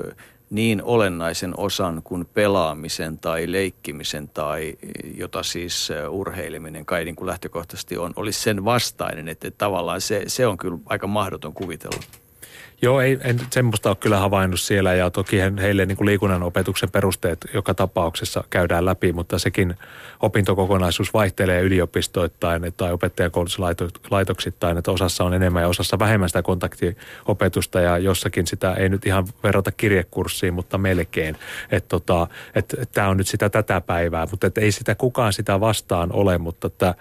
niin 0.50 0.82
olennaisen 0.82 1.54
osan 1.56 2.00
kuin 2.04 2.26
pelaamisen 2.34 3.18
tai 3.18 3.52
leikkimisen 3.52 4.28
tai 4.28 4.76
jota 5.16 5.42
siis 5.42 5.88
urheileminen 6.10 6.86
kai 6.86 7.04
niin 7.04 7.16
kuin 7.16 7.26
lähtökohtaisesti 7.26 7.98
on, 7.98 8.12
olisi 8.16 8.40
sen 8.40 8.64
vastainen, 8.64 9.28
että 9.28 9.50
tavallaan 9.50 10.00
se, 10.00 10.22
se 10.26 10.46
on 10.46 10.56
kyllä 10.58 10.78
aika 10.86 11.06
mahdoton 11.06 11.52
kuvitella. 11.52 12.00
Joo, 12.82 13.00
ei, 13.00 13.18
en 13.24 13.40
semmoista 13.50 13.88
ole 13.88 13.96
kyllä 14.00 14.18
havainnut 14.18 14.60
siellä 14.60 14.94
ja 14.94 15.10
toki 15.10 15.36
heille 15.60 15.86
niin 15.86 15.96
kuin 15.96 16.06
liikunnan 16.06 16.42
opetuksen 16.42 16.90
perusteet 16.90 17.38
joka 17.54 17.74
tapauksessa 17.74 18.44
käydään 18.50 18.84
läpi, 18.84 19.12
mutta 19.12 19.38
sekin 19.38 19.74
opintokokonaisuus 20.20 21.14
vaihtelee 21.14 21.62
yliopistoittain 21.62 22.72
tai 22.76 22.92
opettajakoulutuslaitoksittain, 22.92 24.78
että 24.78 24.90
osassa 24.90 25.24
on 25.24 25.34
enemmän 25.34 25.62
ja 25.62 25.68
osassa 25.68 25.98
vähemmän 25.98 26.28
sitä 26.28 26.42
kontaktiopetusta 26.42 27.80
ja 27.80 27.98
jossakin 27.98 28.46
sitä 28.46 28.74
ei 28.74 28.88
nyt 28.88 29.06
ihan 29.06 29.26
verrata 29.42 29.72
kirjekurssiin, 29.72 30.54
mutta 30.54 30.78
melkein. 30.78 31.36
Että 31.70 31.88
tota, 31.88 32.26
et, 32.54 32.76
et 32.80 32.92
tämä 32.92 33.08
on 33.08 33.16
nyt 33.16 33.28
sitä 33.28 33.48
tätä 33.50 33.80
päivää, 33.80 34.26
mutta 34.30 34.46
et 34.46 34.58
ei 34.58 34.72
sitä 34.72 34.94
kukaan 34.94 35.32
sitä 35.32 35.60
vastaan 35.60 36.12
ole, 36.12 36.38
mutta 36.38 36.66
että, 36.66 36.94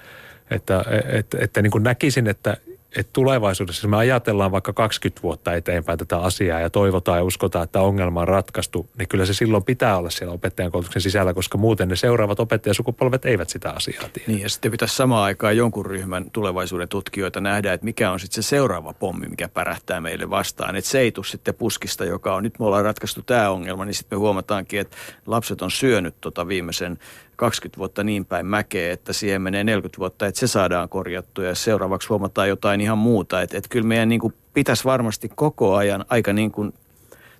että, 0.52 0.80
että, 0.80 1.18
että, 1.18 1.38
että 1.42 1.62
niin 1.62 1.72
kuin 1.72 1.84
näkisin, 1.84 2.28
että 2.28 2.58
että 2.96 3.14
tulevaisuudessa, 3.14 3.86
jos 3.86 3.90
me 3.90 3.98
ajatellaan 3.98 4.52
vaikka 4.52 4.74
20 4.74 5.22
vuotta 5.22 5.54
eteenpäin 5.54 6.00
tätä 6.00 6.18
asiaa 6.18 6.60
ja 6.60 6.70
toivotaan 6.70 7.18
ja 7.18 7.24
uskotaan, 7.24 7.64
että 7.64 7.82
ongelma 7.82 8.22
on 8.22 8.28
ratkaistu, 8.28 8.90
niin 8.98 9.08
kyllä 9.08 9.26
se 9.26 9.34
silloin 9.34 9.64
pitää 9.64 9.98
olla 9.98 10.10
siellä 10.10 10.34
opettajan 10.34 10.72
koulutuksen 10.72 11.02
sisällä, 11.02 11.34
koska 11.34 11.58
muuten 11.58 11.88
ne 11.88 11.96
seuraavat 11.96 12.40
opettajasukupolvet 12.40 13.26
eivät 13.26 13.50
sitä 13.50 13.72
asiaa 13.72 14.10
tiedä. 14.14 14.32
Niin 14.32 14.42
ja 14.42 14.50
sitten 14.50 14.72
pitäisi 14.72 14.96
samaan 14.96 15.24
aikaan 15.24 15.58
jonkun 15.58 15.86
ryhmän 15.86 16.32
tulevaisuuden 16.32 16.90
tutkijoita 16.90 17.42
nähdä, 17.42 17.74
että 17.74 17.86
mikä 17.86 18.12
on 18.12 18.20
sitten 18.20 18.44
se 18.44 18.48
seuraava 18.48 18.94
pommi, 18.94 19.28
mikä 19.28 19.48
pärähtää 19.48 20.02
meille 20.02 20.30
vastaan. 20.30 20.76
Että 20.76 20.90
se 20.90 21.00
ei 21.00 21.12
tule 21.12 21.26
sitten 21.26 21.56
puskista, 21.56 22.06
joka 22.06 22.36
on, 22.36 22.44
nyt 22.44 22.60
me 22.60 22.66
ollaan 22.66 22.86
ratkaistu 22.86 23.22
tämä 23.22 23.50
ongelma, 23.50 23.86
niin 23.86 23.94
sitten 23.94 24.18
me 24.18 24.20
huomataankin, 24.20 24.80
että 24.80 24.98
lapset 25.26 25.62
on 25.62 25.72
syönyt 25.72 26.16
tota 26.22 26.48
viimeisen 26.48 27.00
20 27.38 27.78
vuotta 27.78 28.04
niin 28.04 28.26
päin 28.26 28.46
mäkeä, 28.46 28.94
että 28.94 29.14
siihen 29.14 29.42
menee 29.42 29.64
40 29.64 30.00
vuotta, 30.00 30.26
että 30.26 30.40
se 30.40 30.48
saadaan 30.48 30.90
korjattua 30.90 31.44
ja 31.44 31.56
seuraavaksi 31.56 32.08
huomataan 32.08 32.50
jotain 32.50 32.82
ihan 32.82 32.98
muuta. 32.98 33.42
Että, 33.42 33.58
että 33.58 33.70
kyllä 33.70 33.88
meidän 33.88 34.10
niin 34.10 34.20
kuin 34.20 34.34
pitäisi 34.54 34.84
varmasti 34.84 35.30
koko 35.36 35.76
ajan 35.76 36.06
aika 36.10 36.34
niin 36.34 36.52
kuin 36.52 36.74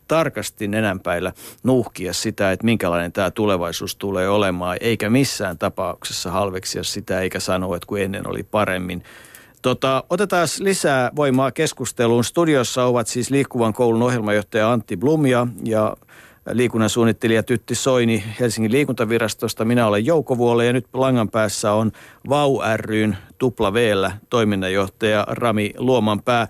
tarkasti 0.08 0.68
nenänpäillä 0.68 1.34
nuuhkia 1.64 2.14
sitä, 2.14 2.52
että 2.52 2.66
minkälainen 2.66 3.12
tämä 3.12 3.32
tulevaisuus 3.32 3.96
tulee 3.96 4.30
olemaan, 4.30 4.78
eikä 4.82 5.10
missään 5.10 5.58
tapauksessa 5.58 6.32
halveksia 6.32 6.84
sitä, 6.84 7.22
eikä 7.22 7.40
sanoa, 7.40 7.76
että 7.76 7.88
kun 7.88 8.00
ennen 8.00 8.28
oli 8.28 8.44
paremmin. 8.44 9.04
Tota, 9.62 10.04
otetaan 10.10 10.48
lisää 10.60 11.12
voimaa 11.16 11.52
keskusteluun. 11.52 12.24
Studiossa 12.24 12.84
ovat 12.84 13.08
siis 13.08 13.32
Liikkuvan 13.32 13.74
koulun 13.74 14.04
ohjelmajohtaja 14.04 14.72
Antti 14.72 14.98
Blumia 14.98 15.48
ja 15.64 15.98
liikunnan 16.52 16.90
suunnittelija 16.90 17.44
Tytti 17.44 17.76
Soini 17.76 18.24
Helsingin 18.40 18.72
liikuntavirastosta. 18.72 19.66
Minä 19.66 19.88
olen 19.88 20.06
Jouko 20.06 20.38
Vuole 20.38 20.66
ja 20.66 20.74
nyt 20.74 20.86
langan 20.94 21.30
päässä 21.30 21.74
on 21.74 21.92
VAU 22.30 22.62
ryn 22.76 23.18
tupla 23.38 23.74
v 23.74 23.78
toiminnanjohtaja 24.30 25.26
Rami 25.28 25.74
Luomanpää. 25.78 26.48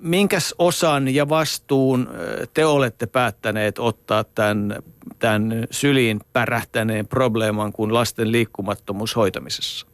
Minkäs 0.00 0.54
osan 0.58 1.14
ja 1.14 1.28
vastuun 1.28 2.08
te 2.54 2.66
olette 2.66 3.06
päättäneet 3.06 3.78
ottaa 3.78 4.24
tämän, 4.24 4.82
tämän 5.18 5.66
syliin 5.70 6.20
pärähtäneen 6.32 7.06
probleeman 7.06 7.72
kuin 7.72 7.94
lasten 7.94 8.32
liikkumattomuus 8.32 9.16
hoitamisessa? 9.16 9.86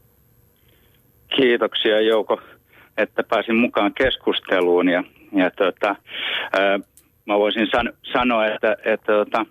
Kiitoksia 1.36 2.00
Jouko, 2.00 2.40
että 2.96 3.22
pääsin 3.22 3.56
mukaan 3.56 3.94
keskusteluun 3.94 4.88
ja, 4.88 5.04
ja 5.32 5.50
tota, 5.50 5.96
mä 7.26 7.38
voisin 7.38 7.66
san- 7.66 7.92
sanoa, 8.02 8.46
että, 8.46 8.76
että 8.84 9.12
tota, 9.12 9.46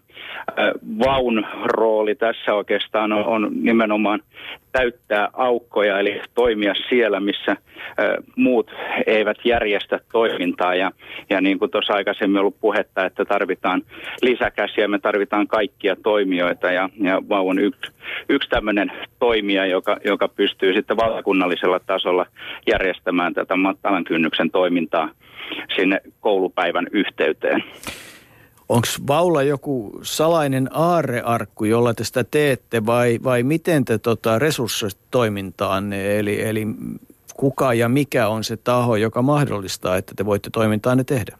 vaun 0.99 1.45
rooli 1.65 2.15
tässä 2.15 2.53
oikeastaan 2.53 3.13
on, 3.13 3.25
on 3.25 3.51
nimenomaan 3.53 4.19
täyttää 4.71 5.29
aukkoja, 5.33 5.99
eli 5.99 6.21
toimia 6.35 6.73
siellä, 6.89 7.19
missä 7.19 7.57
muut 8.35 8.71
eivät 9.07 9.37
järjestä 9.45 9.99
toimintaa. 10.11 10.75
Ja, 10.75 10.91
ja 11.29 11.41
niin 11.41 11.59
kuin 11.59 11.71
tuossa 11.71 11.93
aikaisemmin 11.93 12.39
ollut 12.39 12.59
puhetta, 12.61 13.05
että 13.05 13.25
tarvitaan 13.25 13.81
lisäkäsiä, 14.21 14.87
me 14.87 14.99
tarvitaan 14.99 15.47
kaikkia 15.47 15.95
toimijoita. 16.03 16.71
Ja, 16.71 16.89
ja 17.01 17.21
VAU 17.29 17.47
on 17.47 17.59
yksi, 17.59 17.91
yksi 18.29 18.49
tämmöinen 18.49 18.91
toimija, 19.19 19.65
joka, 19.65 19.97
joka 20.05 20.27
pystyy 20.27 20.73
sitten 20.73 20.97
valtakunnallisella 20.97 21.79
tasolla 21.79 22.25
järjestämään 22.67 23.33
tätä 23.33 23.55
matalan 23.55 24.03
kynnyksen 24.03 24.51
toimintaa 24.51 25.09
sinne 25.75 26.01
koulupäivän 26.19 26.87
yhteyteen. 26.91 27.63
Onko 28.69 28.87
Vaula 29.07 29.43
joku 29.43 29.99
salainen 30.01 30.69
aarrearkku, 30.73 31.65
jolla 31.65 31.93
te 31.93 32.03
sitä 32.03 32.23
teette 32.23 32.85
vai, 32.85 33.19
vai 33.23 33.43
miten 33.43 33.85
te 33.85 33.97
tota 33.97 34.39
resurssoitte 34.39 35.03
toimintaanne? 35.11 36.19
Eli, 36.19 36.41
eli 36.41 36.65
kuka 37.33 37.73
ja 37.73 37.89
mikä 37.89 38.27
on 38.27 38.43
se 38.43 38.57
taho, 38.57 38.95
joka 38.95 39.21
mahdollistaa, 39.21 39.97
että 39.97 40.13
te 40.15 40.25
voitte 40.25 40.49
toimintaanne 40.49 41.03
tehdä? 41.03 41.37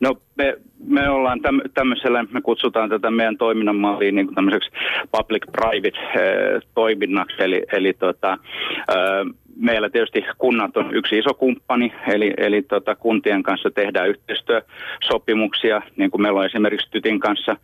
No 0.00 0.14
me, 0.36 0.56
me 0.86 1.10
ollaan 1.10 1.40
täm, 1.40 1.60
tämmöisellä, 1.74 2.24
me 2.32 2.40
kutsutaan 2.40 2.88
tätä 2.88 3.10
meidän 3.10 3.38
toiminnan 3.38 3.76
malliin 3.76 4.14
niin 4.14 4.26
kuin 4.26 4.34
tämmöiseksi 4.34 4.70
public-private 5.16 5.98
äh, 5.98 6.62
toiminnaksi, 6.74 7.36
eli, 7.38 7.62
eli 7.72 7.92
tota, 7.92 8.32
äh, 8.32 9.36
meillä 9.56 9.90
tietysti 9.90 10.24
kunnat 10.38 10.76
on 10.76 10.94
yksi 10.94 11.18
iso 11.18 11.34
kumppani, 11.34 11.92
eli, 12.08 12.34
eli 12.36 12.62
tota, 12.62 12.94
kuntien 12.94 13.42
kanssa 13.42 13.70
tehdään 13.70 14.08
yhteistyösopimuksia, 14.08 15.82
niin 15.96 16.10
kuin 16.10 16.22
meillä 16.22 16.40
on 16.40 16.46
esimerkiksi 16.46 16.90
Tytin 16.90 17.20
kanssa 17.20 17.56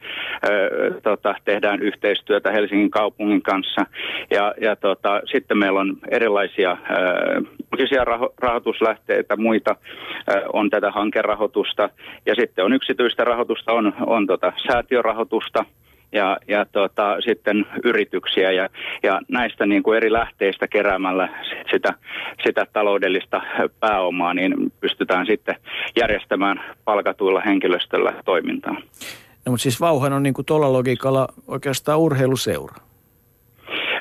ö, 0.50 1.00
tota, 1.02 1.34
tehdään 1.44 1.82
yhteistyötä 1.82 2.52
Helsingin 2.52 2.90
kaupungin 2.90 3.42
kanssa, 3.42 3.86
ja, 4.30 4.54
ja 4.60 4.76
tota, 4.76 5.20
sitten 5.32 5.58
meillä 5.58 5.80
on 5.80 5.96
erilaisia 6.10 6.76
julkisia 7.72 8.04
raho- 8.04 8.34
rahoituslähteitä, 8.38 9.36
muita 9.36 9.76
ö, 10.30 10.42
on 10.52 10.70
tätä 10.70 10.90
hankerahoitusta, 10.90 11.88
ja 12.26 12.34
sitten 12.34 12.64
on 12.64 12.72
yksityistä 12.72 13.24
rahoitusta, 13.24 13.72
on, 13.72 13.94
on 14.06 14.26
tota, 14.26 14.52
säätiörahoitusta, 14.66 15.64
ja, 16.12 16.38
ja 16.48 16.66
tota, 16.72 17.20
sitten 17.20 17.66
yrityksiä 17.84 18.52
ja, 18.52 18.68
ja 19.02 19.20
näistä 19.28 19.66
niin 19.66 19.82
kuin 19.82 19.96
eri 19.96 20.12
lähteistä 20.12 20.68
keräämällä 20.68 21.28
sitä, 21.70 21.94
sitä 22.44 22.66
taloudellista 22.72 23.42
pääomaa, 23.80 24.34
niin 24.34 24.72
pystytään 24.80 25.26
sitten 25.26 25.56
järjestämään 25.96 26.60
palkatuilla 26.84 27.40
henkilöstöllä 27.40 28.14
toimintaa. 28.24 28.76
No 29.46 29.50
mutta 29.50 29.62
siis 29.62 29.80
Vauhan 29.80 30.12
on 30.12 30.22
niin 30.22 30.34
kuin 30.34 30.46
tuolla 30.46 30.72
logiikalla 30.72 31.28
oikeastaan 31.48 31.98
urheiluseura. 31.98 32.91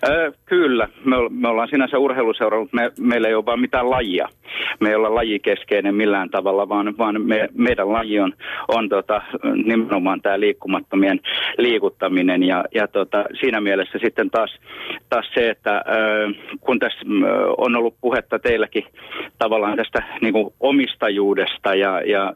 Ö, 0.09 0.31
kyllä, 0.45 0.87
me, 1.05 1.15
me 1.29 1.47
ollaan 1.47 1.67
sinänsä 1.67 1.97
urheiluseura, 1.97 2.59
mutta 2.59 2.75
me, 2.75 2.91
meillä 2.99 3.27
ei 3.27 3.35
ole 3.35 3.45
vaan 3.45 3.59
mitään 3.59 3.89
lajia. 3.89 4.27
Me 4.79 4.89
ei 4.89 4.95
olla 4.95 5.15
lajikeskeinen 5.15 5.95
millään 5.95 6.29
tavalla, 6.29 6.69
vaan, 6.69 6.97
vaan 6.97 7.21
me, 7.21 7.49
meidän 7.53 7.93
laji 7.93 8.19
on, 8.19 8.33
on 8.67 8.89
tota, 8.89 9.21
nimenomaan 9.65 10.21
tämä 10.21 10.39
liikkumattomien 10.39 11.19
liikuttaminen. 11.57 12.43
Ja, 12.43 12.63
ja 12.73 12.87
tota, 12.87 13.25
siinä 13.39 13.61
mielessä 13.61 13.99
sitten 14.03 14.29
taas, 14.29 14.59
taas 15.09 15.25
se, 15.33 15.49
että 15.49 15.83
ö, 15.87 16.33
kun 16.61 16.79
tässä 16.79 16.99
on 17.57 17.75
ollut 17.75 17.95
puhetta 18.01 18.39
teilläkin 18.39 18.83
tavallaan 19.39 19.77
tästä 19.77 20.03
niin 20.21 20.33
kuin 20.33 20.53
omistajuudesta 20.59 21.75
ja, 21.75 22.01
ja 22.01 22.33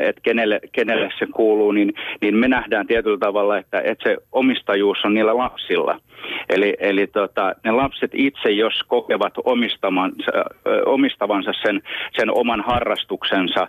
että 0.00 0.20
kenelle, 0.22 0.60
kenelle 0.72 1.08
se 1.18 1.26
kuuluu, 1.34 1.72
niin, 1.72 1.94
niin 2.20 2.36
me 2.36 2.48
nähdään 2.48 2.86
tietyllä 2.86 3.18
tavalla, 3.18 3.58
että, 3.58 3.80
että 3.80 4.10
se 4.10 4.16
omistajuus 4.32 4.98
on 5.04 5.14
niillä 5.14 5.36
lapsilla. 5.36 6.00
Eli, 6.48 6.76
eli 6.80 6.97
tota, 7.06 7.52
ne 7.64 7.70
lapset 7.70 8.10
itse, 8.14 8.50
jos 8.50 8.82
kokevat 8.88 9.32
omistavansa, 9.44 10.32
omistavansa 10.86 11.52
sen, 11.62 11.82
sen 12.18 12.30
oman 12.30 12.60
harrastuksensa, 12.60 13.68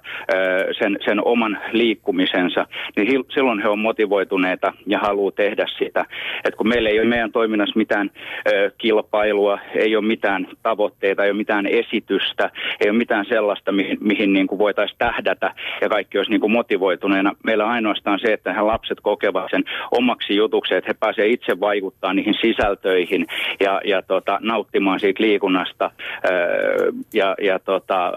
sen, 0.80 0.97
sen 1.06 1.26
oman 1.26 1.60
liikkumisensa, 1.72 2.68
niin 2.95 3.23
silloin 3.34 3.61
he 3.61 3.68
on 3.69 3.80
motivoituneita 3.80 4.73
ja 4.88 4.99
haluaa 4.99 5.31
tehdä 5.31 5.65
sitä. 5.77 6.06
Et 6.45 6.56
kun 6.56 6.68
meillä 6.68 6.89
ei 6.89 6.99
ole 6.99 7.07
meidän 7.07 7.31
toiminnassa 7.31 7.77
mitään 7.77 8.11
kilpailua, 8.77 9.60
ei 9.76 9.95
ole 9.95 10.06
mitään 10.06 10.47
tavoitteita, 10.64 11.23
ei 11.23 11.31
ole 11.31 11.38
mitään 11.38 11.65
esitystä, 11.65 12.51
ei 12.81 12.89
ole 12.89 12.97
mitään 12.97 13.26
sellaista, 13.26 13.72
mihin, 13.72 13.97
mihin 14.01 14.34
niin 14.34 14.47
kuin 14.47 14.60
voitaisiin 14.60 14.97
tähdätä 14.97 15.53
ja 15.81 15.89
kaikki 15.89 16.18
olisi 16.18 16.31
niin 16.31 16.41
kuin 16.41 16.51
motivoituneena. 16.51 17.35
Meillä 17.43 17.65
on 17.65 17.72
ainoastaan 17.72 18.19
se, 18.19 18.34
että 18.34 18.53
he 18.53 18.61
lapset 18.61 18.97
kokevat 19.01 19.47
sen 19.51 19.64
omaksi 19.91 20.35
jutukseen, 20.35 20.77
että 20.77 20.89
he 20.89 20.97
pääsevät 20.99 21.31
itse 21.31 21.60
vaikuttamaan 21.60 22.15
niihin 22.15 22.35
sisältöihin 22.41 23.19
ja, 23.60 23.82
ja 23.86 24.02
tota, 24.02 24.40
nauttimaan 24.41 25.00
siitä 25.00 25.24
liikunnasta 25.24 25.91
ja, 27.14 27.36
ja 27.41 27.60
tota, 27.60 28.12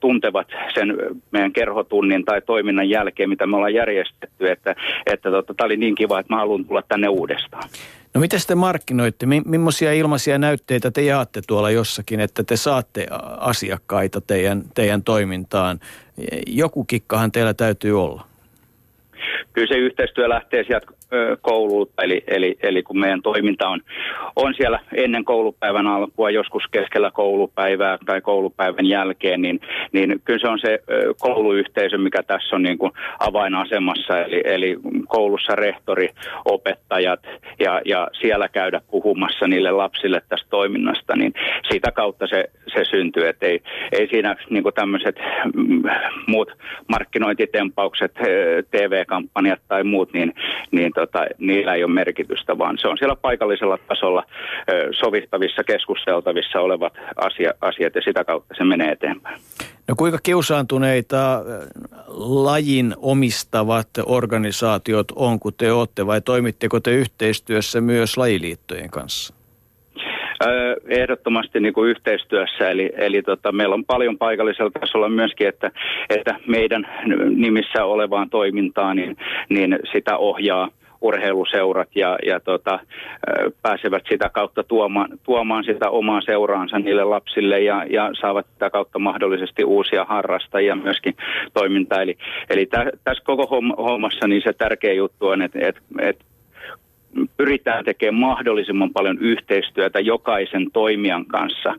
tuntevat 0.00 0.46
sen 0.74 0.96
meidän 1.30 1.52
kerhotunnin 1.52 2.24
tai 2.24 2.42
toiminnan 2.42 2.88
jälkeen, 2.88 3.28
mitä 3.28 3.46
me 3.46 3.56
ollaan 3.56 3.74
järjestetty, 3.74 4.50
että, 4.50 4.76
että 5.06 5.30
tota, 5.30 5.54
tämä 5.54 5.66
oli 5.66 5.76
niin 5.76 5.94
kiva, 5.94 6.20
että 6.20 6.34
mä 6.34 6.38
haluan 6.38 6.64
tulla 6.64 6.82
tänne 6.82 7.08
uudestaan. 7.08 7.68
No 8.14 8.20
miten 8.20 8.40
te 8.46 8.54
markkinoitte? 8.54 9.26
Millaisia 9.26 9.92
ilmaisia 9.92 10.38
näytteitä 10.38 10.90
te 10.90 11.02
jaatte 11.02 11.40
tuolla 11.46 11.70
jossakin, 11.70 12.20
että 12.20 12.44
te 12.44 12.56
saatte 12.56 13.06
asiakkaita 13.38 14.20
teidän, 14.20 14.62
teidän 14.74 15.02
toimintaan? 15.02 15.80
Joku 16.46 16.84
kikkahan 16.84 17.32
teillä 17.32 17.54
täytyy 17.54 18.02
olla 18.04 18.24
kyllä 19.54 19.68
se 19.68 19.74
yhteistyö 19.74 20.28
lähtee 20.28 20.64
sieltä 20.64 20.86
koululta, 21.40 22.02
eli, 22.02 22.24
eli, 22.26 22.56
eli 22.62 22.82
kun 22.82 22.98
meidän 22.98 23.22
toiminta 23.22 23.68
on, 23.68 23.80
on 24.36 24.54
siellä 24.54 24.80
ennen 24.94 25.24
koulupäivän 25.24 25.86
alkua, 25.86 26.30
joskus 26.30 26.62
keskellä 26.70 27.10
koulupäivää 27.10 27.98
tai 28.06 28.20
koulupäivän 28.20 28.86
jälkeen, 28.86 29.42
niin, 29.42 29.60
niin 29.92 30.20
kyllä 30.24 30.38
se 30.40 30.48
on 30.48 30.58
se 30.58 30.78
kouluyhteisö, 31.20 31.98
mikä 31.98 32.22
tässä 32.22 32.56
on 32.56 32.62
niin 32.62 32.78
kuin 32.78 32.92
avainasemassa, 33.18 34.18
eli, 34.18 34.42
eli 34.44 34.76
koulussa 35.06 35.54
rehtori, 35.54 36.08
opettajat 36.44 37.20
ja, 37.58 37.80
ja 37.84 38.08
siellä 38.20 38.48
käydä 38.48 38.80
puhumassa 38.90 39.46
niille 39.46 39.70
lapsille 39.70 40.22
tästä 40.28 40.46
toiminnasta, 40.50 41.16
niin 41.16 41.32
sitä 41.72 41.92
kautta 41.92 42.26
se, 42.26 42.44
se 42.74 42.84
syntyy, 42.84 43.28
että 43.28 43.46
ei, 43.46 43.60
ei 43.92 44.08
siinä 44.08 44.36
niin 44.50 44.64
tämmöiset 44.74 45.16
mm, 45.54 45.82
muut 46.26 46.52
markkinointitempaukset, 46.88 48.14
TV-kampanjat 48.70 49.60
tai 49.68 49.84
muut, 49.84 50.12
niin, 50.12 50.34
niin 50.70 50.92
tota, 51.06 51.26
niillä 51.38 51.74
ei 51.74 51.84
ole 51.84 51.92
merkitystä, 51.92 52.58
vaan 52.58 52.78
se 52.78 52.88
on 52.88 52.98
siellä 52.98 53.16
paikallisella 53.16 53.78
tasolla 53.88 54.24
sovittavissa, 54.90 55.64
keskusteltavissa 55.64 56.60
olevat 56.60 56.92
asia, 57.16 57.52
asiat 57.60 57.94
ja 57.94 58.02
sitä 58.02 58.24
kautta 58.24 58.54
se 58.58 58.64
menee 58.64 58.92
eteenpäin. 58.92 59.40
No 59.88 59.94
kuinka 59.98 60.18
kiusaantuneita 60.22 61.44
lajin 62.16 62.94
omistavat 62.96 63.88
organisaatiot 64.06 65.06
on, 65.16 65.40
kun 65.40 65.52
te 65.58 65.72
olette, 65.72 66.06
vai 66.06 66.20
toimitteko 66.20 66.80
te 66.80 66.90
yhteistyössä 66.90 67.80
myös 67.80 68.16
lajiliittojen 68.16 68.90
kanssa? 68.90 69.34
Ehdottomasti 70.88 71.60
niin 71.60 71.74
kuin 71.74 71.90
yhteistyössä, 71.90 72.70
eli, 72.70 72.92
eli 72.96 73.22
tota, 73.22 73.52
meillä 73.52 73.74
on 73.74 73.84
paljon 73.84 74.18
paikallisella 74.18 74.70
tasolla 74.80 75.08
myöskin, 75.08 75.48
että, 75.48 75.70
että 76.10 76.36
meidän 76.46 76.88
nimissä 77.36 77.84
olevaan 77.84 78.30
toimintaan, 78.30 78.96
niin, 78.96 79.16
niin 79.48 79.78
sitä 79.92 80.16
ohjaa 80.16 80.68
urheiluseurat 81.04 81.88
ja, 81.94 82.18
ja 82.26 82.40
tota, 82.40 82.78
pääsevät 83.62 84.02
sitä 84.08 84.28
kautta 84.28 84.62
tuomaan, 84.62 85.18
tuomaan 85.22 85.64
sitä 85.64 85.90
omaa 85.90 86.20
seuraansa 86.20 86.78
niille 86.78 87.04
lapsille 87.04 87.60
ja, 87.60 87.84
ja 87.90 88.10
saavat 88.20 88.46
sitä 88.52 88.70
kautta 88.70 88.98
mahdollisesti 88.98 89.64
uusia 89.64 90.04
harrastajia 90.04 90.76
myöskin 90.76 91.14
toimintaa. 91.54 92.02
Eli, 92.02 92.16
eli 92.50 92.66
tä, 92.66 92.84
tässä 93.04 93.24
koko 93.24 93.46
hommassa 93.78 94.28
niin 94.28 94.42
se 94.44 94.52
tärkeä 94.52 94.92
juttu 94.92 95.26
on, 95.26 95.42
että, 95.42 95.58
että, 95.62 95.80
että 96.00 96.24
pyritään 97.36 97.84
tekemään 97.84 98.20
mahdollisimman 98.20 98.90
paljon 98.90 99.18
yhteistyötä 99.18 100.00
jokaisen 100.00 100.66
toimijan 100.72 101.26
kanssa. 101.26 101.74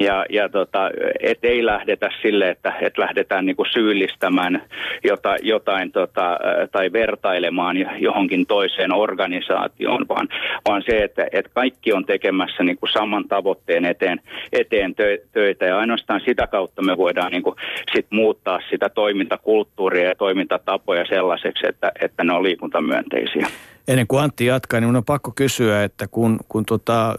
Ja, 0.00 0.26
ja 0.30 0.48
tota, 0.48 0.90
et 1.20 1.38
ei 1.42 1.66
lähdetä 1.66 2.10
sille, 2.22 2.50
että 2.50 2.72
et 2.80 2.98
lähdetään 2.98 3.46
niinku 3.46 3.64
syyllistämään 3.72 4.62
jota, 5.04 5.36
jotain 5.42 5.92
tota, 5.92 6.38
tai 6.72 6.92
vertailemaan 6.92 7.76
johonkin 7.98 8.46
toiseen 8.46 8.92
organisaatioon, 8.92 10.08
vaan, 10.08 10.28
vaan 10.68 10.82
se, 10.86 10.98
että 10.98 11.26
et 11.32 11.48
kaikki 11.54 11.92
on 11.92 12.04
tekemässä 12.04 12.62
niinku 12.62 12.86
saman 12.86 13.28
tavoitteen 13.28 13.84
eteen, 13.84 14.20
eteen 14.52 14.94
tö, 14.94 15.18
töitä. 15.32 15.64
Ja 15.66 15.78
ainoastaan 15.78 16.20
sitä 16.24 16.46
kautta 16.46 16.82
me 16.82 16.96
voidaan 16.96 17.32
niinku 17.32 17.56
sit 17.92 18.06
muuttaa 18.10 18.60
sitä 18.70 18.88
toimintakulttuuria 18.88 20.08
ja 20.08 20.14
toimintatapoja 20.14 21.04
sellaiseksi, 21.06 21.66
että, 21.68 21.92
että 22.00 22.24
ne 22.24 22.32
on 22.32 22.42
liikuntamyönteisiä. 22.42 23.46
Ennen 23.88 24.06
kuin 24.06 24.22
Antti 24.22 24.46
jatkaa, 24.46 24.75
niin 24.80 24.96
on 24.96 25.04
pakko 25.04 25.32
kysyä, 25.32 25.84
että 25.84 26.08
kun, 26.08 26.38
kun 26.48 26.64
tota, 26.64 27.14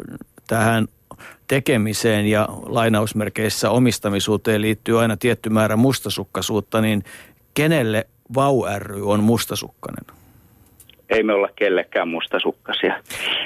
tähän 0.47 0.87
tekemiseen 1.47 2.25
ja 2.25 2.47
lainausmerkeissä 2.65 3.69
omistamisuuteen 3.69 4.61
liittyy 4.61 5.01
aina 5.01 5.17
tietty 5.17 5.49
määrä 5.49 5.75
mustasukkaisuutta, 5.75 6.81
niin 6.81 7.03
kenelle 7.53 8.07
Vau 8.35 8.63
ry 8.77 9.09
on 9.09 9.23
mustasukkainen? 9.23 10.05
Ei 11.09 11.23
me 11.23 11.33
olla 11.33 11.49
kellekään 11.55 12.07
mustasukkasia. 12.07 12.93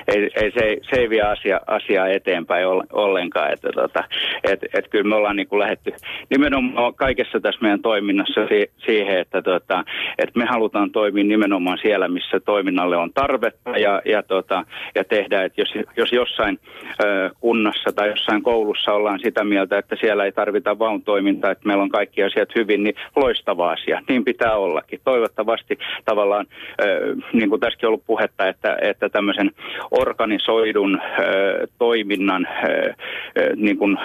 Ei, 0.08 0.30
ei, 0.36 0.52
se, 0.52 0.78
se 0.90 0.96
ei 0.96 1.10
vie 1.10 1.22
asia, 1.22 1.62
asiaa 1.68 2.08
eteenpäin 2.08 2.66
ollenkaan. 2.94 3.54
Että 3.54 3.70
tota, 3.76 4.04
et, 4.44 4.60
et 4.74 4.88
kyllä 4.88 5.10
me 5.10 5.16
ollaan 5.16 5.36
niin 5.36 5.48
lähetty 5.52 5.94
nimenomaan 6.30 6.94
kaikessa 6.94 7.40
tässä 7.40 7.62
meidän 7.62 7.82
toiminnassa 7.82 8.48
si, 8.48 8.72
siihen, 8.86 9.20
että 9.20 9.42
tota, 9.42 9.84
et 10.18 10.36
me 10.36 10.46
halutaan 10.46 10.92
toimia 10.92 11.24
nimenomaan 11.24 11.78
siellä, 11.82 12.08
missä 12.08 12.40
toiminnalle 12.40 12.98
on 12.98 13.14
tarvetta 13.14 13.78
ja, 13.78 14.02
ja, 14.06 14.24
tota, 14.24 14.66
ja 14.96 15.04
tehdä, 15.04 15.44
että 15.44 15.62
jos, 15.62 15.74
jos 15.98 16.12
jossain 16.12 16.60
ö, 17.04 17.30
kunnassa 17.40 17.92
tai 17.92 18.10
jossain 18.10 18.44
koulussa 18.44 18.94
ollaan 18.94 19.20
sitä 19.20 19.44
mieltä, 19.44 19.78
että 19.78 19.96
siellä 20.00 20.26
ei 20.26 20.32
tarvita 20.32 20.80
vaun 20.80 21.02
toimintaa, 21.02 21.52
että 21.52 21.68
meillä 21.68 21.84
on 21.84 21.90
kaikki 21.90 22.24
asiat 22.24 22.50
hyvin, 22.56 22.84
niin 22.84 22.96
loistava 23.16 23.72
asia. 23.72 24.02
Niin 24.10 24.26
pitää 24.26 24.56
ollakin. 24.56 25.00
Toivottavasti 25.04 25.78
tavallaan 26.06 26.46
ö, 26.82 27.16
niin 27.34 27.51
kuin 27.52 27.60
tässäkin 27.60 27.88
ollut 27.88 28.06
puhetta, 28.06 28.48
että, 28.48 28.78
että 28.82 29.10
tämmöisen 29.10 29.52
organisoidun 29.92 31.02
ö, 31.20 31.68
toiminnan 31.78 32.48
ö, 32.64 32.94
ö, 33.38 33.56
niin 33.56 33.78
kuin 33.78 33.98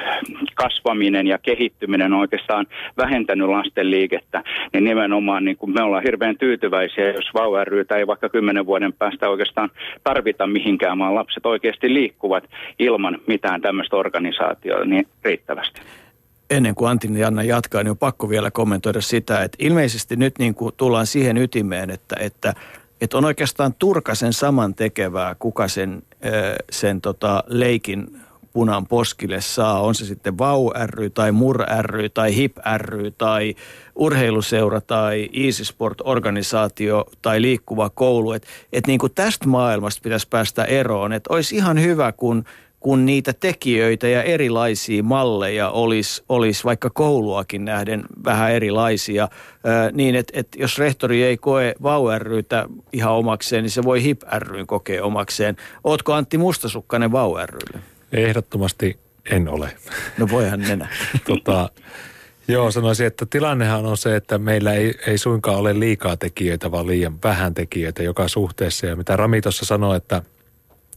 kasvaminen 0.55 1.27
ja 1.27 1.39
kehittyminen 1.39 2.13
on 2.13 2.21
oikeastaan 2.21 2.67
vähentänyt 2.97 3.49
lasten 3.49 3.91
liikettä, 3.91 4.43
niin 4.73 4.85
nimenomaan 4.85 5.45
niin 5.45 5.57
kuin 5.57 5.75
me 5.75 5.83
ollaan 5.83 6.03
hirveän 6.03 6.39
tyytyväisiä, 6.39 7.11
jos 7.11 7.35
vau 7.35 7.53
ei 7.99 8.07
vaikka 8.07 8.29
kymmenen 8.29 8.67
vuoden 8.67 8.93
päästä 8.93 9.29
oikeastaan 9.29 9.71
tarvita 10.05 10.47
mihinkään, 10.47 10.99
vaan 10.99 11.15
lapset 11.15 11.47
oikeasti 11.47 11.95
liikkuvat 11.95 12.45
ilman 12.79 13.19
mitään 13.27 13.61
tämmöistä 13.61 13.97
organisaatiota 13.97 14.85
niin 14.85 15.07
riittävästi. 15.25 15.81
Ennen 16.51 16.75
kuin 16.75 16.91
Antin 16.91 17.15
ja 17.15 17.21
Janna 17.21 17.43
jatkaa, 17.43 17.83
niin 17.83 17.91
on 17.91 17.99
pakko 17.99 18.29
vielä 18.29 18.51
kommentoida 18.51 19.01
sitä, 19.01 19.43
että 19.43 19.57
ilmeisesti 19.61 20.17
nyt 20.17 20.39
niin 20.39 20.55
kuin 20.55 20.75
tullaan 20.77 21.07
siihen 21.07 21.37
ytimeen, 21.37 21.91
että, 21.91 22.17
että 22.21 22.55
että 23.01 23.19
on 23.19 23.25
oikeastaan 23.25 23.75
turkasen 23.75 24.33
saman 24.33 24.75
tekevää, 24.75 25.37
kuka 25.39 25.69
sen, 25.69 26.03
sen 26.71 27.01
tota 27.01 27.45
leikin 27.47 28.21
punan 28.53 28.87
poskille 28.87 29.41
saa. 29.41 29.81
On 29.81 29.95
se 29.95 30.05
sitten 30.05 30.39
VAU 30.39 30.73
ry 30.87 31.11
tai 31.11 31.33
MUR 31.33 31.65
ry 31.81 32.09
tai 32.09 32.37
HIP 32.37 32.57
ry 32.77 33.11
tai 33.11 33.55
urheiluseura 33.95 34.81
tai 34.81 35.29
Easy 35.33 35.65
Sport-organisaatio 35.65 37.05
tai 37.23 37.43
liikkuva 37.43 37.91
koulu. 37.91 38.33
Että 38.33 38.49
et 38.73 38.87
niin 38.87 38.99
kuin 38.99 39.13
tästä 39.15 39.49
maailmasta 39.49 40.01
pitäisi 40.03 40.29
päästä 40.29 40.65
eroon. 40.65 41.13
Että 41.13 41.35
olisi 41.35 41.57
ihan 41.57 41.83
hyvä, 41.83 42.13
kun 42.13 42.45
kun 42.87 43.07
niitä 43.07 43.33
tekijöitä 43.33 44.09
ja 44.09 44.23
erilaisia 44.23 45.03
malleja 45.03 45.71
olisi, 45.71 46.25
olisi 46.29 46.65
vaikka 46.65 46.91
kouluakin 46.91 47.65
nähden 47.65 48.05
vähän 48.25 48.53
erilaisia, 48.53 49.29
niin 49.93 50.15
että, 50.15 50.33
että 50.41 50.59
jos 50.61 50.79
rehtori 50.79 51.23
ei 51.23 51.37
koe 51.37 51.75
VAU 51.83 52.07
rytä 52.19 52.67
ihan 52.93 53.13
omakseen, 53.13 53.63
niin 53.63 53.71
se 53.71 53.83
voi 53.83 54.03
HIP 54.03 54.23
ryn 54.39 54.67
kokea 54.67 55.05
omakseen. 55.05 55.57
Ootko 55.85 56.13
Antti 56.13 56.39
Mustasukkainen 56.39 57.13
VAU 57.13 57.35
rylle? 57.35 57.83
Ehdottomasti 58.13 58.99
en 59.31 59.49
ole. 59.49 59.71
No 60.19 60.29
voihan 60.31 60.61
nenä. 60.61 60.89
tota, 61.29 61.71
Joo, 62.49 62.71
sanoisin, 62.71 63.07
että 63.07 63.27
tilannehan 63.27 63.87
on 63.87 63.97
se, 63.97 64.17
että 64.17 64.39
meillä 64.39 64.73
ei, 64.73 64.95
ei 65.07 65.19
suinkaan 65.19 65.59
ole 65.59 65.81
liikaa 65.81 66.17
tekijöitä, 66.17 66.71
vaan 66.71 66.87
liian 66.87 67.19
vähän 67.25 67.55
tekijöitä 67.55 68.03
joka 68.03 68.29
suhteessa. 68.29 68.87
Ja 68.87 68.97
mitä 68.97 69.17
Rami 69.17 69.41
tuossa 69.41 69.65
sanoi, 69.65 69.97
että, 69.97 70.23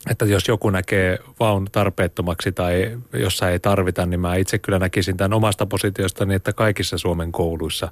että 0.09 0.25
jos 0.25 0.47
joku 0.47 0.69
näkee 0.69 1.19
vaun 1.39 1.67
tarpeettomaksi 1.71 2.51
tai 2.51 2.97
jossa 3.13 3.49
ei 3.49 3.59
tarvita, 3.59 4.05
niin 4.05 4.19
mä 4.19 4.35
itse 4.35 4.59
kyllä 4.59 4.79
näkisin 4.79 5.17
tämän 5.17 5.33
omasta 5.33 5.65
positiostani, 5.65 6.35
että 6.35 6.53
kaikissa 6.53 6.97
Suomen 6.97 7.31
kouluissa 7.31 7.91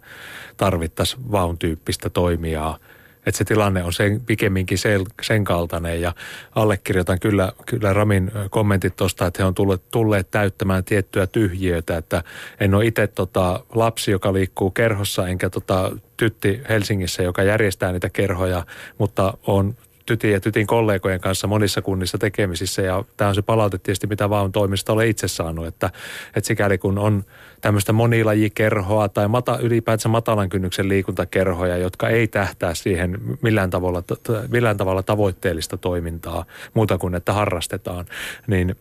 tarvittaisiin 0.58 1.32
vaun 1.32 1.58
tyyppistä 1.58 2.10
toimijaa– 2.10 2.78
että 3.28 3.38
se 3.38 3.44
tilanne 3.44 3.84
on 3.84 3.94
sen, 3.94 4.22
pikemminkin 4.26 4.78
sen, 4.78 5.02
sen 5.22 5.44
kaltainen 5.44 6.02
ja 6.02 6.14
allekirjoitan 6.56 7.20
kyllä, 7.20 7.52
kyllä 7.66 7.94
Ramin 7.94 8.32
kommentit 8.50 8.96
tuosta, 8.96 9.26
että 9.26 9.44
he 9.44 9.48
on 9.48 9.56
tulleet, 9.56 9.82
tulleet 9.92 10.32
täyttämään 10.32 10.84
tiettyä 10.84 11.28
tyhjiötä, 11.28 11.98
että 11.98 12.24
en 12.60 12.76
ole 12.76 12.86
itse 12.86 13.08
tota 13.08 13.64
lapsi, 13.76 14.12
joka 14.12 14.34
liikkuu 14.34 14.72
kerhossa, 14.72 15.28
enkä 15.28 15.50
tota 15.50 15.92
tytti 16.18 16.62
Helsingissä, 16.70 17.24
joka 17.24 17.44
järjestää 17.44 17.92
niitä 17.92 18.10
kerhoja, 18.10 18.66
mutta 18.98 19.38
on 19.48 19.76
tytin 20.08 20.32
ja 20.32 20.40
tytin 20.40 20.68
kollegojen 20.68 21.22
kanssa 21.22 21.48
monissa 21.48 21.82
kunnissa 21.82 22.18
tekemisissä. 22.18 22.82
Ja 22.82 23.04
tämä 23.18 23.30
on 23.30 23.36
se 23.36 23.42
palaute 23.42 23.78
tietysti, 23.78 24.08
mitä 24.08 24.30
vaan 24.30 24.52
toimista 24.52 24.94
olen 24.94 25.08
itse 25.08 25.28
saanut, 25.28 25.68
että, 25.68 25.90
että 26.36 26.48
sikäli 26.48 26.78
kun 26.78 26.98
on 26.98 27.24
tämmöistä 27.62 27.94
monilajikerhoa 27.94 29.10
tai 29.10 29.28
mata, 29.28 29.58
ylipäätään 29.62 30.12
matalan 30.12 30.50
kynnyksen 30.50 30.90
liikuntakerhoja, 30.90 31.78
jotka 31.78 32.10
ei 32.10 32.28
tähtää 32.28 32.74
siihen 32.74 33.18
millään 33.42 33.70
tavalla, 33.70 34.04
millään 34.52 34.78
tavalla 34.78 35.04
tavoitteellista 35.04 35.78
toimintaa 35.78 36.46
muuta 36.74 36.98
kuin 36.98 37.16
että 37.16 37.34
harrastetaan, 37.34 38.06
niin 38.48 38.76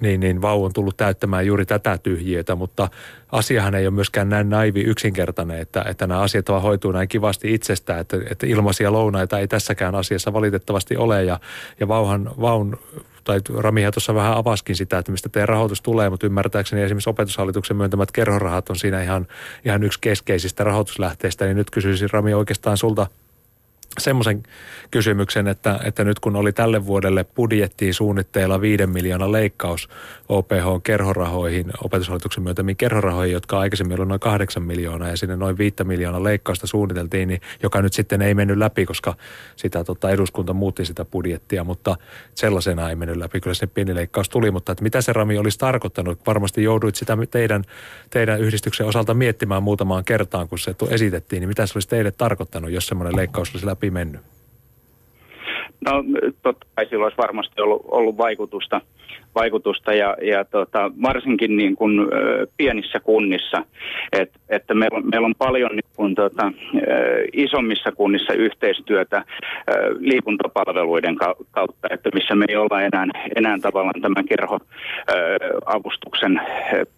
niin, 0.00 0.20
niin 0.20 0.42
vau 0.42 0.64
on 0.64 0.72
tullut 0.72 0.96
täyttämään 0.96 1.46
juuri 1.46 1.66
tätä 1.66 1.98
tyhjiötä, 1.98 2.54
mutta 2.54 2.88
asiahan 3.32 3.74
ei 3.74 3.86
ole 3.86 3.94
myöskään 3.94 4.28
näin 4.28 4.50
naivi 4.50 4.80
yksinkertainen, 4.80 5.58
että, 5.58 5.84
että 5.88 6.06
nämä 6.06 6.20
asiat 6.20 6.48
vaan 6.48 6.62
hoituu 6.62 6.92
näin 6.92 7.08
kivasti 7.08 7.54
itsestään, 7.54 8.00
että, 8.00 8.16
että 8.30 8.46
ilmaisia 8.46 8.92
lounaita 8.92 9.38
ei 9.38 9.48
tässäkään 9.48 9.94
asiassa 9.94 10.32
valitettavasti 10.32 10.96
ole. 10.96 11.24
Ja, 11.24 11.40
ja 11.80 11.88
vauhan, 11.88 12.30
vaun 12.40 12.78
tai 13.24 13.40
Ramihan 13.58 13.92
tuossa 13.92 14.14
vähän 14.14 14.36
avaskin 14.36 14.76
sitä, 14.76 14.98
että 14.98 15.12
mistä 15.12 15.28
teidän 15.28 15.48
rahoitus 15.48 15.82
tulee, 15.82 16.10
mutta 16.10 16.26
ymmärtääkseni 16.26 16.82
esimerkiksi 16.82 17.10
opetushallituksen 17.10 17.76
myöntämät 17.76 18.12
kerhorahat 18.12 18.70
on 18.70 18.76
siinä 18.76 19.02
ihan, 19.02 19.26
ihan 19.64 19.82
yksi 19.82 19.98
keskeisistä 20.00 20.64
rahoituslähteistä, 20.64 21.44
niin 21.44 21.56
nyt 21.56 21.70
kysyisin 21.70 22.10
Rami 22.12 22.34
oikeastaan 22.34 22.76
sulta– 22.76 23.06
semmoisen 23.98 24.42
kysymyksen, 24.90 25.48
että, 25.48 25.80
että 25.84 26.04
nyt 26.04 26.20
kun 26.20 26.36
oli 26.36 26.52
tälle 26.52 26.86
vuodelle 26.86 27.24
budjettiin 27.24 27.94
suunnitteilla 27.94 28.60
5 28.60 28.86
miljoonan 28.86 29.32
leikkaus 29.32 29.88
OPH-kerhorahoihin, 30.28 31.72
opetushallituksen 31.84 32.42
myöntämiin 32.42 32.76
kerhorahoihin, 32.76 33.32
jotka 33.32 33.58
aikaisemmin 33.58 34.00
oli 34.00 34.08
noin 34.08 34.20
8 34.20 34.62
miljoonaa 34.62 35.08
ja 35.08 35.16
sinne 35.16 35.36
noin 35.36 35.58
5 35.58 35.84
miljoonaa 35.84 36.24
leikkausta 36.24 36.66
suunniteltiin, 36.66 37.28
niin 37.28 37.40
joka 37.62 37.82
nyt 37.82 37.92
sitten 37.92 38.22
ei 38.22 38.34
mennyt 38.34 38.58
läpi, 38.58 38.86
koska 38.86 39.14
sitä 39.56 39.84
tota, 39.84 40.10
eduskunta 40.10 40.52
muutti 40.52 40.84
sitä 40.84 41.04
budjettia, 41.04 41.64
mutta 41.64 41.96
sellaisena 42.34 42.90
ei 42.90 42.96
mennyt 42.96 43.16
läpi. 43.16 43.40
Kyllä 43.40 43.54
se 43.54 43.66
pieni 43.66 43.94
leikkaus 43.94 44.28
tuli, 44.28 44.50
mutta 44.50 44.72
että 44.72 44.84
mitä 44.84 45.00
se 45.00 45.12
Rami 45.12 45.38
olisi 45.38 45.58
tarkoittanut? 45.58 46.26
Varmasti 46.26 46.62
jouduit 46.62 46.94
sitä 46.94 47.18
teidän, 47.30 47.64
teidän 48.10 48.40
yhdistyksen 48.40 48.86
osalta 48.86 49.14
miettimään 49.14 49.62
muutamaan 49.62 50.04
kertaan, 50.04 50.48
kun 50.48 50.58
se 50.58 50.74
esitettiin, 50.90 51.40
niin 51.40 51.48
mitä 51.48 51.66
se 51.66 51.72
olisi 51.76 51.88
teille 51.88 52.10
tarkoittanut, 52.10 52.70
jos 52.70 52.86
semmoinen 52.86 53.16
leikkaus 53.16 53.50
olisi 53.50 53.66
läpi 53.66 53.87
mennyt? 53.90 54.20
No 55.80 56.04
totta 56.42 56.66
kai 56.74 56.86
sillä 56.86 57.04
olisi 57.04 57.16
varmasti 57.16 57.60
ollut, 57.60 57.82
ollut 57.84 58.16
vaikutusta 58.16 58.80
vaikutusta 59.34 59.94
ja, 59.94 60.16
ja 60.22 60.44
tota, 60.44 60.90
varsinkin 61.02 61.56
niin 61.56 61.76
kuin, 61.76 62.00
ö, 62.00 62.46
pienissä 62.56 63.00
kunnissa, 63.00 63.64
Et, 64.12 64.30
että 64.48 64.74
meillä 64.74 64.96
on, 64.96 65.04
meillä 65.10 65.26
on 65.26 65.34
paljon 65.38 65.70
niin 65.70 65.90
kuin, 65.96 66.14
tota, 66.14 66.52
ö, 66.74 66.78
isommissa 67.32 67.92
kunnissa 67.92 68.32
yhteistyötä 68.32 69.16
ö, 69.16 69.22
liikuntapalveluiden 69.98 71.16
kautta, 71.50 71.88
että 71.90 72.10
missä 72.14 72.34
me 72.34 72.44
ei 72.48 72.56
olla 72.56 72.82
enää, 72.82 73.06
enää 73.36 73.58
tavallaan 73.62 74.02
tämän 74.02 74.24
kerhoavustuksen 74.24 76.40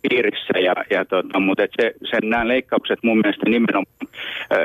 piirissä, 0.02 0.58
ja, 0.58 0.74
ja 0.90 1.04
tota, 1.04 1.40
mutta 1.40 1.62
et 1.62 1.70
se, 1.80 1.94
sen, 2.10 2.30
nämä 2.30 2.48
leikkaukset 2.48 2.98
mun 3.02 3.18
mielestä 3.18 3.50
nimenomaan 3.50 3.86
ö, 4.52 4.56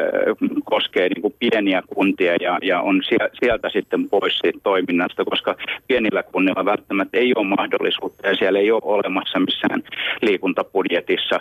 koskee 0.64 1.10
niin 1.10 1.22
kuin 1.22 1.36
pieniä 1.40 1.82
kuntia 1.88 2.36
ja, 2.42 2.60
ja 2.62 2.82
on 2.82 3.02
sieltä 3.40 3.70
sitten 3.70 4.10
pois 4.10 4.38
siitä 4.38 4.60
toiminnasta, 4.64 5.26
koska 5.26 5.56
pienillä 5.88 6.24
kunnilla 6.24 6.66
välttämättä 6.66 7.18
ei 7.18 7.34
ole 7.36 7.48
mahdollisuutta. 7.58 8.28
Ja 8.28 8.36
siellä 8.36 8.60
ei 8.60 8.72
ole 8.72 8.82
olemassa 8.84 9.40
missään 9.40 9.84
liikuntabudjetissa 10.22 11.40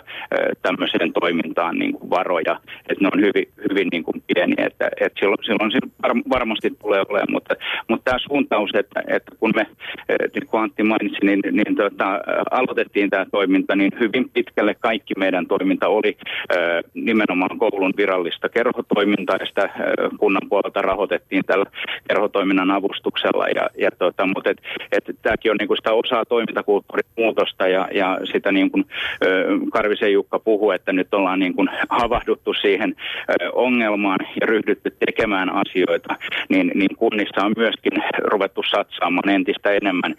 tämmöiseen 0.61 1.13
toimintaan 1.13 1.79
niin 1.79 1.93
kuin 1.93 2.09
varoja, 2.09 2.59
että 2.89 3.03
ne 3.03 3.09
on 3.13 3.21
hyvin, 3.21 3.47
hyvin 3.69 3.87
niin 3.91 4.03
kuin 4.03 4.23
pieniä, 4.27 4.65
että, 4.67 4.89
että 5.01 5.19
silloin, 5.19 5.43
silloin 5.43 5.71
varmasti 6.29 6.69
tulee 6.81 7.01
olemaan, 7.09 7.31
mutta, 7.31 7.55
mutta 7.87 8.03
tämä 8.03 8.19
suuntaus, 8.19 8.69
että, 8.73 9.03
että 9.07 9.31
kun 9.39 9.53
me, 9.55 9.67
niin 10.09 10.47
kuin 10.47 10.63
Antti 10.63 10.83
mainitsi, 10.83 11.25
niin, 11.25 11.39
niin 11.51 11.75
tota, 11.75 12.19
aloitettiin 12.51 13.09
tämä 13.09 13.25
toiminta, 13.31 13.75
niin 13.75 13.91
hyvin 13.99 14.29
pitkälle 14.29 14.75
kaikki 14.79 15.13
meidän 15.17 15.47
toiminta 15.47 15.87
oli 15.87 16.17
nimenomaan 16.93 17.57
koulun 17.59 17.93
virallista 17.97 18.49
kerhotoimintaa. 18.49 19.37
Ja 19.39 19.45
sitä 19.45 19.69
kunnan 20.19 20.49
puolelta 20.49 20.81
rahoitettiin 20.81 21.43
tällä 21.45 21.65
kerhotoiminnan 22.07 22.71
avustuksella, 22.71 23.47
ja, 23.47 23.69
ja 23.77 23.91
tota, 23.91 24.25
mutta 24.25 24.49
et, 24.49 24.61
et, 24.91 25.15
tämäkin 25.21 25.51
on 25.51 25.57
niin 25.57 25.67
kuin 25.67 25.77
sitä 25.77 25.93
osaa 26.05 26.25
toimintakulttuurin 26.25 27.09
muutosta 27.17 27.67
ja, 27.67 27.87
ja 27.93 28.19
sitä 28.31 28.51
niin 28.51 28.71
kuin 28.71 28.85
Karvisen 29.71 30.13
Jukka 30.13 30.39
puhuu, 30.39 30.71
että 30.71 30.93
nyt 30.93 31.13
ollaan 31.13 31.39
niin 31.39 31.53
kuin 31.53 31.69
havahduttu 31.89 32.53
siihen 32.53 32.95
ongelmaan 33.53 34.19
ja 34.41 34.47
ryhdytty 34.47 34.95
tekemään 35.05 35.49
asioita, 35.49 36.15
niin, 36.49 36.71
niin 36.75 36.95
kunnissa 36.95 37.45
on 37.45 37.53
myöskin 37.57 37.93
ruvettu 38.23 38.61
satsaamaan 38.71 39.29
entistä 39.29 39.71
enemmän 39.71 40.15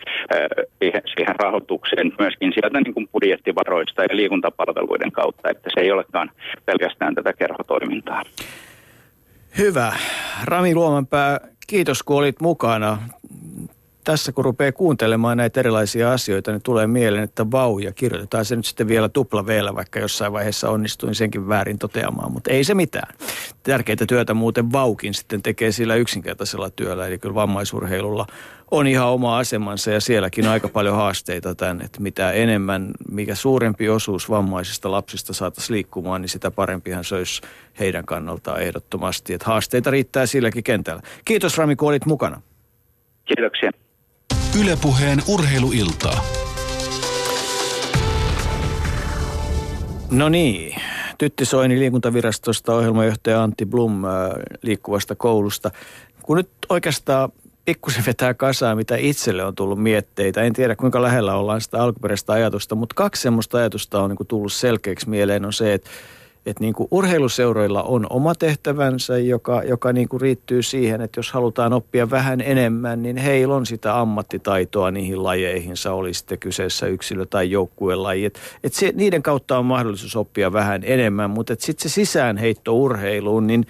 siihen, 0.79 1.03
siihen 1.15 1.37
rahoitukseen 1.37 2.13
myöskin 2.19 2.53
sieltä 2.53 2.81
niin 2.81 2.95
kuin 2.95 3.09
budjettivaroista 3.13 4.03
ja 4.03 4.17
liikuntapalveluiden 4.17 5.13
kautta, 5.13 5.51
että 5.51 5.71
se 5.75 5.81
ei 5.81 5.93
olekaan 5.93 6.31
pelkästään 6.65 7.15
tätä 7.15 7.33
kerhotoimintaa. 7.33 8.23
Hyvä. 9.59 9.93
Rami 10.45 10.75
Luomanpää, 10.75 11.41
kiitos 11.67 12.03
kun 12.03 12.17
olit 12.17 12.41
mukana 12.41 12.99
tässä 14.07 14.33
kun 14.33 14.45
rupeaa 14.45 14.73
kuuntelemaan 14.73 15.37
näitä 15.37 15.61
erilaisia 15.61 16.13
asioita, 16.13 16.53
niin 16.53 16.63
tulee 16.63 16.87
mieleen, 16.87 17.25
että 17.25 17.51
vau 17.51 17.79
ja 17.79 17.93
kirjoitetaan 17.93 18.45
se 18.45 18.57
nyt 18.57 18.67
sitten 18.67 18.89
vielä 18.89 19.09
tupla 19.09 19.47
vielä, 19.47 19.75
vaikka 19.75 19.99
jossain 19.99 20.33
vaiheessa 20.33 20.71
onnistuin 20.71 21.15
senkin 21.15 21.49
väärin 21.49 21.79
toteamaan, 21.79 22.33
mutta 22.33 22.51
ei 22.51 22.65
se 22.65 22.75
mitään. 22.75 23.15
Tärkeitä 23.63 24.07
työtä 24.07 24.35
muuten 24.35 24.73
vaukin 24.73 25.15
sitten 25.15 25.43
tekee 25.43 25.73
sillä 25.73 25.95
yksinkertaisella 25.95 26.71
työllä, 26.71 27.07
eli 27.07 27.19
kyllä 27.19 27.35
vammaisurheilulla 27.35 28.27
on 28.71 28.87
ihan 28.87 29.09
oma 29.09 29.39
asemansa 29.39 29.91
ja 29.91 30.01
sielläkin 30.01 30.47
on 30.47 30.53
aika 30.53 30.69
paljon 30.69 30.97
haasteita 30.97 31.55
tämän, 31.55 31.81
että 31.83 32.01
mitä 32.01 32.33
enemmän, 32.33 32.91
mikä 33.11 33.35
suurempi 33.35 33.89
osuus 33.89 34.31
vammaisista 34.31 34.91
lapsista 34.91 35.33
saataisiin 35.33 35.75
liikkumaan, 35.75 36.21
niin 36.21 36.29
sitä 36.29 36.51
parempihan 36.51 37.05
se 37.05 37.15
olisi 37.15 37.43
heidän 37.79 38.05
kannaltaan 38.05 38.61
ehdottomasti. 38.61 39.35
Että 39.35 39.47
haasteita 39.47 39.91
riittää 39.91 40.27
silläkin 40.27 40.65
kentällä. 40.65 41.03
Kiitos 41.25 41.59
Rami, 41.59 41.77
kun 41.77 41.89
olit 41.89 42.07
mukana. 42.07 42.43
Kiitoksia. 43.25 43.86
Ylepuheen 44.61 45.23
urheiluiltaa. 45.29 46.25
No 50.11 50.29
niin, 50.29 50.75
Tytti 51.19 51.45
Soini 51.45 51.79
liikuntavirastosta, 51.79 52.75
ohjelmajohtaja 52.75 53.43
Antti 53.43 53.67
Blum 53.67 54.05
äh, 54.05 54.11
liikkuvasta 54.63 55.15
koulusta. 55.15 55.71
Kun 56.23 56.37
nyt 56.37 56.49
oikeastaan 56.69 57.33
pikkusen 57.65 58.05
vetää 58.07 58.35
kasaa, 58.35 58.75
mitä 58.75 58.97
itselle 58.97 59.45
on 59.45 59.55
tullut 59.55 59.83
mietteitä. 59.83 60.43
En 60.43 60.53
tiedä, 60.53 60.77
kuinka 60.77 61.03
lähellä 61.03 61.35
ollaan 61.35 61.61
sitä 61.61 61.83
alkuperäistä 61.83 62.33
ajatusta, 62.33 62.75
mutta 62.75 62.95
kaksi 62.95 63.23
semmoista 63.23 63.59
ajatusta 63.59 64.03
on 64.03 64.11
niin 64.11 64.27
tullut 64.29 64.53
selkeäksi 64.53 65.09
mieleen. 65.09 65.45
On 65.45 65.53
se, 65.53 65.75
että 65.75 65.91
että 66.47 66.61
niin 66.65 66.75
kuin 66.75 66.89
urheiluseuroilla 66.91 67.83
on 67.83 68.07
oma 68.11 68.35
tehtävänsä, 68.35 69.19
joka, 69.19 69.63
joka 69.63 69.93
niin 69.93 70.09
kuin 70.09 70.21
riittyy 70.21 70.63
siihen, 70.63 71.01
että 71.01 71.19
jos 71.19 71.33
halutaan 71.33 71.73
oppia 71.73 72.11
vähän 72.11 72.41
enemmän, 72.41 73.03
niin 73.03 73.17
heillä 73.17 73.55
on 73.55 73.67
sitä 73.67 74.01
ammattitaitoa 74.01 74.91
niihin 74.91 75.23
lajeihinsa, 75.23 75.93
oli 75.93 76.15
sitten 76.15 76.39
kyseessä 76.39 76.87
yksilö- 76.87 77.27
tai 77.27 77.51
joukkuelaji. 77.51 78.25
Et, 78.25 78.41
et 78.65 78.75
se, 78.75 78.93
niiden 78.95 79.23
kautta 79.23 79.59
on 79.59 79.67
mahdollisuus 79.67 80.17
oppia 80.17 80.53
vähän 80.53 80.83
enemmän, 80.85 81.31
mutta 81.31 81.57
sitten 81.59 81.91
se 81.91 81.95
sisäänheitto 81.95 82.77
urheiluun, 82.77 83.47
niin 83.47 83.67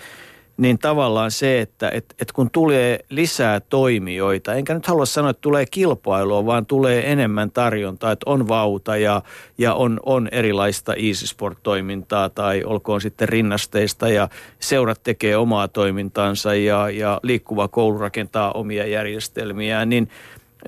niin 0.57 0.79
tavallaan 0.79 1.31
se, 1.31 1.61
että 1.61 1.91
et, 1.95 2.15
et 2.21 2.33
kun 2.33 2.51
tulee 2.51 2.99
lisää 3.11 3.61
toimijoita, 3.61 4.55
enkä 4.55 4.75
nyt 4.75 4.87
halua 4.87 5.07
sanoa, 5.07 5.31
että 5.31 5.41
tulee 5.41 5.67
kilpailua, 5.67 6.47
vaan 6.47 6.67
tulee 6.67 7.13
enemmän 7.13 7.51
tarjontaa, 7.51 8.13
että 8.13 8.31
on 8.31 8.49
vauta 8.49 8.97
ja, 8.97 9.23
ja 9.59 9.75
on, 9.75 10.01
on 10.07 10.29
erilaista 10.33 10.95
easy 10.95 11.27
sport-toimintaa 11.27 12.29
tai 12.29 12.65
olkoon 12.65 13.01
sitten 13.01 13.29
rinnasteista 13.29 14.09
ja 14.09 14.29
seurat 14.59 15.01
tekee 15.03 15.37
omaa 15.37 15.69
toimintaansa 15.69 16.55
ja, 16.55 16.91
ja 16.91 17.21
liikkuva 17.23 17.69
koulu 17.69 17.99
rakentaa 17.99 18.53
omia 18.53 18.87
järjestelmiään, 18.87 19.89
niin, 19.89 20.09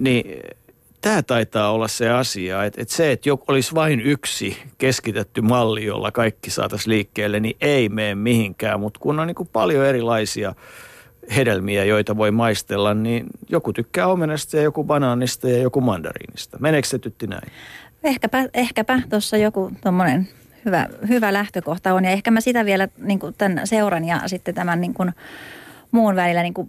niin 0.01 0.25
tämä 1.01 1.23
taitaa 1.23 1.73
olla 1.73 1.89
se 1.89 2.11
asia, 2.11 2.65
että, 2.65 2.83
että 2.83 2.95
se, 2.95 3.13
että 3.13 3.29
joku 3.29 3.45
olisi 3.49 3.75
vain 3.75 4.01
yksi 4.01 4.57
keskitetty 4.79 5.41
malli, 5.41 5.85
jolla 5.85 6.13
kaikki 6.13 6.51
saataisiin 6.51 6.91
liikkeelle, 6.91 7.41
niin 7.41 7.57
ei 7.61 7.89
mene 7.89 8.15
mihinkään. 8.15 8.81
Mutta 8.81 9.01
kun 9.01 9.21
on 9.21 9.27
niin 9.27 9.35
kuin 9.35 9.49
paljon 9.53 9.87
erilaisia 9.87 10.55
hedelmiä, 11.37 11.85
joita 11.85 12.17
voi 12.17 12.31
maistella, 12.31 12.95
niin 12.95 13.27
joku 13.49 13.73
tykkää 13.73 14.07
omenasta 14.07 14.57
ja 14.57 14.63
joku 14.63 14.85
banaanista 14.85 15.49
ja 15.49 15.59
joku 15.59 15.81
mandariinista. 15.81 16.59
Meneekö 16.61 16.89
se 16.89 16.99
tytti 16.99 17.27
näin? 17.27 17.53
Ehkäpä, 18.05 18.45
ehkäpä 18.55 19.03
tuossa 19.11 19.37
joku 19.37 19.71
tuommoinen 19.83 20.29
hyvä, 20.65 20.89
hyvä 21.09 21.33
lähtökohta 21.33 21.95
on. 21.95 22.05
Ja 22.05 22.11
ehkä 22.11 22.31
mä 22.31 22.41
sitä 22.41 22.65
vielä 22.65 22.89
niin 22.99 23.21
tämän 23.39 23.67
seuran 23.67 24.05
ja 24.05 24.21
sitten 24.27 24.55
tämän 24.55 24.81
niin 24.81 24.95
kuin 24.95 25.13
muun 25.91 26.17
välillä 26.17 26.43
niin 26.43 26.55
kuin 26.55 26.69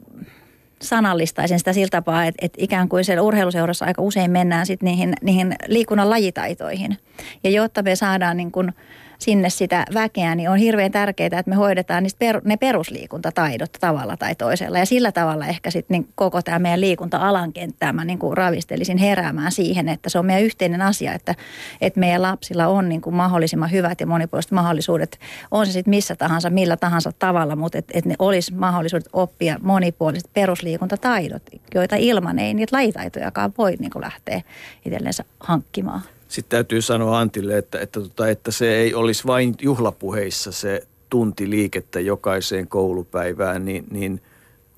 sanallistaisin 0.81 1.60
sitä 1.60 1.73
sillä 1.73 1.89
tapaa, 1.91 2.26
että, 2.26 2.45
että 2.45 2.57
ikään 2.61 2.89
kuin 2.89 3.06
siellä 3.06 3.22
urheiluseurassa 3.22 3.85
aika 3.85 4.01
usein 4.01 4.31
mennään 4.31 4.65
sitten 4.65 4.85
niihin, 4.85 5.14
niihin 5.22 5.56
liikunnan 5.68 6.10
lajitaitoihin. 6.10 6.97
Ja 7.43 7.49
jotta 7.49 7.84
me 7.84 7.95
saadaan 7.95 8.38
niin 8.38 8.51
kuin– 8.51 8.73
sinne 9.20 9.50
sitä 9.50 9.86
väkeä, 9.94 10.36
niin 10.36 10.50
on 10.50 10.58
hirveän 10.58 10.91
tärkeää, 10.91 11.26
että 11.26 11.50
me 11.50 11.56
hoidetaan 11.56 12.04
niistä 12.04 12.20
per, 12.20 12.41
ne 12.44 12.58
perusliikuntataidot 12.58 13.72
tavalla 13.80 14.18
tai 14.18 14.36
toisella. 14.36 14.80
Ja 14.80 14.86
sillä 14.86 15.12
tavalla 15.12 15.46
ehkä 15.46 15.72
sitten 15.72 15.96
niin 15.96 16.10
koko 16.16 16.41
tämä 16.41 16.60
meidän 16.60 16.82
liikunta-alan 16.82 17.54
kenttää 17.54 17.94
mä 17.94 18.06
niin 18.06 18.20
kuin 18.20 18.38
ravistelisin 18.38 18.98
heräämään 18.98 19.52
siihen, 19.52 19.90
että 19.90 20.10
se 20.10 20.20
on 20.20 20.26
meidän 20.26 20.44
yhteinen 20.44 20.82
asia, 20.82 21.14
että, 21.14 21.36
että 21.82 22.00
meidän 22.00 22.22
lapsilla 22.22 22.68
on 22.68 22.90
niin 22.90 23.02
kuin 23.02 23.16
mahdollisimman 23.16 23.72
hyvät 23.72 24.00
ja 24.00 24.08
monipuoliset 24.08 24.52
mahdollisuudet. 24.52 25.20
On 25.52 25.66
se 25.66 25.72
sitten 25.72 25.90
missä 25.90 26.16
tahansa, 26.16 26.50
millä 26.50 26.78
tahansa 26.78 27.12
tavalla, 27.20 27.56
mutta 27.56 27.78
että, 27.78 27.91
että 27.96 28.10
ne 28.10 28.16
olisi 28.20 28.54
mahdollisuudet 28.54 29.10
oppia 29.14 29.58
monipuoliset 29.62 30.30
perusliikuntataidot, 30.34 31.44
joita 31.76 31.96
ilman 31.96 32.40
ei 32.40 32.54
niitä 32.54 32.76
lajitaitojakaan 32.76 33.54
voi 33.58 33.76
niin 33.80 33.91
kuin 33.91 34.04
lähteä 34.04 34.41
itsellensä 34.86 35.24
hankkimaan. 35.40 36.02
Sitten 36.30 36.57
täytyy 36.57 36.81
sanoa 36.81 37.19
Antille, 37.19 37.57
että, 37.57 37.80
että, 37.80 37.99
että, 37.99 38.30
että 38.30 38.51
se 38.51 38.76
ei 38.76 38.93
olisi 38.93 39.27
vain 39.27 39.56
juhlapuheissa 39.61 40.51
se 40.51 40.88
tunti 41.10 41.49
liikettä 41.49 41.99
jokaiseen 41.99 42.68
koulupäivään, 42.68 43.65
niin, 43.65 43.85
niin 43.91 44.22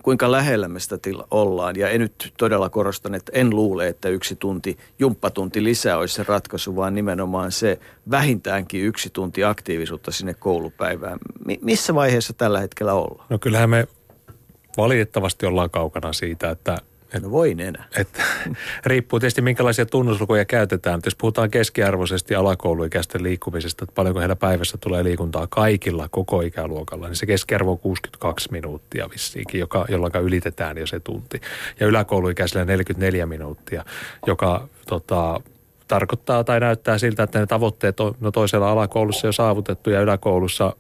kuinka 0.04 0.32
lähellä 0.32 0.68
me 0.68 0.80
sitä 0.80 0.98
tila 0.98 1.28
ollaan. 1.32 1.76
Ja 1.76 1.90
en 1.90 2.02
nyt 2.02 2.34
todella 2.38 2.70
korostan, 2.70 3.16
että 3.16 3.32
en 3.36 3.50
luule, 3.50 3.88
että 3.88 4.10
yksi 4.10 4.36
tunti, 4.36 4.78
jumppatunti 5.00 5.64
lisää 5.64 5.98
olisi 5.98 6.16
se 6.16 6.24
ratkaisu, 6.28 6.76
vaan 6.76 6.96
nimenomaan 6.96 7.52
se 7.52 7.80
vähintäänkin 8.12 8.84
yksi 8.86 9.10
tunti 9.10 9.44
aktiivisuutta 9.44 10.12
sinne 10.12 10.34
koulupäivään. 10.34 11.20
Mi- 11.46 11.60
missä 11.62 11.96
vaiheessa 11.96 12.34
tällä 12.34 12.60
hetkellä 12.60 12.94
ollaan? 12.94 13.28
No 13.30 13.40
kyllähän 13.40 13.70
me 13.70 13.88
valitettavasti 14.78 15.46
ollaan 15.46 15.70
kaukana 15.70 16.14
siitä, 16.14 16.50
että 16.50 16.78
et, 17.14 17.24
no 17.24 17.32
voi 17.32 17.56
enää. 17.60 17.88
Et, 17.98 18.08
riippuu 18.86 19.20
tietysti 19.20 19.42
minkälaisia 19.42 19.86
tunnuslukuja 19.86 20.46
käytetään. 20.46 21.00
Jos 21.06 21.16
puhutaan 21.16 21.52
keskiarvoisesti 21.52 22.36
alakouluikäisten 22.36 23.24
liikkumisesta, 23.24 23.84
että 23.84 23.96
paljonko 23.96 24.20
heillä 24.20 24.36
päivässä 24.36 24.78
tulee 24.78 25.04
liikuntaa 25.04 25.48
kaikilla 25.48 26.10
koko 26.10 26.42
ikäluokalla, 26.42 27.08
niin 27.08 27.16
se 27.16 27.26
keskiarvo 27.26 27.72
on 27.72 27.80
62 27.80 28.52
minuuttia 28.52 29.10
vissiinkin, 29.10 29.60
joka, 29.60 29.86
jolloin 29.90 30.14
ylitetään 30.22 30.78
jo 30.78 30.88
se 30.88 31.00
tunti. 31.00 31.42
Ja 31.80 31.88
yläkouluikäisillä 31.88 32.66
44 32.66 33.26
minuuttia, 33.26 33.86
joka 34.28 34.68
tota, 34.88 35.42
tarkoittaa 35.88 36.44
tai 36.44 36.60
näyttää 36.60 36.98
siltä, 36.98 37.24
että 37.24 37.40
ne 37.40 37.46
tavoitteet 37.46 38.00
on 38.00 38.16
no 38.20 38.32
toisella 38.32 38.72
alakoulussa 38.72 39.28
jo 39.28 39.32
saavutettu 39.32 39.90
ja 39.90 40.02
yläkoulussa 40.02 40.76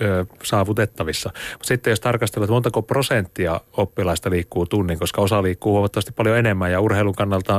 ö, 0.00 0.26
saavutettavissa. 0.42 1.30
Mutta 1.52 1.66
sitten 1.66 1.90
jos 1.90 2.00
tarkastellaan, 2.00 2.44
että 2.44 2.52
montako 2.52 2.82
prosenttia 2.82 3.60
oppilaista 3.76 4.30
liikkuu 4.30 4.66
tunnin, 4.66 4.98
koska 4.98 5.20
osa 5.20 5.42
liikkuu 5.42 5.72
huomattavasti 5.72 6.12
paljon 6.12 6.38
enemmän 6.38 6.72
ja 6.72 6.80
urheilun 6.80 7.14
kannalta 7.14 7.52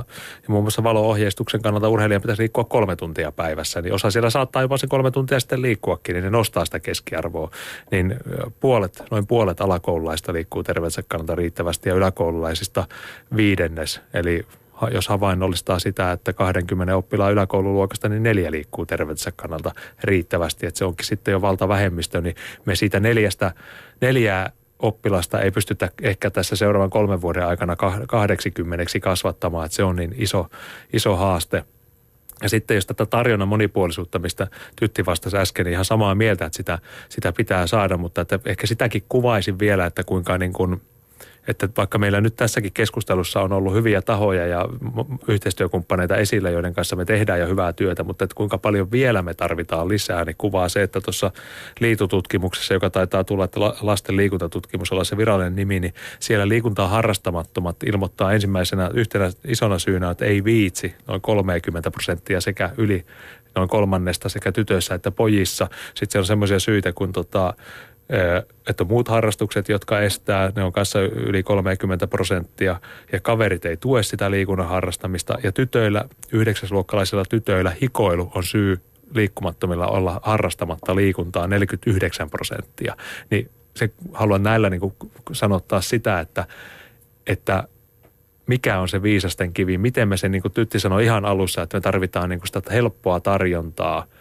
ja 0.44 0.48
muun 0.48 0.64
muassa 0.64 0.84
valo-ohjeistuksen 0.84 1.62
kannalta 1.62 1.90
urheilijan 1.90 2.22
pitäisi 2.22 2.42
liikkua 2.42 2.64
kolme 2.64 2.96
tuntia 2.96 3.32
päivässä, 3.32 3.82
niin 3.82 3.94
osa 3.94 4.12
siellä 4.12 4.30
saattaa 4.30 4.62
jopa 4.62 4.78
se 4.78 4.88
kolme 4.88 5.12
tuntia 5.12 5.40
sitten 5.40 5.62
liikkuakin, 5.62 6.14
niin 6.14 6.24
ne 6.24 6.30
nostaa 6.30 6.66
sitä 6.66 6.80
keskiarvoa. 6.80 7.52
Niin 7.92 8.16
puolet, 8.60 9.04
noin 9.12 9.28
puolet 9.28 9.62
alakoululaista 9.62 10.34
liikkuu 10.34 10.64
terveensä 10.64 11.04
kannalta 11.08 11.36
riittävästi 11.36 11.90
ja 11.90 11.96
yläkoululaisista 11.96 12.88
viidennes, 13.36 14.02
eli 14.14 14.46
jos 14.92 15.08
havainnollistaa 15.08 15.80
sitä, 15.80 16.12
että 16.12 16.34
20 16.34 16.96
oppilaan 16.96 17.32
yläkoululuokasta, 17.32 18.10
niin 18.10 18.24
neljä 18.24 18.52
liikkuu 18.52 18.86
terveytensä 18.86 19.32
kannalta 19.36 19.72
riittävästi. 20.04 20.66
Että 20.66 20.78
se 20.78 20.86
onkin 20.86 21.06
sitten 21.06 21.32
jo 21.32 21.42
valtavähemmistö, 21.42 22.22
niin 22.22 22.36
me 22.66 22.76
siitä 22.76 23.00
neljästä, 23.00 23.54
neljää 24.02 24.52
oppilasta 24.80 25.42
ei 25.42 25.52
pystytä 25.52 25.90
ehkä 26.02 26.30
tässä 26.30 26.56
seuraavan 26.56 26.90
kolmen 26.90 27.22
vuoden 27.22 27.46
aikana 27.46 27.76
80 28.08 28.86
kasvattamaan, 29.02 29.66
että 29.66 29.76
se 29.76 29.84
on 29.84 29.96
niin 29.96 30.16
iso, 30.18 30.48
iso 30.94 31.16
haaste. 31.16 31.64
Ja 32.42 32.50
sitten 32.50 32.76
jos 32.76 32.86
tätä 32.86 33.06
tarjonnan 33.06 33.48
monipuolisuutta, 33.48 34.20
mistä 34.20 34.48
Tytti 34.76 35.06
vastasi 35.06 35.38
äsken, 35.38 35.66
niin 35.66 35.74
ihan 35.74 35.86
samaa 35.86 36.16
mieltä, 36.16 36.46
että 36.46 36.58
sitä, 36.58 36.80
sitä 37.10 37.34
pitää 37.34 37.68
saada, 37.68 37.98
mutta 37.98 38.22
että 38.22 38.40
ehkä 38.46 38.68
sitäkin 38.68 39.04
kuvaisin 39.10 39.60
vielä, 39.60 39.86
että 39.86 40.04
kuinka 40.04 40.38
niin 40.38 40.54
kuin– 40.54 40.82
että 41.50 41.70
vaikka 41.78 41.98
meillä 41.98 42.22
nyt 42.22 42.36
tässäkin 42.36 42.74
keskustelussa 42.74 43.42
on 43.42 43.54
ollut 43.54 43.74
hyviä 43.74 44.02
tahoja 44.02 44.48
ja 44.48 44.66
yhteistyökumppaneita 45.28 46.16
esillä, 46.16 46.50
joiden 46.50 46.74
kanssa 46.74 46.96
me 46.96 47.06
tehdään 47.06 47.40
jo 47.40 47.48
hyvää 47.48 47.74
työtä, 47.74 48.04
mutta 48.04 48.24
että 48.24 48.36
kuinka 48.36 48.58
paljon 48.58 48.92
vielä 48.92 49.22
me 49.22 49.34
tarvitaan 49.34 49.88
lisää, 49.88 50.26
niin 50.26 50.36
kuvaa 50.38 50.70
se, 50.70 50.84
että 50.84 51.02
tuossa 51.02 51.32
liitututkimuksessa, 51.80 52.74
joka 52.74 52.90
taitaa 52.90 53.24
tulla, 53.24 53.46
että 53.46 53.60
lasten 53.82 54.18
liikuntatutkimus 54.18 54.92
olla 54.92 55.04
se 55.04 55.18
virallinen 55.18 55.56
nimi, 55.56 55.80
niin 55.80 55.94
siellä 56.20 56.48
liikuntaa 56.48 56.88
harrastamattomat 56.88 57.84
ilmoittaa 57.84 58.34
ensimmäisenä 58.34 58.90
yhtenä 58.94 59.32
isona 59.48 59.80
syynä, 59.80 60.10
että 60.10 60.26
ei 60.26 60.44
viitsi 60.44 60.96
noin 61.08 61.22
30 61.22 61.92
prosenttia 61.92 62.42
sekä 62.42 62.70
yli 62.78 63.06
noin 63.56 63.70
kolmannesta 63.70 64.30
sekä 64.30 64.52
tytöissä 64.52 64.96
että 64.96 65.12
pojissa. 65.12 65.68
Sitten 65.88 66.12
siellä 66.12 66.24
on 66.24 66.28
semmoisia 66.28 66.60
syitä 66.60 66.94
kuin 66.94 67.12
tota, 67.12 67.54
että 68.70 68.84
muut 68.84 69.08
harrastukset, 69.08 69.70
jotka 69.70 70.00
estää, 70.00 70.52
ne 70.56 70.64
on 70.64 70.72
kanssa 70.72 71.02
yli 71.02 71.44
30 71.44 72.08
prosenttia 72.08 72.80
ja 73.12 73.20
kaverit 73.20 73.66
ei 73.66 73.78
tue 73.78 74.04
sitä 74.04 74.32
liikunnan 74.32 74.68
harrastamista 74.68 75.38
ja 75.44 75.52
tytöillä, 75.52 76.06
yhdeksäsluokkalaisilla 76.32 77.26
tytöillä 77.30 77.72
hikoilu 77.82 78.32
on 78.36 78.44
syy 78.44 78.78
liikkumattomilla 79.14 79.88
olla 79.88 80.20
harrastamatta 80.24 80.96
liikuntaa 80.96 81.48
49 81.48 82.30
prosenttia. 82.30 82.96
Niin 83.30 83.50
se, 83.76 83.90
haluan 84.14 84.44
näillä 84.44 84.70
niin 84.70 84.94
sanottaa 85.32 85.82
sitä, 85.82 86.20
että, 86.20 86.48
että 87.28 87.68
mikä 88.48 88.80
on 88.80 88.90
se 88.90 89.04
viisasten 89.04 89.54
kivi, 89.54 89.78
miten 89.78 90.08
me 90.08 90.18
sen, 90.18 90.32
niin 90.32 90.42
kuin 90.42 90.52
Tytti 90.52 90.80
sanoi 90.80 91.04
ihan 91.04 91.26
alussa, 91.26 91.62
että 91.62 91.78
me 91.78 91.82
tarvitaan 91.82 92.30
niin 92.30 92.40
kuin 92.40 92.48
sitä 92.48 92.62
helppoa 92.74 93.20
tarjontaa– 93.20 94.06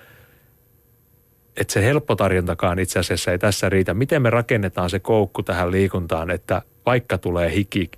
että 1.61 1.73
se 1.73 1.85
helppo 1.85 2.17
tarjontakaan 2.17 2.79
itse 2.79 2.99
asiassa 2.99 3.33
ei 3.33 3.39
tässä 3.39 3.69
riitä. 3.69 3.95
Miten 3.95 4.23
me 4.23 4.31
rakennetaan 4.31 4.91
se 4.91 4.99
koukku 4.99 5.43
tähän 5.43 5.71
liikuntaan, 5.71 6.31
että 6.31 6.63
vaikka 6.87 7.19
tulee 7.19 7.55
hiki 7.55 7.91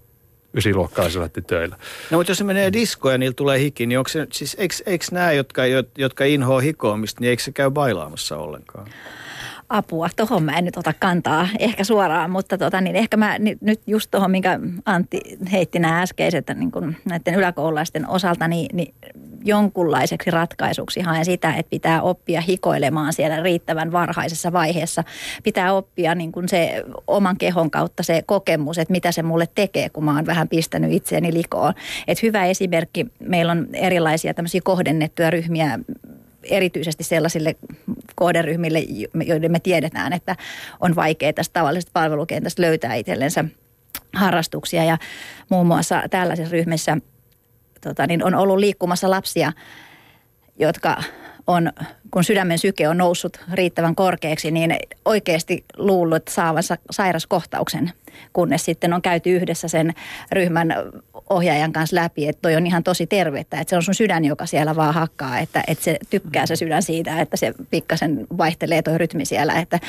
ysiluokkalaisilla 0.55 1.29
tytöillä. 1.29 1.77
No 2.11 2.19
mutta 2.19 2.31
jos 2.31 2.39
se 2.39 2.45
menee 2.45 2.73
diskoon 2.73 3.15
ja 3.15 3.19
niillä 3.19 3.35
tulee 3.35 3.59
hiki, 3.59 3.87
niin 3.87 3.99
onko 3.99 4.09
se, 4.09 4.27
siis 4.33 4.57
eikö, 4.59 4.75
eikö 4.87 5.05
nämä, 5.13 5.33
jotka, 5.33 5.63
jotka 5.99 6.25
inhoa 6.25 6.61
hikoamista, 6.61 7.21
niin 7.21 7.31
eikö 7.31 7.43
se 7.43 7.53
käy 7.53 7.71
bailaamassa 7.71 8.37
ollenkaan? 8.37 8.87
Apua. 9.71 10.09
Tuohon 10.17 10.43
mä 10.43 10.59
en 10.59 10.65
nyt 10.65 10.77
ota 10.77 10.93
kantaa 10.99 11.49
ehkä 11.59 11.85
suoraan, 11.85 12.31
mutta 12.31 12.59
tota, 12.59 12.81
niin 12.81 12.97
ehkä 12.97 13.17
mä 13.17 13.37
nyt 13.39 13.81
just 13.87 14.11
tuohon, 14.11 14.31
minkä 14.31 14.61
Antti 14.85 15.21
heitti 15.53 15.79
nämä 15.79 16.03
äskeiset 16.03 16.47
niin 16.55 16.71
kun 16.71 16.97
näiden 17.05 17.35
yläkoululaisten 17.35 18.09
osalta, 18.09 18.49
niin, 18.49 18.77
niin 18.77 18.95
jonkunlaiseksi 19.45 20.31
ratkaisuksi 20.31 21.01
haen 21.01 21.25
sitä, 21.25 21.55
että 21.55 21.71
pitää 21.71 22.03
oppia 22.03 22.41
hikoilemaan 22.41 23.13
siellä 23.13 23.43
riittävän 23.43 23.93
varhaisessa 23.93 24.53
vaiheessa. 24.53 25.05
Pitää 25.43 25.73
oppia 25.73 26.15
niin 26.15 26.33
kuin 26.33 26.49
se 26.49 26.85
oman 27.07 27.37
kehon 27.37 27.71
kautta 27.71 28.03
se 28.03 28.23
kokemus, 28.27 28.79
että 28.79 28.93
mitä 28.93 29.13
se 29.13 29.23
mulle 29.23 29.49
tekee, 29.55 29.89
kun 29.89 30.05
mä 30.05 30.15
oon 30.15 30.27
vähän 30.27 30.49
pistänyt 30.49 30.93
itseäni 30.93 31.35
likoon. 31.35 31.75
Et 32.09 32.23
hyvä 32.23 32.45
esimerkki, 32.45 33.07
meillä 33.19 33.53
on 33.53 33.69
erilaisia 33.73 34.35
tämmöisiä 34.35 34.61
kohdennettuja 34.65 35.31
ryhmiä 35.31 35.79
erityisesti 36.51 37.05
sellaisille 37.05 37.57
kohderyhmille, 38.15 38.79
joiden 39.27 39.53
me 39.53 39.61
tiedetään, 39.61 40.13
että 40.13 40.37
on 40.81 40.97
vaikea 40.97 41.33
tästä 41.33 41.53
tavallisesta 41.53 41.91
palvelukentästä 41.93 42.63
löytää 42.63 42.95
itsellensä 42.95 43.45
harrastuksia. 44.15 44.85
Ja 44.85 44.99
muun 45.49 45.67
muassa 45.67 46.03
tällaisessa 46.11 46.53
ryhmissä 46.53 46.97
tota, 47.81 48.07
niin 48.07 48.25
on 48.25 48.35
ollut 48.35 48.59
liikkumassa 48.59 49.11
lapsia, 49.11 49.53
jotka 50.59 51.03
on, 51.51 51.73
kun 52.11 52.25
sydämen 52.25 52.59
syke 52.59 52.89
on 52.89 52.99
noussut 52.99 53.41
riittävän 53.53 53.95
korkeaksi, 53.95 54.51
niin 54.51 54.77
oikeasti 55.05 55.65
luullut 55.77 56.29
saavansa 56.29 56.77
sairaskohtauksen, 56.91 57.93
kunnes 58.33 58.65
sitten 58.65 58.93
on 58.93 59.03
käyty 59.03 59.31
yhdessä 59.31 59.69
sen 59.69 59.95
ryhmän 60.33 60.75
ohjaajan 61.31 61.73
kanssa 61.73 61.97
läpi, 61.97 62.29
että 62.29 62.43
toi 62.43 62.57
on 62.57 62.67
ihan 62.67 62.85
tosi 62.85 63.07
tervettä, 63.07 63.61
että 63.61 63.71
se 63.71 63.77
on 63.77 63.83
sun 63.83 63.95
sydän, 63.95 64.25
joka 64.25 64.47
siellä 64.47 64.77
vaan 64.77 64.95
hakkaa, 64.95 65.39
että, 65.39 65.63
että 65.67 65.85
se 65.85 65.99
tykkää 66.11 66.47
se 66.47 66.57
sydän 66.57 66.83
siitä, 66.83 67.21
että 67.21 67.37
se 67.37 67.55
pikkasen 67.71 68.27
vaihtelee 68.39 68.83
toi 68.83 68.99
rytmi 68.99 69.25
siellä, 69.25 69.55
että, 69.55 69.81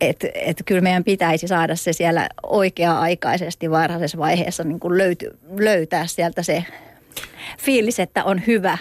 että 0.00 0.28
et 0.34 0.62
kyllä 0.64 0.80
meidän 0.80 1.04
pitäisi 1.04 1.48
saada 1.48 1.76
se 1.76 1.92
siellä 1.92 2.28
oikea-aikaisesti 2.42 3.70
varhaisessa 3.70 4.18
vaiheessa 4.18 4.64
niin 4.64 4.80
löyty, 4.88 5.38
löytää 5.58 6.06
sieltä 6.06 6.42
se 6.42 6.64
fiilis, 7.58 8.00
että 8.00 8.24
on 8.24 8.42
hyvä 8.46 8.78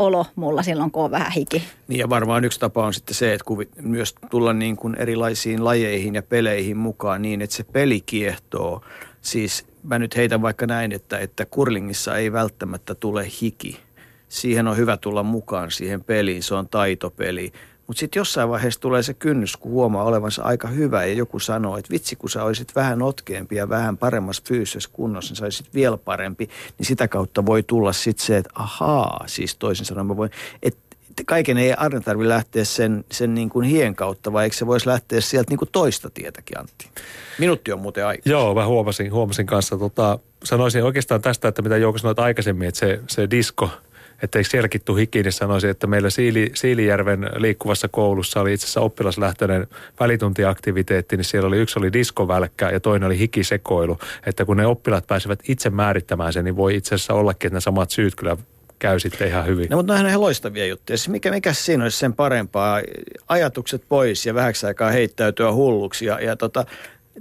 olo 0.00 0.26
mulla 0.36 0.62
silloin, 0.62 0.90
kun 0.90 1.04
on 1.04 1.10
vähän 1.10 1.32
hiki. 1.32 1.62
Niin 1.88 1.98
ja 1.98 2.08
varmaan 2.08 2.44
yksi 2.44 2.60
tapa 2.60 2.86
on 2.86 2.94
sitten 2.94 3.14
se, 3.14 3.32
että 3.34 3.44
kun 3.44 3.66
myös 3.82 4.14
tulla 4.30 4.52
niin 4.52 4.76
kuin 4.76 4.94
erilaisiin 4.94 5.64
lajeihin 5.64 6.14
ja 6.14 6.22
peleihin 6.22 6.76
mukaan 6.76 7.22
niin, 7.22 7.42
että 7.42 7.56
se 7.56 7.64
peli 7.64 8.00
kiehtoo. 8.00 8.82
Siis 9.20 9.66
mä 9.82 9.98
nyt 9.98 10.16
heitän 10.16 10.42
vaikka 10.42 10.66
näin, 10.66 10.92
että, 10.92 11.18
että 11.18 11.46
kurlingissa 11.46 12.16
ei 12.16 12.32
välttämättä 12.32 12.94
tule 12.94 13.26
hiki. 13.42 13.80
Siihen 14.28 14.68
on 14.68 14.76
hyvä 14.76 14.96
tulla 14.96 15.22
mukaan 15.22 15.70
siihen 15.70 16.04
peliin, 16.04 16.42
se 16.42 16.54
on 16.54 16.68
taitopeli 16.68 17.52
mutta 17.90 18.00
sitten 18.00 18.20
jossain 18.20 18.48
vaiheessa 18.48 18.80
tulee 18.80 19.02
se 19.02 19.14
kynnys, 19.14 19.56
kun 19.56 19.72
huomaa 19.72 20.04
olevansa 20.04 20.42
aika 20.42 20.68
hyvä 20.68 21.04
ja 21.04 21.12
joku 21.12 21.38
sanoo, 21.38 21.76
että 21.76 21.90
vitsi 21.90 22.16
kun 22.16 22.30
sä 22.30 22.44
olisit 22.44 22.74
vähän 22.76 22.98
notkeampi 22.98 23.56
ja 23.56 23.68
vähän 23.68 23.96
paremmassa 23.96 24.42
fyysisessä 24.46 24.90
kunnossa, 24.92 25.30
niin 25.30 25.36
sä 25.36 25.44
olisit 25.44 25.74
vielä 25.74 25.96
parempi, 25.96 26.48
niin 26.78 26.86
sitä 26.86 27.08
kautta 27.08 27.46
voi 27.46 27.62
tulla 27.62 27.92
sitten 27.92 28.26
se, 28.26 28.36
että 28.36 28.50
ahaa, 28.54 29.24
siis 29.26 29.56
toisin 29.56 29.86
sanoen 29.86 30.06
mä 30.06 30.16
voin, 30.16 30.30
että 30.62 30.80
kaiken 31.26 31.58
ei 31.58 31.72
aina 31.72 32.00
tarvitse 32.00 32.28
lähteä 32.28 32.64
sen, 32.64 33.04
sen 33.12 33.34
niin 33.34 33.50
kuin 33.50 33.66
hien 33.66 33.96
kautta, 33.96 34.32
vai 34.32 34.44
eikö 34.44 34.56
se 34.56 34.66
voisi 34.66 34.86
lähteä 34.86 35.20
sieltä 35.20 35.50
niin 35.50 35.58
kuin 35.58 35.68
toista 35.72 36.10
tietäkin, 36.10 36.58
Antti? 36.58 36.90
Minuutti 37.38 37.72
on 37.72 37.80
muuten 37.80 38.06
aika. 38.06 38.22
Joo, 38.30 38.54
mä 38.54 38.66
huomasin, 38.66 39.12
huomasin 39.12 39.46
kanssa. 39.46 39.78
Tota, 39.78 40.18
sanoisin 40.44 40.84
oikeastaan 40.84 41.22
tästä, 41.22 41.48
että 41.48 41.62
mitä 41.62 41.76
Jouko 41.76 41.98
sanoit 41.98 42.18
aikaisemmin, 42.18 42.68
että 42.68 42.78
se, 42.78 43.00
se 43.08 43.30
disko– 43.30 43.70
että 44.22 44.38
eikö 44.38 44.50
sielläkin 44.50 44.80
tuu 44.84 44.96
hikiin, 44.96 45.24
niin 45.24 45.32
sanoisin, 45.32 45.70
että 45.70 45.86
meillä 45.86 46.10
Siili, 46.10 46.50
Siilijärven 46.54 47.30
liikkuvassa 47.36 47.88
koulussa 47.88 48.40
oli 48.40 48.52
itse 48.52 48.64
asiassa 48.64 48.80
oppilaslähtöinen 48.80 49.66
välituntiaktiviteetti, 50.00 51.16
niin 51.16 51.24
siellä 51.24 51.48
oli 51.48 51.58
yksi 51.58 51.78
oli 51.78 51.92
diskovälkkä 51.92 52.70
ja 52.70 52.80
toinen 52.80 53.06
oli 53.06 53.18
hikisekoilu. 53.18 53.98
Että 54.26 54.44
kun 54.44 54.56
ne 54.56 54.66
oppilaat 54.66 55.06
pääsevät 55.06 55.40
itse 55.48 55.70
määrittämään 55.70 56.32
sen, 56.32 56.44
niin 56.44 56.56
voi 56.56 56.76
itse 56.76 56.94
asiassa 56.94 57.14
ollakin, 57.14 57.48
että 57.48 57.56
ne 57.56 57.60
samat 57.60 57.90
syyt 57.90 58.14
kyllä 58.14 58.36
käy 58.78 58.98
sitten 58.98 59.28
ihan 59.28 59.46
hyvin. 59.46 59.66
No, 59.70 59.76
mutta 59.76 59.92
on 59.92 60.06
ihan 60.06 60.20
loistavia 60.20 60.66
juttuja. 60.66 60.96
Siis 60.96 61.08
mikä, 61.08 61.30
mikä 61.30 61.52
siinä 61.52 61.84
olisi 61.84 61.98
sen 61.98 62.12
parempaa? 62.12 62.80
Ajatukset 63.28 63.82
pois 63.88 64.26
ja 64.26 64.34
vähäksi 64.34 64.66
aikaa 64.66 64.90
heittäytyä 64.90 65.52
hulluksi. 65.52 66.06
Ja, 66.06 66.20
ja 66.20 66.36
tota, 66.36 66.64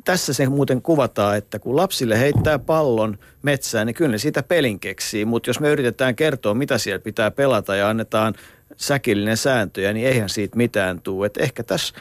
tässä 0.06 0.34
se 0.34 0.50
muuten 0.50 0.82
kuvataan, 0.82 1.38
että 1.38 1.60
kun 1.60 1.76
lapsille 1.76 2.20
heittää 2.20 2.60
pallon 2.60 3.18
metsään, 3.42 3.88
niin 3.88 3.96
kyllä 3.96 4.12
ne 4.12 4.18
siitä 4.18 4.44
pelin 4.44 4.80
keksii. 4.80 5.26
Mutta 5.26 5.50
jos 5.50 5.60
me 5.60 5.70
yritetään 5.70 6.16
kertoa, 6.16 6.54
mitä 6.54 6.78
siellä 6.78 7.00
pitää 7.00 7.32
pelata 7.32 7.76
ja 7.76 7.90
annetaan 7.90 8.34
säkillinen 8.78 9.38
sääntöjä, 9.38 9.94
niin 9.94 10.08
eihän 10.08 10.30
siitä 10.30 10.58
mitään 10.58 11.02
tule. 11.02 11.26
Et 11.26 11.38
ehkä, 11.38 11.64
tässä, 11.64 11.94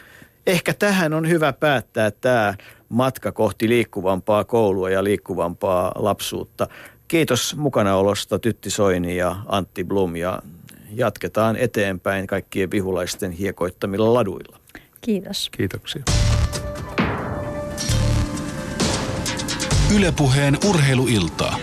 ehkä 0.46 0.74
tähän 0.74 1.14
on 1.14 1.28
hyvä 1.28 1.52
päättää 1.52 2.10
tämä 2.10 2.54
matka 2.88 3.32
kohti 3.32 3.68
liikkuvampaa 3.68 4.44
koulua 4.44 4.90
ja 4.90 5.04
liikkuvampaa 5.04 5.92
lapsuutta. 5.94 6.68
Kiitos 7.08 7.56
mukanaolosta 7.56 8.38
Tytti 8.38 8.70
Soini 8.70 9.16
ja 9.16 9.36
Antti 9.46 9.84
Blum 9.84 10.16
ja 10.16 10.42
jatketaan 10.90 11.56
eteenpäin 11.56 12.26
kaikkien 12.26 12.70
vihulaisten 12.70 13.30
hiekoittamilla 13.30 14.14
laduilla. 14.14 14.58
Kiitos. 15.00 15.50
Kiitoksia. 15.50 16.02
Ylepuheen 19.90 20.58
urheiluiltaa. 20.64 21.56